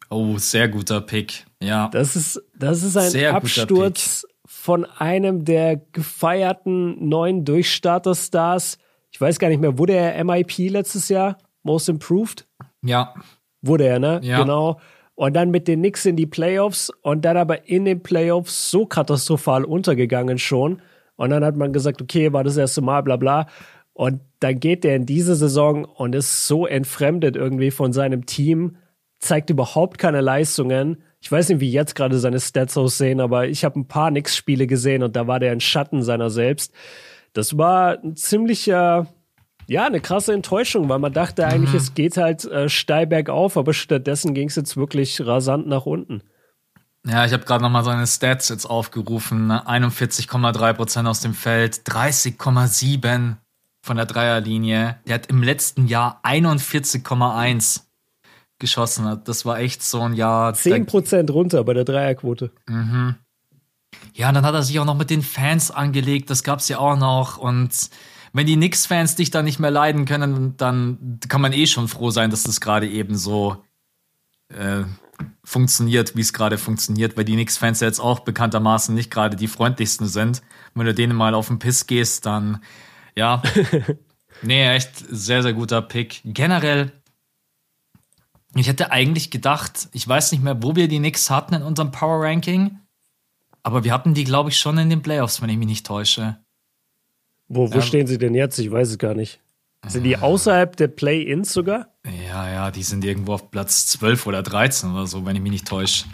Oh, 0.10 0.38
sehr 0.38 0.70
guter 0.70 1.02
Pick. 1.02 1.46
Ja. 1.62 1.90
Das 1.90 2.16
ist, 2.16 2.42
das 2.58 2.84
ist 2.84 2.96
ein 2.96 3.10
sehr 3.10 3.34
Absturz 3.34 4.26
von 4.46 4.86
einem 4.86 5.44
der 5.44 5.78
gefeierten 5.92 7.10
neuen 7.10 7.44
Durchstarter-Stars. 7.44 8.78
Ich 9.12 9.20
weiß 9.20 9.40
gar 9.40 9.50
nicht 9.50 9.60
mehr, 9.60 9.78
wurde 9.78 9.94
er 9.94 10.24
MIP 10.24 10.70
letztes 10.70 11.10
Jahr? 11.10 11.38
Most 11.64 11.90
Improved? 11.90 12.48
Ja. 12.84 13.16
Wurde 13.62 13.88
er, 13.88 14.00
ne? 14.00 14.20
Ja. 14.24 14.42
Genau 14.42 14.80
und 15.16 15.34
dann 15.34 15.50
mit 15.50 15.68
den 15.68 15.80
Knicks 15.80 16.06
in 16.06 16.16
die 16.16 16.26
Playoffs 16.26 16.92
und 17.02 17.26
dann 17.26 17.38
aber 17.38 17.68
in 17.68 17.86
den 17.86 18.04
Playoffs 18.04 18.70
so 18.70 18.86
katastrophal 18.86 19.64
untergegangen 19.64 20.38
schon. 20.38 20.82
Und 21.16 21.30
dann 21.30 21.46
hat 21.46 21.56
man 21.56 21.72
gesagt, 21.72 22.02
okay, 22.02 22.34
war 22.34 22.44
das 22.44 22.58
erste 22.58 22.82
Mal, 22.82 23.02
bla 23.02 23.16
bla. 23.16 23.48
Und 23.94 24.20
dann 24.42 24.60
geht 24.60 24.84
der 24.84 24.98
in 24.98 25.06
diese 25.06 25.36
Saison 25.36 25.86
und 25.86 26.14
ist 26.14 26.48
so 26.48 26.68
entfremdet 26.68 27.38
irgendwie 27.38 27.72
von 27.72 27.94
seinem 27.94 28.26
Team, 28.26 28.76
zeigt 29.20 29.50
überhaupt 29.50 29.98
keine 29.98 30.20
Leistungen. 30.20 31.02
Ich 31.22 31.32
weiß 31.32 31.48
nicht, 31.48 31.62
wie 31.62 31.72
jetzt 31.72 31.96
gerade 31.96 32.20
seine 32.20 32.42
Stats 32.42 32.78
aussehen, 32.78 33.22
aber 33.22 33.48
ich 33.48 33.64
habe 33.64 33.80
ein 33.80 33.88
paar 33.88 34.10
Knicks-Spiele 34.10 34.68
gesehen 34.68 35.02
und 35.02 35.16
da 35.16 35.28
war 35.28 35.40
der 35.40 35.54
ein 35.54 35.62
Schatten 35.62 36.04
seiner 36.04 36.30
selbst. 36.30 36.74
Das 37.32 37.58
war 37.58 38.04
ein 38.04 38.18
ziemlicher 38.18 39.08
ja, 39.68 39.86
eine 39.86 40.00
krasse 40.00 40.34
Enttäuschung, 40.34 40.90
weil 40.90 41.00
man 41.00 41.14
dachte 41.14 41.46
eigentlich, 41.48 41.72
mhm. 41.72 41.78
es 41.78 41.94
geht 41.94 42.18
halt 42.18 42.46
äh, 42.46 42.70
steil 42.70 43.08
bergauf, 43.08 43.58
aber 43.58 43.74
stattdessen 43.74 44.34
ging 44.34 44.50
es 44.50 44.56
jetzt 44.56 44.78
wirklich 44.78 45.26
rasant 45.26 45.68
nach 45.68 45.86
unten. 45.86 46.22
Ja, 47.08 47.26
ich 47.26 47.34
habe 47.34 47.46
gerade 47.46 47.64
nochmal 47.64 47.84
seine 47.84 48.08
Stats 48.08 48.50
jetzt 48.50 48.66
aufgerufen. 48.66 49.52
41,3 49.52 50.74
Prozent 50.74 51.08
aus 51.08 51.20
dem 51.20 51.36
Feld, 51.36 51.82
30,7 51.86 53.36
von 53.82 53.98
der 53.98 54.08
Dreierlinie. 54.08 54.98
Der 55.08 55.16
hat 55.16 55.28
im 55.28 55.44
letzten 55.44 55.88
Jahr 55.88 56.20
41,1 56.24 57.82
geschossen. 58.58 59.22
Das 59.24 59.46
war 59.46 59.60
echt 59.60 59.84
so 59.84 60.02
ein 60.02 60.14
Jahr. 60.14 60.56
10 60.56 60.88
Prozent 60.88 61.30
runter 61.30 61.64
bei 61.64 61.76
der 61.76 61.86
Dreierquote. 61.86 62.52
Mhm. 62.68 63.16
Ja, 64.14 64.30
und 64.30 64.36
dann 64.36 64.46
hat 64.46 64.56
er 64.56 64.64
sich 64.64 64.80
auch 64.80 64.86
noch 64.86 64.98
mit 64.98 65.12
den 65.12 65.22
Fans 65.22 65.70
angelegt. 65.70 66.30
Das 66.32 66.44
gab's 66.44 66.68
ja 66.70 66.80
auch 66.80 66.98
noch 66.98 67.38
und 67.38 67.90
wenn 68.36 68.48
die 68.48 68.58
Knicks-Fans 68.58 69.16
dich 69.16 69.32
dann 69.32 69.46
nicht 69.46 69.60
mehr 69.60 69.72
leiden 69.72 70.04
können, 70.04 70.58
dann 70.58 71.20
kann 71.30 71.40
man 71.40 71.54
eh 71.54 71.68
schon 71.68 71.88
froh 71.88 72.10
sein, 72.10 72.32
dass 72.32 72.44
das 72.44 72.60
gerade 72.60 72.86
eben 72.86 73.16
so 73.16 73.64
äh, 74.50 74.84
funktioniert, 75.46 76.18
wie 76.18 76.22
es 76.22 76.34
gerade 76.34 76.58
funktioniert, 76.58 77.16
weil 77.16 77.24
die 77.24 77.36
Knicks-Fans 77.36 77.80
ja 77.80 77.88
jetzt 77.88 78.02
auch 78.02 78.20
bekanntermaßen 78.20 78.94
nicht 78.94 79.10
gerade 79.10 79.38
die 79.38 79.48
freundlichsten 79.48 80.08
sind. 80.08 80.42
Wenn 80.74 80.86
du 80.86 80.94
denen 80.94 81.16
mal 81.16 81.34
auf 81.34 81.48
den 81.48 81.60
Piss 81.60 81.88
gehst, 81.88 82.26
dann 82.26 82.62
ja. 83.16 83.42
nee, 84.42 84.68
echt 84.68 84.92
sehr, 85.10 85.42
sehr 85.42 85.54
guter 85.54 85.82
Pick. 85.82 86.20
Generell, 86.26 86.92
ich 88.54 88.68
hätte 88.68 88.92
eigentlich 88.92 89.32
gedacht, 89.32 89.88
ich 89.94 90.06
weiß 90.06 90.34
nicht 90.34 90.44
mehr, 90.44 90.62
wo 90.62 90.76
wir 90.76 90.90
die 90.90 91.00
Knicks 91.00 91.30
hatten 91.30 91.54
in 91.54 91.64
unserem 91.64 91.92
Power 91.92 92.22
Ranking, 92.22 92.82
aber 93.64 93.86
wir 93.86 93.94
hatten 93.94 94.14
die, 94.14 94.26
glaube 94.26 94.50
ich, 94.50 94.60
schon 94.60 94.78
in 94.78 94.90
den 94.90 95.02
Playoffs, 95.02 95.42
wenn 95.42 95.48
ich 95.48 95.58
mich 95.58 95.68
nicht 95.68 95.86
täusche. 95.86 96.38
Wo, 97.48 97.72
wo 97.72 97.76
ähm, 97.76 97.82
stehen 97.82 98.08
sie 98.08 98.18
denn 98.18 98.34
jetzt? 98.34 98.58
Ich 98.60 98.72
weiß 98.72 98.90
es 98.90 98.98
gar 98.98 99.14
nicht. 99.14 99.40
Sind 99.88 100.04
die 100.04 100.18
außerhalb 100.18 100.76
der 100.76 100.88
Play-Ins 100.88 101.54
sogar? 101.54 101.90
Ja, 102.28 102.50
ja, 102.52 102.72
die 102.72 102.82
sind 102.82 103.06
irgendwo 103.06 103.34
auf 103.34 103.52
Platz 103.52 103.88
12 103.88 104.26
oder 104.26 104.42
13 104.42 104.92
oder 104.92 105.06
so, 105.06 105.26
wenn 105.26 105.36
ich 105.36 105.42
mich 105.42 105.52
nicht 105.52 105.68
täusche. 105.68 106.06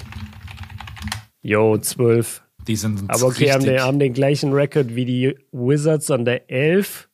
Jo, 1.41 1.77
12. 1.77 2.43
Die 2.67 2.75
sind 2.75 3.09
Aber 3.09 3.27
okay, 3.27 3.51
haben 3.51 3.63
den, 3.63 3.79
haben 3.79 3.99
den 3.99 4.13
gleichen 4.13 4.53
Rekord 4.53 4.95
wie 4.95 5.05
die 5.05 5.35
Wizards 5.51 6.11
an 6.11 6.25
der 6.25 6.51
11. 6.51 7.09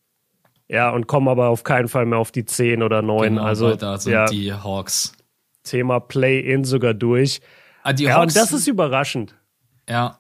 Ja, 0.68 0.90
und 0.90 1.08
kommen 1.08 1.30
aber 1.30 1.48
auf 1.48 1.64
keinen 1.64 1.88
Fall 1.88 2.06
mehr 2.06 2.20
auf 2.20 2.32
die 2.32 2.44
10 2.44 2.84
oder 2.84 3.02
9. 3.02 3.36
Genau, 3.36 3.44
also 3.44 3.76
da 3.76 3.98
sind 3.98 4.14
ja, 4.14 4.26
die 4.26 4.52
Hawks. 4.52 5.14
Thema 5.64 6.00
Play-In 6.00 6.66
sogar 6.66 6.94
durch. 6.94 7.40
Ah, 7.84 7.94
die 7.94 8.06
ja, 8.06 8.16
Hawks, 8.16 8.36
und 8.36 8.42
das 8.42 8.52
ist 8.52 8.68
überraschend. 8.68 9.36
Ja, 9.88 10.20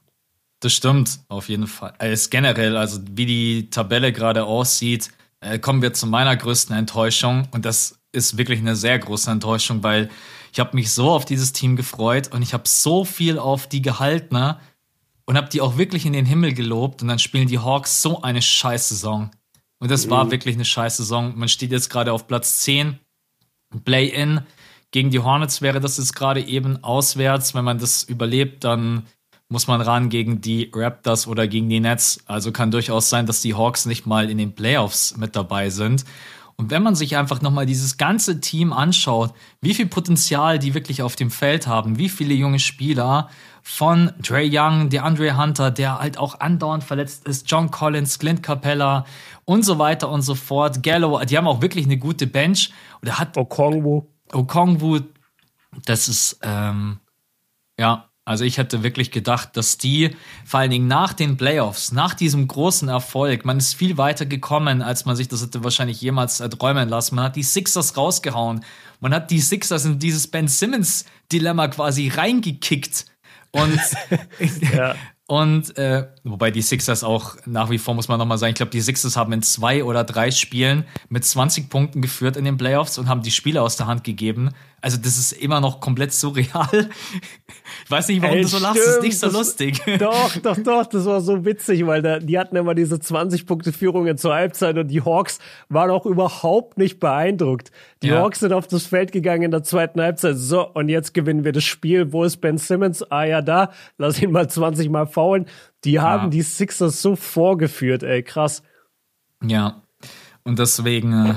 das 0.60 0.74
stimmt, 0.74 1.20
auf 1.28 1.50
jeden 1.50 1.68
Fall. 1.68 1.94
Als 2.00 2.30
generell, 2.30 2.78
also 2.78 3.00
wie 3.12 3.26
die 3.26 3.70
Tabelle 3.70 4.12
gerade 4.12 4.46
aussieht, 4.46 5.10
äh, 5.40 5.60
kommen 5.60 5.82
wir 5.82 5.94
zu 5.94 6.08
meiner 6.08 6.36
größten 6.36 6.76
Enttäuschung. 6.76 7.48
Und 7.52 7.66
das 7.66 8.00
ist 8.12 8.38
wirklich 8.38 8.60
eine 8.60 8.76
sehr 8.76 8.98
große 8.98 9.30
Enttäuschung, 9.30 9.84
weil 9.84 10.10
ich 10.52 10.60
habe 10.60 10.76
mich 10.76 10.92
so 10.92 11.12
auf 11.12 11.26
dieses 11.26 11.54
Team 11.54 11.76
gefreut 11.76 12.30
und 12.34 12.42
ich 12.42 12.54
habe 12.54 12.64
so 12.68 13.06
viel 13.06 13.38
auf 13.38 13.68
die 13.68 13.82
gehalten 13.82 14.36
ne? 14.36 14.60
und 15.26 15.38
habe 15.38 15.50
die 15.50 15.62
auch 15.62 15.78
wirklich 15.78 16.06
in 16.06 16.14
den 16.14 16.26
Himmel 16.26 16.54
gelobt. 16.54 17.02
Und 17.02 17.10
dann 17.10 17.20
spielen 17.20 17.48
die 17.48 17.60
Hawks 17.60 18.02
so 18.02 18.22
eine 18.22 18.42
Scheißsaison. 18.42 19.30
Und 19.80 19.92
das 19.92 20.08
mhm. 20.08 20.12
war 20.12 20.32
wirklich 20.32 20.56
eine 20.56 20.66
Scheißsaison. 20.66 21.38
Man 21.38 21.50
steht 21.50 21.72
jetzt 21.72 21.90
gerade 21.90 22.12
auf 22.12 22.28
Platz 22.28 22.62
10. 22.62 22.98
Play-in. 23.84 24.42
Gegen 24.92 25.12
die 25.12 25.20
Hornets 25.20 25.62
wäre 25.62 25.82
das 25.82 25.98
jetzt 25.98 26.16
gerade 26.16 26.42
eben 26.42 26.84
auswärts. 26.84 27.54
Wenn 27.54 27.66
man 27.66 27.78
das 27.78 28.04
überlebt, 28.04 28.64
dann 28.64 29.06
muss 29.50 29.68
man 29.68 29.82
ran 29.82 30.10
gegen 30.10 30.42
die 30.42 30.72
Raptors 30.74 31.28
oder 31.28 31.48
gegen 31.48 31.70
die 31.70 31.80
Nets. 31.80 32.20
Also 32.26 32.52
kann 32.52 32.72
durchaus 32.72 33.10
sein, 33.10 33.26
dass 33.26 33.42
die 33.42 33.56
Hawks 33.56 33.86
nicht 33.86 34.06
mal 34.06 34.30
in 34.30 34.38
den 34.38 34.54
Playoffs 34.54 35.16
mit 35.18 35.36
dabei 35.36 35.70
sind. 35.70 36.06
Und 36.60 36.72
wenn 36.72 36.82
man 36.82 36.96
sich 36.96 37.16
einfach 37.16 37.42
nochmal 37.42 37.68
dieses 37.68 37.98
ganze 37.98 38.42
Team 38.42 38.74
anschaut, 38.74 39.32
wie 39.62 39.76
viel 39.76 39.86
Potenzial 39.86 40.58
die 40.58 40.74
wirklich 40.74 41.04
auf 41.04 41.16
dem 41.16 41.30
Feld 41.30 41.68
haben, 41.68 42.00
wie 42.00 42.10
viele 42.10 42.34
junge 42.34 42.58
Spieler 42.58 43.30
von 43.62 44.12
Dre 44.20 44.50
Young, 44.52 44.90
der 44.90 45.04
Andre 45.04 45.38
Hunter, 45.38 45.70
der 45.70 46.00
halt 46.00 46.18
auch 46.18 46.40
andauernd 46.40 46.84
verletzt 46.84 47.28
ist, 47.28 47.50
John 47.50 47.70
Collins, 47.70 48.18
Clint 48.18 48.42
Capella 48.42 49.06
und 49.46 49.64
so 49.64 49.78
weiter 49.78 50.10
und 50.10 50.24
so 50.24 50.34
fort, 50.34 50.82
Gallo, 50.82 51.24
die 51.26 51.38
haben 51.38 51.48
auch 51.48 51.62
wirklich 51.62 51.86
eine 51.86 51.98
gute 51.98 52.26
Bench. 52.26 52.74
Oder 53.04 53.20
hat 53.20 53.38
Okongwu. 53.38 54.08
Okongwu, 54.34 55.02
Das 55.86 56.08
ist, 56.10 56.40
ähm, 56.42 57.00
ja, 57.78 58.07
also 58.28 58.44
ich 58.44 58.58
hätte 58.58 58.84
wirklich 58.84 59.12
gedacht, 59.12 59.56
dass 59.56 59.78
die 59.78 60.14
vor 60.44 60.60
allen 60.60 60.70
Dingen 60.70 60.88
nach 60.88 61.14
den 61.14 61.38
Playoffs, 61.38 61.94
nach 61.94 62.14
diesem 62.14 62.46
großen 62.46 62.90
Erfolg, 62.90 63.46
man 63.46 63.58
ist 63.58 63.74
viel 63.74 63.98
weiter 63.98 64.26
gekommen, 64.26 64.82
als 64.82 65.06
man 65.06 65.16
sich 65.16 65.30
das 65.30 65.42
hätte 65.42 65.64
wahrscheinlich 65.64 66.02
jemals 66.02 66.42
erträumen 66.42 66.90
lassen. 66.90 67.16
Man 67.16 67.24
hat 67.24 67.38
die 67.38 67.44
Sixers 67.44 67.96
rausgehauen. 67.96 68.66
Man 69.00 69.14
hat 69.14 69.32
die 69.32 69.40
Sixers 69.40 69.86
in 69.86 69.98
dieses 69.98 70.28
Ben 70.28 70.50
Simmons 70.50 71.06
Dilemma 71.32 71.70
quasi 71.70 72.10
reingekickt. 72.10 73.06
Und 73.52 73.80
ja. 74.74 74.96
Und 75.30 75.78
äh, 75.78 76.08
wobei 76.24 76.52
die 76.52 76.62
Sixers 76.62 77.04
auch 77.04 77.36
nach 77.46 77.70
wie 77.70 77.78
vor, 77.78 77.94
muss 77.94 78.08
man 78.08 78.18
nochmal 78.18 78.38
sagen, 78.38 78.52
ich 78.52 78.56
glaube, 78.56 78.72
die 78.72 78.80
Sixers 78.80 79.18
haben 79.18 79.34
in 79.34 79.42
zwei 79.42 79.84
oder 79.84 80.06
drei 80.06 80.32
Spielen 80.32 80.86
mit 81.10 81.26
20 81.26 81.70
Punkten 81.70 82.02
geführt 82.02 82.38
in 82.38 82.46
den 82.46 82.56
Playoffs 82.56 82.98
und 82.98 83.10
haben 83.10 83.22
die 83.22 83.32
Spiele 83.32 83.62
aus 83.62 83.76
der 83.76 83.88
Hand 83.88 84.06
gegeben. 84.06 84.52
Also 84.80 84.96
das 84.96 85.18
ist 85.18 85.34
immer 85.34 85.60
noch 85.60 85.82
komplett 85.82 86.14
surreal. 86.14 86.90
Ich 87.88 87.92
weiß 87.92 88.10
nicht, 88.10 88.22
warum 88.22 88.36
Ey, 88.36 88.42
du 88.42 88.50
so 88.50 88.58
lachst, 88.58 88.82
das 88.86 88.96
ist 88.96 89.02
nicht 89.02 89.18
so 89.18 89.28
das, 89.28 89.34
lustig. 89.34 89.82
Doch, 89.98 90.36
doch, 90.44 90.58
doch, 90.58 90.86
das 90.88 91.06
war 91.06 91.22
so 91.22 91.46
witzig, 91.46 91.88
weil 91.88 92.02
da, 92.02 92.20
die 92.20 92.38
hatten 92.38 92.58
immer 92.58 92.76
diese 92.76 92.98
20-Punkte-Führungen 92.98 94.18
zur 94.18 94.34
Halbzeit 94.34 94.78
und 94.78 94.90
die 94.90 95.06
Hawks 95.06 95.40
waren 95.70 95.90
auch 95.90 96.06
überhaupt 96.06 96.78
nicht 96.78 97.00
beeindruckt. 97.00 97.72
Die 98.04 98.10
ja. 98.10 98.20
Hawks 98.20 98.42
sind 98.42 98.52
auf 98.52 98.68
das 98.68 98.86
Feld 98.86 99.14
gegangen 99.14 99.44
in 99.44 99.52
der 99.52 99.64
zweiten 99.64 100.02
Halbzeit. 100.02 100.36
So, 100.36 100.68
und 100.68 100.90
jetzt 100.90 101.14
gewinnen 101.14 101.46
wir 101.46 101.54
das 101.54 101.64
Spiel. 101.64 102.12
Wo 102.12 102.26
ist 102.26 102.42
Ben 102.42 102.58
Simmons? 102.58 103.10
Ah 103.10 103.24
ja, 103.24 103.42
da. 103.42 103.72
Lass 103.98 104.22
ihn 104.22 104.34
mal 104.34 104.50
20 104.50 104.90
Mal 104.90 105.08
faulen. 105.08 105.46
Die 105.86 106.02
haben 106.02 106.24
ja. 106.24 106.30
die 106.32 106.42
Sixers 106.42 107.02
so 107.02 107.16
vorgeführt, 107.16 108.04
ey, 108.04 108.22
krass. 108.22 108.64
Ja, 109.42 109.82
und 110.44 110.60
deswegen 110.60 111.14
äh, 111.14 111.36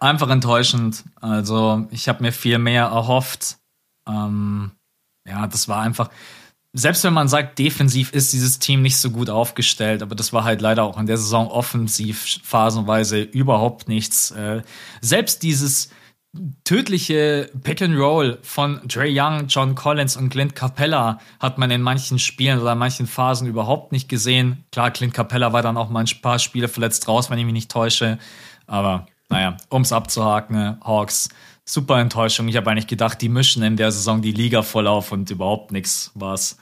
einfach 0.00 0.28
enttäuschend. 0.28 1.04
Also 1.18 1.86
ich 1.90 2.10
habe 2.10 2.22
mir 2.22 2.32
viel 2.32 2.58
mehr 2.58 2.84
erhofft. 2.84 3.56
Ähm, 4.06 4.72
ja, 5.26 5.46
das 5.46 5.68
war 5.68 5.82
einfach. 5.82 6.10
Selbst 6.74 7.04
wenn 7.04 7.12
man 7.12 7.28
sagt, 7.28 7.58
defensiv 7.58 8.12
ist 8.12 8.32
dieses 8.32 8.58
Team 8.58 8.80
nicht 8.80 8.96
so 8.96 9.10
gut 9.10 9.28
aufgestellt, 9.28 10.02
aber 10.02 10.14
das 10.14 10.32
war 10.32 10.44
halt 10.44 10.62
leider 10.62 10.84
auch 10.84 10.98
in 10.98 11.04
der 11.04 11.18
Saison 11.18 11.48
offensiv 11.48 12.40
phasenweise 12.42 13.20
überhaupt 13.20 13.88
nichts. 13.88 14.30
Äh, 14.30 14.62
selbst 15.02 15.42
dieses 15.42 15.90
tödliche 16.64 17.50
Pick 17.62 17.82
and 17.82 17.98
Roll 17.98 18.38
von 18.42 18.80
Dre 18.86 19.06
Young, 19.06 19.48
John 19.48 19.74
Collins 19.74 20.16
und 20.16 20.30
Clint 20.30 20.54
Capella 20.54 21.18
hat 21.40 21.58
man 21.58 21.70
in 21.70 21.82
manchen 21.82 22.18
Spielen 22.18 22.58
oder 22.58 22.72
in 22.72 22.78
manchen 22.78 23.06
Phasen 23.06 23.46
überhaupt 23.46 23.92
nicht 23.92 24.08
gesehen. 24.08 24.64
Klar, 24.72 24.90
Clint 24.92 25.12
Capella 25.12 25.52
war 25.52 25.60
dann 25.60 25.76
auch 25.76 25.90
mal 25.90 26.04
ein 26.04 26.22
paar 26.22 26.38
Spiele 26.38 26.68
verletzt 26.68 27.06
raus, 27.06 27.28
wenn 27.28 27.38
ich 27.38 27.44
mich 27.44 27.52
nicht 27.52 27.70
täusche. 27.70 28.18
Aber 28.66 29.06
naja, 29.28 29.58
ums 29.70 29.92
abzuhaken, 29.92 30.78
Hawks, 30.82 31.28
super 31.64 32.00
Enttäuschung. 32.00 32.48
Ich 32.48 32.56
habe 32.56 32.70
eigentlich 32.70 32.86
gedacht, 32.86 33.20
die 33.20 33.28
mischen 33.28 33.62
in 33.62 33.76
der 33.76 33.92
Saison 33.92 34.22
die 34.22 34.32
Liga 34.32 34.62
voll 34.62 34.86
auf 34.86 35.12
und 35.12 35.30
überhaupt 35.30 35.72
nichts 35.72 36.10
war's. 36.14 36.58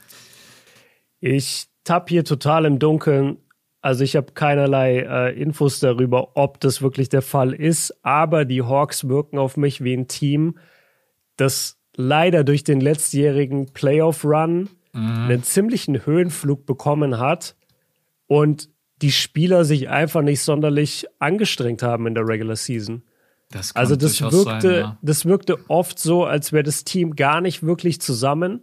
Ich 1.19 1.67
tapp 1.83 2.09
hier 2.09 2.23
total 2.23 2.65
im 2.65 2.79
Dunkeln. 2.79 3.37
Also 3.81 4.03
ich 4.03 4.15
habe 4.15 4.33
keinerlei 4.33 4.99
äh, 4.99 5.41
Infos 5.41 5.79
darüber, 5.79 6.35
ob 6.35 6.59
das 6.59 6.81
wirklich 6.81 7.09
der 7.09 7.23
Fall 7.23 7.53
ist, 7.53 7.93
aber 8.03 8.45
die 8.45 8.61
Hawks 8.61 9.07
wirken 9.07 9.39
auf 9.39 9.57
mich 9.57 9.83
wie 9.83 9.93
ein 9.93 10.07
Team, 10.07 10.59
das 11.35 11.79
leider 11.95 12.43
durch 12.43 12.63
den 12.63 12.79
letztjährigen 12.79 13.73
Playoff-Run 13.73 14.69
mhm. 14.93 15.23
einen 15.23 15.43
ziemlichen 15.43 16.05
Höhenflug 16.05 16.67
bekommen 16.67 17.17
hat 17.17 17.55
und 18.27 18.69
die 19.01 19.11
Spieler 19.11 19.65
sich 19.65 19.89
einfach 19.89 20.21
nicht 20.21 20.41
sonderlich 20.41 21.07
angestrengt 21.17 21.81
haben 21.81 22.05
in 22.05 22.13
der 22.13 22.27
Regular 22.27 22.55
Season. 22.55 23.01
Das 23.51 23.75
also 23.75 23.95
das 23.95 24.21
wirkte, 24.21 24.43
sein, 24.43 24.79
ja. 24.79 24.97
das 25.01 25.25
wirkte 25.25 25.57
oft 25.67 25.99
so, 25.99 26.25
als 26.25 26.53
wäre 26.53 26.63
das 26.63 26.83
Team 26.83 27.15
gar 27.15 27.41
nicht 27.41 27.63
wirklich 27.63 28.01
zusammen 28.01 28.61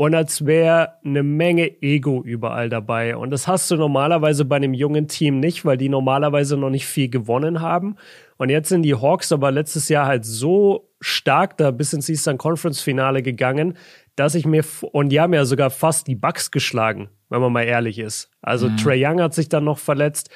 und 0.00 0.14
als 0.14 0.46
wäre 0.46 0.94
eine 1.04 1.22
Menge 1.22 1.82
Ego 1.82 2.22
überall 2.24 2.70
dabei. 2.70 3.16
Und 3.16 3.30
das 3.30 3.46
hast 3.46 3.70
du 3.70 3.76
normalerweise 3.76 4.46
bei 4.46 4.56
einem 4.56 4.72
jungen 4.72 5.08
Team 5.08 5.40
nicht, 5.40 5.66
weil 5.66 5.76
die 5.76 5.90
normalerweise 5.90 6.56
noch 6.56 6.70
nicht 6.70 6.86
viel 6.86 7.10
gewonnen 7.10 7.60
haben. 7.60 7.96
Und 8.38 8.48
jetzt 8.48 8.70
sind 8.70 8.80
die 8.82 8.94
Hawks 8.94 9.30
aber 9.30 9.50
letztes 9.50 9.90
Jahr 9.90 10.06
halt 10.06 10.24
so 10.24 10.90
stark 11.02 11.58
da 11.58 11.70
bis 11.70 11.92
ins 11.92 12.08
Eastern 12.08 12.38
Conference 12.38 12.80
Finale 12.80 13.22
gegangen, 13.22 13.76
dass 14.16 14.34
ich 14.34 14.46
mir, 14.46 14.64
und 14.92 15.10
die 15.10 15.20
haben 15.20 15.34
ja 15.34 15.44
sogar 15.44 15.68
fast 15.68 16.06
die 16.06 16.14
Bucks 16.14 16.50
geschlagen, 16.50 17.10
wenn 17.28 17.42
man 17.42 17.52
mal 17.52 17.64
ehrlich 17.64 17.98
ist. 17.98 18.30
Also 18.40 18.70
mhm. 18.70 18.78
Trey 18.78 19.06
Young 19.06 19.20
hat 19.20 19.34
sich 19.34 19.50
dann 19.50 19.64
noch 19.64 19.78
verletzt. 19.78 20.30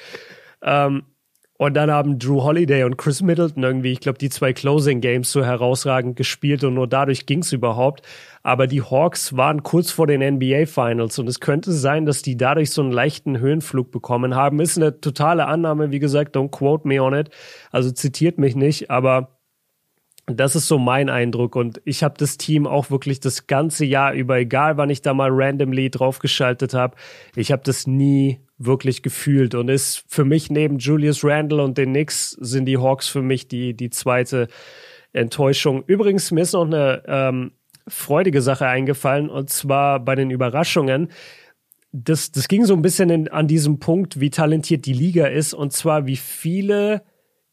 Ähm, 0.61 1.05
und 1.57 1.73
dann 1.73 1.89
haben 1.89 2.19
Drew 2.19 2.43
Holiday 2.43 2.83
und 2.83 2.97
Chris 2.97 3.21
Middleton 3.21 3.63
irgendwie, 3.63 3.93
ich 3.93 4.01
glaube, 4.01 4.17
die 4.17 4.29
zwei 4.29 4.51
Closing 4.51 4.99
Games 4.99 5.31
so 5.31 5.45
herausragend 5.45 6.17
gespielt 6.17 6.65
und 6.65 6.73
nur 6.73 6.87
dadurch 6.87 7.25
ging 7.25 7.39
es 7.39 7.53
überhaupt. 7.53 8.05
Aber 8.43 8.67
die 8.67 8.81
Hawks 8.81 9.37
waren 9.37 9.63
kurz 9.63 9.89
vor 9.89 10.05
den 10.05 10.21
NBA 10.21 10.65
Finals 10.65 11.17
und 11.17 11.29
es 11.29 11.39
könnte 11.39 11.71
sein, 11.71 12.05
dass 12.05 12.21
die 12.21 12.35
dadurch 12.35 12.71
so 12.71 12.81
einen 12.81 12.91
leichten 12.91 13.39
Höhenflug 13.39 13.89
bekommen 13.89 14.35
haben. 14.35 14.59
Ist 14.59 14.77
eine 14.77 14.99
totale 14.99 15.47
Annahme, 15.47 15.91
wie 15.91 15.99
gesagt, 15.99 16.35
don't 16.35 16.51
quote 16.51 16.85
me 16.85 17.01
on 17.01 17.13
it. 17.13 17.29
Also 17.71 17.89
zitiert 17.89 18.37
mich 18.37 18.57
nicht, 18.57 18.91
aber 18.91 19.39
das 20.27 20.55
ist 20.55 20.67
so 20.67 20.77
mein 20.77 21.07
Eindruck 21.09 21.55
und 21.55 21.81
ich 21.85 22.03
habe 22.03 22.15
das 22.17 22.37
Team 22.37 22.67
auch 22.67 22.89
wirklich 22.89 23.19
das 23.19 23.47
ganze 23.47 23.85
Jahr 23.85 24.13
über, 24.13 24.37
egal 24.37 24.75
wann 24.75 24.89
ich 24.89 25.01
da 25.03 25.13
mal 25.13 25.29
randomly 25.31 25.89
draufgeschaltet 25.89 26.73
habe, 26.73 26.97
ich 27.35 27.51
habe 27.51 27.61
das 27.63 27.85
nie 27.87 28.44
wirklich 28.57 29.03
gefühlt 29.03 29.53
und 29.55 29.69
ist 29.69 30.03
für 30.07 30.25
mich 30.25 30.49
neben 30.49 30.77
Julius 30.77 31.23
Randle 31.23 31.63
und 31.63 31.77
den 31.77 31.89
Knicks 31.89 32.31
sind 32.31 32.65
die 32.65 32.77
Hawks 32.77 33.07
für 33.07 33.21
mich 33.21 33.47
die, 33.47 33.73
die 33.73 33.89
zweite 33.89 34.47
Enttäuschung. 35.13 35.83
Übrigens, 35.87 36.31
mir 36.31 36.41
ist 36.41 36.53
noch 36.53 36.65
eine 36.65 37.03
ähm, 37.07 37.51
freudige 37.87 38.41
Sache 38.41 38.67
eingefallen 38.67 39.29
und 39.29 39.49
zwar 39.49 39.99
bei 39.99 40.15
den 40.15 40.31
Überraschungen. 40.31 41.09
Das, 41.91 42.31
das 42.31 42.47
ging 42.47 42.65
so 42.65 42.73
ein 42.73 42.81
bisschen 42.81 43.09
in, 43.09 43.27
an 43.29 43.47
diesem 43.47 43.79
Punkt, 43.79 44.19
wie 44.19 44.29
talentiert 44.29 44.85
die 44.85 44.93
Liga 44.93 45.27
ist 45.27 45.53
und 45.53 45.71
zwar 45.73 46.05
wie 46.05 46.17
viele 46.17 47.03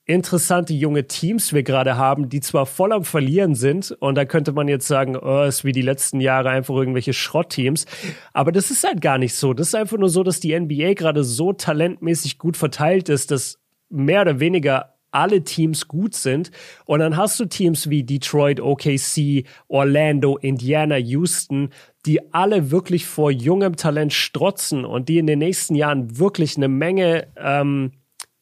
interessante 0.05 0.74
junge 0.74 1.07
Teams 1.07 1.53
wir 1.53 1.62
gerade 1.62 1.97
haben, 1.97 2.29
die 2.29 2.41
zwar 2.41 2.66
voll 2.66 2.93
am 2.93 3.05
Verlieren 3.05 3.55
sind, 3.55 3.93
und 4.01 4.16
da 4.16 4.24
könnte 4.24 4.53
man 4.53 4.69
jetzt 4.69 4.87
sagen, 4.89 5.16
oh, 5.16 5.45
ist 5.45 5.65
wie 5.65 5.73
die 5.73 5.83
letzten 5.83 6.20
Jahre 6.20 6.51
einfach 6.51 6.74
irgendwelche 6.74 7.12
Schrottteams, 7.12 7.87
aber 8.33 8.53
das 8.53 8.70
ist 8.70 8.85
halt 8.85 9.01
gar 9.01 9.19
nicht 9.19 9.35
so. 9.35 9.55
Das 9.55 9.69
ist 9.69 9.74
einfach 9.74 9.99
nur 9.99 10.09
so, 10.09 10.23
dass 10.23 10.41
die 10.41 10.59
NBA 10.59 10.95
gerade 10.95 11.23
so 11.23 11.53
talentmäßig 11.53 12.39
gut 12.39 12.57
verteilt 12.57 13.09
ist, 13.09 13.31
dass 13.31 13.59
mehr 13.89 14.23
oder 14.23 14.41
weniger 14.41 14.93
alle 15.12 15.45
Teams 15.45 15.87
gut 15.89 16.15
sind. 16.15 16.51
Und 16.87 17.01
dann 17.01 17.16
hast 17.16 17.39
du 17.39 17.45
Teams 17.45 17.91
wie 17.91 18.03
Detroit, 18.03 18.61
OKC, 18.61 19.45
Orlando, 19.69 20.39
Indiana, 20.39 20.97
Houston, 20.97 21.69
die 22.07 22.33
alle 22.33 22.70
wirklich 22.70 23.07
vor 23.07 23.31
jungem 23.31 23.77
Talent 23.77 24.12
strotzen 24.12 24.85
und 24.85 25.09
die 25.09 25.19
in 25.19 25.27
den 25.27 25.39
nächsten 25.39 25.74
Jahren 25.74 26.19
wirklich 26.19 26.57
eine 26.57 26.69
Menge 26.69 27.29
ähm, 27.37 27.93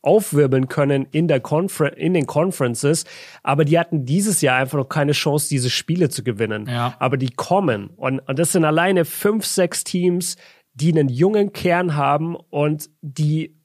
aufwirbeln 0.03 0.69
können 0.69 1.07
in, 1.11 1.29
der 1.29 1.41
Confer 1.41 1.97
in 1.97 2.15
den 2.15 2.27
Conferences, 2.27 3.05
aber 3.43 3.65
die 3.65 3.79
hatten 3.79 4.05
dieses 4.05 4.41
Jahr 4.41 4.57
einfach 4.57 4.79
noch 4.79 4.89
keine 4.89 5.13
Chance, 5.13 5.49
diese 5.49 5.71
Spiele 5.71 6.09
zu 6.09 6.25
gewinnen. 6.25 6.67
Ja. 6.69 6.95
Aber 6.99 7.17
die 7.17 7.31
kommen 7.31 7.91
und, 7.97 8.21
und 8.21 8.39
das 8.39 8.53
sind 8.53 8.65
alleine 8.65 9.05
fünf, 9.05 9.45
sechs 9.45 9.85
Teams, 9.85 10.37
die 10.75 10.91
einen 10.93 11.09
jungen 11.09 11.53
Kern 11.53 11.97
haben 11.97 12.37
und 12.37 12.89
die, 13.03 13.57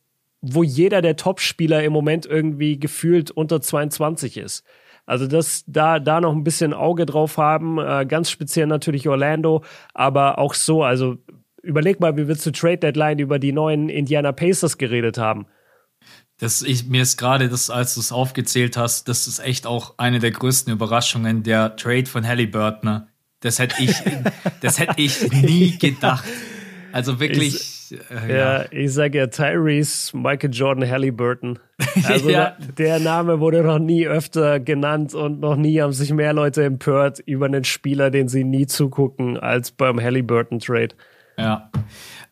wo 0.42 0.64
jeder 0.64 1.02
der 1.02 1.16
Topspieler 1.16 1.84
im 1.84 1.94
Moment 1.94 2.26
irgendwie 2.26 2.80
gefühlt 2.80 3.32
unter 3.32 3.62
22 3.62 4.38
ist. 4.38 4.66
Also 5.06 5.28
das 5.28 5.64
da 5.68 6.00
da 6.00 6.20
noch 6.20 6.34
ein 6.34 6.44
bisschen 6.44 6.74
Auge 6.74 7.06
drauf 7.06 7.38
haben, 7.38 7.78
äh, 7.78 8.06
ganz 8.08 8.30
speziell 8.30 8.68
natürlich 8.68 9.08
Orlando, 9.08 9.64
aber 9.94 10.40
auch 10.40 10.56
so, 10.56 10.84
also 10.84 11.18
überleg 11.62 12.00
mal, 12.00 12.18
wie 12.18 12.28
wir 12.28 12.36
zur 12.36 12.54
Trade 12.54 12.78
Deadline 12.78 13.20
über 13.20 13.40
die 13.40 13.52
neuen 13.52 13.90
Indiana 13.90 14.32
Pacers 14.32 14.78
geredet 14.78 15.18
haben. 15.18 15.46
Das, 16.38 16.62
ich, 16.62 16.88
mir 16.88 17.02
ist 17.02 17.18
gerade 17.18 17.48
das, 17.48 17.70
als 17.70 17.94
du 17.94 18.02
es 18.02 18.12
aufgezählt 18.12 18.76
hast, 18.76 19.08
das 19.08 19.28
ist 19.28 19.40
echt 19.40 19.66
auch 19.66 19.94
eine 19.98 20.20
der 20.20 20.32
größten 20.32 20.72
Überraschungen, 20.74 21.44
der 21.44 21.78
Trade 21.78 22.08
von 22.08 22.28
Halliburton. 22.28 23.08
Das 23.40 23.60
hätte 23.60 23.82
ich, 23.82 23.96
das 24.62 24.80
hätte 24.80 25.02
ich 25.02 25.32
nie 25.32 25.78
gedacht. 25.78 26.26
Also 26.92 27.20
wirklich. 27.20 27.56
Ich, 27.92 28.00
äh, 28.10 28.30
ja. 28.30 28.64
ja. 28.64 28.66
ich 28.72 28.94
sage 28.94 29.18
ja 29.18 29.28
Tyrese, 29.28 30.16
Michael 30.18 30.54
Jordan, 30.54 30.90
Halliburton. 30.90 31.60
Also 32.04 32.30
ja. 32.30 32.56
der 32.78 33.00
Name 33.00 33.40
wurde 33.40 33.62
noch 33.64 33.80
nie 33.80 34.08
öfter 34.08 34.60
genannt 34.60 35.14
und 35.14 35.40
noch 35.40 35.56
nie 35.56 35.82
haben 35.82 35.92
sich 35.92 36.12
mehr 36.12 36.34
Leute 36.34 36.64
empört 36.64 37.20
über 37.26 37.46
einen 37.46 37.64
Spieler, 37.64 38.12
den 38.12 38.28
sie 38.28 38.44
nie 38.44 38.66
zugucken, 38.66 39.38
als 39.38 39.72
beim 39.72 40.02
Halliburton 40.02 40.60
Trade. 40.60 40.96
Ja. 41.38 41.70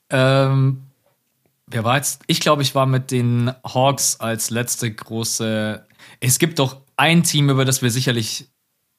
Ähm, 0.09 0.83
Wer 1.73 1.83
war 1.83 1.97
jetzt? 1.97 2.21
Ich 2.27 2.39
glaube, 2.39 2.61
ich 2.61 2.75
war 2.75 2.85
mit 2.85 3.09
den 3.09 3.51
Hawks 3.63 4.19
als 4.19 4.51
letzte 4.51 4.93
große. 4.93 5.83
Es 6.19 6.37
gibt 6.37 6.59
doch 6.59 6.81
ein 6.97 7.23
Team, 7.23 7.49
über 7.49 7.65
das 7.65 7.81
wir 7.81 7.89
sicherlich, 7.89 8.47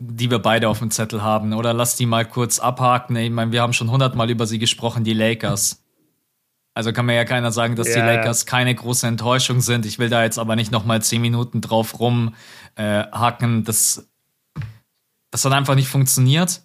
die 0.00 0.28
wir 0.28 0.40
beide 0.40 0.68
auf 0.68 0.80
dem 0.80 0.90
Zettel 0.90 1.22
haben. 1.22 1.52
Oder 1.52 1.72
lass 1.72 1.94
die 1.94 2.04
mal 2.04 2.24
kurz 2.24 2.58
abhaken. 2.58 3.14
Ich 3.14 3.30
meine, 3.30 3.52
wir 3.52 3.62
haben 3.62 3.72
schon 3.72 3.92
hundertmal 3.92 4.28
über 4.28 4.48
sie 4.48 4.58
gesprochen, 4.58 5.04
die 5.04 5.12
Lakers. 5.12 5.84
Also 6.74 6.92
kann 6.92 7.06
mir 7.06 7.14
ja 7.14 7.24
keiner 7.24 7.52
sagen, 7.52 7.76
dass 7.76 7.86
yeah. 7.86 7.98
die 7.98 8.16
Lakers 8.16 8.44
keine 8.44 8.74
große 8.74 9.06
Enttäuschung 9.06 9.60
sind. 9.60 9.86
Ich 9.86 10.00
will 10.00 10.08
da 10.08 10.24
jetzt 10.24 10.40
aber 10.40 10.56
nicht 10.56 10.72
noch 10.72 10.84
mal 10.84 11.00
zehn 11.00 11.22
Minuten 11.22 11.60
drauf 11.60 12.00
rumhaken. 12.00 13.60
Äh, 13.60 13.62
das 13.62 14.08
das 15.30 15.44
hat 15.44 15.52
einfach 15.52 15.76
nicht 15.76 15.88
funktioniert. 15.88 16.62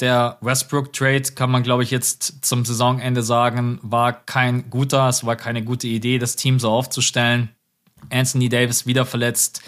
Der 0.00 0.38
Westbrook-Trade 0.40 1.32
kann 1.34 1.50
man, 1.50 1.62
glaube 1.62 1.82
ich, 1.82 1.90
jetzt 1.90 2.44
zum 2.44 2.64
Saisonende 2.64 3.22
sagen, 3.22 3.78
war 3.82 4.12
kein 4.12 4.68
guter, 4.70 5.08
es 5.08 5.24
war 5.24 5.36
keine 5.36 5.62
gute 5.62 5.86
Idee, 5.86 6.18
das 6.18 6.36
Team 6.36 6.58
so 6.58 6.70
aufzustellen. 6.70 7.50
Anthony 8.10 8.48
Davis 8.48 8.86
wieder 8.86 9.06
verletzt. 9.06 9.62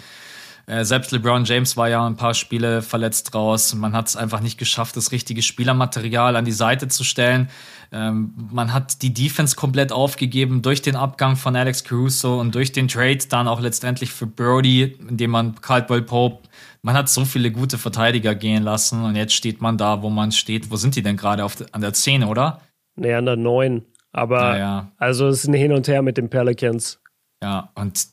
Äh, 0.67 0.83
selbst 0.83 1.11
LeBron 1.11 1.45
James 1.45 1.77
war 1.77 1.89
ja 1.89 2.05
ein 2.05 2.15
paar 2.15 2.33
Spiele 2.33 2.81
verletzt 2.81 3.35
raus. 3.35 3.75
Man 3.75 3.93
hat 3.93 4.07
es 4.07 4.15
einfach 4.15 4.39
nicht 4.39 4.57
geschafft, 4.57 4.97
das 4.97 5.11
richtige 5.11 5.43
Spielermaterial 5.43 6.35
an 6.35 6.45
die 6.45 6.51
Seite 6.51 6.87
zu 6.87 7.03
stellen. 7.03 7.49
Ähm, 7.91 8.33
man 8.51 8.73
hat 8.73 9.03
die 9.03 9.13
Defense 9.13 9.55
komplett 9.55 9.91
aufgegeben 9.91 10.63
durch 10.63 10.81
den 10.81 10.95
Abgang 10.95 11.35
von 11.35 11.55
Alex 11.55 11.83
Caruso 11.83 12.39
und 12.39 12.55
durch 12.55 12.71
den 12.71 12.87
Trade 12.87 13.19
dann 13.29 13.47
auch 13.47 13.61
letztendlich 13.61 14.11
für 14.11 14.25
Brody, 14.25 14.97
indem 15.07 15.31
man 15.31 15.61
Caldwell 15.61 16.01
Pope 16.01 16.47
man 16.85 16.95
hat 16.95 17.09
so 17.09 17.25
viele 17.25 17.51
gute 17.51 17.79
Verteidiger 17.79 18.35
gehen 18.35 18.61
lassen 18.61 19.03
und 19.03 19.15
jetzt 19.15 19.33
steht 19.33 19.59
man 19.59 19.75
da, 19.75 20.03
wo 20.03 20.11
man 20.11 20.31
steht. 20.31 20.69
Wo 20.69 20.75
sind 20.75 20.95
die 20.95 21.01
denn 21.01 21.17
gerade? 21.17 21.43
An 21.71 21.81
der 21.81 21.93
10, 21.93 22.23
oder? 22.23 22.61
Nee, 22.95 23.15
an 23.15 23.25
der 23.25 23.37
9. 23.37 23.83
Aber 24.11 24.39
ja, 24.51 24.57
ja. 24.57 24.91
also 24.97 25.27
es 25.27 25.39
ist 25.39 25.47
ein 25.47 25.55
Hin 25.55 25.71
und 25.71 25.87
Her 25.87 26.03
mit 26.03 26.17
den 26.17 26.29
Pelicans. 26.29 27.01
Ja, 27.43 27.71
und 27.73 28.07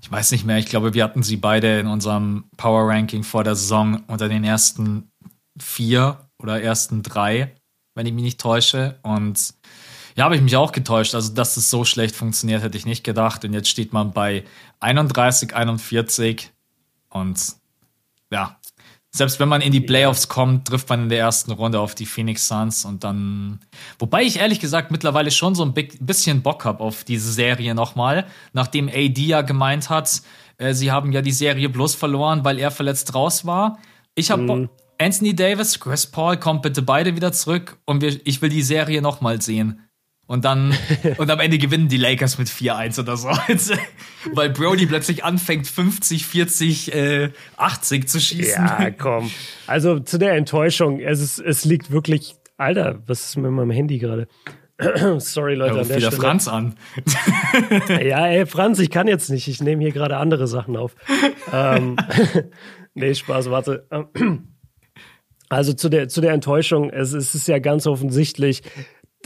ich 0.00 0.10
weiß 0.10 0.32
nicht 0.32 0.46
mehr, 0.46 0.56
ich 0.56 0.64
glaube, 0.64 0.94
wir 0.94 1.04
hatten 1.04 1.22
sie 1.22 1.36
beide 1.36 1.78
in 1.78 1.88
unserem 1.88 2.44
Power 2.56 2.88
Ranking 2.88 3.22
vor 3.22 3.44
der 3.44 3.54
Saison 3.54 4.02
unter 4.06 4.30
den 4.30 4.44
ersten 4.44 5.10
vier 5.60 6.16
oder 6.42 6.62
ersten 6.62 7.02
drei, 7.02 7.54
wenn 7.94 8.06
ich 8.06 8.14
mich 8.14 8.24
nicht 8.24 8.40
täusche. 8.40 8.98
Und 9.02 9.52
ja, 10.16 10.24
habe 10.24 10.36
ich 10.36 10.42
mich 10.42 10.56
auch 10.56 10.72
getäuscht. 10.72 11.14
Also, 11.14 11.34
dass 11.34 11.58
es 11.58 11.68
so 11.68 11.84
schlecht 11.84 12.16
funktioniert, 12.16 12.62
hätte 12.62 12.78
ich 12.78 12.86
nicht 12.86 13.04
gedacht. 13.04 13.44
Und 13.44 13.52
jetzt 13.52 13.68
steht 13.68 13.92
man 13.92 14.12
bei 14.12 14.44
31, 14.80 15.54
41. 15.54 16.50
Und 17.12 17.56
ja, 18.30 18.58
selbst 19.14 19.38
wenn 19.40 19.48
man 19.48 19.60
in 19.60 19.72
die 19.72 19.80
Playoffs 19.80 20.28
kommt, 20.28 20.68
trifft 20.68 20.88
man 20.88 21.04
in 21.04 21.08
der 21.10 21.18
ersten 21.18 21.52
Runde 21.52 21.80
auf 21.80 21.94
die 21.94 22.06
Phoenix 22.06 22.48
Suns 22.48 22.86
und 22.86 23.04
dann. 23.04 23.60
Wobei 23.98 24.22
ich 24.22 24.38
ehrlich 24.38 24.58
gesagt 24.58 24.90
mittlerweile 24.90 25.30
schon 25.30 25.54
so 25.54 25.64
ein 25.64 25.74
bisschen 25.74 26.42
Bock 26.42 26.64
habe 26.64 26.80
auf 26.80 27.04
diese 27.04 27.30
Serie 27.30 27.74
nochmal, 27.74 28.26
nachdem 28.54 28.88
AD 28.88 29.20
ja 29.20 29.42
gemeint 29.42 29.90
hat, 29.90 30.22
äh, 30.56 30.72
sie 30.72 30.90
haben 30.90 31.12
ja 31.12 31.20
die 31.20 31.32
Serie 31.32 31.68
bloß 31.68 31.94
verloren, 31.94 32.44
weil 32.44 32.58
er 32.58 32.70
verletzt 32.70 33.14
raus 33.14 33.44
war. 33.44 33.78
Ich 34.14 34.30
habe 34.30 34.42
mhm. 34.42 34.70
Anthony 34.98 35.36
Davis, 35.36 35.78
Chris 35.78 36.06
Paul, 36.06 36.38
kommt 36.38 36.62
bitte 36.62 36.80
beide 36.80 37.14
wieder 37.14 37.32
zurück 37.32 37.78
und 37.84 38.00
wir, 38.00 38.18
ich 38.24 38.40
will 38.40 38.50
die 38.50 38.62
Serie 38.62 39.02
nochmal 39.02 39.42
sehen. 39.42 39.88
Und 40.32 40.46
dann, 40.46 40.74
und 41.18 41.30
am 41.30 41.40
Ende 41.40 41.58
gewinnen 41.58 41.88
die 41.88 41.98
Lakers 41.98 42.38
mit 42.38 42.48
4-1 42.48 42.98
oder 43.00 43.18
so. 43.18 43.28
Weil 44.32 44.48
Brody 44.48 44.86
plötzlich 44.86 45.24
anfängt, 45.24 45.66
50, 45.66 46.24
40, 46.24 46.94
äh, 46.94 47.30
80 47.58 48.08
zu 48.08 48.18
schießen. 48.18 48.64
Ja, 48.64 48.90
komm. 48.92 49.30
Also 49.66 50.00
zu 50.00 50.16
der 50.16 50.32
Enttäuschung, 50.36 51.00
es, 51.00 51.20
ist, 51.20 51.38
es 51.38 51.66
liegt 51.66 51.90
wirklich. 51.90 52.36
Alter, 52.56 53.02
was 53.06 53.26
ist 53.26 53.36
mit 53.36 53.50
meinem 53.50 53.72
Handy 53.72 53.98
gerade? 53.98 54.26
Sorry, 55.18 55.54
Leute. 55.54 55.74
Ja, 55.74 55.82
an 55.82 55.88
der 55.88 55.96
wieder 55.98 56.06
Stelle. 56.06 56.22
Franz 56.22 56.48
an. 56.48 56.76
ja, 57.88 58.26
ey, 58.26 58.46
Franz, 58.46 58.78
ich 58.78 58.88
kann 58.88 59.08
jetzt 59.08 59.28
nicht. 59.28 59.48
Ich 59.48 59.60
nehme 59.60 59.82
hier 59.82 59.92
gerade 59.92 60.16
andere 60.16 60.46
Sachen 60.46 60.78
auf. 60.78 60.94
ähm, 61.52 61.96
nee, 62.94 63.14
Spaß, 63.14 63.50
warte. 63.50 63.86
Also 65.48 65.74
zu 65.74 65.90
der, 65.90 66.08
zu 66.08 66.22
der 66.22 66.32
Enttäuschung, 66.32 66.88
es, 66.88 67.12
es 67.12 67.34
ist 67.34 67.46
ja 67.46 67.58
ganz 67.58 67.86
offensichtlich, 67.86 68.62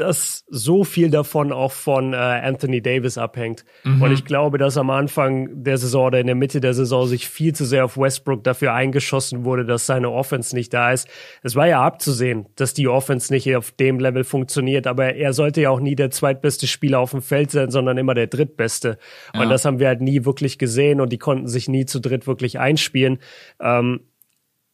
dass 0.00 0.44
so 0.48 0.84
viel 0.84 1.10
davon 1.10 1.52
auch 1.52 1.72
von 1.72 2.12
äh, 2.12 2.16
Anthony 2.16 2.82
Davis 2.82 3.18
abhängt. 3.18 3.64
Mhm. 3.84 4.02
Und 4.02 4.12
ich 4.12 4.24
glaube, 4.24 4.58
dass 4.58 4.76
am 4.76 4.90
Anfang 4.90 5.64
der 5.64 5.78
Saison 5.78 6.06
oder 6.06 6.20
in 6.20 6.26
der 6.26 6.36
Mitte 6.36 6.60
der 6.60 6.74
Saison 6.74 7.06
sich 7.06 7.28
viel 7.28 7.54
zu 7.54 7.64
sehr 7.64 7.84
auf 7.84 7.96
Westbrook 7.96 8.44
dafür 8.44 8.72
eingeschossen 8.72 9.44
wurde, 9.44 9.64
dass 9.64 9.86
seine 9.86 10.10
Offense 10.10 10.54
nicht 10.54 10.72
da 10.72 10.92
ist. 10.92 11.08
Es 11.42 11.56
war 11.56 11.66
ja 11.66 11.82
abzusehen, 11.82 12.46
dass 12.56 12.74
die 12.74 12.88
Offense 12.88 13.32
nicht 13.32 13.54
auf 13.56 13.72
dem 13.72 13.98
Level 13.98 14.24
funktioniert, 14.24 14.86
aber 14.86 15.14
er 15.14 15.32
sollte 15.32 15.62
ja 15.62 15.70
auch 15.70 15.80
nie 15.80 15.96
der 15.96 16.10
zweitbeste 16.10 16.66
Spieler 16.66 17.00
auf 17.00 17.10
dem 17.10 17.22
Feld 17.22 17.50
sein, 17.50 17.70
sondern 17.70 17.98
immer 17.98 18.14
der 18.14 18.26
drittbeste. 18.26 18.98
Ja. 19.34 19.42
Und 19.42 19.50
das 19.50 19.64
haben 19.64 19.78
wir 19.78 19.88
halt 19.88 20.00
nie 20.00 20.24
wirklich 20.24 20.58
gesehen 20.58 21.00
und 21.00 21.12
die 21.12 21.18
konnten 21.18 21.48
sich 21.48 21.68
nie 21.68 21.86
zu 21.86 22.00
dritt 22.00 22.26
wirklich 22.26 22.58
einspielen. 22.58 23.18
Ähm, 23.60 24.00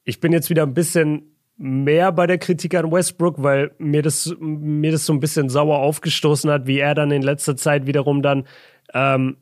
ich 0.04 0.20
bin 0.20 0.32
jetzt 0.32 0.50
wieder 0.50 0.64
ein 0.64 0.74
bisschen 0.74 1.31
mehr 1.62 2.10
bei 2.10 2.26
der 2.26 2.38
Kritik 2.38 2.74
an 2.74 2.90
Westbrook, 2.90 3.40
weil 3.40 3.70
mir 3.78 4.02
das, 4.02 4.34
mir 4.40 4.90
das 4.90 5.06
so 5.06 5.12
ein 5.12 5.20
bisschen 5.20 5.48
sauer 5.48 5.78
aufgestoßen 5.78 6.50
hat, 6.50 6.66
wie 6.66 6.80
er 6.80 6.96
dann 6.96 7.12
in 7.12 7.22
letzter 7.22 7.56
Zeit 7.56 7.86
wiederum 7.86 8.20
dann 8.20 8.48
ähm, 8.92 9.36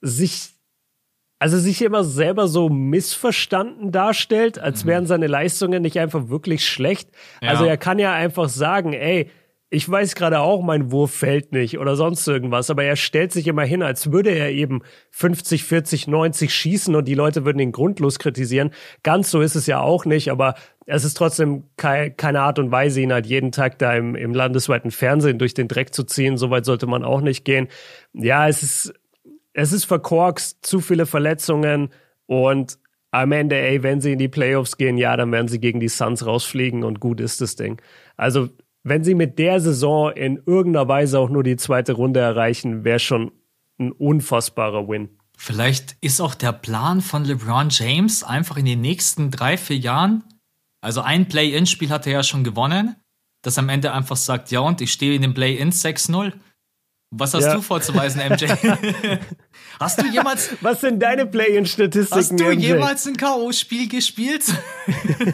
sich, 0.00 0.50
also 1.40 1.58
sich 1.58 1.82
immer 1.82 2.04
selber 2.04 2.46
so 2.46 2.68
missverstanden 2.68 3.90
darstellt, 3.90 4.60
als 4.60 4.84
mhm. 4.84 4.88
wären 4.88 5.06
seine 5.06 5.26
Leistungen 5.26 5.82
nicht 5.82 5.98
einfach 5.98 6.28
wirklich 6.28 6.68
schlecht. 6.68 7.10
Ja. 7.42 7.48
Also 7.48 7.64
er 7.64 7.78
kann 7.78 7.98
ja 7.98 8.12
einfach 8.12 8.48
sagen, 8.48 8.92
ey, 8.92 9.28
ich 9.74 9.88
weiß 9.88 10.14
gerade 10.14 10.38
auch, 10.38 10.62
mein 10.62 10.92
Wurf 10.92 11.12
fällt 11.12 11.52
nicht 11.52 11.78
oder 11.78 11.96
sonst 11.96 12.26
irgendwas, 12.28 12.70
aber 12.70 12.84
er 12.84 12.94
stellt 12.94 13.32
sich 13.32 13.48
immer 13.48 13.64
hin, 13.64 13.82
als 13.82 14.12
würde 14.12 14.30
er 14.30 14.52
eben 14.52 14.82
50, 15.10 15.64
40, 15.64 16.06
90 16.06 16.54
schießen 16.54 16.94
und 16.94 17.06
die 17.06 17.14
Leute 17.14 17.44
würden 17.44 17.58
ihn 17.58 17.72
grundlos 17.72 18.20
kritisieren. 18.20 18.70
Ganz 19.02 19.32
so 19.32 19.40
ist 19.40 19.56
es 19.56 19.66
ja 19.66 19.80
auch 19.80 20.04
nicht, 20.04 20.30
aber 20.30 20.54
es 20.86 21.04
ist 21.04 21.14
trotzdem 21.14 21.64
kei 21.76 22.10
keine 22.10 22.42
Art 22.42 22.60
und 22.60 22.70
Weise, 22.70 23.00
ihn 23.00 23.12
halt 23.12 23.26
jeden 23.26 23.50
Tag 23.50 23.78
da 23.80 23.94
im, 23.94 24.14
im 24.14 24.32
landesweiten 24.32 24.92
Fernsehen 24.92 25.38
durch 25.38 25.54
den 25.54 25.66
Dreck 25.66 25.92
zu 25.92 26.04
ziehen. 26.04 26.36
Soweit 26.36 26.64
sollte 26.64 26.86
man 26.86 27.02
auch 27.02 27.20
nicht 27.20 27.44
gehen. 27.44 27.66
Ja, 28.12 28.48
es 28.48 28.62
ist, 28.62 28.94
es 29.54 29.72
ist 29.72 29.86
verkorkst, 29.86 30.64
zu 30.64 30.80
viele 30.80 31.06
Verletzungen 31.06 31.88
und 32.26 32.78
am 33.10 33.32
Ende, 33.32 33.56
ey, 33.56 33.82
wenn 33.82 34.00
sie 34.00 34.12
in 34.12 34.18
die 34.18 34.28
Playoffs 34.28 34.76
gehen, 34.76 34.98
ja, 34.98 35.16
dann 35.16 35.32
werden 35.32 35.48
sie 35.48 35.60
gegen 35.60 35.80
die 35.80 35.88
Suns 35.88 36.26
rausfliegen 36.26 36.82
und 36.84 37.00
gut 37.00 37.20
ist 37.20 37.40
das 37.40 37.54
Ding. 37.56 37.80
Also 38.16 38.48
wenn 38.84 39.02
sie 39.02 39.14
mit 39.14 39.38
der 39.38 39.60
Saison 39.60 40.12
in 40.12 40.40
irgendeiner 40.46 40.86
Weise 40.86 41.18
auch 41.18 41.30
nur 41.30 41.42
die 41.42 41.56
zweite 41.56 41.94
Runde 41.94 42.20
erreichen, 42.20 42.84
wäre 42.84 42.98
schon 43.00 43.32
ein 43.78 43.90
unfassbarer 43.90 44.86
Win. 44.88 45.08
Vielleicht 45.36 45.96
ist 46.00 46.20
auch 46.20 46.34
der 46.34 46.52
Plan 46.52 47.00
von 47.00 47.24
LeBron 47.24 47.68
James 47.70 48.22
einfach 48.22 48.56
in 48.56 48.66
den 48.66 48.80
nächsten 48.80 49.30
drei, 49.30 49.56
vier 49.56 49.78
Jahren, 49.78 50.22
also 50.84 51.00
ein 51.00 51.28
Play-In-Spiel 51.28 51.88
hat 51.88 52.06
er 52.06 52.12
ja 52.12 52.22
schon 52.22 52.44
gewonnen, 52.44 52.94
dass 53.40 53.56
am 53.56 53.70
Ende 53.70 53.92
einfach 53.94 54.16
sagt, 54.16 54.50
ja 54.50 54.60
und 54.60 54.82
ich 54.82 54.92
stehe 54.92 55.14
in 55.14 55.22
dem 55.22 55.32
Play-In 55.32 55.72
6-0. 55.72 56.34
Was 57.10 57.32
hast 57.32 57.44
ja. 57.44 57.54
du 57.54 57.62
vorzuweisen, 57.62 58.20
MJ? 58.20 58.44
hast 59.80 60.00
du 60.00 60.06
jemals. 60.06 60.56
Was 60.60 60.80
sind 60.80 61.02
deine 61.02 61.26
Play-in-Statistiken? 61.26 62.18
Hast 62.18 62.40
du 62.40 62.50
jemals 62.50 63.06
ein 63.06 63.16
K.O.-Spiel 63.16 63.90
gespielt? 63.90 64.44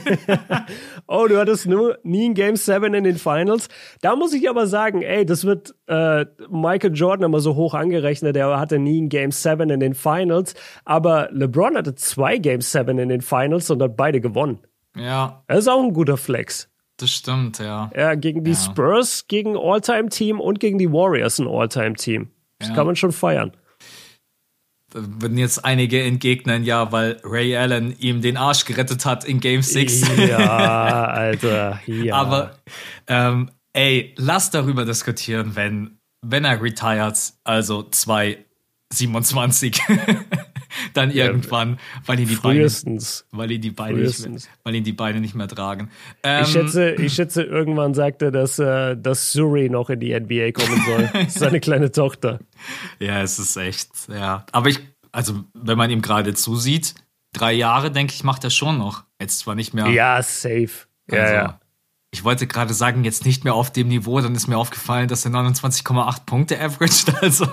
oh, 1.06 1.26
du 1.28 1.38
hattest 1.38 1.66
nur 1.66 1.98
nie 2.02 2.28
ein 2.28 2.34
Game 2.34 2.56
7 2.56 2.94
in 2.94 3.04
den 3.04 3.18
Finals. 3.18 3.68
Da 4.00 4.16
muss 4.16 4.32
ich 4.32 4.48
aber 4.48 4.66
sagen, 4.66 5.02
ey, 5.02 5.24
das 5.26 5.44
wird 5.44 5.74
äh, 5.86 6.26
Michael 6.50 6.94
Jordan 6.94 7.24
immer 7.24 7.40
so 7.40 7.54
hoch 7.54 7.74
angerechnet. 7.74 8.36
Er 8.36 8.58
hatte 8.58 8.78
nie 8.78 9.00
ein 9.00 9.08
Game 9.08 9.30
7 9.30 9.68
in 9.70 9.80
den 9.80 9.94
Finals. 9.94 10.54
Aber 10.84 11.28
LeBron 11.32 11.76
hatte 11.76 11.94
zwei 11.94 12.38
Game 12.38 12.60
7 12.60 12.98
in 12.98 13.08
den 13.08 13.20
Finals 13.20 13.70
und 13.70 13.82
hat 13.82 13.96
beide 13.96 14.20
gewonnen. 14.20 14.60
Ja. 14.96 15.42
Das 15.46 15.60
ist 15.60 15.68
auch 15.68 15.82
ein 15.82 15.92
guter 15.92 16.16
Flex. 16.16 16.68
Das 17.00 17.10
stimmt, 17.10 17.58
ja. 17.58 17.90
Ja, 17.96 18.14
gegen 18.14 18.44
die 18.44 18.52
ja. 18.52 18.56
Spurs, 18.56 19.26
gegen 19.26 19.56
All-Time-Team 19.56 20.38
und 20.38 20.60
gegen 20.60 20.78
die 20.78 20.92
Warriors 20.92 21.38
ein 21.38 21.48
All-Time-Team. 21.48 22.30
Das 22.58 22.68
ja. 22.68 22.74
kann 22.74 22.86
man 22.86 22.96
schon 22.96 23.12
feiern. 23.12 23.52
Würden 24.92 25.38
jetzt 25.38 25.64
einige 25.64 26.02
entgegnen, 26.02 26.64
ja, 26.64 26.90
weil 26.92 27.20
Ray 27.24 27.56
Allen 27.56 27.98
ihm 27.98 28.20
den 28.22 28.36
Arsch 28.36 28.64
gerettet 28.64 29.06
hat 29.06 29.24
in 29.24 29.40
Game 29.40 29.62
6. 29.62 30.16
Ja, 30.28 31.04
Alter, 31.06 31.80
ja. 31.86 32.14
Aber, 32.14 32.58
ähm, 33.06 33.50
ey, 33.72 34.14
lass 34.16 34.50
darüber 34.50 34.84
diskutieren, 34.84 35.54
wenn, 35.54 35.98
wenn 36.22 36.44
er 36.44 36.60
retired, 36.62 37.16
also 37.44 37.84
227. 37.84 39.80
dann 40.94 41.10
irgendwann, 41.10 41.78
weil 42.06 42.20
ihn 42.20 42.28
die 42.28 42.34
Frühestens. 42.34 43.26
Beine, 43.30 43.42
weil 43.42 43.50
ihn 43.52 43.60
die 43.60 43.70
Beine, 43.70 43.98
nicht 43.98 44.28
mehr, 44.28 44.40
weil 44.64 44.74
ihn 44.74 44.84
die 44.84 44.92
Beine 44.92 45.20
nicht 45.20 45.34
mehr 45.34 45.48
tragen. 45.48 45.90
Ähm, 46.22 46.42
ich 46.42 46.48
schätze, 46.50 46.90
ich 46.92 47.12
schätze, 47.14 47.42
irgendwann 47.42 47.94
sagt 47.94 48.22
er, 48.22 48.30
dass, 48.30 48.58
äh, 48.58 48.96
dass 48.96 49.32
Suri 49.32 49.68
noch 49.68 49.90
in 49.90 50.00
die 50.00 50.18
NBA 50.18 50.52
kommen 50.52 50.82
soll. 50.86 51.10
Seine 51.28 51.60
kleine 51.60 51.90
Tochter. 51.92 52.40
Ja, 52.98 53.22
es 53.22 53.38
ist 53.38 53.56
echt, 53.56 53.90
ja. 54.08 54.44
Aber 54.52 54.68
ich, 54.68 54.80
also, 55.12 55.44
wenn 55.54 55.78
man 55.78 55.90
ihm 55.90 56.02
gerade 56.02 56.34
zusieht, 56.34 56.94
drei 57.32 57.52
Jahre, 57.52 57.90
denke 57.90 58.14
ich, 58.14 58.24
macht 58.24 58.44
er 58.44 58.50
schon 58.50 58.78
noch. 58.78 59.04
Jetzt 59.20 59.40
zwar 59.40 59.54
nicht 59.54 59.74
mehr. 59.74 59.88
Ja, 59.88 60.22
safe. 60.22 60.70
Ja, 61.10 61.20
also, 61.20 61.34
ja. 61.34 61.60
Ich 62.12 62.24
wollte 62.24 62.48
gerade 62.48 62.74
sagen, 62.74 63.04
jetzt 63.04 63.24
nicht 63.24 63.44
mehr 63.44 63.54
auf 63.54 63.72
dem 63.72 63.86
Niveau, 63.86 64.20
dann 64.20 64.34
ist 64.34 64.48
mir 64.48 64.58
aufgefallen, 64.58 65.06
dass 65.06 65.24
er 65.24 65.30
29,8 65.30 66.24
Punkte 66.26 66.60
averaged. 66.60 67.12
Also, 67.22 67.46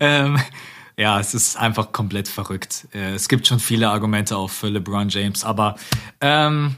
ähm, 0.00 0.38
ja, 1.00 1.18
es 1.18 1.32
ist 1.32 1.56
einfach 1.56 1.92
komplett 1.92 2.28
verrückt. 2.28 2.86
Äh, 2.92 3.14
es 3.14 3.28
gibt 3.28 3.46
schon 3.46 3.58
viele 3.58 3.88
Argumente 3.88 4.36
auch 4.36 4.50
für 4.50 4.68
LeBron 4.68 5.08
James, 5.08 5.44
aber 5.44 5.76
ähm, 6.20 6.76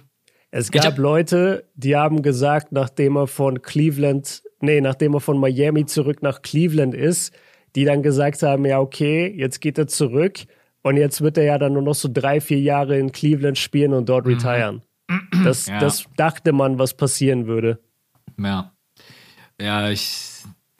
es 0.52 0.70
gab 0.70 0.84
hab, 0.84 0.98
Leute, 0.98 1.68
die 1.74 1.96
haben 1.96 2.22
gesagt, 2.22 2.70
nachdem 2.70 3.16
er 3.16 3.26
von 3.26 3.62
Cleveland, 3.62 4.42
nee, 4.60 4.80
nachdem 4.80 5.14
er 5.14 5.20
von 5.20 5.40
Miami 5.40 5.86
zurück 5.86 6.22
nach 6.22 6.42
Cleveland 6.42 6.94
ist, 6.94 7.34
die 7.74 7.84
dann 7.84 8.02
gesagt 8.02 8.42
haben, 8.42 8.64
ja, 8.64 8.78
okay, 8.78 9.26
jetzt 9.36 9.60
geht 9.60 9.78
er 9.78 9.88
zurück 9.88 10.40
Und 10.82 10.96
jetzt 10.96 11.20
wird 11.20 11.38
er 11.38 11.44
ja 11.44 11.58
dann 11.58 11.72
nur 11.72 11.82
noch 11.82 11.94
so 11.94 12.08
drei, 12.12 12.40
vier 12.40 12.60
Jahre 12.60 12.98
in 12.98 13.12
Cleveland 13.12 13.58
spielen 13.58 13.92
und 13.92 14.08
dort 14.08 14.26
mhm. 14.26 14.34
retiren. 14.34 14.82
Das, 15.44 15.66
ja. 15.66 15.78
das 15.78 16.04
dachte 16.16 16.52
man, 16.52 16.78
was 16.78 16.94
passieren 16.94 17.46
würde. 17.46 17.80
Ja. 18.38 18.72
Ja, 19.60 19.90
ich, 19.90 20.31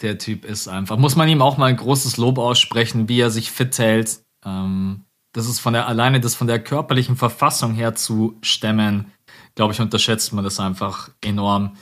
der 0.03 0.19
Typ 0.19 0.45
ist 0.45 0.69
einfach. 0.69 0.99
Muss 0.99 1.17
man 1.17 1.29
ihm 1.29 1.43
auch 1.43 1.57
mal 1.57 1.67
ein 1.67 1.77
großes 1.77 2.17
Lob 2.17 2.39
aussprechen, 2.39 3.09
wie 3.09 3.21
er 3.21 3.31
sich 3.31 3.51
fit 3.51 3.79
hält. 3.79 4.21
Ähm, 4.45 5.05
das 5.33 5.47
ist 5.49 5.61
von 5.61 5.73
der, 5.73 5.87
alleine 5.89 6.21
das 6.21 6.35
von 6.35 6.47
der 6.47 6.63
körperlichen 6.63 7.17
Verfassung 7.17 7.75
her 7.75 7.95
zu 7.95 8.37
stemmen, 8.43 9.13
glaube 9.55 9.73
ich, 9.73 9.81
unterschätzt 9.81 10.33
man 10.33 10.45
das 10.45 10.61
einfach 10.61 11.11
enorm. 11.23 11.77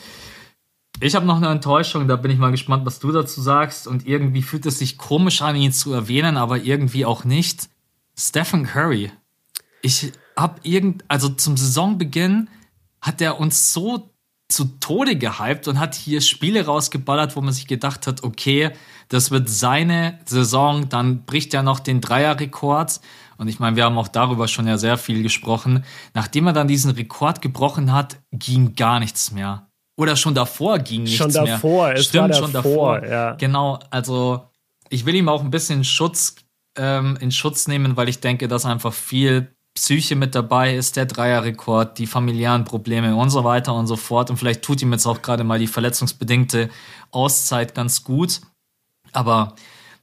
Ich 1.00 1.14
habe 1.14 1.26
noch 1.26 1.36
eine 1.36 1.48
Enttäuschung, 1.48 2.08
da 2.08 2.16
bin 2.16 2.30
ich 2.30 2.38
mal 2.38 2.50
gespannt, 2.50 2.84
was 2.84 2.98
du 2.98 3.10
dazu 3.10 3.40
sagst. 3.40 3.86
Und 3.86 4.06
irgendwie 4.06 4.42
fühlt 4.42 4.66
es 4.66 4.78
sich 4.78 4.98
komisch 4.98 5.40
an, 5.42 5.56
ihn 5.56 5.72
zu 5.72 5.92
erwähnen, 5.92 6.36
aber 6.36 6.58
irgendwie 6.58 7.06
auch 7.06 7.24
nicht. 7.24 7.68
Stephen 8.18 8.66
Curry. 8.66 9.10
Ich 9.82 10.12
habe 10.36 10.60
irgend, 10.62 11.04
also 11.08 11.30
zum 11.30 11.56
Saisonbeginn 11.56 12.48
hat 13.00 13.22
er 13.22 13.40
uns 13.40 13.72
so 13.72 14.09
zu 14.52 14.64
Tode 14.80 15.16
gehypt 15.16 15.68
und 15.68 15.78
hat 15.78 15.94
hier 15.94 16.20
Spiele 16.20 16.66
rausgeballert, 16.66 17.36
wo 17.36 17.40
man 17.40 17.52
sich 17.52 17.66
gedacht 17.66 18.06
hat, 18.06 18.22
okay, 18.22 18.70
das 19.08 19.30
wird 19.30 19.48
seine 19.48 20.18
Saison, 20.24 20.88
dann 20.88 21.24
bricht 21.24 21.54
er 21.54 21.62
noch 21.62 21.80
den 21.80 22.00
Dreierrekord. 22.00 23.00
Und 23.38 23.48
ich 23.48 23.58
meine, 23.58 23.76
wir 23.76 23.84
haben 23.84 23.98
auch 23.98 24.08
darüber 24.08 24.48
schon 24.48 24.66
ja 24.66 24.78
sehr 24.78 24.98
viel 24.98 25.22
gesprochen. 25.22 25.84
Nachdem 26.14 26.46
er 26.46 26.52
dann 26.52 26.68
diesen 26.68 26.90
Rekord 26.90 27.40
gebrochen 27.40 27.92
hat, 27.92 28.18
ging 28.32 28.74
gar 28.74 29.00
nichts 29.00 29.32
mehr. 29.32 29.68
Oder 29.96 30.16
schon 30.16 30.34
davor 30.34 30.78
ging 30.78 31.02
nichts 31.02 31.18
schon 31.18 31.32
davor, 31.32 31.88
mehr. 31.88 31.96
Es 31.96 32.06
Stimmt, 32.06 32.36
schon 32.36 32.52
davor. 32.52 33.04
Ja. 33.04 33.32
Genau, 33.32 33.78
also 33.90 34.48
ich 34.88 35.06
will 35.06 35.14
ihm 35.14 35.28
auch 35.28 35.42
ein 35.42 35.50
bisschen 35.50 35.84
Schutz 35.84 36.36
ähm, 36.76 37.16
in 37.20 37.30
Schutz 37.32 37.68
nehmen, 37.68 37.96
weil 37.96 38.08
ich 38.08 38.20
denke, 38.20 38.48
dass 38.48 38.64
einfach 38.64 38.92
viel 38.92 39.54
Psyche 39.74 40.16
mit 40.16 40.34
dabei 40.34 40.74
ist, 40.74 40.96
der 40.96 41.06
Dreierrekord, 41.06 41.98
die 41.98 42.06
familiären 42.06 42.64
Probleme 42.64 43.14
und 43.14 43.30
so 43.30 43.44
weiter 43.44 43.74
und 43.74 43.86
so 43.86 43.96
fort. 43.96 44.30
Und 44.30 44.36
vielleicht 44.36 44.62
tut 44.62 44.82
ihm 44.82 44.92
jetzt 44.92 45.06
auch 45.06 45.22
gerade 45.22 45.44
mal 45.44 45.58
die 45.58 45.68
verletzungsbedingte 45.68 46.70
Auszeit 47.12 47.74
ganz 47.74 48.02
gut. 48.02 48.40
Aber 49.12 49.54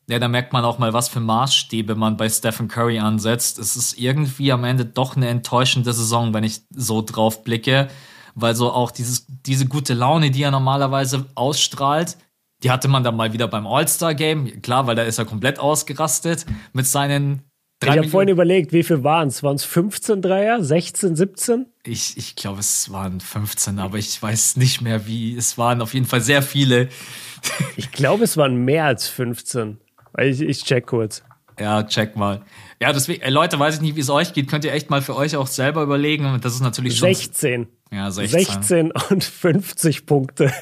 ja, 0.10 0.20
da 0.20 0.30
merkt 0.30 0.54
man 0.54 0.64
auch 0.64 0.80
mal, 0.80 0.94
was 0.94 1.10
für 1.10 1.20
Maßstäbe 1.20 1.96
man 1.96 2.16
bei 2.16 2.30
Stephen 2.30 2.70
Curry 2.70 3.00
ansetzt. 3.00 3.60
Es 3.60 3.76
ist 3.76 4.00
irgendwie 4.00 4.54
am 4.54 4.64
Ende 4.64 4.86
doch 4.86 5.18
eine 5.18 5.28
enttäuschende 5.28 5.92
Saison, 5.92 6.34
wenn 6.34 6.46
ich 6.46 6.62
so 6.70 7.02
drauf 7.02 7.44
blicke, 7.44 7.90
weil 8.36 8.56
so 8.56 8.72
auch 8.72 8.92
dieses, 8.92 9.26
diese 9.28 9.68
gute 9.68 9.94
Laune, 9.94 10.32
die 10.32 10.44
er 10.44 10.52
normalerweise 10.52 11.26
ausstrahlt, 11.36 12.18
die 12.64 12.72
hatte 12.72 12.88
man 12.88 13.04
dann 13.04 13.18
mal 13.18 13.34
wieder 13.34 13.48
beim 13.50 13.68
All-Star-Game. 13.68 14.62
Klar, 14.62 14.88
weil 14.88 14.96
da 14.96 15.04
ist 15.04 15.18
er 15.18 15.26
komplett 15.26 15.60
ausgerastet 15.60 16.46
mit 16.72 16.88
seinen 16.88 17.44
ich 17.84 17.90
habe 17.90 18.08
vorhin 18.08 18.30
überlegt, 18.30 18.74
wie 18.74 18.84
viel 18.84 19.04
waren 19.04 19.28
es? 19.28 19.44
Waren 19.44 19.56
es 19.56 19.64
15 19.64 20.22
Dreier, 20.22 20.64
16, 20.64 21.16
17? 21.16 21.66
Ich, 21.84 22.18
ich 22.18 22.36
glaube, 22.36 22.60
es 22.60 22.92
waren 22.92 23.20
15, 23.20 23.78
aber 23.80 23.98
ich 23.98 24.22
weiß 24.22 24.58
nicht 24.58 24.82
mehr, 24.82 25.06
wie. 25.06 25.36
Es 25.36 25.58
waren 25.58 25.82
auf 25.82 25.94
jeden 25.94 26.08
Fall 26.08 26.22
sehr 26.22 26.42
viele. 26.42 26.90
ich 27.76 27.92
glaube, 27.92 28.24
es 28.24 28.36
waren 28.36 28.66
mehr 28.66 28.86
als 28.86 29.08
15. 29.08 29.78
Ich, 30.20 30.42
ich 30.42 30.64
check 30.64 30.88
kurz. 30.88 31.24
Ja, 31.60 31.84
check 31.84 32.16
mal. 32.16 32.42
Ja, 32.80 32.94
deswegen, 32.94 33.22
äh, 33.22 33.30
Leute, 33.30 33.60
weiß 33.60 33.76
ich 33.76 33.82
nicht, 33.82 33.96
wie 33.96 34.02
es 34.02 34.10
euch 34.10 34.34
geht, 34.34 34.48
könnt 34.48 34.66
ihr 34.66 34.74
echt 34.74 34.90
mal 34.90 35.02
für 35.02 35.16
euch 35.16 35.36
auch 35.36 35.48
selber 35.48 35.84
überlegen. 35.84 36.40
Das 36.42 36.54
ist 36.54 36.62
natürlich 36.62 36.98
schon. 36.98 37.14
16. 37.14 37.68
Ja, 37.92 38.12
16. 38.12 38.46
16 38.46 38.92
und 39.10 39.24
50 39.24 40.06
Punkte. 40.06 40.54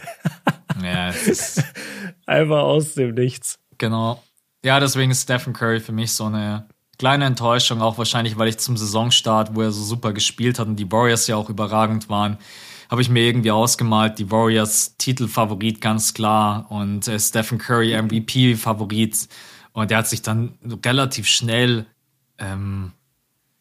ja, 0.83 1.09
es 1.09 1.27
ist. 1.27 1.63
Einfach 2.25 2.63
aus 2.63 2.93
dem 2.93 3.13
Nichts. 3.13 3.59
Genau. 3.77 4.21
Ja, 4.63 4.79
deswegen 4.79 5.11
ist 5.11 5.23
Stephen 5.23 5.53
Curry 5.53 5.79
für 5.79 5.91
mich 5.91 6.11
so 6.13 6.25
eine 6.25 6.67
kleine 6.97 7.25
Enttäuschung, 7.25 7.81
auch 7.81 7.97
wahrscheinlich, 7.97 8.37
weil 8.37 8.47
ich 8.47 8.57
zum 8.57 8.77
Saisonstart, 8.77 9.55
wo 9.55 9.61
er 9.61 9.71
so 9.71 9.83
super 9.83 10.13
gespielt 10.13 10.59
hat 10.59 10.67
und 10.67 10.75
die 10.77 10.91
Warriors 10.91 11.27
ja 11.27 11.35
auch 11.35 11.49
überragend 11.49 12.09
waren, 12.09 12.37
habe 12.89 13.01
ich 13.01 13.09
mir 13.09 13.23
irgendwie 13.23 13.51
ausgemalt, 13.51 14.19
die 14.19 14.29
Warriors 14.31 14.95
Titelfavorit 14.97 15.81
ganz 15.81 16.13
klar 16.13 16.67
und 16.69 17.07
äh, 17.07 17.19
Stephen 17.19 17.57
Curry 17.57 17.99
MVP 17.99 18.55
Favorit 18.55 19.27
und 19.73 19.91
der 19.91 19.99
hat 19.99 20.07
sich 20.07 20.21
dann 20.21 20.57
relativ 20.85 21.27
schnell 21.27 21.85
ähm, 22.37 22.91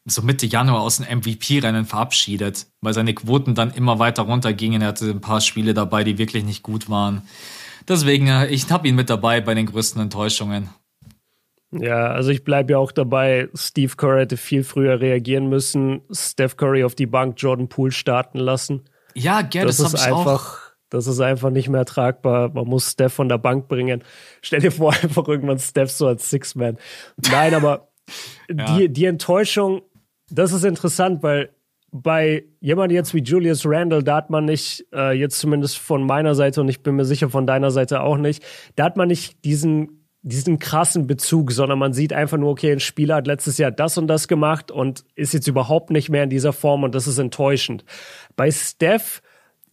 so 0.05 0.21
Mitte 0.21 0.45
Januar 0.45 0.81
aus 0.81 0.97
dem 0.97 1.17
MVP-Rennen 1.17 1.85
verabschiedet, 1.85 2.67
weil 2.81 2.93
seine 2.93 3.13
Quoten 3.13 3.55
dann 3.55 3.71
immer 3.71 3.97
weiter 3.97 4.23
runtergingen. 4.23 4.81
Er 4.81 4.89
hatte 4.89 5.09
ein 5.09 5.21
paar 5.21 5.41
Spiele 5.41 5.73
dabei, 5.73 6.03
die 6.03 6.17
wirklich 6.17 6.43
nicht 6.43 6.63
gut 6.63 6.89
waren. 6.89 7.23
Deswegen, 7.87 8.27
äh, 8.27 8.47
ich 8.47 8.71
habe 8.71 8.87
ihn 8.87 8.95
mit 8.95 9.09
dabei 9.09 9.41
bei 9.41 9.55
den 9.55 9.65
größten 9.65 10.01
Enttäuschungen. 10.01 10.69
Ja, 11.81 12.07
also 12.07 12.31
ich 12.31 12.43
bleibe 12.43 12.73
ja 12.73 12.77
auch 12.77 12.91
dabei, 12.91 13.49
Steve 13.53 13.95
Curry 13.95 14.21
hätte 14.21 14.37
viel 14.37 14.63
früher 14.63 14.99
reagieren 14.99 15.47
müssen, 15.47 16.01
Steph 16.11 16.57
Curry 16.57 16.83
auf 16.83 16.95
die 16.95 17.05
Bank, 17.05 17.35
Jordan 17.37 17.67
Poole 17.67 17.91
starten 17.91 18.39
lassen. 18.39 18.83
Ja, 19.13 19.41
gerne, 19.41 19.67
das, 19.67 19.77
das 19.77 19.93
ist 19.93 20.07
einfach, 20.07 20.73
das 20.89 21.07
ist 21.07 21.19
einfach 21.19 21.49
nicht 21.49 21.69
mehr 21.69 21.85
tragbar. 21.85 22.51
Man 22.53 22.67
muss 22.67 22.91
Steph 22.91 23.13
von 23.13 23.29
der 23.29 23.37
Bank 23.37 23.67
bringen. 23.67 24.03
Stell 24.41 24.61
dir 24.61 24.71
vor, 24.71 24.93
einfach 25.01 25.27
irgendwann 25.27 25.59
Steph 25.59 25.91
so 25.91 26.07
als 26.07 26.29
Six-Man. 26.29 26.77
Nein, 27.31 27.53
aber 27.53 27.89
ja. 28.49 28.77
die, 28.77 28.89
die 28.89 29.05
Enttäuschung, 29.05 29.81
das 30.29 30.51
ist 30.51 30.63
interessant, 30.63 31.23
weil 31.23 31.49
bei 31.91 32.43
jemand 32.59 32.91
jetzt 32.91 33.13
wie 33.13 33.23
Julius 33.23 33.65
Randle, 33.65 34.03
da 34.03 34.17
hat 34.17 34.29
man 34.29 34.45
nicht, 34.45 34.85
äh, 34.93 35.13
jetzt 35.17 35.39
zumindest 35.39 35.77
von 35.77 36.05
meiner 36.05 36.35
Seite 36.35 36.59
und 36.59 36.67
ich 36.67 36.83
bin 36.83 36.95
mir 36.95 37.05
sicher 37.05 37.29
von 37.29 37.47
deiner 37.47 37.71
Seite 37.71 38.01
auch 38.01 38.17
nicht, 38.17 38.43
da 38.75 38.83
hat 38.83 38.97
man 38.97 39.07
nicht 39.07 39.45
diesen 39.45 40.04
diesen 40.25 40.57
krassen 40.57 41.05
Bezug, 41.05 41.51
sondern 41.51 41.77
man 41.77 41.93
sieht 41.93 42.11
einfach 42.11 42.37
nur, 42.37 42.49
okay, 42.49 42.71
ein 42.71 42.79
Spieler 42.79 43.15
hat 43.15 43.27
letztes 43.27 43.59
Jahr 43.59 43.71
das 43.71 43.97
und 43.97 44.07
das 44.07 44.27
gemacht 44.27 44.71
und 44.71 45.05
ist 45.13 45.33
jetzt 45.33 45.47
überhaupt 45.47 45.91
nicht 45.91 46.09
mehr 46.09 46.23
in 46.23 46.31
dieser 46.31 46.51
Form 46.51 46.83
und 46.83 46.95
das 46.95 47.05
ist 47.05 47.19
enttäuschend. 47.19 47.85
Bei 48.35 48.49
Steph 48.49 49.21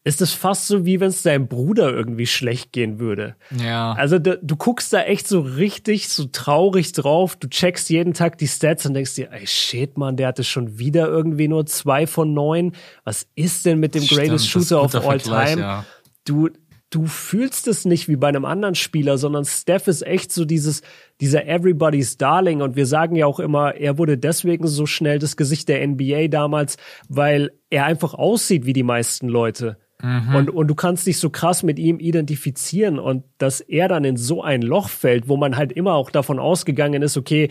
ist 0.05 0.21
es 0.21 0.35
fast 0.35 0.67
so, 0.67 0.85
wie 0.85 1.01
wenn 1.01 1.09
es 1.09 1.23
deinem 1.23 1.49
Bruder 1.49 1.91
irgendwie 1.91 2.27
schlecht 2.27 2.73
gehen 2.73 2.99
würde. 2.99 3.37
Ja. 3.57 3.93
Also 3.93 4.19
du, 4.19 4.39
du 4.43 4.57
guckst 4.57 4.93
da 4.93 5.03
echt 5.03 5.27
so 5.27 5.41
richtig 5.41 6.09
so 6.09 6.27
traurig 6.27 6.93
drauf. 6.93 7.37
Du 7.37 7.49
checkst 7.49 7.89
jeden 7.89 8.13
Tag 8.13 8.37
die 8.37 8.49
Stats 8.49 8.85
und 8.85 8.95
denkst 8.95 9.15
dir, 9.15 9.31
ey 9.33 9.47
shit, 9.47 9.97
man, 9.97 10.17
der 10.17 10.29
hatte 10.29 10.45
schon 10.45 10.79
wieder 10.79 11.07
irgendwie 11.07 11.49
nur 11.49 11.65
zwei 11.67 12.07
von 12.07 12.35
neun. 12.35 12.73
Was 13.05 13.27
ist 13.37 13.65
denn 13.65 13.79
mit 13.79 13.95
dem 13.95 14.03
Stimmt, 14.03 14.21
Greatest 14.21 14.49
Shooter 14.49 14.83
of 14.83 14.95
All 14.97 15.19
Time? 15.19 15.61
Ja. 15.61 15.85
Du, 16.25 16.51
du 16.93 17.07
fühlst 17.07 17.67
es 17.69 17.85
nicht 17.85 18.07
wie 18.09 18.17
bei 18.17 18.29
einem 18.29 18.45
anderen 18.45 18.75
Spieler, 18.75 19.17
sondern 19.17 19.45
Steph 19.45 19.89
ist 19.89 20.07
echt 20.07 20.31
so 20.31 20.45
dieses, 20.45 20.83
dieser 21.21 21.47
Everybody's 21.49 22.19
Darling. 22.19 22.61
Und 22.61 22.77
wir 22.77 22.87
sagen 22.87 23.17
ja 23.17 23.27
auch 23.27 23.41
immer, 23.41 23.75
er 23.75 23.99
wurde 23.99 24.19
deswegen 24.19 24.67
so 24.67 24.87
schnell 24.87 25.19
das 25.19 25.37
Gesicht 25.37 25.69
der 25.69 25.87
NBA 25.87 26.29
damals, 26.29 26.77
weil 27.09 27.51
er 27.71 27.87
einfach 27.87 28.15
aussieht 28.15 28.67
wie 28.67 28.75
die 28.75 28.83
meisten 28.83 29.29
Leute. 29.29 29.79
Mhm. 30.03 30.35
Und, 30.35 30.51
und 30.51 30.69
du 30.69 30.75
kannst 30.75 31.07
dich 31.07 31.19
so 31.19 31.31
krass 31.31 31.63
mit 31.63 31.79
ihm 31.79 31.99
identifizieren 31.99 32.99
und 32.99 33.25
dass 33.39 33.61
er 33.61 33.89
dann 33.89 34.05
in 34.05 34.17
so 34.17 34.43
ein 34.43 34.61
Loch 34.61 34.89
fällt, 34.89 35.29
wo 35.29 35.37
man 35.37 35.57
halt 35.57 35.73
immer 35.73 35.95
auch 35.95 36.11
davon 36.11 36.39
ausgegangen 36.39 37.03
ist, 37.03 37.17
okay, 37.17 37.49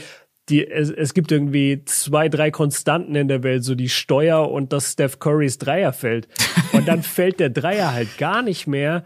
die, 0.50 0.68
es, 0.68 0.92
es 0.92 1.14
gibt 1.14 1.32
irgendwie 1.32 1.84
zwei, 1.86 2.30
drei 2.30 2.52
Konstanten 2.52 3.16
in 3.16 3.28
der 3.28 3.42
Welt, 3.42 3.64
so 3.64 3.74
die 3.74 3.90
Steuer 3.90 4.52
und 4.52 4.74
dass 4.74 4.92
Steph 4.92 5.20
Currys 5.20 5.58
Dreier 5.58 5.94
fällt. 5.94 6.28
Und 6.74 6.88
dann 6.88 7.04
fällt 7.04 7.40
der 7.40 7.50
Dreier 7.50 7.94
halt 7.94 8.18
gar 8.18 8.42
nicht 8.42 8.66
mehr. 8.66 9.04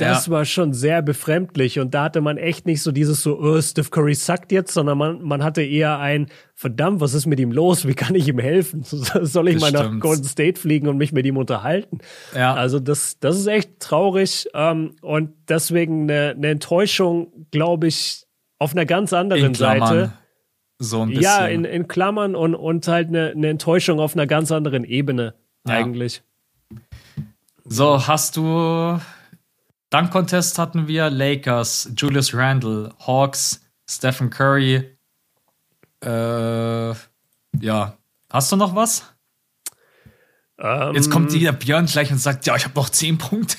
Das 0.00 0.26
ja. 0.26 0.32
war 0.32 0.44
schon 0.44 0.72
sehr 0.72 1.02
befremdlich 1.02 1.78
und 1.78 1.94
da 1.94 2.04
hatte 2.04 2.20
man 2.20 2.38
echt 2.38 2.66
nicht 2.66 2.82
so 2.82 2.90
dieses 2.90 3.22
so, 3.22 3.38
oh, 3.38 3.60
Steph 3.60 3.90
Curry 3.90 4.14
sackt 4.14 4.50
jetzt, 4.52 4.72
sondern 4.72 4.98
man, 4.98 5.22
man 5.22 5.44
hatte 5.44 5.62
eher 5.62 5.98
ein, 5.98 6.28
verdammt, 6.54 7.00
was 7.00 7.14
ist 7.14 7.26
mit 7.26 7.38
ihm 7.38 7.52
los? 7.52 7.86
Wie 7.86 7.94
kann 7.94 8.14
ich 8.14 8.26
ihm 8.28 8.38
helfen? 8.38 8.82
Soll 8.84 9.48
ich 9.48 9.54
das 9.54 9.60
mal 9.62 9.78
stimmt. 9.78 9.94
nach 9.94 10.00
Golden 10.00 10.24
State 10.24 10.58
fliegen 10.58 10.88
und 10.88 10.96
mich 10.96 11.12
mit 11.12 11.26
ihm 11.26 11.36
unterhalten? 11.36 11.98
Ja. 12.34 12.54
Also 12.54 12.80
das, 12.80 13.18
das 13.20 13.38
ist 13.38 13.46
echt 13.46 13.80
traurig 13.80 14.48
ähm, 14.54 14.96
und 15.02 15.32
deswegen 15.48 16.02
eine, 16.02 16.30
eine 16.30 16.48
Enttäuschung, 16.48 17.46
glaube 17.50 17.86
ich, 17.86 18.26
auf 18.58 18.72
einer 18.72 18.86
ganz 18.86 19.12
anderen 19.12 19.54
Seite. 19.54 20.12
So 20.78 21.02
ein 21.02 21.08
bisschen. 21.08 21.22
Ja, 21.22 21.46
in, 21.46 21.64
in 21.64 21.88
Klammern 21.88 22.34
und, 22.34 22.54
und 22.54 22.88
halt 22.88 23.08
eine, 23.08 23.30
eine 23.30 23.48
Enttäuschung 23.48 24.00
auf 24.00 24.14
einer 24.14 24.26
ganz 24.26 24.50
anderen 24.50 24.84
Ebene 24.84 25.34
ja. 25.66 25.74
eigentlich. 25.74 26.22
So, 27.64 28.06
hast 28.06 28.38
du 28.38 28.98
Dunk 29.90 30.12
Contest 30.12 30.56
hatten 30.56 30.86
wir 30.86 31.10
Lakers, 31.10 31.90
Julius 31.96 32.32
Randle, 32.32 32.94
Hawks, 33.04 33.60
Stephen 33.88 34.30
Curry. 34.30 34.96
Äh, 36.04 36.90
ja. 37.60 37.96
Hast 38.32 38.52
du 38.52 38.56
noch 38.56 38.76
was? 38.76 39.12
Ähm, 40.60 40.94
Jetzt 40.94 41.10
kommt 41.10 41.32
wieder 41.32 41.52
Björn 41.52 41.86
gleich 41.86 42.12
und 42.12 42.18
sagt, 42.18 42.46
ja, 42.46 42.54
ich 42.54 42.64
habe 42.64 42.76
noch 42.76 42.88
zehn 42.90 43.18
Punkte. 43.18 43.56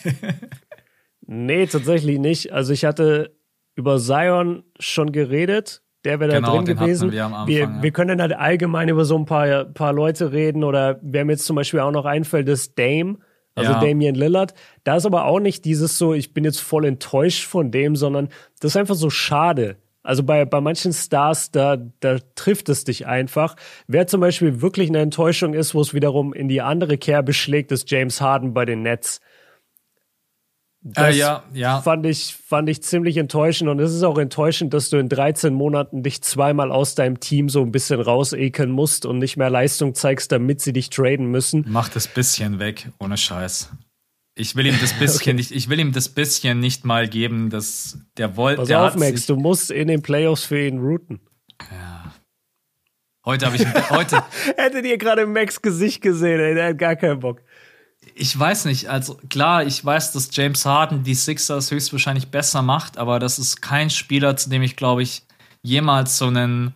nee, 1.27 1.65
tatsächlich 1.67 2.17
nicht. 2.17 2.53
Also 2.53 2.71
ich 2.71 2.85
hatte 2.85 3.35
über 3.75 3.99
Zion 3.99 4.63
schon 4.79 5.11
geredet. 5.11 5.83
Der 6.05 6.21
wäre 6.21 6.31
da 6.31 6.35
genau, 6.37 6.55
drin 6.55 6.65
gewesen. 6.77 7.11
Wir, 7.11 7.25
Anfang, 7.25 7.47
wir, 7.47 7.59
ja. 7.59 7.83
wir, 7.83 7.91
können 7.91 8.21
halt 8.21 8.33
allgemein 8.33 8.87
über 8.87 9.03
so 9.03 9.17
ein 9.17 9.25
paar, 9.25 9.65
paar 9.65 9.91
Leute 9.91 10.31
reden 10.31 10.63
oder 10.63 10.97
wer 11.03 11.25
mir 11.25 11.33
jetzt 11.33 11.45
zum 11.45 11.57
Beispiel 11.57 11.81
auch 11.81 11.91
noch 11.91 12.05
einfällt, 12.05 12.47
ist 12.47 12.79
Dame 12.79 13.17
also 13.55 13.71
ja. 13.71 13.79
Damian 13.79 14.15
Lillard. 14.15 14.53
Da 14.83 14.95
ist 14.95 15.05
aber 15.05 15.25
auch 15.25 15.39
nicht 15.39 15.65
dieses 15.65 15.97
so, 15.97 16.13
ich 16.13 16.33
bin 16.33 16.43
jetzt 16.43 16.61
voll 16.61 16.85
enttäuscht 16.85 17.45
von 17.45 17.71
dem, 17.71 17.95
sondern 17.95 18.29
das 18.59 18.71
ist 18.71 18.77
einfach 18.77 18.95
so 18.95 19.09
schade. 19.09 19.77
Also 20.03 20.23
bei, 20.23 20.45
bei 20.45 20.61
manchen 20.61 20.93
Stars, 20.93 21.51
da, 21.51 21.77
da 21.99 22.17
trifft 22.35 22.69
es 22.69 22.83
dich 22.83 23.05
einfach. 23.05 23.55
Wer 23.87 24.07
zum 24.07 24.21
Beispiel 24.21 24.61
wirklich 24.61 24.89
eine 24.89 24.99
Enttäuschung 24.99 25.53
ist, 25.53 25.75
wo 25.75 25.81
es 25.81 25.93
wiederum 25.93 26.33
in 26.33 26.47
die 26.47 26.61
andere 26.61 26.97
Kerbe 26.97 27.33
schlägt, 27.33 27.71
ist 27.71 27.89
James 27.91 28.19
Harden 28.19 28.53
bei 28.53 28.65
den 28.65 28.81
Nets. 28.81 29.21
Das 30.83 31.15
äh, 31.15 31.19
ja, 31.19 31.43
ja. 31.53 31.81
Fand, 31.81 32.05
ich, 32.07 32.33
fand 32.33 32.67
ich 32.67 32.81
ziemlich 32.81 33.17
enttäuschend. 33.17 33.69
Und 33.69 33.79
es 33.79 33.93
ist 33.93 34.03
auch 34.03 34.17
enttäuschend, 34.17 34.73
dass 34.73 34.89
du 34.89 34.97
in 34.97 35.09
13 35.09 35.53
Monaten 35.53 36.01
dich 36.01 36.21
zweimal 36.23 36.71
aus 36.71 36.95
deinem 36.95 37.19
Team 37.19 37.49
so 37.49 37.61
ein 37.61 37.71
bisschen 37.71 38.01
rausekeln 38.01 38.71
musst 38.71 39.05
und 39.05 39.19
nicht 39.19 39.37
mehr 39.37 39.51
Leistung 39.51 39.93
zeigst, 39.93 40.31
damit 40.31 40.59
sie 40.61 40.73
dich 40.73 40.89
traden 40.89 41.27
müssen. 41.27 41.65
Mach 41.67 41.89
das 41.89 42.07
bisschen 42.07 42.57
weg, 42.57 42.89
ohne 42.99 43.17
Scheiß. 43.17 43.69
Ich 44.33 44.55
will 44.55 44.65
ihm 44.65 44.77
das 44.81 44.93
bisschen 44.93 45.21
okay. 45.21 45.33
nicht, 45.33 45.51
ich 45.51 45.69
will 45.69 45.79
ihm 45.79 45.91
das 45.91 46.09
bisschen 46.09 46.59
nicht 46.59 46.83
mal 46.83 47.07
geben, 47.07 47.51
dass 47.51 47.99
der 48.17 48.35
wollte. 48.35 48.61
Pass 48.61 48.67
der 48.67 48.81
auf, 48.81 48.95
Max, 48.95 49.27
du 49.27 49.35
musst 49.35 49.69
in 49.69 49.87
den 49.87 50.01
Playoffs 50.01 50.45
für 50.45 50.65
ihn 50.65 50.79
routen. 50.79 51.19
Ja. 51.71 52.13
Heute 53.23 53.45
habe 53.45 53.55
ich 53.55 53.65
heute. 53.91 54.23
Hättet 54.57 54.85
ihr 54.85 54.97
gerade 54.97 55.27
Max 55.27 55.61
Gesicht 55.61 56.01
gesehen, 56.01 56.39
ey, 56.39 56.55
der 56.55 56.69
hat 56.69 56.79
gar 56.79 56.95
keinen 56.95 57.19
Bock. 57.19 57.43
Ich 58.21 58.37
weiß 58.37 58.65
nicht, 58.65 58.87
also 58.87 59.19
klar, 59.29 59.65
ich 59.65 59.83
weiß, 59.83 60.11
dass 60.11 60.29
James 60.31 60.63
Harden 60.63 61.01
die 61.01 61.15
Sixers 61.15 61.71
höchstwahrscheinlich 61.71 62.27
besser 62.27 62.61
macht, 62.61 62.99
aber 62.99 63.17
das 63.17 63.39
ist 63.39 63.63
kein 63.63 63.89
Spieler, 63.89 64.37
zu 64.37 64.51
dem 64.51 64.61
ich, 64.61 64.75
glaube 64.75 65.01
ich, 65.01 65.23
jemals 65.63 66.19
so 66.19 66.27
einen 66.27 66.75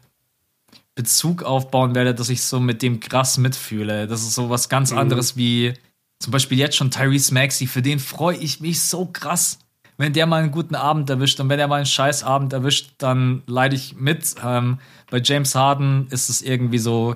Bezug 0.96 1.44
aufbauen 1.44 1.94
werde, 1.94 2.16
dass 2.16 2.30
ich 2.30 2.42
so 2.42 2.60
mit 2.60 2.82
dem 2.82 3.00
krass 3.00 3.38
mitfühle. 3.38 4.08
Das 4.08 4.24
ist 4.24 4.34
so 4.34 4.50
was 4.50 4.70
ganz 4.70 4.92
mhm. 4.92 4.98
anderes 4.98 5.38
wie 5.38 5.76
zum 6.18 6.32
Beispiel 6.32 6.58
jetzt 6.58 6.78
schon 6.78 6.90
Tyrese 6.90 7.32
Maxey, 7.32 7.68
für 7.68 7.84
den 7.84 8.00
freue 8.00 8.38
ich 8.38 8.60
mich 8.60 8.82
so 8.82 9.06
krass. 9.06 9.60
Wenn 9.98 10.14
der 10.14 10.26
mal 10.26 10.42
einen 10.42 10.52
guten 10.52 10.74
Abend 10.74 11.12
erwischt 11.12 11.40
und 11.40 11.50
wenn 11.50 11.60
er 11.60 11.68
mal 11.68 11.76
einen 11.76 11.86
scheiß 11.86 12.24
Abend 12.24 12.54
erwischt, 12.54 12.94
dann 12.98 13.44
leide 13.46 13.76
ich 13.76 13.96
mit. 13.96 14.34
Ähm, 14.44 14.80
bei 15.12 15.22
James 15.24 15.54
Harden 15.54 16.08
ist 16.08 16.30
es 16.30 16.42
irgendwie 16.42 16.80
so, 16.80 17.14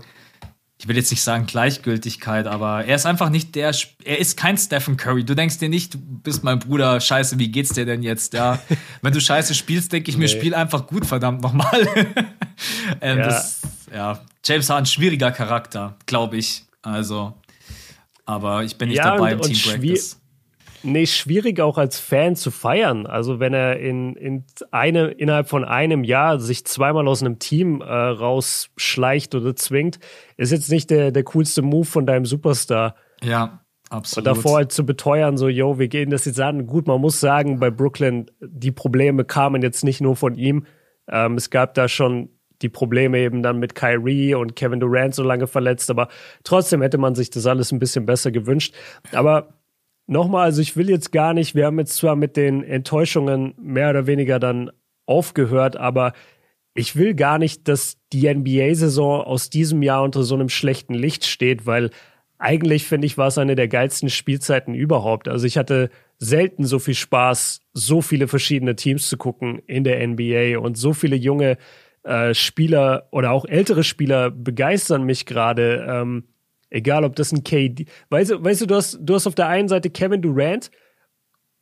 ich 0.79 0.87
will 0.87 0.95
jetzt 0.95 1.11
nicht 1.11 1.21
sagen 1.21 1.45
Gleichgültigkeit, 1.45 2.47
aber 2.47 2.85
er 2.85 2.95
ist 2.95 3.05
einfach 3.05 3.29
nicht 3.29 3.53
der, 3.55 3.75
er 4.05 4.17
ist 4.17 4.37
kein 4.37 4.57
Stephen 4.57 4.95
Curry. 4.95 5.25
Du 5.25 5.35
denkst 5.35 5.57
dir 5.57 5.67
nicht, 5.67 5.93
du 5.93 5.97
bist 5.99 6.45
mein 6.45 6.59
Bruder, 6.59 7.01
scheiße, 7.01 7.37
wie 7.37 7.51
geht's 7.51 7.73
dir 7.73 7.85
denn 7.85 8.01
jetzt? 8.01 8.33
Ja, 8.33 8.59
wenn 9.01 9.11
du 9.11 9.19
scheiße 9.19 9.53
spielst, 9.55 9.91
denke 9.91 10.09
ich 10.09 10.15
nee. 10.15 10.23
mir, 10.23 10.29
spiel 10.29 10.55
einfach 10.55 10.87
gut, 10.87 11.05
verdammt 11.05 11.41
nochmal. 11.41 11.85
ähm, 13.01 13.17
ja. 13.17 13.25
Das, 13.25 13.61
ja, 13.93 14.21
James 14.45 14.69
Harden, 14.69 14.85
schwieriger 14.85 15.31
Charakter, 15.31 15.97
glaube 16.05 16.37
ich. 16.37 16.63
Also, 16.81 17.33
aber 18.25 18.63
ich 18.63 18.77
bin 18.77 18.87
nicht 18.87 18.99
ja, 18.99 19.15
dabei 19.15 19.35
und, 19.35 19.47
im 19.47 19.53
Team 19.53 19.71
Practice. 19.71 20.18
Nee, 20.83 21.05
schwierig 21.05 21.59
auch 21.59 21.77
als 21.77 21.99
Fan 21.99 22.35
zu 22.35 22.51
feiern. 22.51 23.05
Also 23.05 23.39
wenn 23.39 23.53
er 23.53 23.79
in, 23.79 24.15
in 24.15 24.45
eine, 24.71 25.07
innerhalb 25.07 25.49
von 25.49 25.65
einem 25.65 26.03
Jahr 26.03 26.39
sich 26.39 26.65
zweimal 26.65 27.07
aus 27.07 27.21
einem 27.21 27.39
Team 27.39 27.81
äh, 27.81 27.85
rausschleicht 27.85 29.35
oder 29.35 29.55
zwingt, 29.55 29.99
ist 30.37 30.51
jetzt 30.51 30.71
nicht 30.71 30.89
der, 30.89 31.11
der 31.11 31.23
coolste 31.23 31.61
Move 31.61 31.85
von 31.85 32.05
deinem 32.05 32.25
Superstar. 32.25 32.95
Ja, 33.23 33.61
absolut. 33.89 34.27
Und 34.27 34.37
davor 34.37 34.57
halt 34.57 34.71
zu 34.71 34.85
beteuern, 34.85 35.37
so, 35.37 35.49
yo, 35.49 35.79
wir 35.79 35.89
gehen 35.89 36.09
das 36.09 36.25
jetzt 36.25 36.39
an. 36.39 36.65
Gut, 36.65 36.87
man 36.87 37.01
muss 37.01 37.19
sagen, 37.19 37.59
bei 37.59 37.69
Brooklyn, 37.69 38.31
die 38.39 38.71
Probleme 38.71 39.25
kamen 39.25 39.61
jetzt 39.61 39.83
nicht 39.83 40.01
nur 40.01 40.15
von 40.15 40.35
ihm. 40.35 40.65
Ähm, 41.09 41.35
es 41.35 41.49
gab 41.49 41.73
da 41.73 41.87
schon 41.87 42.29
die 42.61 42.69
Probleme 42.69 43.19
eben 43.19 43.41
dann 43.41 43.59
mit 43.59 43.75
Kyrie 43.75 44.35
und 44.35 44.55
Kevin 44.55 44.79
Durant 44.79 45.15
so 45.15 45.23
lange 45.23 45.47
verletzt, 45.47 45.89
aber 45.89 46.09
trotzdem 46.43 46.81
hätte 46.81 46.97
man 46.97 47.15
sich 47.15 47.29
das 47.29 47.45
alles 47.45 47.71
ein 47.71 47.79
bisschen 47.79 48.05
besser 48.05 48.31
gewünscht. 48.31 48.75
Aber 49.13 49.58
nochmal, 50.09 50.45
also 50.45 50.61
ich 50.61 50.75
will 50.75 50.89
jetzt 50.89 51.11
gar 51.11 51.33
nicht, 51.33 51.55
wir 51.55 51.65
haben 51.65 51.79
jetzt 51.79 51.95
zwar 51.95 52.15
mit 52.15 52.35
den 52.35 52.63
Enttäuschungen 52.63 53.53
mehr 53.57 53.89
oder 53.91 54.07
weniger 54.07 54.39
dann 54.39 54.71
aufgehört, 55.05 55.77
aber 55.77 56.13
ich 56.73 56.95
will 56.95 57.13
gar 57.13 57.37
nicht, 57.37 57.67
dass 57.67 57.97
die 58.11 58.33
NBA-Saison 58.33 59.21
aus 59.21 59.49
diesem 59.49 59.81
Jahr 59.81 60.03
unter 60.03 60.23
so 60.23 60.35
einem 60.35 60.49
schlechten 60.49 60.93
Licht 60.93 61.25
steht, 61.25 61.65
weil 61.65 61.89
eigentlich 62.37 62.87
finde 62.87 63.05
ich, 63.05 63.17
war 63.17 63.27
es 63.27 63.37
eine 63.37 63.55
der 63.55 63.67
geilsten 63.67 64.09
Spielzeiten 64.09 64.73
überhaupt. 64.73 65.27
Also 65.27 65.45
ich 65.45 65.57
hatte 65.57 65.89
selten 66.17 66.65
so 66.65 66.79
viel 66.79 66.93
Spaß, 66.93 67.61
so 67.73 68.01
viele 68.01 68.27
verschiedene 68.27 68.75
Teams 68.75 69.09
zu 69.09 69.17
gucken 69.17 69.59
in 69.67 69.83
der 69.83 70.05
NBA 70.07 70.57
und 70.59 70.77
so 70.77 70.93
viele 70.93 71.15
junge 71.15 71.57
äh, 72.03 72.33
Spieler 72.33 73.07
oder 73.11 73.31
auch 73.31 73.45
ältere 73.45 73.83
Spieler 73.83 74.31
begeistern 74.31 75.03
mich 75.03 75.25
gerade. 75.25 75.85
Ähm, 75.87 76.23
egal, 76.69 77.03
ob 77.03 77.15
das 77.15 77.31
ein 77.31 77.43
KD. 77.43 77.85
Weißt 78.09 78.31
du, 78.31 78.43
weißt 78.43 78.61
du, 78.61 78.65
du 78.65 78.75
hast, 78.75 78.99
du 79.01 79.15
hast 79.15 79.27
auf 79.27 79.35
der 79.35 79.47
einen 79.47 79.67
Seite 79.67 79.89
Kevin 79.89 80.21
Durant 80.21 80.71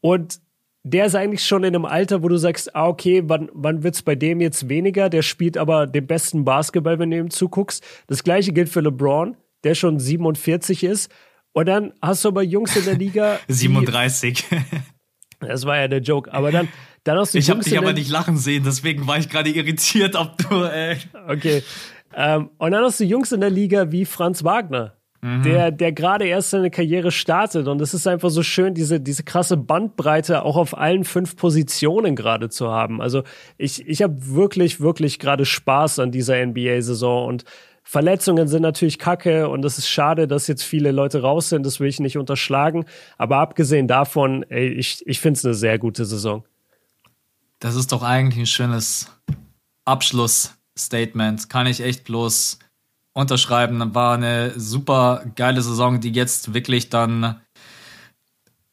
und 0.01 0.39
der 0.83 1.05
ist 1.05 1.15
eigentlich 1.15 1.45
schon 1.45 1.63
in 1.63 1.75
einem 1.75 1.85
Alter, 1.85 2.23
wo 2.23 2.29
du 2.29 2.37
sagst, 2.37 2.73
ah, 2.75 2.87
okay, 2.87 3.23
wann, 3.25 3.49
wann 3.53 3.83
wird's 3.83 4.01
bei 4.01 4.15
dem 4.15 4.39
jetzt 4.39 4.69
weniger? 4.69 5.09
Der 5.09 5.21
spielt 5.21 5.57
aber 5.57 5.85
den 5.85 6.07
besten 6.07 6.45
Basketball, 6.45 6.97
wenn 6.97 7.11
du 7.11 7.17
ihm 7.17 7.29
zuguckst. 7.29 7.83
Das 8.07 8.23
gleiche 8.23 8.53
gilt 8.53 8.69
für 8.69 8.79
LeBron, 8.79 9.35
der 9.65 9.75
schon 9.75 9.99
47 9.99 10.85
ist. 10.85 11.11
Und 11.51 11.67
dann 11.67 11.93
hast 12.01 12.23
du 12.23 12.29
aber 12.29 12.43
Jungs 12.43 12.75
in 12.77 12.85
der 12.85 12.95
Liga. 12.95 13.39
37. 13.49 14.45
das 15.39 15.65
war 15.65 15.77
ja 15.77 15.87
der 15.89 15.99
Joke. 15.99 16.31
Aber 16.33 16.51
dann, 16.51 16.69
dann 17.03 17.17
hast 17.17 17.33
du 17.33 17.37
ich 17.37 17.49
habe 17.49 17.63
dich 17.63 17.77
aber 17.77 17.93
nicht 17.93 18.09
lachen 18.09 18.37
sehen, 18.37 18.63
deswegen 18.65 19.07
war 19.07 19.17
ich 19.17 19.27
gerade 19.27 19.49
irritiert, 19.49 20.15
ob 20.15 20.37
du. 20.37 20.63
Äh 20.63 20.97
okay. 21.27 21.63
Ähm, 22.15 22.49
und 22.57 22.71
dann 22.71 22.83
hast 22.83 22.99
du 22.99 23.03
Jungs 23.03 23.31
in 23.31 23.41
der 23.41 23.49
Liga 23.49 23.91
wie 23.91 24.05
Franz 24.05 24.43
Wagner, 24.43 24.96
mhm. 25.21 25.43
der, 25.43 25.71
der 25.71 25.91
gerade 25.91 26.25
erst 26.25 26.51
seine 26.51 26.69
Karriere 26.69 27.11
startet. 27.11 27.67
Und 27.67 27.81
es 27.81 27.93
ist 27.93 28.07
einfach 28.07 28.29
so 28.29 28.43
schön, 28.43 28.73
diese, 28.73 28.99
diese 28.99 29.23
krasse 29.23 29.57
Bandbreite 29.57 30.43
auch 30.43 30.57
auf 30.57 30.77
allen 30.77 31.03
fünf 31.03 31.35
Positionen 31.35 32.15
gerade 32.15 32.49
zu 32.49 32.69
haben. 32.69 33.01
Also 33.01 33.23
ich, 33.57 33.87
ich 33.87 34.01
habe 34.01 34.15
wirklich, 34.19 34.79
wirklich 34.79 35.19
gerade 35.19 35.45
Spaß 35.45 35.99
an 35.99 36.11
dieser 36.11 36.45
NBA-Saison 36.45 37.27
und 37.27 37.43
Verletzungen 37.83 38.49
sind 38.49 38.63
natürlich 38.63 38.99
kacke 38.99 39.47
und 39.47 39.63
es 39.63 39.77
ist 39.77 39.87
schade, 39.87 40.27
dass 40.27 40.47
jetzt 40.47 40.63
viele 40.63 40.91
Leute 40.91 41.21
raus 41.21 41.47
sind, 41.47 41.65
das 41.65 41.79
will 41.79 41.87
ich 41.87 42.01
nicht 42.01 42.17
unterschlagen. 42.17 42.83
Aber 43.17 43.37
abgesehen 43.37 43.87
davon, 43.87 44.43
ey, 44.49 44.67
ich, 44.67 45.07
ich 45.07 45.21
finde 45.21 45.37
es 45.37 45.45
eine 45.45 45.53
sehr 45.53 45.79
gute 45.79 46.03
Saison. 46.03 46.43
Das 47.59 47.75
ist 47.75 47.93
doch 47.93 48.03
eigentlich 48.03 48.39
ein 48.39 48.45
schönes 48.45 49.07
Abschlussstatement. 49.85 51.49
Kann 51.49 51.65
ich 51.65 51.79
echt 51.79 52.03
bloß 52.03 52.59
unterschreiben. 53.17 53.95
War 53.95 54.15
eine 54.15 54.53
super 54.59 55.23
geile 55.35 55.61
Saison, 55.61 55.99
die 55.99 56.11
jetzt 56.11 56.53
wirklich 56.53 56.89
dann 56.89 57.41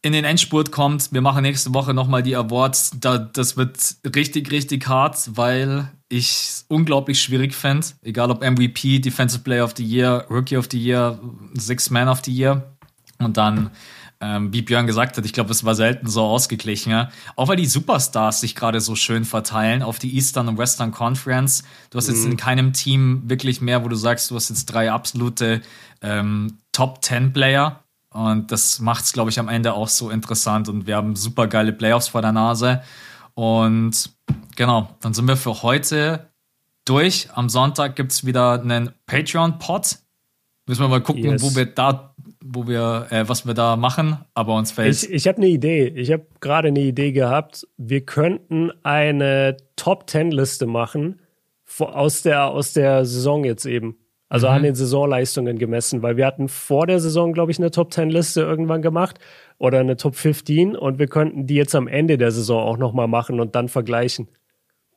in 0.02 0.12
den 0.12 0.24
Endspurt 0.24 0.70
kommt. 0.70 1.12
Wir 1.12 1.22
machen 1.22 1.42
nächste 1.42 1.72
Woche 1.72 1.94
nochmal 1.94 2.22
die 2.22 2.36
Awards. 2.36 2.90
das 3.00 3.56
wird 3.56 3.96
richtig, 4.14 4.50
richtig 4.50 4.86
hart, 4.86 5.30
weil 5.34 5.90
ich 6.10 6.26
es 6.26 6.66
unglaublich 6.68 7.22
schwierig 7.22 7.54
fände. 7.54 7.86
Egal 8.02 8.30
ob 8.30 8.42
MVP, 8.42 8.98
Defensive 8.98 9.42
Player 9.42 9.64
of 9.64 9.72
the 9.76 9.84
Year, 9.84 10.26
Rookie 10.28 10.58
of 10.58 10.68
the 10.70 10.78
Year, 10.78 11.18
Six 11.54 11.88
Man 11.88 12.08
of 12.08 12.20
the 12.22 12.32
Year. 12.32 12.76
Und 13.18 13.38
dann 13.38 13.70
ähm, 14.24 14.52
wie 14.52 14.62
Björn 14.62 14.86
gesagt 14.86 15.18
hat, 15.18 15.26
ich 15.26 15.34
glaube, 15.34 15.50
es 15.50 15.64
war 15.64 15.74
selten 15.74 16.08
so 16.08 16.22
ausgeglichen. 16.22 16.90
Ja? 16.90 17.10
Auch 17.36 17.48
weil 17.48 17.56
die 17.56 17.66
Superstars 17.66 18.40
sich 18.40 18.54
gerade 18.54 18.80
so 18.80 18.96
schön 18.96 19.24
verteilen 19.24 19.82
auf 19.82 19.98
die 19.98 20.14
Eastern 20.14 20.48
und 20.48 20.56
Western 20.56 20.92
Conference. 20.92 21.62
Du 21.90 21.98
hast 21.98 22.08
jetzt 22.08 22.24
mhm. 22.24 22.32
in 22.32 22.36
keinem 22.38 22.72
Team 22.72 23.22
wirklich 23.26 23.60
mehr, 23.60 23.84
wo 23.84 23.88
du 23.88 23.96
sagst, 23.96 24.30
du 24.30 24.36
hast 24.36 24.48
jetzt 24.48 24.66
drei 24.66 24.90
absolute 24.90 25.60
ähm, 26.00 26.58
Top 26.72 27.02
Ten 27.02 27.32
Player. 27.34 27.80
Und 28.10 28.50
das 28.50 28.78
macht 28.78 29.04
es, 29.04 29.12
glaube 29.12 29.30
ich, 29.30 29.38
am 29.38 29.48
Ende 29.48 29.74
auch 29.74 29.88
so 29.88 30.08
interessant. 30.08 30.68
Und 30.68 30.86
wir 30.86 30.96
haben 30.96 31.16
super 31.16 31.46
geile 31.46 31.72
Playoffs 31.72 32.08
vor 32.08 32.22
der 32.22 32.32
Nase. 32.32 32.82
Und 33.34 34.10
genau, 34.56 34.96
dann 35.00 35.12
sind 35.12 35.28
wir 35.28 35.36
für 35.36 35.62
heute 35.62 36.30
durch. 36.86 37.28
Am 37.34 37.50
Sonntag 37.50 37.96
gibt 37.96 38.12
es 38.12 38.24
wieder 38.24 38.52
einen 38.52 38.92
Patreon-Pod. 39.06 39.98
Müssen 40.66 40.80
wir 40.80 40.88
mal 40.88 41.02
gucken, 41.02 41.24
yes. 41.24 41.42
wo 41.42 41.54
wir 41.54 41.66
da 41.66 42.13
wo 42.46 42.66
wir, 42.66 43.06
äh, 43.10 43.26
was 43.26 43.46
wir 43.46 43.54
da 43.54 43.76
machen, 43.76 44.18
aber 44.34 44.54
uns 44.54 44.70
fällt. 44.70 45.02
Ich, 45.02 45.10
ich 45.10 45.26
habe 45.26 45.38
eine 45.38 45.48
Idee. 45.48 45.88
Ich 45.88 46.12
habe 46.12 46.26
gerade 46.40 46.68
eine 46.68 46.80
Idee 46.80 47.12
gehabt. 47.12 47.66
Wir 47.78 48.02
könnten 48.02 48.70
eine 48.82 49.56
Top 49.76 50.06
Ten 50.06 50.30
Liste 50.30 50.66
machen 50.66 51.20
aus 51.80 52.22
der 52.22 52.44
aus 52.44 52.74
der 52.74 53.04
Saison 53.06 53.44
jetzt 53.44 53.64
eben. 53.64 53.96
Also 54.28 54.48
mhm. 54.48 54.54
an 54.54 54.62
den 54.62 54.74
Saisonleistungen 54.74 55.58
gemessen, 55.58 56.02
weil 56.02 56.16
wir 56.16 56.26
hatten 56.26 56.48
vor 56.48 56.86
der 56.86 57.00
Saison, 57.00 57.32
glaube 57.32 57.50
ich, 57.50 57.58
eine 57.58 57.70
Top 57.70 57.90
Ten 57.90 58.10
Liste 58.10 58.42
irgendwann 58.42 58.82
gemacht 58.82 59.18
oder 59.58 59.80
eine 59.80 59.96
Top 59.96 60.14
15 60.14 60.76
und 60.76 60.98
wir 60.98 61.06
könnten 61.06 61.46
die 61.46 61.54
jetzt 61.54 61.74
am 61.74 61.88
Ende 61.88 62.18
der 62.18 62.30
Saison 62.30 62.62
auch 62.62 62.76
nochmal 62.76 63.08
machen 63.08 63.40
und 63.40 63.54
dann 63.54 63.68
vergleichen. 63.68 64.28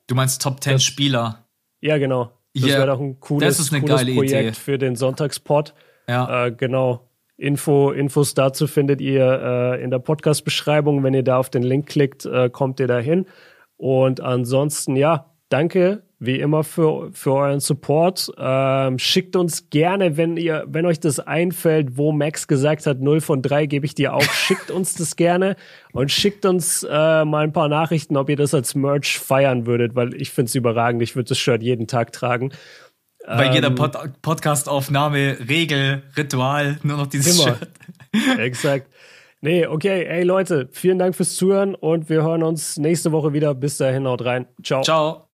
Du 0.07 0.15
meinst 0.15 0.41
Top 0.41 0.61
10 0.61 0.73
das, 0.73 0.83
Spieler? 0.83 1.45
Ja, 1.81 1.97
genau. 1.97 2.31
Das 2.53 2.65
yeah, 2.65 2.77
wäre 2.79 2.87
doch 2.87 2.99
ein 2.99 3.19
cooles, 3.19 3.69
cooles 3.69 4.05
Projekt 4.05 4.33
Idee. 4.33 4.51
für 4.53 4.77
den 4.77 4.95
Sonntagspot. 4.95 5.73
Ja. 6.09 6.47
Äh, 6.47 6.51
genau. 6.51 7.06
Info, 7.37 7.91
Infos 7.91 8.33
dazu 8.33 8.67
findet 8.67 8.99
ihr 8.99 9.23
äh, 9.23 9.83
in 9.83 9.91
der 9.91 9.99
Podcast-Beschreibung. 9.99 11.03
Wenn 11.03 11.13
ihr 11.13 11.23
da 11.23 11.37
auf 11.37 11.49
den 11.49 11.63
Link 11.63 11.87
klickt, 11.87 12.25
äh, 12.25 12.49
kommt 12.49 12.79
ihr 12.79 12.87
da 12.87 12.99
hin. 12.99 13.25
Und 13.77 14.21
ansonsten, 14.21 14.95
ja, 14.95 15.31
danke 15.49 16.01
wie 16.19 16.39
immer 16.39 16.63
für, 16.63 17.11
für 17.13 17.33
euren 17.33 17.59
Support. 17.59 18.31
Ähm, 18.37 18.97
schickt 18.97 19.35
uns 19.35 19.69
gerne, 19.69 20.17
wenn 20.17 20.35
ihr, 20.35 20.65
wenn 20.67 20.85
euch 20.85 20.99
das 20.99 21.19
einfällt, 21.19 21.95
wo 21.95 22.11
Max 22.11 22.47
gesagt 22.47 22.87
hat, 22.87 23.01
0 23.01 23.21
von 23.21 23.41
3 23.41 23.67
gebe 23.67 23.85
ich 23.85 23.93
dir 23.93 24.13
auf, 24.13 24.23
schickt 24.33 24.71
uns 24.71 24.95
das 24.95 25.15
gerne 25.15 25.55
und 25.91 26.11
schickt 26.11 26.45
uns 26.45 26.83
äh, 26.83 27.23
mal 27.25 27.43
ein 27.43 27.53
paar 27.53 27.69
Nachrichten, 27.69 28.17
ob 28.17 28.29
ihr 28.29 28.35
das 28.35 28.53
als 28.53 28.73
Merch 28.73 29.19
feiern 29.19 29.67
würdet, 29.67 29.95
weil 29.95 30.15
ich 30.15 30.31
finde 30.31 30.49
es 30.49 30.55
überragend. 30.55 31.03
Ich 31.03 31.15
würde 31.15 31.29
das 31.29 31.37
Shirt 31.37 31.61
jeden 31.61 31.87
Tag 31.87 32.11
tragen. 32.13 32.51
Bei 33.27 33.47
ähm, 33.47 33.53
jeder 33.53 33.71
Pod 33.71 33.97
Podcast-Aufnahme, 34.21 35.37
Regel, 35.49 36.03
Ritual, 36.15 36.79
nur 36.83 36.95
noch 36.95 37.07
dieses 37.07 37.37
immer. 37.37 37.57
Shirt. 37.57 37.69
Exakt. 38.39 38.87
Nee, 39.41 39.67
okay. 39.67 40.05
Ey 40.05 40.23
Leute, 40.23 40.69
vielen 40.71 40.97
Dank 40.97 41.13
fürs 41.13 41.35
Zuhören 41.35 41.75
und 41.75 42.09
wir 42.09 42.23
hören 42.23 42.41
uns 42.41 42.77
nächste 42.77 43.11
Woche 43.11 43.33
wieder. 43.33 43.53
Bis 43.53 43.77
dahin, 43.77 44.07
haut 44.07 44.23
rein. 44.23 44.47
Ciao. 44.63 44.81
Ciao. 44.81 45.25